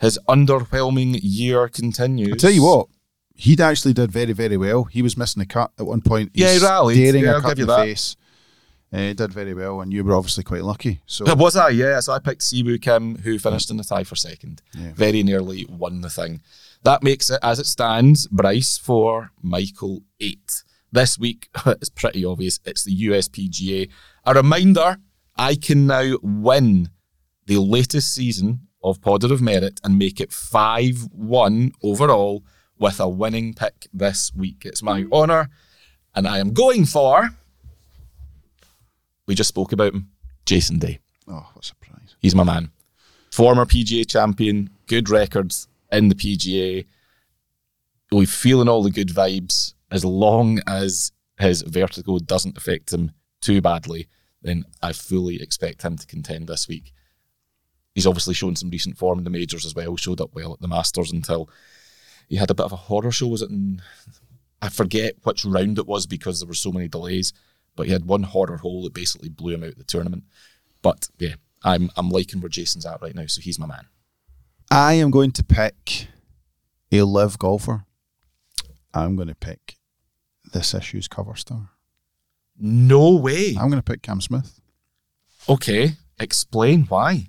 His 0.00 0.18
underwhelming 0.28 1.18
year 1.22 1.68
continues. 1.68 2.32
I 2.32 2.36
tell 2.36 2.50
you 2.50 2.64
what, 2.64 2.88
he 3.34 3.56
actually 3.60 3.92
did 3.92 4.10
very, 4.10 4.32
very 4.32 4.56
well. 4.56 4.84
He 4.84 5.02
was 5.02 5.16
missing 5.16 5.42
a 5.42 5.46
cut 5.46 5.70
at 5.78 5.86
one 5.86 6.00
point. 6.00 6.30
Yeah, 6.34 6.52
he 6.52 6.58
rallied. 6.58 6.96
Daring 6.96 7.24
Yeah, 7.24 7.32
a 7.32 7.34
I'll 7.34 7.40
cut 7.42 7.58
in 7.58 7.66
the 7.66 7.76
that. 7.76 7.84
face. 7.84 8.16
Uh, 8.92 8.98
he 8.98 9.14
did 9.14 9.32
very 9.32 9.54
well, 9.54 9.80
and 9.80 9.90
you 9.92 10.04
were 10.04 10.14
obviously 10.14 10.44
quite 10.44 10.64
lucky. 10.64 11.00
So 11.06 11.26
Uh, 11.26 11.34
Was 11.36 11.56
I? 11.56 11.70
Yeah. 11.70 12.00
So 12.00 12.12
I 12.12 12.18
picked 12.18 12.42
Siwoo 12.42 12.80
Kim, 12.82 13.16
who 13.18 13.38
finished 13.38 13.70
in 13.70 13.76
the 13.78 13.84
tie 13.84 14.04
for 14.04 14.16
second. 14.16 14.60
Yeah. 14.76 14.92
Very 14.94 15.22
nearly 15.22 15.64
won 15.68 16.00
the 16.02 16.10
thing. 16.10 16.40
That 16.84 17.02
makes 17.02 17.30
it, 17.30 17.38
as 17.42 17.58
it 17.58 17.66
stands, 17.66 18.26
Bryce 18.26 18.76
for 18.76 19.30
Michael 19.40 20.02
eight. 20.20 20.64
This 20.90 21.18
week, 21.18 21.48
it's 21.66 21.88
pretty 21.88 22.24
obvious. 22.24 22.58
It's 22.64 22.84
the 22.84 23.06
USPGA. 23.06 23.88
A 24.24 24.34
reminder 24.34 24.98
I 25.36 25.54
can 25.54 25.86
now 25.86 26.16
win 26.22 26.90
the 27.46 27.58
latest 27.58 28.12
season 28.14 28.66
of 28.82 29.00
Podder 29.00 29.30
of 29.30 29.40
Merit 29.40 29.80
and 29.84 29.98
make 29.98 30.20
it 30.20 30.32
5 30.32 31.08
1 31.12 31.72
overall 31.82 32.44
with 32.78 32.98
a 32.98 33.08
winning 33.08 33.54
pick 33.54 33.86
this 33.92 34.32
week. 34.34 34.62
It's 34.64 34.82
my 34.82 35.04
honour, 35.12 35.50
and 36.14 36.26
I 36.26 36.38
am 36.38 36.52
going 36.52 36.84
for. 36.84 37.30
We 39.26 39.36
just 39.36 39.48
spoke 39.48 39.70
about 39.72 39.94
him, 39.94 40.10
Jason 40.46 40.80
Day. 40.80 40.98
oh, 41.28 41.48
what 41.52 41.64
a 41.64 41.66
surprise! 41.66 42.16
He's 42.18 42.34
my 42.34 42.42
man. 42.42 42.72
Former 43.30 43.64
PGA 43.64 44.06
champion, 44.06 44.68
good 44.88 45.08
records 45.08 45.68
in 45.92 46.08
the 46.08 46.14
PGA. 46.14 46.86
We're 48.10 48.26
feeling 48.26 48.68
all 48.68 48.82
the 48.82 48.90
good 48.90 49.08
vibes. 49.08 49.74
As 49.90 50.04
long 50.04 50.60
as 50.66 51.12
his 51.38 51.62
vertigo 51.62 52.18
doesn't 52.18 52.56
affect 52.56 52.92
him 52.92 53.12
too 53.40 53.60
badly, 53.60 54.08
then 54.40 54.64
I 54.82 54.92
fully 54.92 55.40
expect 55.40 55.82
him 55.82 55.96
to 55.96 56.06
contend 56.06 56.48
this 56.48 56.66
week. 56.66 56.92
He's 57.94 58.06
obviously 58.06 58.34
shown 58.34 58.56
some 58.56 58.70
recent 58.70 58.96
form 58.96 59.18
in 59.18 59.24
the 59.24 59.30
majors 59.30 59.66
as 59.66 59.74
well. 59.74 59.96
Showed 59.96 60.20
up 60.20 60.34
well 60.34 60.54
at 60.54 60.60
the 60.60 60.68
Masters 60.68 61.12
until 61.12 61.50
he 62.28 62.36
had 62.36 62.50
a 62.50 62.54
bit 62.54 62.64
of 62.64 62.72
a 62.72 62.76
horror 62.76 63.10
show. 63.10 63.28
Was 63.28 63.42
it 63.42 63.50
in? 63.50 63.82
I 64.62 64.68
forget 64.70 65.16
which 65.24 65.44
round 65.44 65.78
it 65.78 65.86
was 65.86 66.06
because 66.06 66.40
there 66.40 66.48
were 66.48 66.54
so 66.54 66.72
many 66.72 66.88
delays. 66.88 67.32
But 67.76 67.86
he 67.86 67.92
had 67.92 68.06
one 68.06 68.22
horror 68.22 68.58
hole 68.58 68.82
that 68.84 68.94
basically 68.94 69.28
blew 69.28 69.54
him 69.54 69.62
out 69.62 69.70
of 69.70 69.78
the 69.78 69.84
tournament. 69.84 70.24
But 70.80 71.08
yeah, 71.18 71.34
I'm 71.62 71.90
I'm 71.96 72.10
liking 72.10 72.40
where 72.40 72.48
Jason's 72.48 72.86
at 72.86 73.02
right 73.02 73.14
now, 73.14 73.26
so 73.26 73.40
he's 73.40 73.58
my 73.58 73.66
man. 73.66 73.86
I 74.72 74.94
am 74.94 75.10
going 75.10 75.32
to 75.32 75.44
pick 75.44 76.08
a 76.90 77.02
live 77.02 77.38
golfer. 77.38 77.84
I'm 78.94 79.16
going 79.16 79.28
to 79.28 79.34
pick 79.34 79.76
this 80.54 80.72
issue's 80.72 81.08
cover 81.08 81.36
star. 81.36 81.68
No 82.58 83.10
way. 83.16 83.50
I'm 83.50 83.68
going 83.68 83.82
to 83.82 83.82
pick 83.82 84.00
Cam 84.00 84.20
Smith 84.22 84.60
Okay, 85.48 85.92
explain 86.18 86.84
why. 86.84 87.26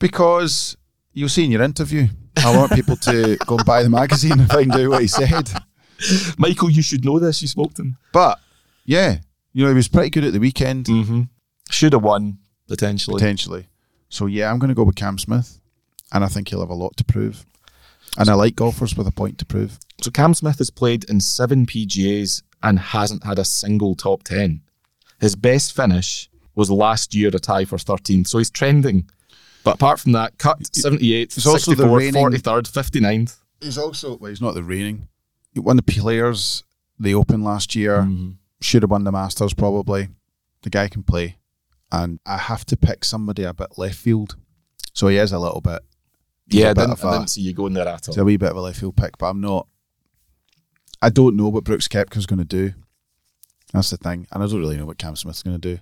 because 0.00 0.76
you'll 1.12 1.28
see 1.28 1.44
in 1.44 1.52
your 1.52 1.62
interview. 1.62 2.08
I 2.38 2.56
want 2.56 2.72
people 2.72 2.96
to 2.96 3.36
go 3.46 3.56
and 3.56 3.64
buy 3.64 3.82
the 3.84 3.90
magazine 3.90 4.32
and 4.40 4.50
find 4.50 4.72
out 4.72 4.88
what 4.88 5.02
he 5.02 5.06
said. 5.08 5.50
Michael, 6.38 6.70
you 6.70 6.82
should 6.82 7.04
know 7.04 7.18
this. 7.20 7.42
You 7.42 7.48
spoke 7.48 7.74
to 7.74 7.82
him. 7.82 7.96
But 8.12 8.40
yeah, 8.84 9.18
you 9.52 9.62
know 9.62 9.70
he 9.70 9.76
was 9.76 9.86
pretty 9.88 10.10
good 10.10 10.24
at 10.24 10.32
the 10.32 10.40
weekend. 10.40 10.86
Mm-hmm. 10.86 11.22
Should 11.70 11.92
have 11.92 12.02
won 12.02 12.38
potentially. 12.66 13.20
potentially. 13.20 13.68
So 14.08 14.26
yeah, 14.26 14.50
I'm 14.50 14.58
going 14.58 14.68
to 14.68 14.74
go 14.74 14.82
with 14.84 14.96
Cam 14.96 15.18
Smith, 15.18 15.60
and 16.12 16.24
I 16.24 16.28
think 16.28 16.48
he'll 16.48 16.60
have 16.60 16.70
a 16.70 16.74
lot 16.74 16.96
to 16.96 17.04
prove. 17.04 17.44
And 18.18 18.28
I 18.28 18.34
like 18.34 18.56
golfers 18.56 18.96
with 18.96 19.06
a 19.06 19.12
point 19.12 19.38
to 19.38 19.44
prove. 19.46 19.78
So 20.00 20.10
Cam 20.10 20.34
Smith 20.34 20.58
has 20.58 20.70
played 20.70 21.04
in 21.04 21.20
seven 21.20 21.66
PGAs 21.66 22.42
and 22.62 22.78
hasn't 22.78 23.24
had 23.24 23.38
a 23.38 23.44
single 23.44 23.94
top 23.94 24.22
ten. 24.22 24.62
His 25.20 25.36
best 25.36 25.74
finish 25.74 26.28
was 26.54 26.70
last 26.70 27.14
year 27.14 27.28
a 27.28 27.38
tie 27.38 27.64
for 27.64 27.76
13th, 27.76 28.26
so 28.28 28.38
he's 28.38 28.50
trending. 28.50 29.08
But 29.64 29.74
apart 29.74 30.00
from 30.00 30.12
that, 30.12 30.38
cut 30.38 30.60
78th, 30.62 31.36
It's 31.36 31.46
also 31.46 31.74
the 31.74 31.84
64th, 31.84 31.98
reigning- 31.98 32.22
43rd, 32.22 32.68
59th. 32.68 33.36
He's 33.60 33.78
also 33.78 34.16
well, 34.16 34.28
he's 34.30 34.40
not 34.40 34.54
the 34.54 34.62
reigning. 34.62 35.08
He 35.52 35.60
won 35.60 35.76
the 35.76 35.82
players, 35.82 36.62
the 36.98 37.14
Open 37.14 37.42
last 37.42 37.74
year. 37.74 37.98
Mm-hmm. 38.02 38.32
Should 38.60 38.82
have 38.82 38.90
won 38.90 39.04
the 39.04 39.12
Masters 39.12 39.54
probably. 39.54 40.08
The 40.62 40.70
guy 40.70 40.88
can 40.88 41.02
play, 41.02 41.36
and 41.92 42.20
I 42.26 42.38
have 42.38 42.64
to 42.66 42.76
pick 42.76 43.04
somebody 43.04 43.44
a 43.44 43.52
bit 43.54 43.76
left 43.76 43.96
field. 43.96 44.36
So 44.92 45.08
he 45.08 45.16
is 45.16 45.32
a 45.32 45.38
little 45.38 45.60
bit. 45.60 45.82
Yeah, 46.48 46.70
I 46.70 46.74
didn't, 46.74 46.92
of 46.92 47.00
didn't 47.00 47.28
see 47.28 47.40
you 47.40 47.52
going 47.52 47.72
there 47.72 47.88
at 47.88 48.08
all. 48.08 48.12
It's 48.12 48.16
a 48.16 48.24
wee 48.24 48.36
bit 48.36 48.50
of 48.50 48.56
a 48.56 48.60
left 48.60 48.78
field 48.78 48.96
pick, 48.96 49.18
but 49.18 49.26
I'm 49.26 49.40
not. 49.40 49.66
I 51.02 51.10
don't 51.10 51.36
know 51.36 51.48
what 51.48 51.64
Brooks 51.64 51.88
Koepka's 51.88 52.26
going 52.26 52.38
to 52.38 52.44
do. 52.44 52.72
That's 53.72 53.90
the 53.90 53.96
thing, 53.96 54.26
and 54.30 54.42
I 54.42 54.46
don't 54.46 54.60
really 54.60 54.76
know 54.76 54.86
what 54.86 54.98
Cam 54.98 55.16
Smith's 55.16 55.42
going 55.42 55.60
to 55.60 55.76
do. 55.76 55.80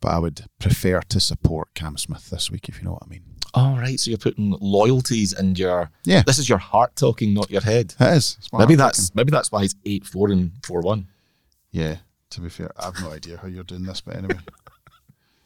But 0.00 0.12
I 0.12 0.18
would 0.18 0.46
prefer 0.58 1.00
to 1.00 1.20
support 1.20 1.74
Cam 1.74 1.96
Smith 1.96 2.30
this 2.30 2.50
week, 2.50 2.68
if 2.68 2.78
you 2.78 2.84
know 2.84 2.92
what 2.92 3.02
I 3.04 3.08
mean. 3.08 3.22
All 3.54 3.76
right, 3.76 3.98
so 3.98 4.10
you're 4.10 4.18
putting 4.18 4.56
loyalties 4.60 5.32
and 5.32 5.58
your 5.58 5.90
Yeah. 6.04 6.22
This 6.26 6.38
is 6.38 6.48
your 6.48 6.58
heart 6.58 6.96
talking, 6.96 7.32
not 7.32 7.50
your 7.50 7.62
head. 7.62 7.94
It 7.98 8.16
is. 8.16 8.38
Maybe 8.52 8.74
that's 8.74 9.14
maybe 9.14 9.30
that's 9.30 9.52
why 9.52 9.62
he's 9.62 9.74
eight 9.84 10.04
four 10.04 10.30
and 10.30 10.52
four 10.64 10.80
one. 10.80 11.08
Yeah, 11.70 11.96
to 12.30 12.40
be 12.40 12.48
fair, 12.48 12.72
I 12.78 12.86
have 12.86 13.00
no 13.00 13.10
idea 13.12 13.38
how 13.38 13.48
you're 13.48 13.64
doing 13.64 13.84
this, 13.84 14.00
but 14.00 14.16
anyway. 14.16 14.40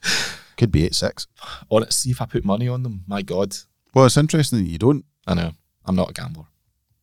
Could 0.57 0.73
be 0.73 0.85
8 0.85 0.95
6. 0.95 1.27
On 1.71 1.83
it, 1.83 1.93
see 1.93 2.11
if 2.11 2.21
I 2.21 2.27
put 2.27 2.45
money 2.45 2.69
on 2.69 2.83
them. 2.83 3.05
My 3.07 3.23
God, 3.23 3.57
Well, 3.95 4.07
it's 4.07 4.17
interesting 4.17 4.65
that 4.65 4.71
you 4.71 4.79
don't. 4.79 5.05
I 5.27 5.35
know 5.35 5.53
I'm 5.85 5.97
not 5.97 6.11
a 6.11 6.13
gambler. 6.13 6.47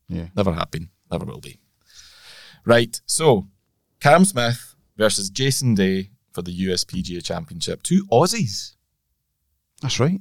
Yeah. 0.08 0.28
Never 0.34 0.52
have 0.52 0.70
been. 0.70 0.90
Never 1.10 1.24
will 1.24 1.40
be. 1.40 1.60
Right. 2.64 3.00
So, 3.06 3.46
Cam 4.00 4.24
Smith 4.24 4.74
versus 4.96 5.30
Jason 5.30 5.74
Day 5.74 6.10
for 6.32 6.42
the 6.42 6.66
USPGA 6.66 7.24
Championship. 7.24 7.82
Two 7.82 8.06
Aussies. 8.06 8.74
That's 9.82 10.00
right. 10.00 10.20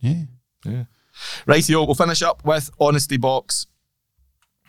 Yeah. 0.00 0.24
Yeah. 0.64 0.84
Right, 1.46 1.68
yo, 1.68 1.84
we'll 1.84 1.94
finish 1.94 2.22
up 2.22 2.44
with 2.44 2.70
Honesty 2.80 3.16
Box. 3.16 3.66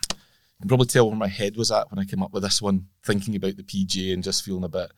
can 0.08 0.68
probably 0.68 0.86
tell 0.86 1.08
where 1.08 1.16
my 1.16 1.28
head 1.28 1.56
was 1.56 1.72
at 1.72 1.90
when 1.90 1.98
I 1.98 2.04
came 2.04 2.22
up 2.22 2.32
with 2.32 2.44
this 2.44 2.62
one, 2.62 2.86
thinking 3.04 3.34
about 3.34 3.56
the 3.56 3.62
PGA 3.62 4.14
and 4.14 4.22
just 4.22 4.44
feeling 4.44 4.64
a 4.64 4.68
bit. 4.68 4.92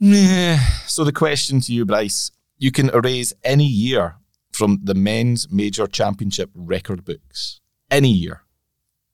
Meh. 0.00 0.58
So 0.86 1.04
the 1.04 1.12
question 1.12 1.60
to 1.60 1.72
you, 1.72 1.84
Bryce, 1.84 2.30
you 2.56 2.70
can 2.72 2.90
erase 2.90 3.32
any 3.44 3.64
year 3.64 4.16
from 4.58 4.80
the 4.82 4.94
men's 4.94 5.48
major 5.52 5.86
championship 5.86 6.50
record 6.52 7.04
books. 7.04 7.60
Any 7.92 8.10
year. 8.10 8.42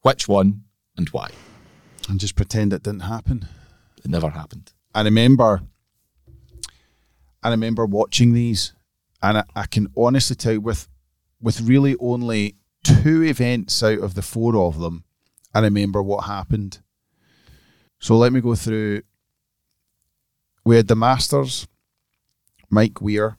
Which 0.01 0.27
one 0.27 0.63
and 0.97 1.07
why? 1.11 1.29
And 2.09 2.19
just 2.19 2.35
pretend 2.35 2.73
it 2.73 2.83
didn't 2.83 3.01
happen. 3.01 3.47
It 4.03 4.11
never 4.11 4.31
happened. 4.31 4.73
I 4.95 5.03
remember, 5.03 5.61
I 7.43 7.51
remember 7.51 7.85
watching 7.85 8.33
these, 8.33 8.73
and 9.23 9.39
I, 9.39 9.45
I 9.55 9.67
can 9.67 9.89
honestly 9.95 10.35
tell 10.35 10.55
you, 10.55 10.61
with 10.63 10.89
with 11.43 11.61
really 11.61 11.95
only 12.01 12.57
two 12.83 13.23
events 13.23 13.83
out 13.83 13.99
of 13.99 14.15
the 14.15 14.23
four 14.23 14.57
of 14.57 14.79
them, 14.79 15.05
I 15.55 15.61
remember 15.61 16.03
what 16.03 16.25
happened. 16.25 16.81
So 17.99 18.17
let 18.17 18.33
me 18.33 18.41
go 18.41 18.55
through. 18.55 19.03
We 20.65 20.77
had 20.77 20.89
the 20.89 20.97
Masters, 20.97 21.69
Mike 22.71 23.03
Weir, 23.03 23.37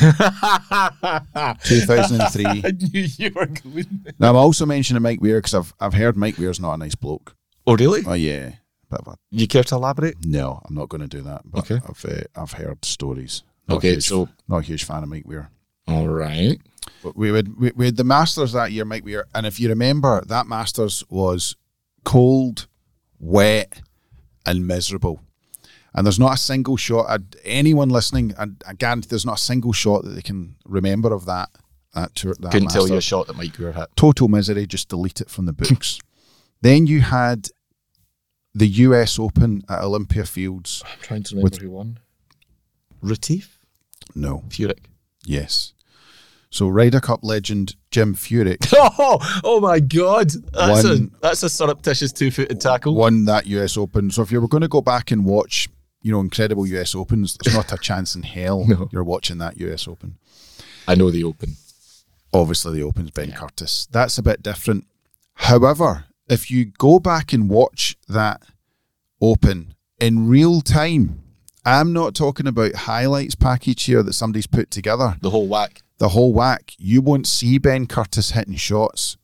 2003. 1.64 2.44
I 2.64 2.70
knew 2.70 3.06
you 3.18 3.30
were 3.34 3.46
going. 3.46 4.14
Now 4.18 4.30
I'm 4.30 4.36
also 4.36 4.66
mentioning 4.66 5.02
Mike 5.02 5.20
Weir 5.20 5.38
because 5.38 5.54
I've 5.54 5.74
I've 5.80 5.94
heard 5.94 6.16
Mike 6.16 6.38
Weir's 6.38 6.60
not 6.60 6.74
a 6.74 6.76
nice 6.76 6.94
bloke. 6.94 7.34
Oh, 7.66 7.76
really? 7.76 8.02
Oh 8.06 8.14
yeah, 8.14 8.50
bit 8.90 9.00
of 9.00 9.08
a 9.08 9.16
You 9.30 9.46
care 9.46 9.64
to 9.64 9.74
elaborate? 9.74 10.16
no. 10.24 10.60
I'm 10.64 10.74
not 10.74 10.88
going 10.88 11.02
to 11.02 11.06
do 11.08 11.22
that. 11.22 11.42
But 11.44 11.70
Okay. 11.70 11.80
I've 11.88 12.04
uh, 12.04 12.22
I've 12.40 12.52
heard 12.52 12.84
stories. 12.84 13.42
Not 13.68 13.78
Okay, 13.78 13.92
huge- 13.92 14.08
so- 14.08 14.28
not 14.48 14.58
a 14.58 14.62
huge 14.62 14.84
fan 14.84 15.02
of 15.02 15.08
Mike 15.08 15.26
Weir. 15.26 15.50
All 15.86 16.08
right. 16.08 16.58
But 17.02 17.16
we 17.16 17.30
would 17.32 17.58
we, 17.60 17.72
we 17.74 17.86
had 17.86 17.96
the 17.96 18.04
Masters 18.04 18.52
that 18.52 18.72
year, 18.72 18.84
Mike 18.84 19.04
Weir, 19.04 19.26
and 19.34 19.46
if 19.46 19.58
you 19.60 19.68
remember, 19.68 20.22
that 20.26 20.46
Masters 20.46 21.02
was 21.08 21.56
cold, 22.04 22.66
wet, 23.18 23.80
and 24.46 24.66
miserable. 24.66 25.20
And 25.94 26.06
there's 26.06 26.18
not 26.20 26.34
a 26.34 26.36
single 26.36 26.76
shot. 26.76 27.06
I'd, 27.08 27.36
anyone 27.44 27.88
listening, 27.88 28.32
and 28.38 28.62
I 28.66 28.74
guarantee 28.74 29.08
there's 29.10 29.26
not 29.26 29.38
a 29.38 29.42
single 29.42 29.72
shot 29.72 30.04
that 30.04 30.10
they 30.10 30.22
can 30.22 30.56
remember 30.64 31.12
of 31.12 31.26
that. 31.26 31.48
That 31.94 32.14
tour, 32.14 32.34
that 32.38 32.52
Couldn't 32.52 32.68
tell 32.68 32.86
you 32.88 32.94
a 32.96 33.00
shot 33.00 33.26
that 33.26 33.36
Mike 33.36 33.58
Weir 33.58 33.72
hit. 33.72 33.88
Total 33.96 34.28
misery. 34.28 34.66
Just 34.66 34.88
delete 34.88 35.20
it 35.20 35.28
from 35.28 35.46
the 35.46 35.52
books. 35.52 35.98
then 36.60 36.86
you 36.86 37.00
had 37.00 37.48
the 38.54 38.68
U.S. 38.68 39.18
Open 39.18 39.62
at 39.68 39.82
Olympia 39.82 40.24
Fields. 40.24 40.82
I'm 40.86 40.98
trying 41.02 41.22
to 41.24 41.34
remember 41.34 41.44
With- 41.56 41.60
who 41.62 41.70
won. 41.70 41.98
Retief? 43.02 43.58
No, 44.14 44.44
Furyk. 44.48 44.84
yes. 45.24 45.72
So 46.52 46.66
Ryder 46.68 47.00
Cup 47.00 47.20
legend 47.22 47.76
Jim 47.92 48.14
Furyk 48.16 48.72
Oh, 48.76 49.40
oh 49.44 49.60
my 49.60 49.78
God! 49.78 50.30
That's 50.52 50.84
One- 50.84 51.10
a 51.14 51.20
that's 51.20 51.42
a 51.44 51.48
surreptitious 51.48 52.12
two-footed 52.12 52.60
tackle. 52.60 52.94
won 52.96 53.24
that 53.26 53.46
US 53.46 53.76
Open. 53.76 54.10
So 54.10 54.22
if 54.22 54.32
you 54.32 54.40
were 54.40 54.48
going 54.48 54.62
to 54.62 54.68
go 54.68 54.80
back 54.80 55.10
and 55.12 55.24
watch, 55.24 55.68
you 56.02 56.10
know, 56.12 56.20
incredible 56.20 56.66
US 56.66 56.94
Opens, 56.94 57.36
there's 57.42 57.54
not 57.56 57.72
a 57.72 57.76
chance 57.78 58.14
in 58.14 58.22
hell 58.22 58.64
No. 58.68 58.88
you're 58.92 59.04
watching 59.04 59.38
that 59.38 59.58
US 59.58 59.86
Open. 59.88 60.16
I 60.88 60.94
know 60.94 61.10
the 61.10 61.24
Open. 61.24 61.56
Obviously, 62.32 62.78
the 62.78 62.84
Open's 62.86 63.10
Ben 63.10 63.32
Curtis. 63.32 63.88
That's 63.90 64.16
a 64.18 64.22
bit 64.22 64.42
different. 64.42 64.86
However, 65.34 66.04
if 66.28 66.50
you 66.50 66.64
go 66.66 67.00
back 67.00 67.32
and 67.32 67.48
watch 67.50 67.96
that 68.08 68.40
Open 69.20 69.74
in 70.00 70.28
real 70.28 70.60
time, 70.60 71.22
I'm 71.64 71.92
not 71.92 72.14
talking 72.14 72.46
about 72.46 72.74
highlights 72.74 73.34
package 73.34 73.84
here 73.84 74.02
that 74.02 74.12
somebody's 74.14 74.46
put 74.46 74.70
together. 74.70 75.16
The 75.20 75.30
whole 75.30 75.46
whack. 75.48 75.82
the 75.98 76.08
whole 76.10 76.32
whack, 76.32 76.72
you 76.78 77.02
won't 77.02 77.26
see 77.26 77.58
Ben 77.58 77.86
Curtis 77.86 78.30
hitting 78.30 78.54
shots. 78.54 79.16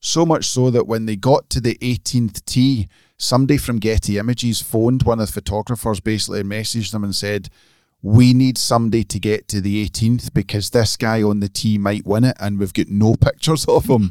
So 0.00 0.26
much 0.26 0.46
so 0.46 0.70
that 0.70 0.86
when 0.86 1.06
they 1.06 1.16
got 1.16 1.48
to 1.50 1.60
the 1.60 1.76
18th 1.80 2.44
tee, 2.44 2.88
somebody 3.20 3.58
from 3.58 3.78
Getty 3.78 4.18
Images 4.18 4.60
phoned 4.60 5.02
one 5.02 5.20
of 5.20 5.26
the 5.26 5.32
photographers 5.32 6.00
basically 6.00 6.40
and 6.40 6.50
messaged 6.50 6.90
them 6.92 7.04
and 7.04 7.14
said, 7.14 7.48
We 8.02 8.32
need 8.34 8.58
somebody 8.58 9.04
to 9.04 9.18
get 9.20 9.46
to 9.48 9.60
the 9.60 9.86
18th 9.88 10.32
because 10.32 10.70
this 10.70 10.96
guy 10.96 11.22
on 11.22 11.40
the 11.40 11.48
tee 11.48 11.78
might 11.78 12.06
win 12.06 12.24
it 12.24 12.36
and 12.40 12.58
we've 12.58 12.74
got 12.74 12.88
no 12.88 13.14
pictures 13.20 13.64
of 13.66 13.86
him. 13.86 14.10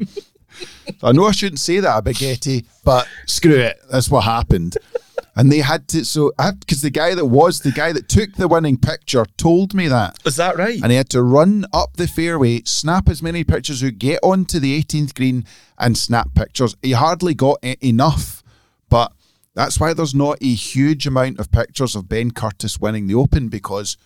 I 1.02 1.12
know 1.12 1.26
I 1.26 1.30
shouldn't 1.32 1.60
say 1.60 1.78
that 1.80 1.98
about 1.98 2.14
Getty, 2.16 2.64
but 2.84 3.06
screw 3.26 3.54
it. 3.54 3.78
That's 3.90 4.10
what 4.10 4.22
happened. 4.24 4.76
And 5.36 5.50
they 5.50 5.58
had 5.58 5.86
to, 5.88 6.04
so, 6.04 6.32
because 6.36 6.82
the 6.82 6.90
guy 6.90 7.14
that 7.14 7.24
was, 7.24 7.60
the 7.60 7.70
guy 7.70 7.92
that 7.92 8.08
took 8.08 8.32
the 8.34 8.48
winning 8.48 8.76
picture 8.76 9.24
told 9.36 9.74
me 9.74 9.86
that 9.86 10.18
Is 10.26 10.36
that 10.36 10.56
right? 10.56 10.80
and 10.82 10.90
he 10.90 10.96
had 10.98 11.08
to 11.10 11.22
run 11.22 11.66
up 11.72 11.96
the 11.96 12.08
fairway, 12.08 12.62
snap 12.64 13.08
as 13.08 13.22
many 13.22 13.44
pictures, 13.44 13.80
who 13.80 13.92
get 13.92 14.18
onto 14.24 14.58
the 14.58 14.82
18th 14.82 15.14
green 15.14 15.44
and 15.78 15.96
snap 15.96 16.34
pictures. 16.34 16.74
He 16.82 16.92
hardly 16.92 17.34
got 17.34 17.62
enough, 17.62 18.39
that's 19.60 19.78
why 19.78 19.92
there's 19.92 20.14
not 20.14 20.38
a 20.40 20.54
huge 20.54 21.06
amount 21.06 21.38
of 21.38 21.52
pictures 21.52 21.94
of 21.94 22.08
Ben 22.08 22.30
Curtis 22.30 22.80
winning 22.80 23.08
the 23.08 23.14
Open 23.14 23.48
because 23.48 23.98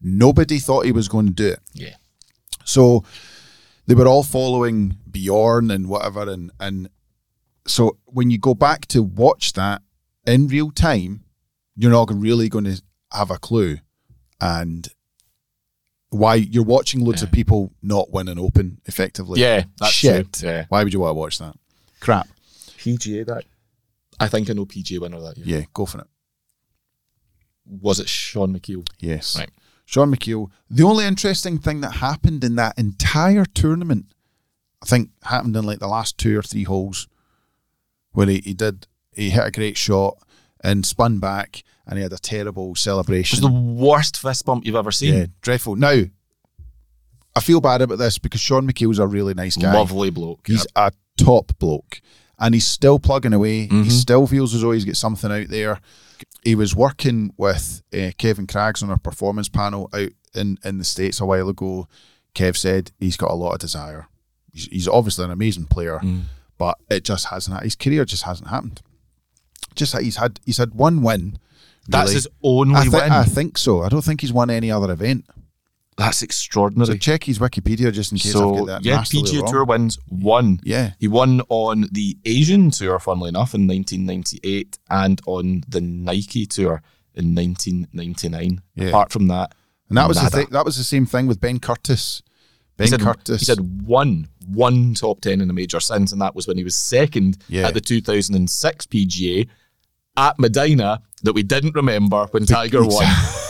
nobody 0.00 0.58
thought 0.58 0.86
he 0.86 0.90
was 0.90 1.06
going 1.06 1.26
to 1.26 1.32
do 1.32 1.46
it. 1.50 1.60
yeah. 1.72 1.94
So 2.64 3.04
they 3.86 3.94
were 3.94 4.08
all 4.08 4.24
following 4.24 4.96
Bjorn 5.08 5.70
and 5.70 5.88
whatever, 5.88 6.28
and 6.28 6.50
and 6.58 6.90
so 7.64 7.96
when 8.06 8.30
you 8.30 8.38
go 8.38 8.54
back 8.54 8.86
to 8.88 9.00
watch 9.02 9.52
that 9.52 9.82
in 10.26 10.48
real 10.48 10.72
time, 10.72 11.22
you're 11.76 11.92
not 11.92 12.10
really 12.12 12.48
going 12.48 12.64
to 12.64 12.82
have 13.12 13.30
a 13.30 13.38
clue, 13.38 13.78
and 14.40 14.88
why 16.10 16.34
you're 16.34 16.64
watching 16.64 17.04
loads 17.04 17.22
of 17.22 17.30
people 17.30 17.72
not 17.82 18.10
win 18.10 18.26
an 18.26 18.38
Open 18.38 18.80
effectively. 18.86 19.40
Yeah, 19.40 19.62
that's 19.78 19.92
shit. 19.92 20.32
true. 20.32 20.48
Yeah. 20.48 20.64
Why 20.68 20.82
would 20.82 20.92
you 20.92 21.00
want 21.00 21.10
to 21.10 21.14
watch 21.14 21.38
that? 21.38 21.54
Crap. 22.00 22.26
PGA 22.78 23.24
that. 23.26 23.44
I 24.20 24.28
think 24.28 24.50
I 24.50 24.52
know 24.52 24.66
PGA 24.66 25.00
winner 25.00 25.20
that 25.20 25.38
year. 25.38 25.58
Yeah, 25.60 25.64
go 25.72 25.86
for 25.86 25.98
it. 26.00 26.06
Was 27.66 28.00
it 28.00 28.08
Shaun 28.08 28.52
Micheel? 28.58 28.86
Yes. 28.98 29.36
Right. 29.38 29.50
Shaun 29.84 30.12
Micheel. 30.14 30.50
The 30.70 30.82
only 30.84 31.04
interesting 31.04 31.58
thing 31.58 31.80
that 31.82 31.92
happened 31.92 32.42
in 32.44 32.56
that 32.56 32.78
entire 32.78 33.44
tournament, 33.44 34.06
I 34.82 34.86
think, 34.86 35.10
happened 35.24 35.56
in 35.56 35.64
like 35.64 35.78
the 35.78 35.88
last 35.88 36.18
two 36.18 36.38
or 36.38 36.42
three 36.42 36.64
holes 36.64 37.08
where 38.12 38.26
he, 38.26 38.40
he 38.44 38.54
did, 38.54 38.86
he 39.14 39.30
hit 39.30 39.44
a 39.46 39.50
great 39.50 39.76
shot 39.76 40.18
and 40.64 40.84
spun 40.84 41.18
back 41.18 41.62
and 41.86 41.98
he 41.98 42.02
had 42.02 42.12
a 42.12 42.18
terrible 42.18 42.74
celebration. 42.74 43.38
It 43.38 43.42
was 43.44 43.52
the 43.52 43.60
worst 43.84 44.18
fist 44.18 44.44
bump 44.44 44.66
you've 44.66 44.74
ever 44.74 44.90
seen. 44.90 45.14
yeah, 45.14 45.26
dreadful. 45.40 45.76
Now, 45.76 46.02
I 47.36 47.40
feel 47.40 47.60
bad 47.60 47.82
about 47.82 47.98
this 47.98 48.18
because 48.18 48.40
Shaun 48.40 48.66
Micheel's 48.66 48.98
a 48.98 49.06
really 49.06 49.34
nice 49.34 49.56
guy. 49.56 49.72
Lovely 49.72 50.10
bloke. 50.10 50.46
He's 50.46 50.66
a 50.74 50.90
top 51.16 51.56
bloke. 51.58 52.00
And 52.38 52.54
he's 52.54 52.66
still 52.66 52.98
plugging 52.98 53.32
away. 53.32 53.62
He 53.62 53.68
Mhm. 53.68 53.90
still 53.90 54.26
feels 54.26 54.54
as 54.54 54.62
though 54.62 54.70
he's 54.72 54.84
got 54.84 54.96
something 54.96 55.30
out 55.32 55.48
there. 55.48 55.80
He 56.44 56.54
was 56.54 56.74
working 56.74 57.32
with 57.36 57.82
uh, 57.92 58.12
Kevin 58.18 58.46
Craggs 58.46 58.82
on 58.82 58.90
a 58.90 58.98
performance 58.98 59.48
panel 59.48 59.88
out 59.92 60.10
in, 60.34 60.58
in 60.64 60.78
the 60.78 60.84
States 60.84 61.20
a 61.20 61.26
while 61.26 61.48
ago. 61.48 61.88
Kev 62.34 62.56
said 62.56 62.92
he's 63.00 63.16
got 63.16 63.30
a 63.30 63.34
lot 63.34 63.52
of 63.54 63.58
desire. 63.60 64.06
He's, 64.52 64.66
he's 64.66 64.88
obviously 64.88 65.24
an 65.24 65.30
amazing 65.32 65.64
player, 65.66 65.98
Mm. 66.02 66.22
but 66.56 66.78
it 66.88 67.04
just 67.04 67.26
hasn't. 67.26 67.60
His 67.62 67.74
career 67.76 68.04
just 68.04 68.22
hasn't 68.22 68.48
happened. 68.50 68.82
Just 69.74 69.92
that 69.92 70.02
he's 70.02 70.16
had 70.16 70.38
he's 70.46 70.58
had 70.58 70.74
one 70.74 71.02
win. 71.02 71.38
That's 71.88 72.08
really. 72.10 72.14
his 72.14 72.28
only 72.42 72.74
I, 72.76 72.82
thi- 72.84 72.88
win. 72.90 73.12
I 73.12 73.24
think 73.24 73.58
so. 73.58 73.82
I 73.82 73.88
don't 73.88 74.04
think 74.04 74.20
he's 74.20 74.32
won 74.32 74.50
any 74.50 74.70
other 74.70 74.92
event. 74.92 75.24
That's 75.98 76.22
extraordinary. 76.22 76.86
So 76.86 76.96
check 76.96 77.24
his 77.24 77.38
Wikipedia 77.40 77.92
just 77.92 78.12
in 78.12 78.18
case 78.18 78.34
I've 78.34 78.42
got 78.42 78.66
that. 78.68 78.84
yeah, 78.84 79.00
PGA 79.02 79.42
wrong. 79.42 79.52
Tour 79.52 79.64
wins 79.64 79.98
one. 80.06 80.60
Yeah, 80.62 80.92
He 81.00 81.08
won 81.08 81.42
on 81.48 81.86
the 81.90 82.16
Asian 82.24 82.70
Tour, 82.70 82.98
funnily 83.00 83.28
enough, 83.30 83.52
in 83.52 83.66
1998, 83.66 84.78
and 84.88 85.20
on 85.26 85.64
the 85.68 85.80
Nike 85.80 86.46
Tour 86.46 86.82
in 87.14 87.34
1999. 87.34 88.62
Yeah. 88.76 88.86
Apart 88.86 89.10
from 89.12 89.26
that, 89.28 89.54
and 89.88 89.98
that 89.98 90.06
was 90.08 90.20
the 90.22 90.30
thing. 90.30 90.46
That 90.52 90.64
was 90.64 90.76
the 90.76 90.84
same 90.84 91.04
thing 91.04 91.26
with 91.26 91.40
Ben 91.40 91.58
Curtis. 91.58 92.22
Ben 92.76 92.86
he 92.86 92.90
said, 92.90 93.00
Curtis. 93.00 93.40
He 93.40 93.44
said 93.44 93.58
one, 93.84 94.28
one 94.46 94.94
top 94.94 95.20
10 95.20 95.40
in 95.40 95.50
a 95.50 95.52
major 95.52 95.80
since, 95.80 96.12
and 96.12 96.20
that 96.22 96.36
was 96.36 96.46
when 96.46 96.56
he 96.58 96.62
was 96.62 96.76
second 96.76 97.38
Yeah. 97.48 97.66
at 97.66 97.74
the 97.74 97.80
2006 97.80 98.86
PGA 98.86 99.48
at 100.16 100.36
Medinah 100.38 101.00
that 101.24 101.32
we 101.32 101.42
didn't 101.42 101.74
remember 101.74 102.26
when 102.30 102.46
Tiger 102.46 102.84
won. 102.86 103.04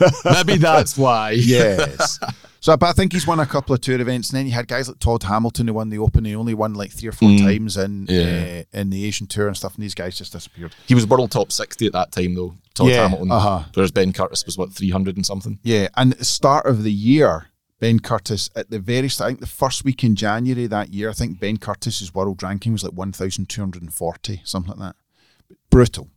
Maybe 0.24 0.56
that's 0.56 0.96
why. 0.96 1.30
yes. 1.38 2.18
So, 2.58 2.76
but 2.76 2.86
I 2.88 2.92
think 2.94 3.12
he's 3.12 3.28
won 3.28 3.38
a 3.38 3.46
couple 3.46 3.74
of 3.76 3.80
tour 3.80 4.00
events, 4.00 4.30
and 4.30 4.38
then 4.38 4.46
you 4.46 4.50
had 4.52 4.66
guys 4.66 4.88
like 4.88 4.98
Todd 4.98 5.22
Hamilton 5.22 5.68
who 5.68 5.74
won 5.74 5.88
the 5.88 5.98
Open. 5.98 6.24
He 6.24 6.34
only 6.34 6.54
won 6.54 6.74
like 6.74 6.90
three 6.90 7.08
or 7.08 7.12
four 7.12 7.28
times 7.38 7.76
in 7.76 8.06
Yeah. 8.08 8.62
uh, 8.74 8.78
in 8.80 8.90
the 8.90 9.04
Asian 9.04 9.28
Tour 9.28 9.46
and 9.46 9.56
stuff, 9.56 9.76
and 9.76 9.84
these 9.84 9.94
guys 9.94 10.18
just 10.18 10.32
disappeared. 10.32 10.74
He 10.88 10.94
was 10.96 11.06
world 11.06 11.30
top 11.30 11.52
60 11.52 11.86
at 11.86 11.92
that 11.92 12.10
time, 12.10 12.34
though. 12.34 12.56
Todd 12.74 12.88
Yeah, 12.88 13.02
Hamilton. 13.02 13.30
uh-huh. 13.30 13.64
Whereas 13.72 13.92
Ben 13.92 14.12
Curtis 14.12 14.44
was, 14.46 14.58
what, 14.58 14.72
300 14.72 15.14
and 15.14 15.24
something? 15.24 15.60
Yeah, 15.62 15.88
and 15.96 16.12
at 16.14 16.18
the 16.18 16.24
start 16.24 16.66
of 16.66 16.82
the 16.82 16.90
year, 16.92 17.48
Ben 17.78 18.00
Curtis 18.00 18.50
at 18.56 18.68
the 18.68 18.80
very 18.80 19.10
start, 19.10 19.26
I 19.26 19.30
think 19.32 19.40
the 19.40 19.46
first 19.46 19.84
week 19.84 20.02
in 20.02 20.16
January 20.16 20.66
that 20.66 20.92
year, 20.92 21.10
I 21.10 21.12
think 21.12 21.38
Ben 21.38 21.58
Curtis's 21.58 22.14
world 22.14 22.42
ranking 22.42 22.72
was 22.72 22.82
like 22.82 22.94
one 22.94 23.12
thousand 23.12 23.48
two 23.48 23.60
hundred 23.60 23.82
and 23.82 23.94
forty, 23.94 24.40
something 24.44 24.70
like 24.76 24.80
that. 24.80 25.56
Brutal. 25.70 26.08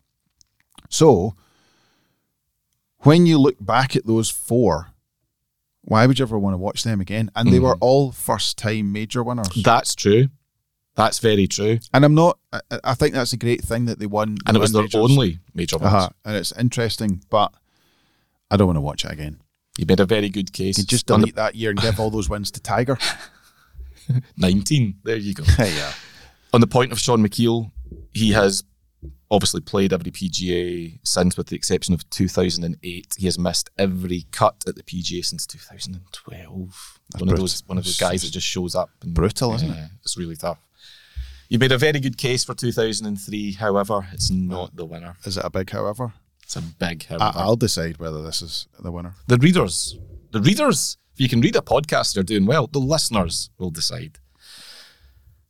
So, 0.89 1.35
when 2.99 3.26
you 3.26 3.38
look 3.38 3.55
back 3.59 3.95
at 3.95 4.05
those 4.05 4.30
four, 4.30 4.88
why 5.81 6.05
would 6.05 6.19
you 6.19 6.23
ever 6.26 6.38
want 6.38 6.53
to 6.53 6.57
watch 6.57 6.84
them 6.84 7.01
again? 7.01 7.31
And 7.35 7.51
they 7.51 7.59
were 7.59 7.76
all 7.80 8.11
first 8.11 8.57
time 8.57 8.91
major 8.91 9.23
winners. 9.23 9.49
That's 9.63 9.95
true. 9.95 10.30
That's 10.95 11.19
very 11.19 11.47
true. 11.47 11.80
And 11.93 12.03
I'm 12.03 12.13
not. 12.13 12.38
I, 12.51 12.59
I 12.84 12.93
think 12.93 13.13
that's 13.13 13.31
a 13.31 13.38
great 13.38 13.61
thing 13.61 13.85
that 13.85 13.99
they 13.99 14.05
won. 14.05 14.38
And 14.45 14.57
it 14.57 14.59
was 14.59 14.73
their 14.73 14.84
majors. 14.84 14.95
only 15.01 15.39
major 15.53 15.77
win. 15.77 15.88
Uh-huh. 15.88 16.09
And 16.26 16.35
it's 16.35 16.51
interesting, 16.51 17.23
but 17.30 17.53
I 18.51 18.57
don't 18.57 18.67
want 18.67 18.77
to 18.77 18.81
watch 18.81 19.05
it 19.05 19.11
again. 19.11 19.41
You 19.77 19.85
made 19.88 20.01
a 20.01 20.05
very 20.05 20.27
good 20.30 20.51
case. 20.51 20.77
You 20.77 20.84
just 20.84 21.09
On 21.09 21.21
the- 21.21 21.31
that 21.31 21.55
year 21.55 21.69
and 21.69 21.80
give 21.80 21.99
all 21.99 22.09
those 22.09 22.30
wins 22.30 22.51
to 22.51 22.59
Tiger. 22.59 22.97
19. 24.38 24.95
There 25.03 25.15
you 25.15 25.34
go. 25.34 25.43
Yeah. 25.59 25.93
On 26.51 26.61
the 26.61 26.67
point 26.67 26.91
of 26.91 26.99
Shaun 26.99 27.21
Micheel, 27.26 27.71
he 28.11 28.31
has 28.31 28.63
obviously 29.31 29.61
played 29.61 29.93
every 29.93 30.11
PGA 30.11 30.99
since, 31.03 31.38
with 31.38 31.47
the 31.47 31.56
exception 31.56 31.93
of 31.93 32.10
2008. 32.10 33.15
He 33.18 33.26
has 33.26 33.38
missed 33.38 33.69
every 33.77 34.26
cut 34.31 34.64
at 34.68 34.76
the 34.76 34.84
PGA 34.84 35.23
since 35.23 35.45
2012. 35.45 36.99
That's 37.11 37.22
one 37.22 37.30
of 37.30 37.38
those 37.38 37.64
one 37.68 37.77
of 37.77 37.84
those 37.84 37.97
guys 37.97 38.23
that 38.23 38.31
just 38.31 38.47
shows 38.47 38.76
up. 38.76 38.89
And, 39.01 39.14
brutal, 39.14 39.53
isn't 39.56 39.69
it? 39.69 39.89
It's 40.03 40.18
really 40.18 40.35
tough. 40.35 40.60
You 41.47 41.57
made 41.57 41.72
a 41.72 41.77
very 41.77 41.99
good 41.99 42.18
case 42.18 42.43
for 42.43 42.53
2003. 42.53 43.53
However, 43.53 44.07
it's 44.14 44.30
not 44.30 44.76
the 44.76 44.85
winner. 44.85 45.18
Is 45.26 45.38
it 45.38 45.45
a 45.45 45.49
big 45.49 45.69
however? 45.72 46.14
It's 46.43 46.56
a 46.56 46.61
big 46.61 47.06
I, 47.10 47.14
however. 47.14 47.39
I'll 47.39 47.56
decide 47.56 47.97
whether 47.97 48.22
this 48.22 48.41
is 48.41 48.68
the 48.80 48.91
winner. 48.91 49.15
the 49.27 49.38
readers, 49.38 49.97
the 50.31 50.41
readers, 50.41 50.97
if 51.14 51.19
you 51.22 51.30
can 51.30 51.41
read 51.41 51.56
a 51.56 51.61
podcast, 51.61 52.15
you're 52.15 52.23
doing 52.23 52.45
well. 52.45 52.68
The 52.68 52.80
listeners 52.80 53.49
will 53.57 53.72
decide. 53.72 54.19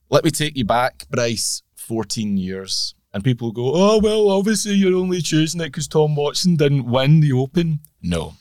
Let 0.10 0.24
me 0.24 0.32
take 0.32 0.58
you 0.58 0.66
back, 0.66 1.06
Bryce, 1.10 1.62
14 1.76 2.38
years. 2.38 2.96
And 3.14 3.24
people 3.24 3.52
go, 3.52 3.72
oh, 3.74 4.00
well, 4.00 4.30
obviously 4.30 4.74
you're 4.74 4.96
only 4.98 5.22
choosing 5.22 5.62
it 5.62 5.66
because 5.66 5.88
Tom 5.88 6.16
Watson 6.16 6.56
didn't 6.56 6.86
win 6.86 7.20
the 7.22 7.32
Open. 7.34 7.80
No. 8.02 8.34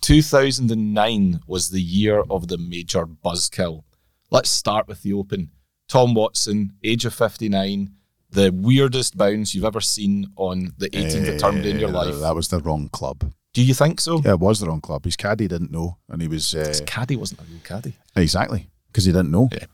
2009 0.00 1.40
was 1.46 1.70
the 1.70 1.80
year 1.82 2.20
of 2.30 2.48
the 2.48 2.58
major 2.58 3.06
buzzkill. 3.06 3.84
Let's 4.30 4.50
start 4.50 4.88
with 4.88 5.02
the 5.02 5.12
Open. 5.12 5.50
Tom 5.88 6.14
Watson, 6.14 6.72
age 6.82 7.04
of 7.04 7.14
59, 7.14 7.90
the 8.30 8.50
weirdest 8.52 9.16
bounce 9.16 9.54
you've 9.54 9.64
ever 9.64 9.80
seen 9.80 10.30
on 10.36 10.72
the 10.78 10.88
18th 10.90 11.34
at 11.34 11.40
Turnberry 11.40 11.70
in 11.72 11.78
your 11.80 11.90
Eh, 11.90 11.92
life. 11.92 12.20
That 12.20 12.34
was 12.34 12.48
the 12.48 12.60
wrong 12.60 12.88
club. 12.88 13.30
Do 13.52 13.62
you 13.62 13.74
think 13.74 14.00
so? 14.00 14.20
Yeah, 14.24 14.32
it 14.32 14.40
was 14.40 14.60
the 14.60 14.66
wrong 14.66 14.80
club. 14.80 15.04
His 15.04 15.16
caddy 15.16 15.46
didn't 15.46 15.70
know, 15.70 15.98
and 16.08 16.20
he 16.22 16.28
was 16.28 16.54
uh, 16.54 16.66
His 16.66 16.80
caddy 16.80 17.16
wasn't 17.16 17.40
a 17.40 17.44
real 17.44 17.60
caddy. 17.62 17.94
exactly 18.16 18.68
because 18.88 19.04
he 19.04 19.12
didn't 19.12 19.30
know. 19.30 19.48
Yeah. 19.52 19.66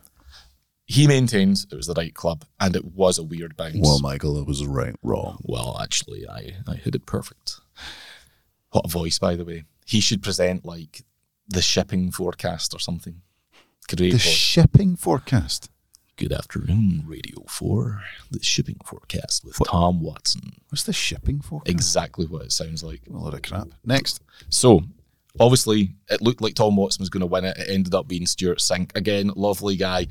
He 0.91 1.07
maintains 1.07 1.67
it 1.71 1.77
was 1.77 1.87
the 1.87 1.95
right 1.95 2.13
club 2.13 2.45
and 2.59 2.75
it 2.75 2.85
was 2.85 3.17
a 3.19 3.23
weird 3.23 3.57
bounce. 3.57 3.77
Well, 3.79 4.01
Michael, 4.01 4.37
it 4.41 4.47
was 4.47 4.67
right 4.67 4.95
wrong. 5.03 5.39
Well, 5.43 5.79
actually, 5.81 6.29
I, 6.29 6.57
I 6.67 6.75
hit 6.75 6.95
it 6.97 7.07
perfect. 7.07 7.61
What 8.73 8.87
a 8.87 8.89
voice, 8.89 9.19
by 9.19 9.37
the 9.37 9.45
way. 9.45 9.65
He 9.87 10.01
should 10.01 10.23
present 10.23 10.65
like 10.65 11.03
the 11.49 11.63
shipping 11.63 12.11
forecast 12.11 12.75
or 12.75 12.81
something. 12.81 13.23
Great 13.89 13.99
The 13.99 14.11
voice. 14.13 14.23
shipping 14.23 14.97
forecast. 14.97 15.71
Good 16.17 16.33
afternoon, 16.33 17.05
Radio 17.07 17.45
4. 17.49 18.03
The 18.33 18.43
shipping 18.43 18.79
forecast 18.85 19.45
with 19.45 19.57
Tom 19.67 20.01
Watson. 20.03 20.55
What's 20.71 20.83
the 20.85 20.93
shipping 20.93 21.41
forecast? 21.41 21.71
Exactly 21.71 22.27
what 22.27 22.43
it 22.43 22.53
sounds 22.53 22.83
like. 22.83 23.03
A 23.09 23.17
lot 23.17 23.33
of 23.35 23.43
crap. 23.43 23.69
Next. 23.85 24.21
So, 24.49 24.83
obviously, 25.39 25.95
it 26.11 26.21
looked 26.21 26.43
like 26.43 26.55
Tom 26.55 26.77
Watson 26.77 27.03
was 27.03 27.11
going 27.11 27.21
to 27.21 27.27
win 27.27 27.45
it. 27.45 27.57
It 27.57 27.71
ended 27.71 27.95
up 27.95 28.07
being 28.07 28.27
Stewart 28.27 28.59
Cink. 28.59 28.95
Again, 28.97 29.31
lovely 29.35 29.77
guy. 29.77 30.09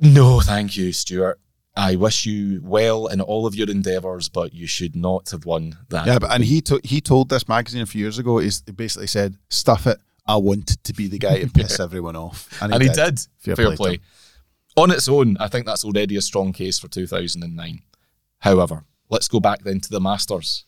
No, 0.00 0.40
thank 0.40 0.76
you, 0.76 0.92
Stewart. 0.92 1.40
I 1.76 1.96
wish 1.96 2.24
you 2.24 2.60
well 2.62 3.08
in 3.08 3.20
all 3.20 3.46
of 3.46 3.54
your 3.54 3.68
endeavours, 3.68 4.28
but 4.28 4.54
you 4.54 4.66
should 4.66 4.94
not 4.94 5.30
have 5.30 5.44
won 5.44 5.76
that. 5.88 6.06
Yeah, 6.06 6.18
but 6.20 6.30
and 6.30 6.44
he 6.44 6.60
to, 6.62 6.80
he 6.84 7.00
told 7.00 7.28
this 7.28 7.48
magazine 7.48 7.82
a 7.82 7.86
few 7.86 8.00
years 8.00 8.18
ago. 8.18 8.38
He 8.38 8.50
basically 8.74 9.08
said, 9.08 9.36
"Stuff 9.50 9.86
it. 9.86 9.98
I 10.26 10.36
wanted 10.36 10.82
to 10.84 10.92
be 10.92 11.08
the 11.08 11.18
guy 11.18 11.40
to 11.40 11.50
piss 11.52 11.80
everyone 11.80 12.14
off," 12.14 12.48
and 12.62 12.80
he 12.80 12.88
did. 12.88 13.18
Fair 13.38 13.56
Fair, 13.56 13.66
play 13.66 13.76
play. 13.76 14.00
On 14.76 14.90
its 14.90 15.08
own, 15.08 15.36
I 15.38 15.48
think 15.48 15.66
that's 15.66 15.84
already 15.84 16.16
a 16.16 16.22
strong 16.22 16.52
case 16.52 16.78
for 16.78 16.88
2009. 16.88 17.82
However, 18.40 18.84
let's 19.08 19.28
go 19.28 19.40
back 19.40 19.62
then 19.62 19.80
to 19.80 19.90
the 19.90 20.00
Masters. 20.00 20.64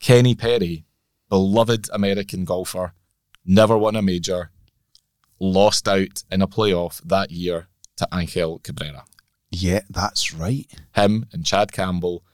Kenny 0.00 0.34
Perry, 0.34 0.86
beloved 1.28 1.88
American 1.92 2.44
golfer, 2.44 2.94
never 3.44 3.76
won 3.76 3.96
a 3.96 4.02
major, 4.02 4.50
lost 5.38 5.86
out 5.86 6.24
in 6.30 6.40
a 6.40 6.48
playoff 6.48 7.02
that 7.02 7.30
year 7.30 7.68
to 8.00 8.08
Angel 8.12 8.58
Cabrera. 8.58 9.04
Yeah, 9.50 9.80
that's 9.88 10.34
right. 10.34 10.66
Him 10.94 11.26
and 11.32 11.44
Chad 11.44 11.72
Campbell. 11.72 12.24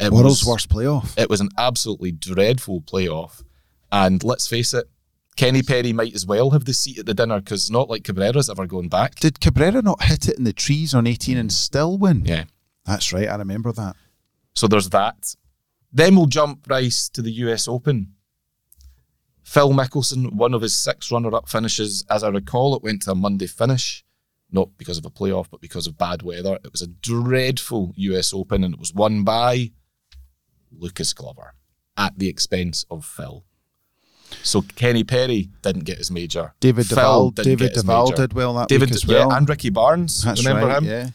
It 0.00 0.12
World's 0.12 0.42
was, 0.42 0.46
worst 0.46 0.68
playoff. 0.68 1.16
It 1.18 1.30
was 1.30 1.40
an 1.40 1.50
absolutely 1.56 2.12
dreadful 2.12 2.80
playoff. 2.80 3.42
And 3.90 4.22
let's 4.22 4.46
face 4.46 4.74
it, 4.74 4.88
Kenny 5.36 5.62
Perry 5.62 5.92
might 5.92 6.14
as 6.14 6.26
well 6.26 6.50
have 6.50 6.64
the 6.64 6.74
seat 6.74 6.98
at 6.98 7.06
the 7.06 7.14
dinner 7.14 7.40
because 7.40 7.70
not 7.70 7.88
like 7.88 8.04
Cabrera's 8.04 8.50
ever 8.50 8.66
going 8.66 8.88
back. 8.88 9.14
Did 9.16 9.40
Cabrera 9.40 9.82
not 9.82 10.02
hit 10.02 10.28
it 10.28 10.36
in 10.36 10.44
the 10.44 10.52
trees 10.52 10.94
on 10.94 11.06
18 11.06 11.36
and 11.36 11.52
still 11.52 11.96
win? 11.96 12.24
Yeah. 12.24 12.44
That's 12.84 13.12
right. 13.12 13.28
I 13.28 13.36
remember 13.36 13.72
that. 13.72 13.96
So 14.54 14.66
there's 14.66 14.90
that. 14.90 15.36
Then 15.92 16.16
we'll 16.16 16.26
jump 16.26 16.64
Bryce 16.64 17.08
to 17.10 17.22
the 17.22 17.30
US 17.30 17.68
Open. 17.68 18.14
Phil 19.42 19.70
Mickelson, 19.70 20.32
one 20.32 20.52
of 20.52 20.62
his 20.62 20.74
six 20.74 21.10
runner 21.10 21.34
up 21.34 21.48
finishes. 21.48 22.04
As 22.10 22.22
I 22.22 22.28
recall, 22.28 22.76
it 22.76 22.82
went 22.82 23.02
to 23.02 23.12
a 23.12 23.14
Monday 23.14 23.46
finish, 23.46 24.04
not 24.50 24.70
because 24.78 24.98
of 24.98 25.04
a 25.04 25.10
playoff, 25.10 25.46
but 25.50 25.60
because 25.60 25.86
of 25.86 25.98
bad 25.98 26.22
weather. 26.22 26.58
It 26.64 26.72
was 26.72 26.82
a 26.82 26.86
dreadful 26.86 27.92
US 27.96 28.32
Open 28.32 28.64
and 28.64 28.74
it 28.74 28.80
was 28.80 28.94
won 28.94 29.24
by 29.24 29.72
Lucas 30.72 31.12
Glover 31.12 31.54
at 31.96 32.18
the 32.18 32.28
expense 32.28 32.86
of 32.90 33.04
Phil. 33.04 33.44
So 34.42 34.62
Kenny 34.76 35.04
Perry 35.04 35.48
didn't 35.62 35.84
get 35.84 35.98
his 35.98 36.10
major. 36.10 36.54
David 36.60 36.86
Phil. 36.86 37.30
David 37.30 37.58
get 37.58 37.74
Duval 37.74 38.10
did 38.10 38.32
well 38.34 38.54
that 38.54 38.68
David, 38.68 38.90
week 38.90 38.96
as 38.96 39.04
yeah, 39.04 39.26
well. 39.26 39.32
and 39.32 39.48
Ricky 39.48 39.70
Barnes. 39.70 40.22
That's 40.22 40.46
remember 40.46 40.68
right. 40.68 40.78
him? 40.78 40.84
Yeah. 40.84 41.08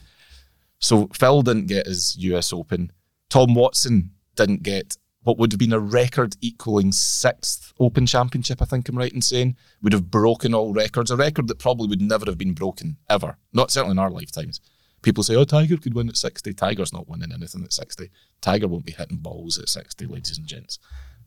So 0.78 1.08
Phil 1.12 1.42
didn't 1.42 1.66
get 1.66 1.86
his 1.86 2.16
US 2.18 2.52
Open. 2.52 2.92
Tom 3.30 3.54
Watson 3.54 4.10
didn't 4.36 4.62
get 4.62 4.96
what 5.24 5.38
would 5.38 5.52
have 5.52 5.58
been 5.58 5.72
a 5.72 5.80
record 5.80 6.36
equaling 6.40 6.92
sixth 6.92 7.72
Open 7.80 8.06
Championship, 8.06 8.62
I 8.62 8.66
think 8.66 8.88
I'm 8.88 8.96
right 8.96 9.12
in 9.12 9.22
saying. 9.22 9.56
Would 9.82 9.92
have 9.92 10.10
broken 10.10 10.54
all 10.54 10.72
records, 10.72 11.10
a 11.10 11.16
record 11.16 11.48
that 11.48 11.58
probably 11.58 11.88
would 11.88 12.00
never 12.00 12.26
have 12.26 12.38
been 12.38 12.52
broken, 12.52 12.98
ever. 13.08 13.38
Not 13.52 13.70
certainly 13.70 13.92
in 13.92 13.98
our 13.98 14.10
lifetimes. 14.10 14.60
People 15.02 15.24
say, 15.24 15.34
oh, 15.34 15.44
Tiger 15.44 15.76
could 15.76 15.94
win 15.94 16.08
at 16.08 16.16
60. 16.16 16.54
Tiger's 16.54 16.92
not 16.92 17.08
winning 17.08 17.32
anything 17.32 17.64
at 17.64 17.72
60. 17.72 18.10
Tiger 18.40 18.68
won't 18.68 18.86
be 18.86 18.92
hitting 18.92 19.18
balls 19.18 19.58
at 19.58 19.68
60, 19.68 20.06
ladies 20.06 20.38
and 20.38 20.46
gents. 20.46 20.78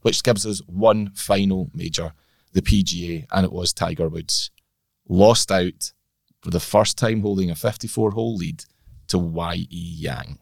Which 0.02 0.24
gives 0.24 0.46
us 0.46 0.62
one 0.68 1.12
final 1.14 1.70
major, 1.74 2.14
the 2.54 2.62
PGA, 2.62 3.26
and 3.32 3.46
it 3.46 3.52
was 3.52 3.74
Tiger 3.74 4.08
Woods. 4.10 4.52
Lost 5.10 5.52
out 5.52 5.92
for 6.42 6.52
the 6.52 6.60
first 6.60 6.98
time 6.98 7.22
holding 7.22 7.52
a 7.52 7.56
54 7.56 8.12
hole 8.12 8.36
lead 8.36 8.64
to 9.08 9.18
Y.E. 9.18 9.68
Yang. 9.70 10.40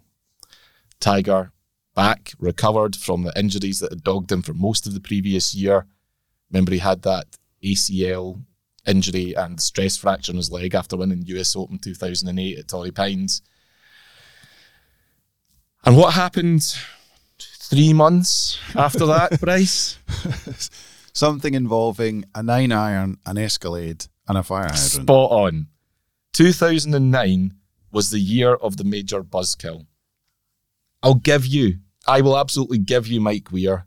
Tiger 0.99 1.52
back, 1.95 2.34
recovered 2.39 2.95
from 2.95 3.23
the 3.23 3.34
injuries 3.38 3.80
that 3.80 3.91
had 3.91 4.03
dogged 4.03 4.31
him 4.31 4.41
for 4.41 4.53
most 4.53 4.85
of 4.85 4.93
the 4.93 4.99
previous 4.99 5.55
year. 5.55 5.85
Remember, 6.51 6.72
he 6.72 6.80
had 6.80 7.01
that 7.03 7.26
ACL 7.63 8.41
injury 8.85 9.34
and 9.34 9.59
stress 9.59 9.97
fracture 9.97 10.31
in 10.31 10.38
his 10.38 10.51
leg 10.51 10.76
after 10.76 10.95
winning 10.95 11.23
US 11.26 11.55
Open 11.55 11.80
2008 11.80 12.59
at 12.59 12.67
Torrey 12.67 12.91
Pines. 12.91 13.41
And 15.85 15.97
what 15.97 16.13
happened 16.13 16.76
three 17.39 17.93
months 17.93 18.59
after 18.76 19.05
that, 19.05 19.39
Bryce? 19.41 19.97
Something 21.13 21.53
involving 21.53 22.26
a 22.35 22.43
nine 22.43 22.72
iron, 22.72 23.17
an 23.26 23.38
Escalade, 23.38 24.05
and 24.27 24.38
a 24.38 24.43
fire 24.43 24.63
hydrant. 24.63 24.80
Spot 24.80 25.31
on. 25.31 25.67
2009 26.34 27.53
was 27.91 28.09
the 28.09 28.19
year 28.19 28.55
of 28.55 28.77
the 28.77 28.84
major 28.84 29.23
buzzkill. 29.23 29.85
I'll 31.01 31.15
give 31.15 31.45
you, 31.45 31.80
I 32.07 32.22
will 32.22 32.38
absolutely 32.38 32.77
give 32.77 33.07
you 33.07 33.19
Mike 33.19 33.52
Weir. 33.52 33.86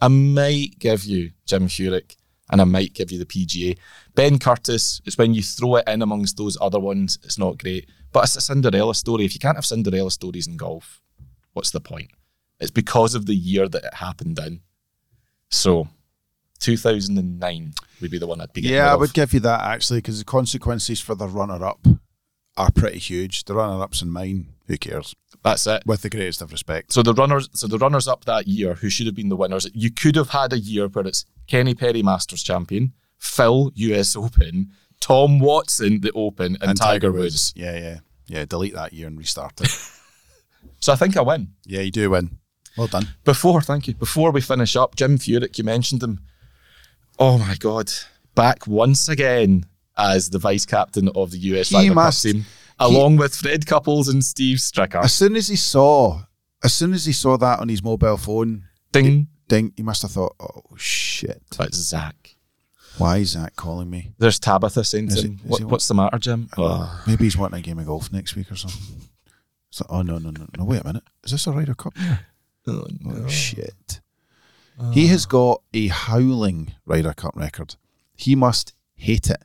I 0.00 0.08
might 0.08 0.78
give 0.78 1.04
you 1.04 1.32
Jim 1.44 1.68
Furyk, 1.68 2.16
and 2.50 2.60
I 2.60 2.64
might 2.64 2.94
give 2.94 3.12
you 3.12 3.18
the 3.18 3.26
PGA. 3.26 3.78
Ben 4.14 4.38
Curtis 4.38 5.00
is 5.04 5.18
when 5.18 5.34
you 5.34 5.42
throw 5.42 5.76
it 5.76 5.88
in 5.88 6.02
amongst 6.02 6.36
those 6.36 6.56
other 6.60 6.80
ones, 6.80 7.18
it's 7.22 7.38
not 7.38 7.58
great. 7.58 7.88
But 8.12 8.24
it's 8.24 8.36
a 8.36 8.40
Cinderella 8.40 8.94
story. 8.94 9.24
If 9.24 9.34
you 9.34 9.40
can't 9.40 9.56
have 9.56 9.66
Cinderella 9.66 10.10
stories 10.10 10.46
in 10.46 10.56
golf, 10.56 11.00
what's 11.52 11.70
the 11.70 11.80
point? 11.80 12.10
It's 12.58 12.70
because 12.70 13.14
of 13.14 13.26
the 13.26 13.34
year 13.34 13.68
that 13.68 13.84
it 13.84 13.94
happened 13.94 14.38
in. 14.38 14.60
So, 15.50 15.88
2009 16.60 17.72
would 18.00 18.10
be 18.10 18.18
the 18.18 18.26
one 18.26 18.40
I'd 18.40 18.52
be 18.52 18.62
getting 18.62 18.76
Yeah, 18.76 18.92
I 18.92 18.96
would 18.96 19.12
give 19.12 19.32
you 19.32 19.40
that 19.40 19.60
actually 19.60 19.98
because 19.98 20.18
the 20.18 20.24
consequences 20.24 21.00
for 21.00 21.14
the 21.14 21.26
runner 21.26 21.64
up 21.64 21.86
are 22.56 22.70
pretty 22.70 22.98
huge. 22.98 23.44
The 23.44 23.54
runner 23.54 23.82
ups 23.82 24.02
in 24.02 24.10
mine, 24.10 24.48
who 24.66 24.76
cares? 24.76 25.14
That's 25.42 25.66
it. 25.66 25.82
With 25.86 26.02
the 26.02 26.10
greatest 26.10 26.42
of 26.42 26.52
respect. 26.52 26.92
So 26.92 27.02
the 27.02 27.14
runners, 27.14 27.48
so 27.52 27.66
the 27.66 27.78
runners 27.78 28.06
up 28.08 28.24
that 28.26 28.46
year, 28.46 28.74
who 28.74 28.90
should 28.90 29.06
have 29.06 29.14
been 29.14 29.28
the 29.28 29.36
winners, 29.36 29.68
you 29.72 29.90
could 29.90 30.16
have 30.16 30.30
had 30.30 30.52
a 30.52 30.58
year 30.58 30.88
where 30.88 31.06
it's 31.06 31.24
Kenny 31.46 31.74
Perry 31.74 32.02
Masters 32.02 32.42
champion, 32.42 32.92
Phil 33.18 33.72
US 33.74 34.16
Open, 34.16 34.70
Tom 35.00 35.38
Watson 35.38 36.00
the 36.00 36.12
Open, 36.12 36.58
and, 36.60 36.76
Tiger, 36.76 37.10
Woods. 37.12 37.52
Yeah, 37.56 37.78
yeah. 37.78 37.98
Yeah, 38.26 38.44
delete 38.44 38.74
that 38.74 38.92
year 38.92 39.06
and 39.06 39.18
restart 39.18 39.60
it. 39.60 39.70
So 40.82 40.92
I 40.92 40.96
think 40.96 41.16
I 41.16 41.20
win. 41.22 41.48
yeah, 41.66 41.80
you 41.80 41.90
do 41.90 42.10
win. 42.10 42.38
Well 42.76 42.86
done. 42.86 43.08
Before, 43.24 43.60
thank 43.60 43.86
you. 43.86 43.94
Before 43.94 44.30
we 44.30 44.40
finish 44.40 44.76
up, 44.76 44.94
Jim 44.96 45.18
Furyk, 45.18 45.58
you 45.58 45.64
mentioned 45.64 46.02
him. 46.02 46.20
Oh 47.18 47.36
my 47.38 47.54
God, 47.56 47.90
back 48.34 48.66
once 48.66 49.08
again 49.08 49.66
as 50.00 50.30
the 50.30 50.38
vice 50.38 50.66
captain 50.66 51.08
of 51.14 51.30
the 51.30 51.38
US 51.38 51.68
He 51.68 51.76
Ryder 51.76 51.94
must- 51.94 52.24
Cup 52.24 52.32
team, 52.32 52.46
along 52.78 53.16
with 53.18 53.34
Fred 53.34 53.66
Couples 53.66 54.08
and 54.08 54.24
Steve 54.24 54.58
Stricker. 54.58 55.02
As 55.04 55.12
soon 55.14 55.36
as 55.36 55.48
he 55.48 55.56
saw, 55.56 56.22
as 56.64 56.72
soon 56.74 56.92
as 56.94 57.04
he 57.04 57.12
saw 57.12 57.36
that 57.36 57.60
on 57.60 57.68
his 57.68 57.82
mobile 57.82 58.16
phone, 58.16 58.64
Ding. 58.92 59.28
ding, 59.48 59.72
he 59.76 59.82
must 59.82 60.02
have 60.02 60.10
thought, 60.12 60.34
"Oh 60.40 60.62
shit, 60.76 61.42
That's 61.56 61.76
Zach. 61.76 62.36
why 62.98 63.18
is 63.18 63.30
Zach 63.30 63.54
calling 63.56 63.88
me?" 63.90 64.12
There's 64.18 64.38
Tabitha 64.38 64.82
saying 64.84 65.08
Is 65.08 65.22
he- 65.22 65.28
what, 65.44 65.62
What's 65.64 65.88
the 65.88 65.94
matter, 65.94 66.18
Jim? 66.18 66.48
Oh. 66.56 67.02
Maybe 67.06 67.24
he's 67.24 67.36
wanting 67.36 67.58
a 67.60 67.62
game 67.62 67.78
of 67.78 67.86
golf 67.86 68.10
next 68.12 68.34
week 68.36 68.50
or 68.50 68.56
something. 68.56 68.80
So, 69.70 69.86
oh 69.88 70.02
no, 70.02 70.18
no, 70.18 70.30
no, 70.30 70.46
no! 70.58 70.64
Wait 70.64 70.80
a 70.80 70.84
minute, 70.84 71.04
is 71.22 71.30
this 71.30 71.46
a 71.46 71.52
Ryder 71.52 71.74
Cup? 71.74 71.94
Oh, 72.66 72.86
Oh 73.06 73.28
shit! 73.28 74.00
He 74.92 75.06
has 75.08 75.26
got 75.26 75.62
a 75.74 75.88
howling 75.88 76.72
Ryder 76.86 77.12
Cup 77.12 77.36
record. 77.36 77.76
He 78.16 78.34
must 78.34 78.72
hate 78.94 79.28
it. 79.30 79.42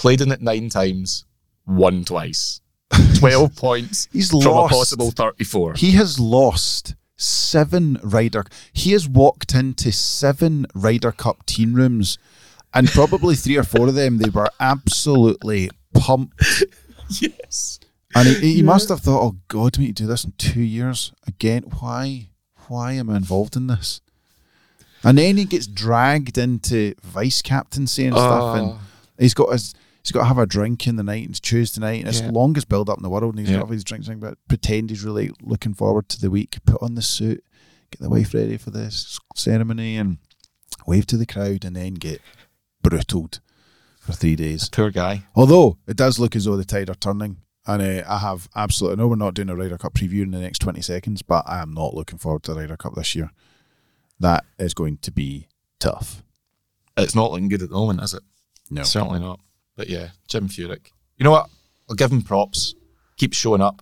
Played 0.00 0.22
in 0.22 0.32
it 0.32 0.40
nine 0.40 0.70
times, 0.70 1.26
won 1.66 2.04
twice. 2.06 2.62
12 3.18 3.54
points 3.54 4.08
He's 4.12 4.30
from 4.30 4.40
lost. 4.40 4.72
a 4.72 4.74
possible 4.74 5.10
34. 5.10 5.74
He 5.74 5.90
has 5.92 6.18
lost 6.18 6.94
seven 7.16 8.00
Ryder. 8.02 8.44
He 8.72 8.92
has 8.92 9.06
walked 9.06 9.54
into 9.54 9.92
seven 9.92 10.66
Ryder 10.74 11.12
Cup 11.12 11.44
team 11.44 11.74
rooms, 11.74 12.16
and 12.72 12.88
probably 12.88 13.34
three 13.36 13.58
or 13.58 13.62
four 13.62 13.88
of 13.88 13.94
them 13.94 14.16
they 14.16 14.30
were 14.30 14.48
absolutely 14.58 15.68
pumped. 15.92 16.64
yes. 17.20 17.78
And 18.14 18.26
he, 18.26 18.54
he 18.54 18.62
must 18.62 18.88
have 18.88 19.00
thought, 19.00 19.22
"Oh 19.22 19.36
God, 19.48 19.78
me 19.78 19.88
to 19.88 19.92
do 19.92 20.06
this 20.06 20.24
in 20.24 20.32
two 20.38 20.62
years 20.62 21.12
again? 21.26 21.64
Why? 21.78 22.30
Why 22.68 22.94
am 22.94 23.10
I 23.10 23.16
involved 23.18 23.54
in 23.54 23.66
this?" 23.66 24.00
And 25.04 25.18
then 25.18 25.36
he 25.36 25.44
gets 25.44 25.66
dragged 25.66 26.38
into 26.38 26.94
vice 27.02 27.42
captaincy 27.42 28.06
and 28.06 28.16
stuff, 28.16 28.56
and 28.56 28.66
Oh. 28.70 28.78
he's 29.18 29.34
got 29.34 29.52
his. 29.52 29.74
He's 30.02 30.12
got 30.12 30.20
to 30.20 30.26
have 30.26 30.38
a 30.38 30.46
drink 30.46 30.86
in 30.86 30.96
the 30.96 31.02
night. 31.02 31.28
It's 31.28 31.40
Tuesday 31.40 31.80
night, 31.80 32.00
and 32.00 32.08
it's 32.08 32.20
Yeah. 32.20 32.26
the 32.28 32.32
longest 32.32 32.68
build 32.68 32.88
up 32.88 32.98
in 32.98 33.02
the 33.02 33.10
world. 33.10 33.34
And 33.34 33.38
he's 33.40 33.48
Yeah. 33.50 33.56
got 33.56 33.62
all 33.64 33.70
these 33.70 33.84
drinks, 33.84 34.08
but 34.08 34.38
pretend 34.48 34.90
he's 34.90 35.04
really 35.04 35.30
looking 35.42 35.74
forward 35.74 36.08
to 36.10 36.20
the 36.20 36.30
week. 36.30 36.58
Put 36.64 36.82
on 36.82 36.94
the 36.94 37.02
suit, 37.02 37.44
get 37.90 38.00
the 38.00 38.08
wife 38.08 38.32
ready 38.34 38.56
for 38.56 38.70
this 38.70 39.18
ceremony, 39.34 39.96
and 39.96 40.18
wave 40.86 41.06
to 41.06 41.16
the 41.16 41.26
crowd, 41.26 41.64
and 41.64 41.76
then 41.76 41.94
get 41.94 42.20
brutaled 42.82 43.40
for 44.00 44.12
three 44.12 44.36
days. 44.36 44.68
Poor 44.70 44.90
guy. 44.90 45.24
Although 45.34 45.76
it 45.86 45.96
does 45.96 46.18
look 46.18 46.34
as 46.34 46.44
though 46.46 46.56
the 46.56 46.64
tide 46.64 46.88
are 46.88 46.94
turning, 46.94 47.36
and 47.66 47.82
uh, 47.82 48.02
I 48.08 48.18
have 48.18 48.48
absolutely. 48.56 48.94
I 48.94 48.98
know 49.02 49.08
we're 49.08 49.16
not 49.16 49.34
doing 49.34 49.50
a 49.50 49.56
Ryder 49.56 49.76
Cup 49.76 49.92
preview 49.94 50.22
in 50.22 50.30
the 50.30 50.40
next 50.40 50.60
twenty 50.60 50.80
seconds, 50.80 51.20
but 51.20 51.44
I 51.46 51.60
am 51.60 51.72
not 51.74 51.92
looking 51.94 52.18
forward 52.18 52.42
to 52.44 52.54
the 52.54 52.60
Ryder 52.60 52.78
Cup 52.78 52.94
this 52.94 53.14
year. 53.14 53.30
That 54.18 54.44
is 54.58 54.72
going 54.72 54.96
to 55.02 55.10
be 55.10 55.48
tough. 55.78 56.22
It's 56.96 57.14
not 57.14 57.30
looking 57.32 57.48
good 57.48 57.62
at 57.62 57.68
the 57.68 57.74
moment, 57.74 58.02
is 58.02 58.14
it? 58.14 58.22
No. 58.70 58.82
Certainly 58.82 59.20
not. 59.20 59.40
But 59.80 59.88
yeah, 59.88 60.08
Jim 60.28 60.46
Furyk. 60.46 60.92
You 61.16 61.24
know 61.24 61.30
what? 61.30 61.48
I'll 61.88 61.96
give 61.96 62.12
him 62.12 62.20
props. 62.20 62.74
Keep 63.16 63.32
showing 63.32 63.62
up. 63.62 63.80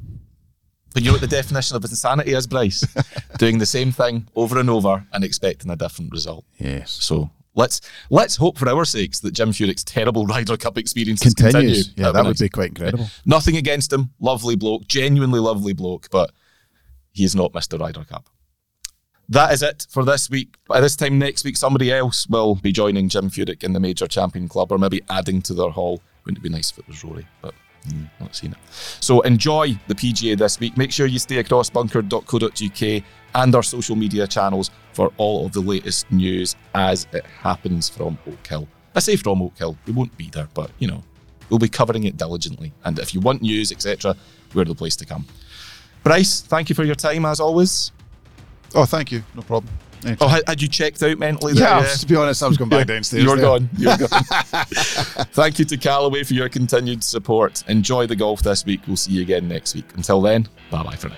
But 0.95 1.03
you 1.03 1.09
know 1.09 1.15
what 1.15 1.23
the 1.23 1.27
definition 1.27 1.77
of 1.77 1.83
insanity 1.83 2.35
is, 2.35 2.47
Bryce? 2.47 2.87
Doing 3.39 3.59
the 3.59 3.67
same 3.67 3.91
thing 3.91 4.29
over 4.37 4.61
and 4.61 4.71
over 4.71 5.05
and 5.13 5.25
expecting 5.25 5.73
a 5.73 5.77
different 5.77 6.13
result. 6.13 6.45
Yes. 6.57 6.93
So 6.93 7.31
let's 7.57 7.81
let's 8.11 8.37
hope 8.37 8.59
for 8.59 8.69
our 8.69 8.85
sakes 8.85 9.19
that 9.19 9.33
Jim 9.33 9.51
Furyk's 9.51 9.83
terrible 9.83 10.25
Ryder 10.25 10.57
Cup 10.57 10.79
experience 10.79 11.19
Continues. 11.19 11.53
Continue. 11.53 11.83
Yeah, 11.97 12.13
that 12.13 12.25
would 12.25 12.39
be 12.39 12.49
quite 12.49 12.69
incredible. 12.69 13.09
Nothing 13.27 13.57
against 13.57 13.93
him. 13.93 14.11
Lovely 14.21 14.55
bloke. 14.55 14.87
Genuinely 14.87 15.41
lovely 15.41 15.73
bloke. 15.73 16.11
But 16.13 16.31
he 17.11 17.25
is 17.25 17.35
not 17.35 17.53
Mr. 17.55 17.77
Ryder 17.77 18.05
Cup. 18.05 18.29
That 19.31 19.53
is 19.53 19.63
it 19.63 19.87
for 19.91 20.05
this 20.05 20.31
week. 20.31 20.57
By 20.67 20.81
this 20.81 20.97
time 20.97 21.19
next 21.19 21.45
week, 21.45 21.57
somebody 21.57 21.93
else 21.93 22.27
will 22.29 22.55
be 22.55 22.73
joining 22.73 23.11
Jim 23.11 23.29
Furyk 23.29 23.63
in 23.63 23.75
the 23.75 23.81
Major 23.81 24.07
Champion 24.07 24.49
Club 24.49 24.73
or 24.73 24.79
maybe 24.79 25.03
adding 25.11 25.43
to 25.43 25.55
their 25.55 25.69
haul. 25.69 26.01
Wouldn't 26.25 26.39
it 26.39 26.43
be 26.43 26.49
nice 26.49 26.71
if 26.71 26.79
it 26.79 26.89
was 26.89 27.05
Rory? 27.05 27.27
But 27.43 27.53
mm, 27.89 28.09
not 28.21 28.35
seen 28.35 28.53
it. 28.53 28.59
So 28.71 29.21
enjoy 29.23 29.79
the 29.87 29.95
PGA 29.95 30.37
this 30.39 30.59
week. 30.59 30.79
Make 30.79 30.93
sure 30.93 31.07
you 31.07 31.19
stay 31.19 31.39
across 31.39 31.69
bunkered.co.uk 31.69 33.03
and 33.35 33.55
our 33.55 33.63
social 33.63 33.97
media 33.97 34.27
channels 34.27 34.71
for 34.95 35.13
all 35.19 35.45
of 35.45 35.53
the 35.53 35.61
latest 35.61 36.11
news 36.11 36.57
as 36.75 37.07
it 37.13 37.27
happens 37.27 37.91
from 37.91 38.17
Oak 38.27 38.47
Hill. 38.47 38.67
I 38.95 39.01
say 39.01 39.17
from 39.17 39.43
Oak 39.43 39.59
Hill, 39.59 39.77
we 39.85 39.93
won't 39.93 40.17
be 40.17 40.31
there, 40.31 40.49
but 40.55 40.71
you 40.79 40.89
know, 40.89 41.05
we'll 41.51 41.59
be 41.59 41.69
covering 41.69 42.05
it 42.05 42.17
diligently. 42.17 42.73
And 42.85 42.99
if 42.99 43.13
you 43.13 43.21
want 43.21 43.43
news, 43.43 43.73
etc., 43.73 44.17
we're 44.55 44.65
the 44.65 44.75
place 44.75 44.97
to 44.97 45.05
come. 45.05 45.27
Bryce, 46.03 46.41
thank 46.41 46.71
you 46.71 46.75
for 46.75 46.85
your 46.85 46.95
time 46.95 47.27
as 47.27 47.41
always. 47.41 47.93
Oh, 48.75 48.85
thank 48.85 49.13
you. 49.13 49.23
No 49.35 49.43
problem. 49.43 49.73
Oh, 50.21 50.29
had, 50.29 50.63
you 50.63 50.69
checked 50.69 51.03
out 51.03 51.19
mentally? 51.19 51.55
yeah, 51.55 51.83
to 51.83 52.07
be 52.07 52.15
honest, 52.15 52.43
I 52.43 52.49
was 52.49 52.57
going 52.57 52.71
back 52.71 52.87
downstairs. 52.87 53.25
You're 53.25 53.37
there. 53.37 53.45
gone. 53.45 53.69
You're 53.79 53.97
gone. 53.97 54.09
Thank 55.33 55.59
you 55.59 55.65
to 55.65 55.77
Callaway 55.77 56.23
for 56.23 56.35
your 56.35 56.49
continued 56.49 57.03
support. 57.03 57.65
Enjoy 57.69 58.07
the 58.07 58.17
golf 58.17 58.43
this 58.43 58.65
week. 58.65 58.81
We'll 58.87 58.97
see 58.97 59.13
you 59.13 59.23
again 59.23 59.49
next 59.49 59.75
week. 59.75 59.87
Until 59.97 60.21
then, 60.21 60.49
bye 60.71 60.83
bye 60.85 60.95
for 60.97 61.09
now. 61.09 61.17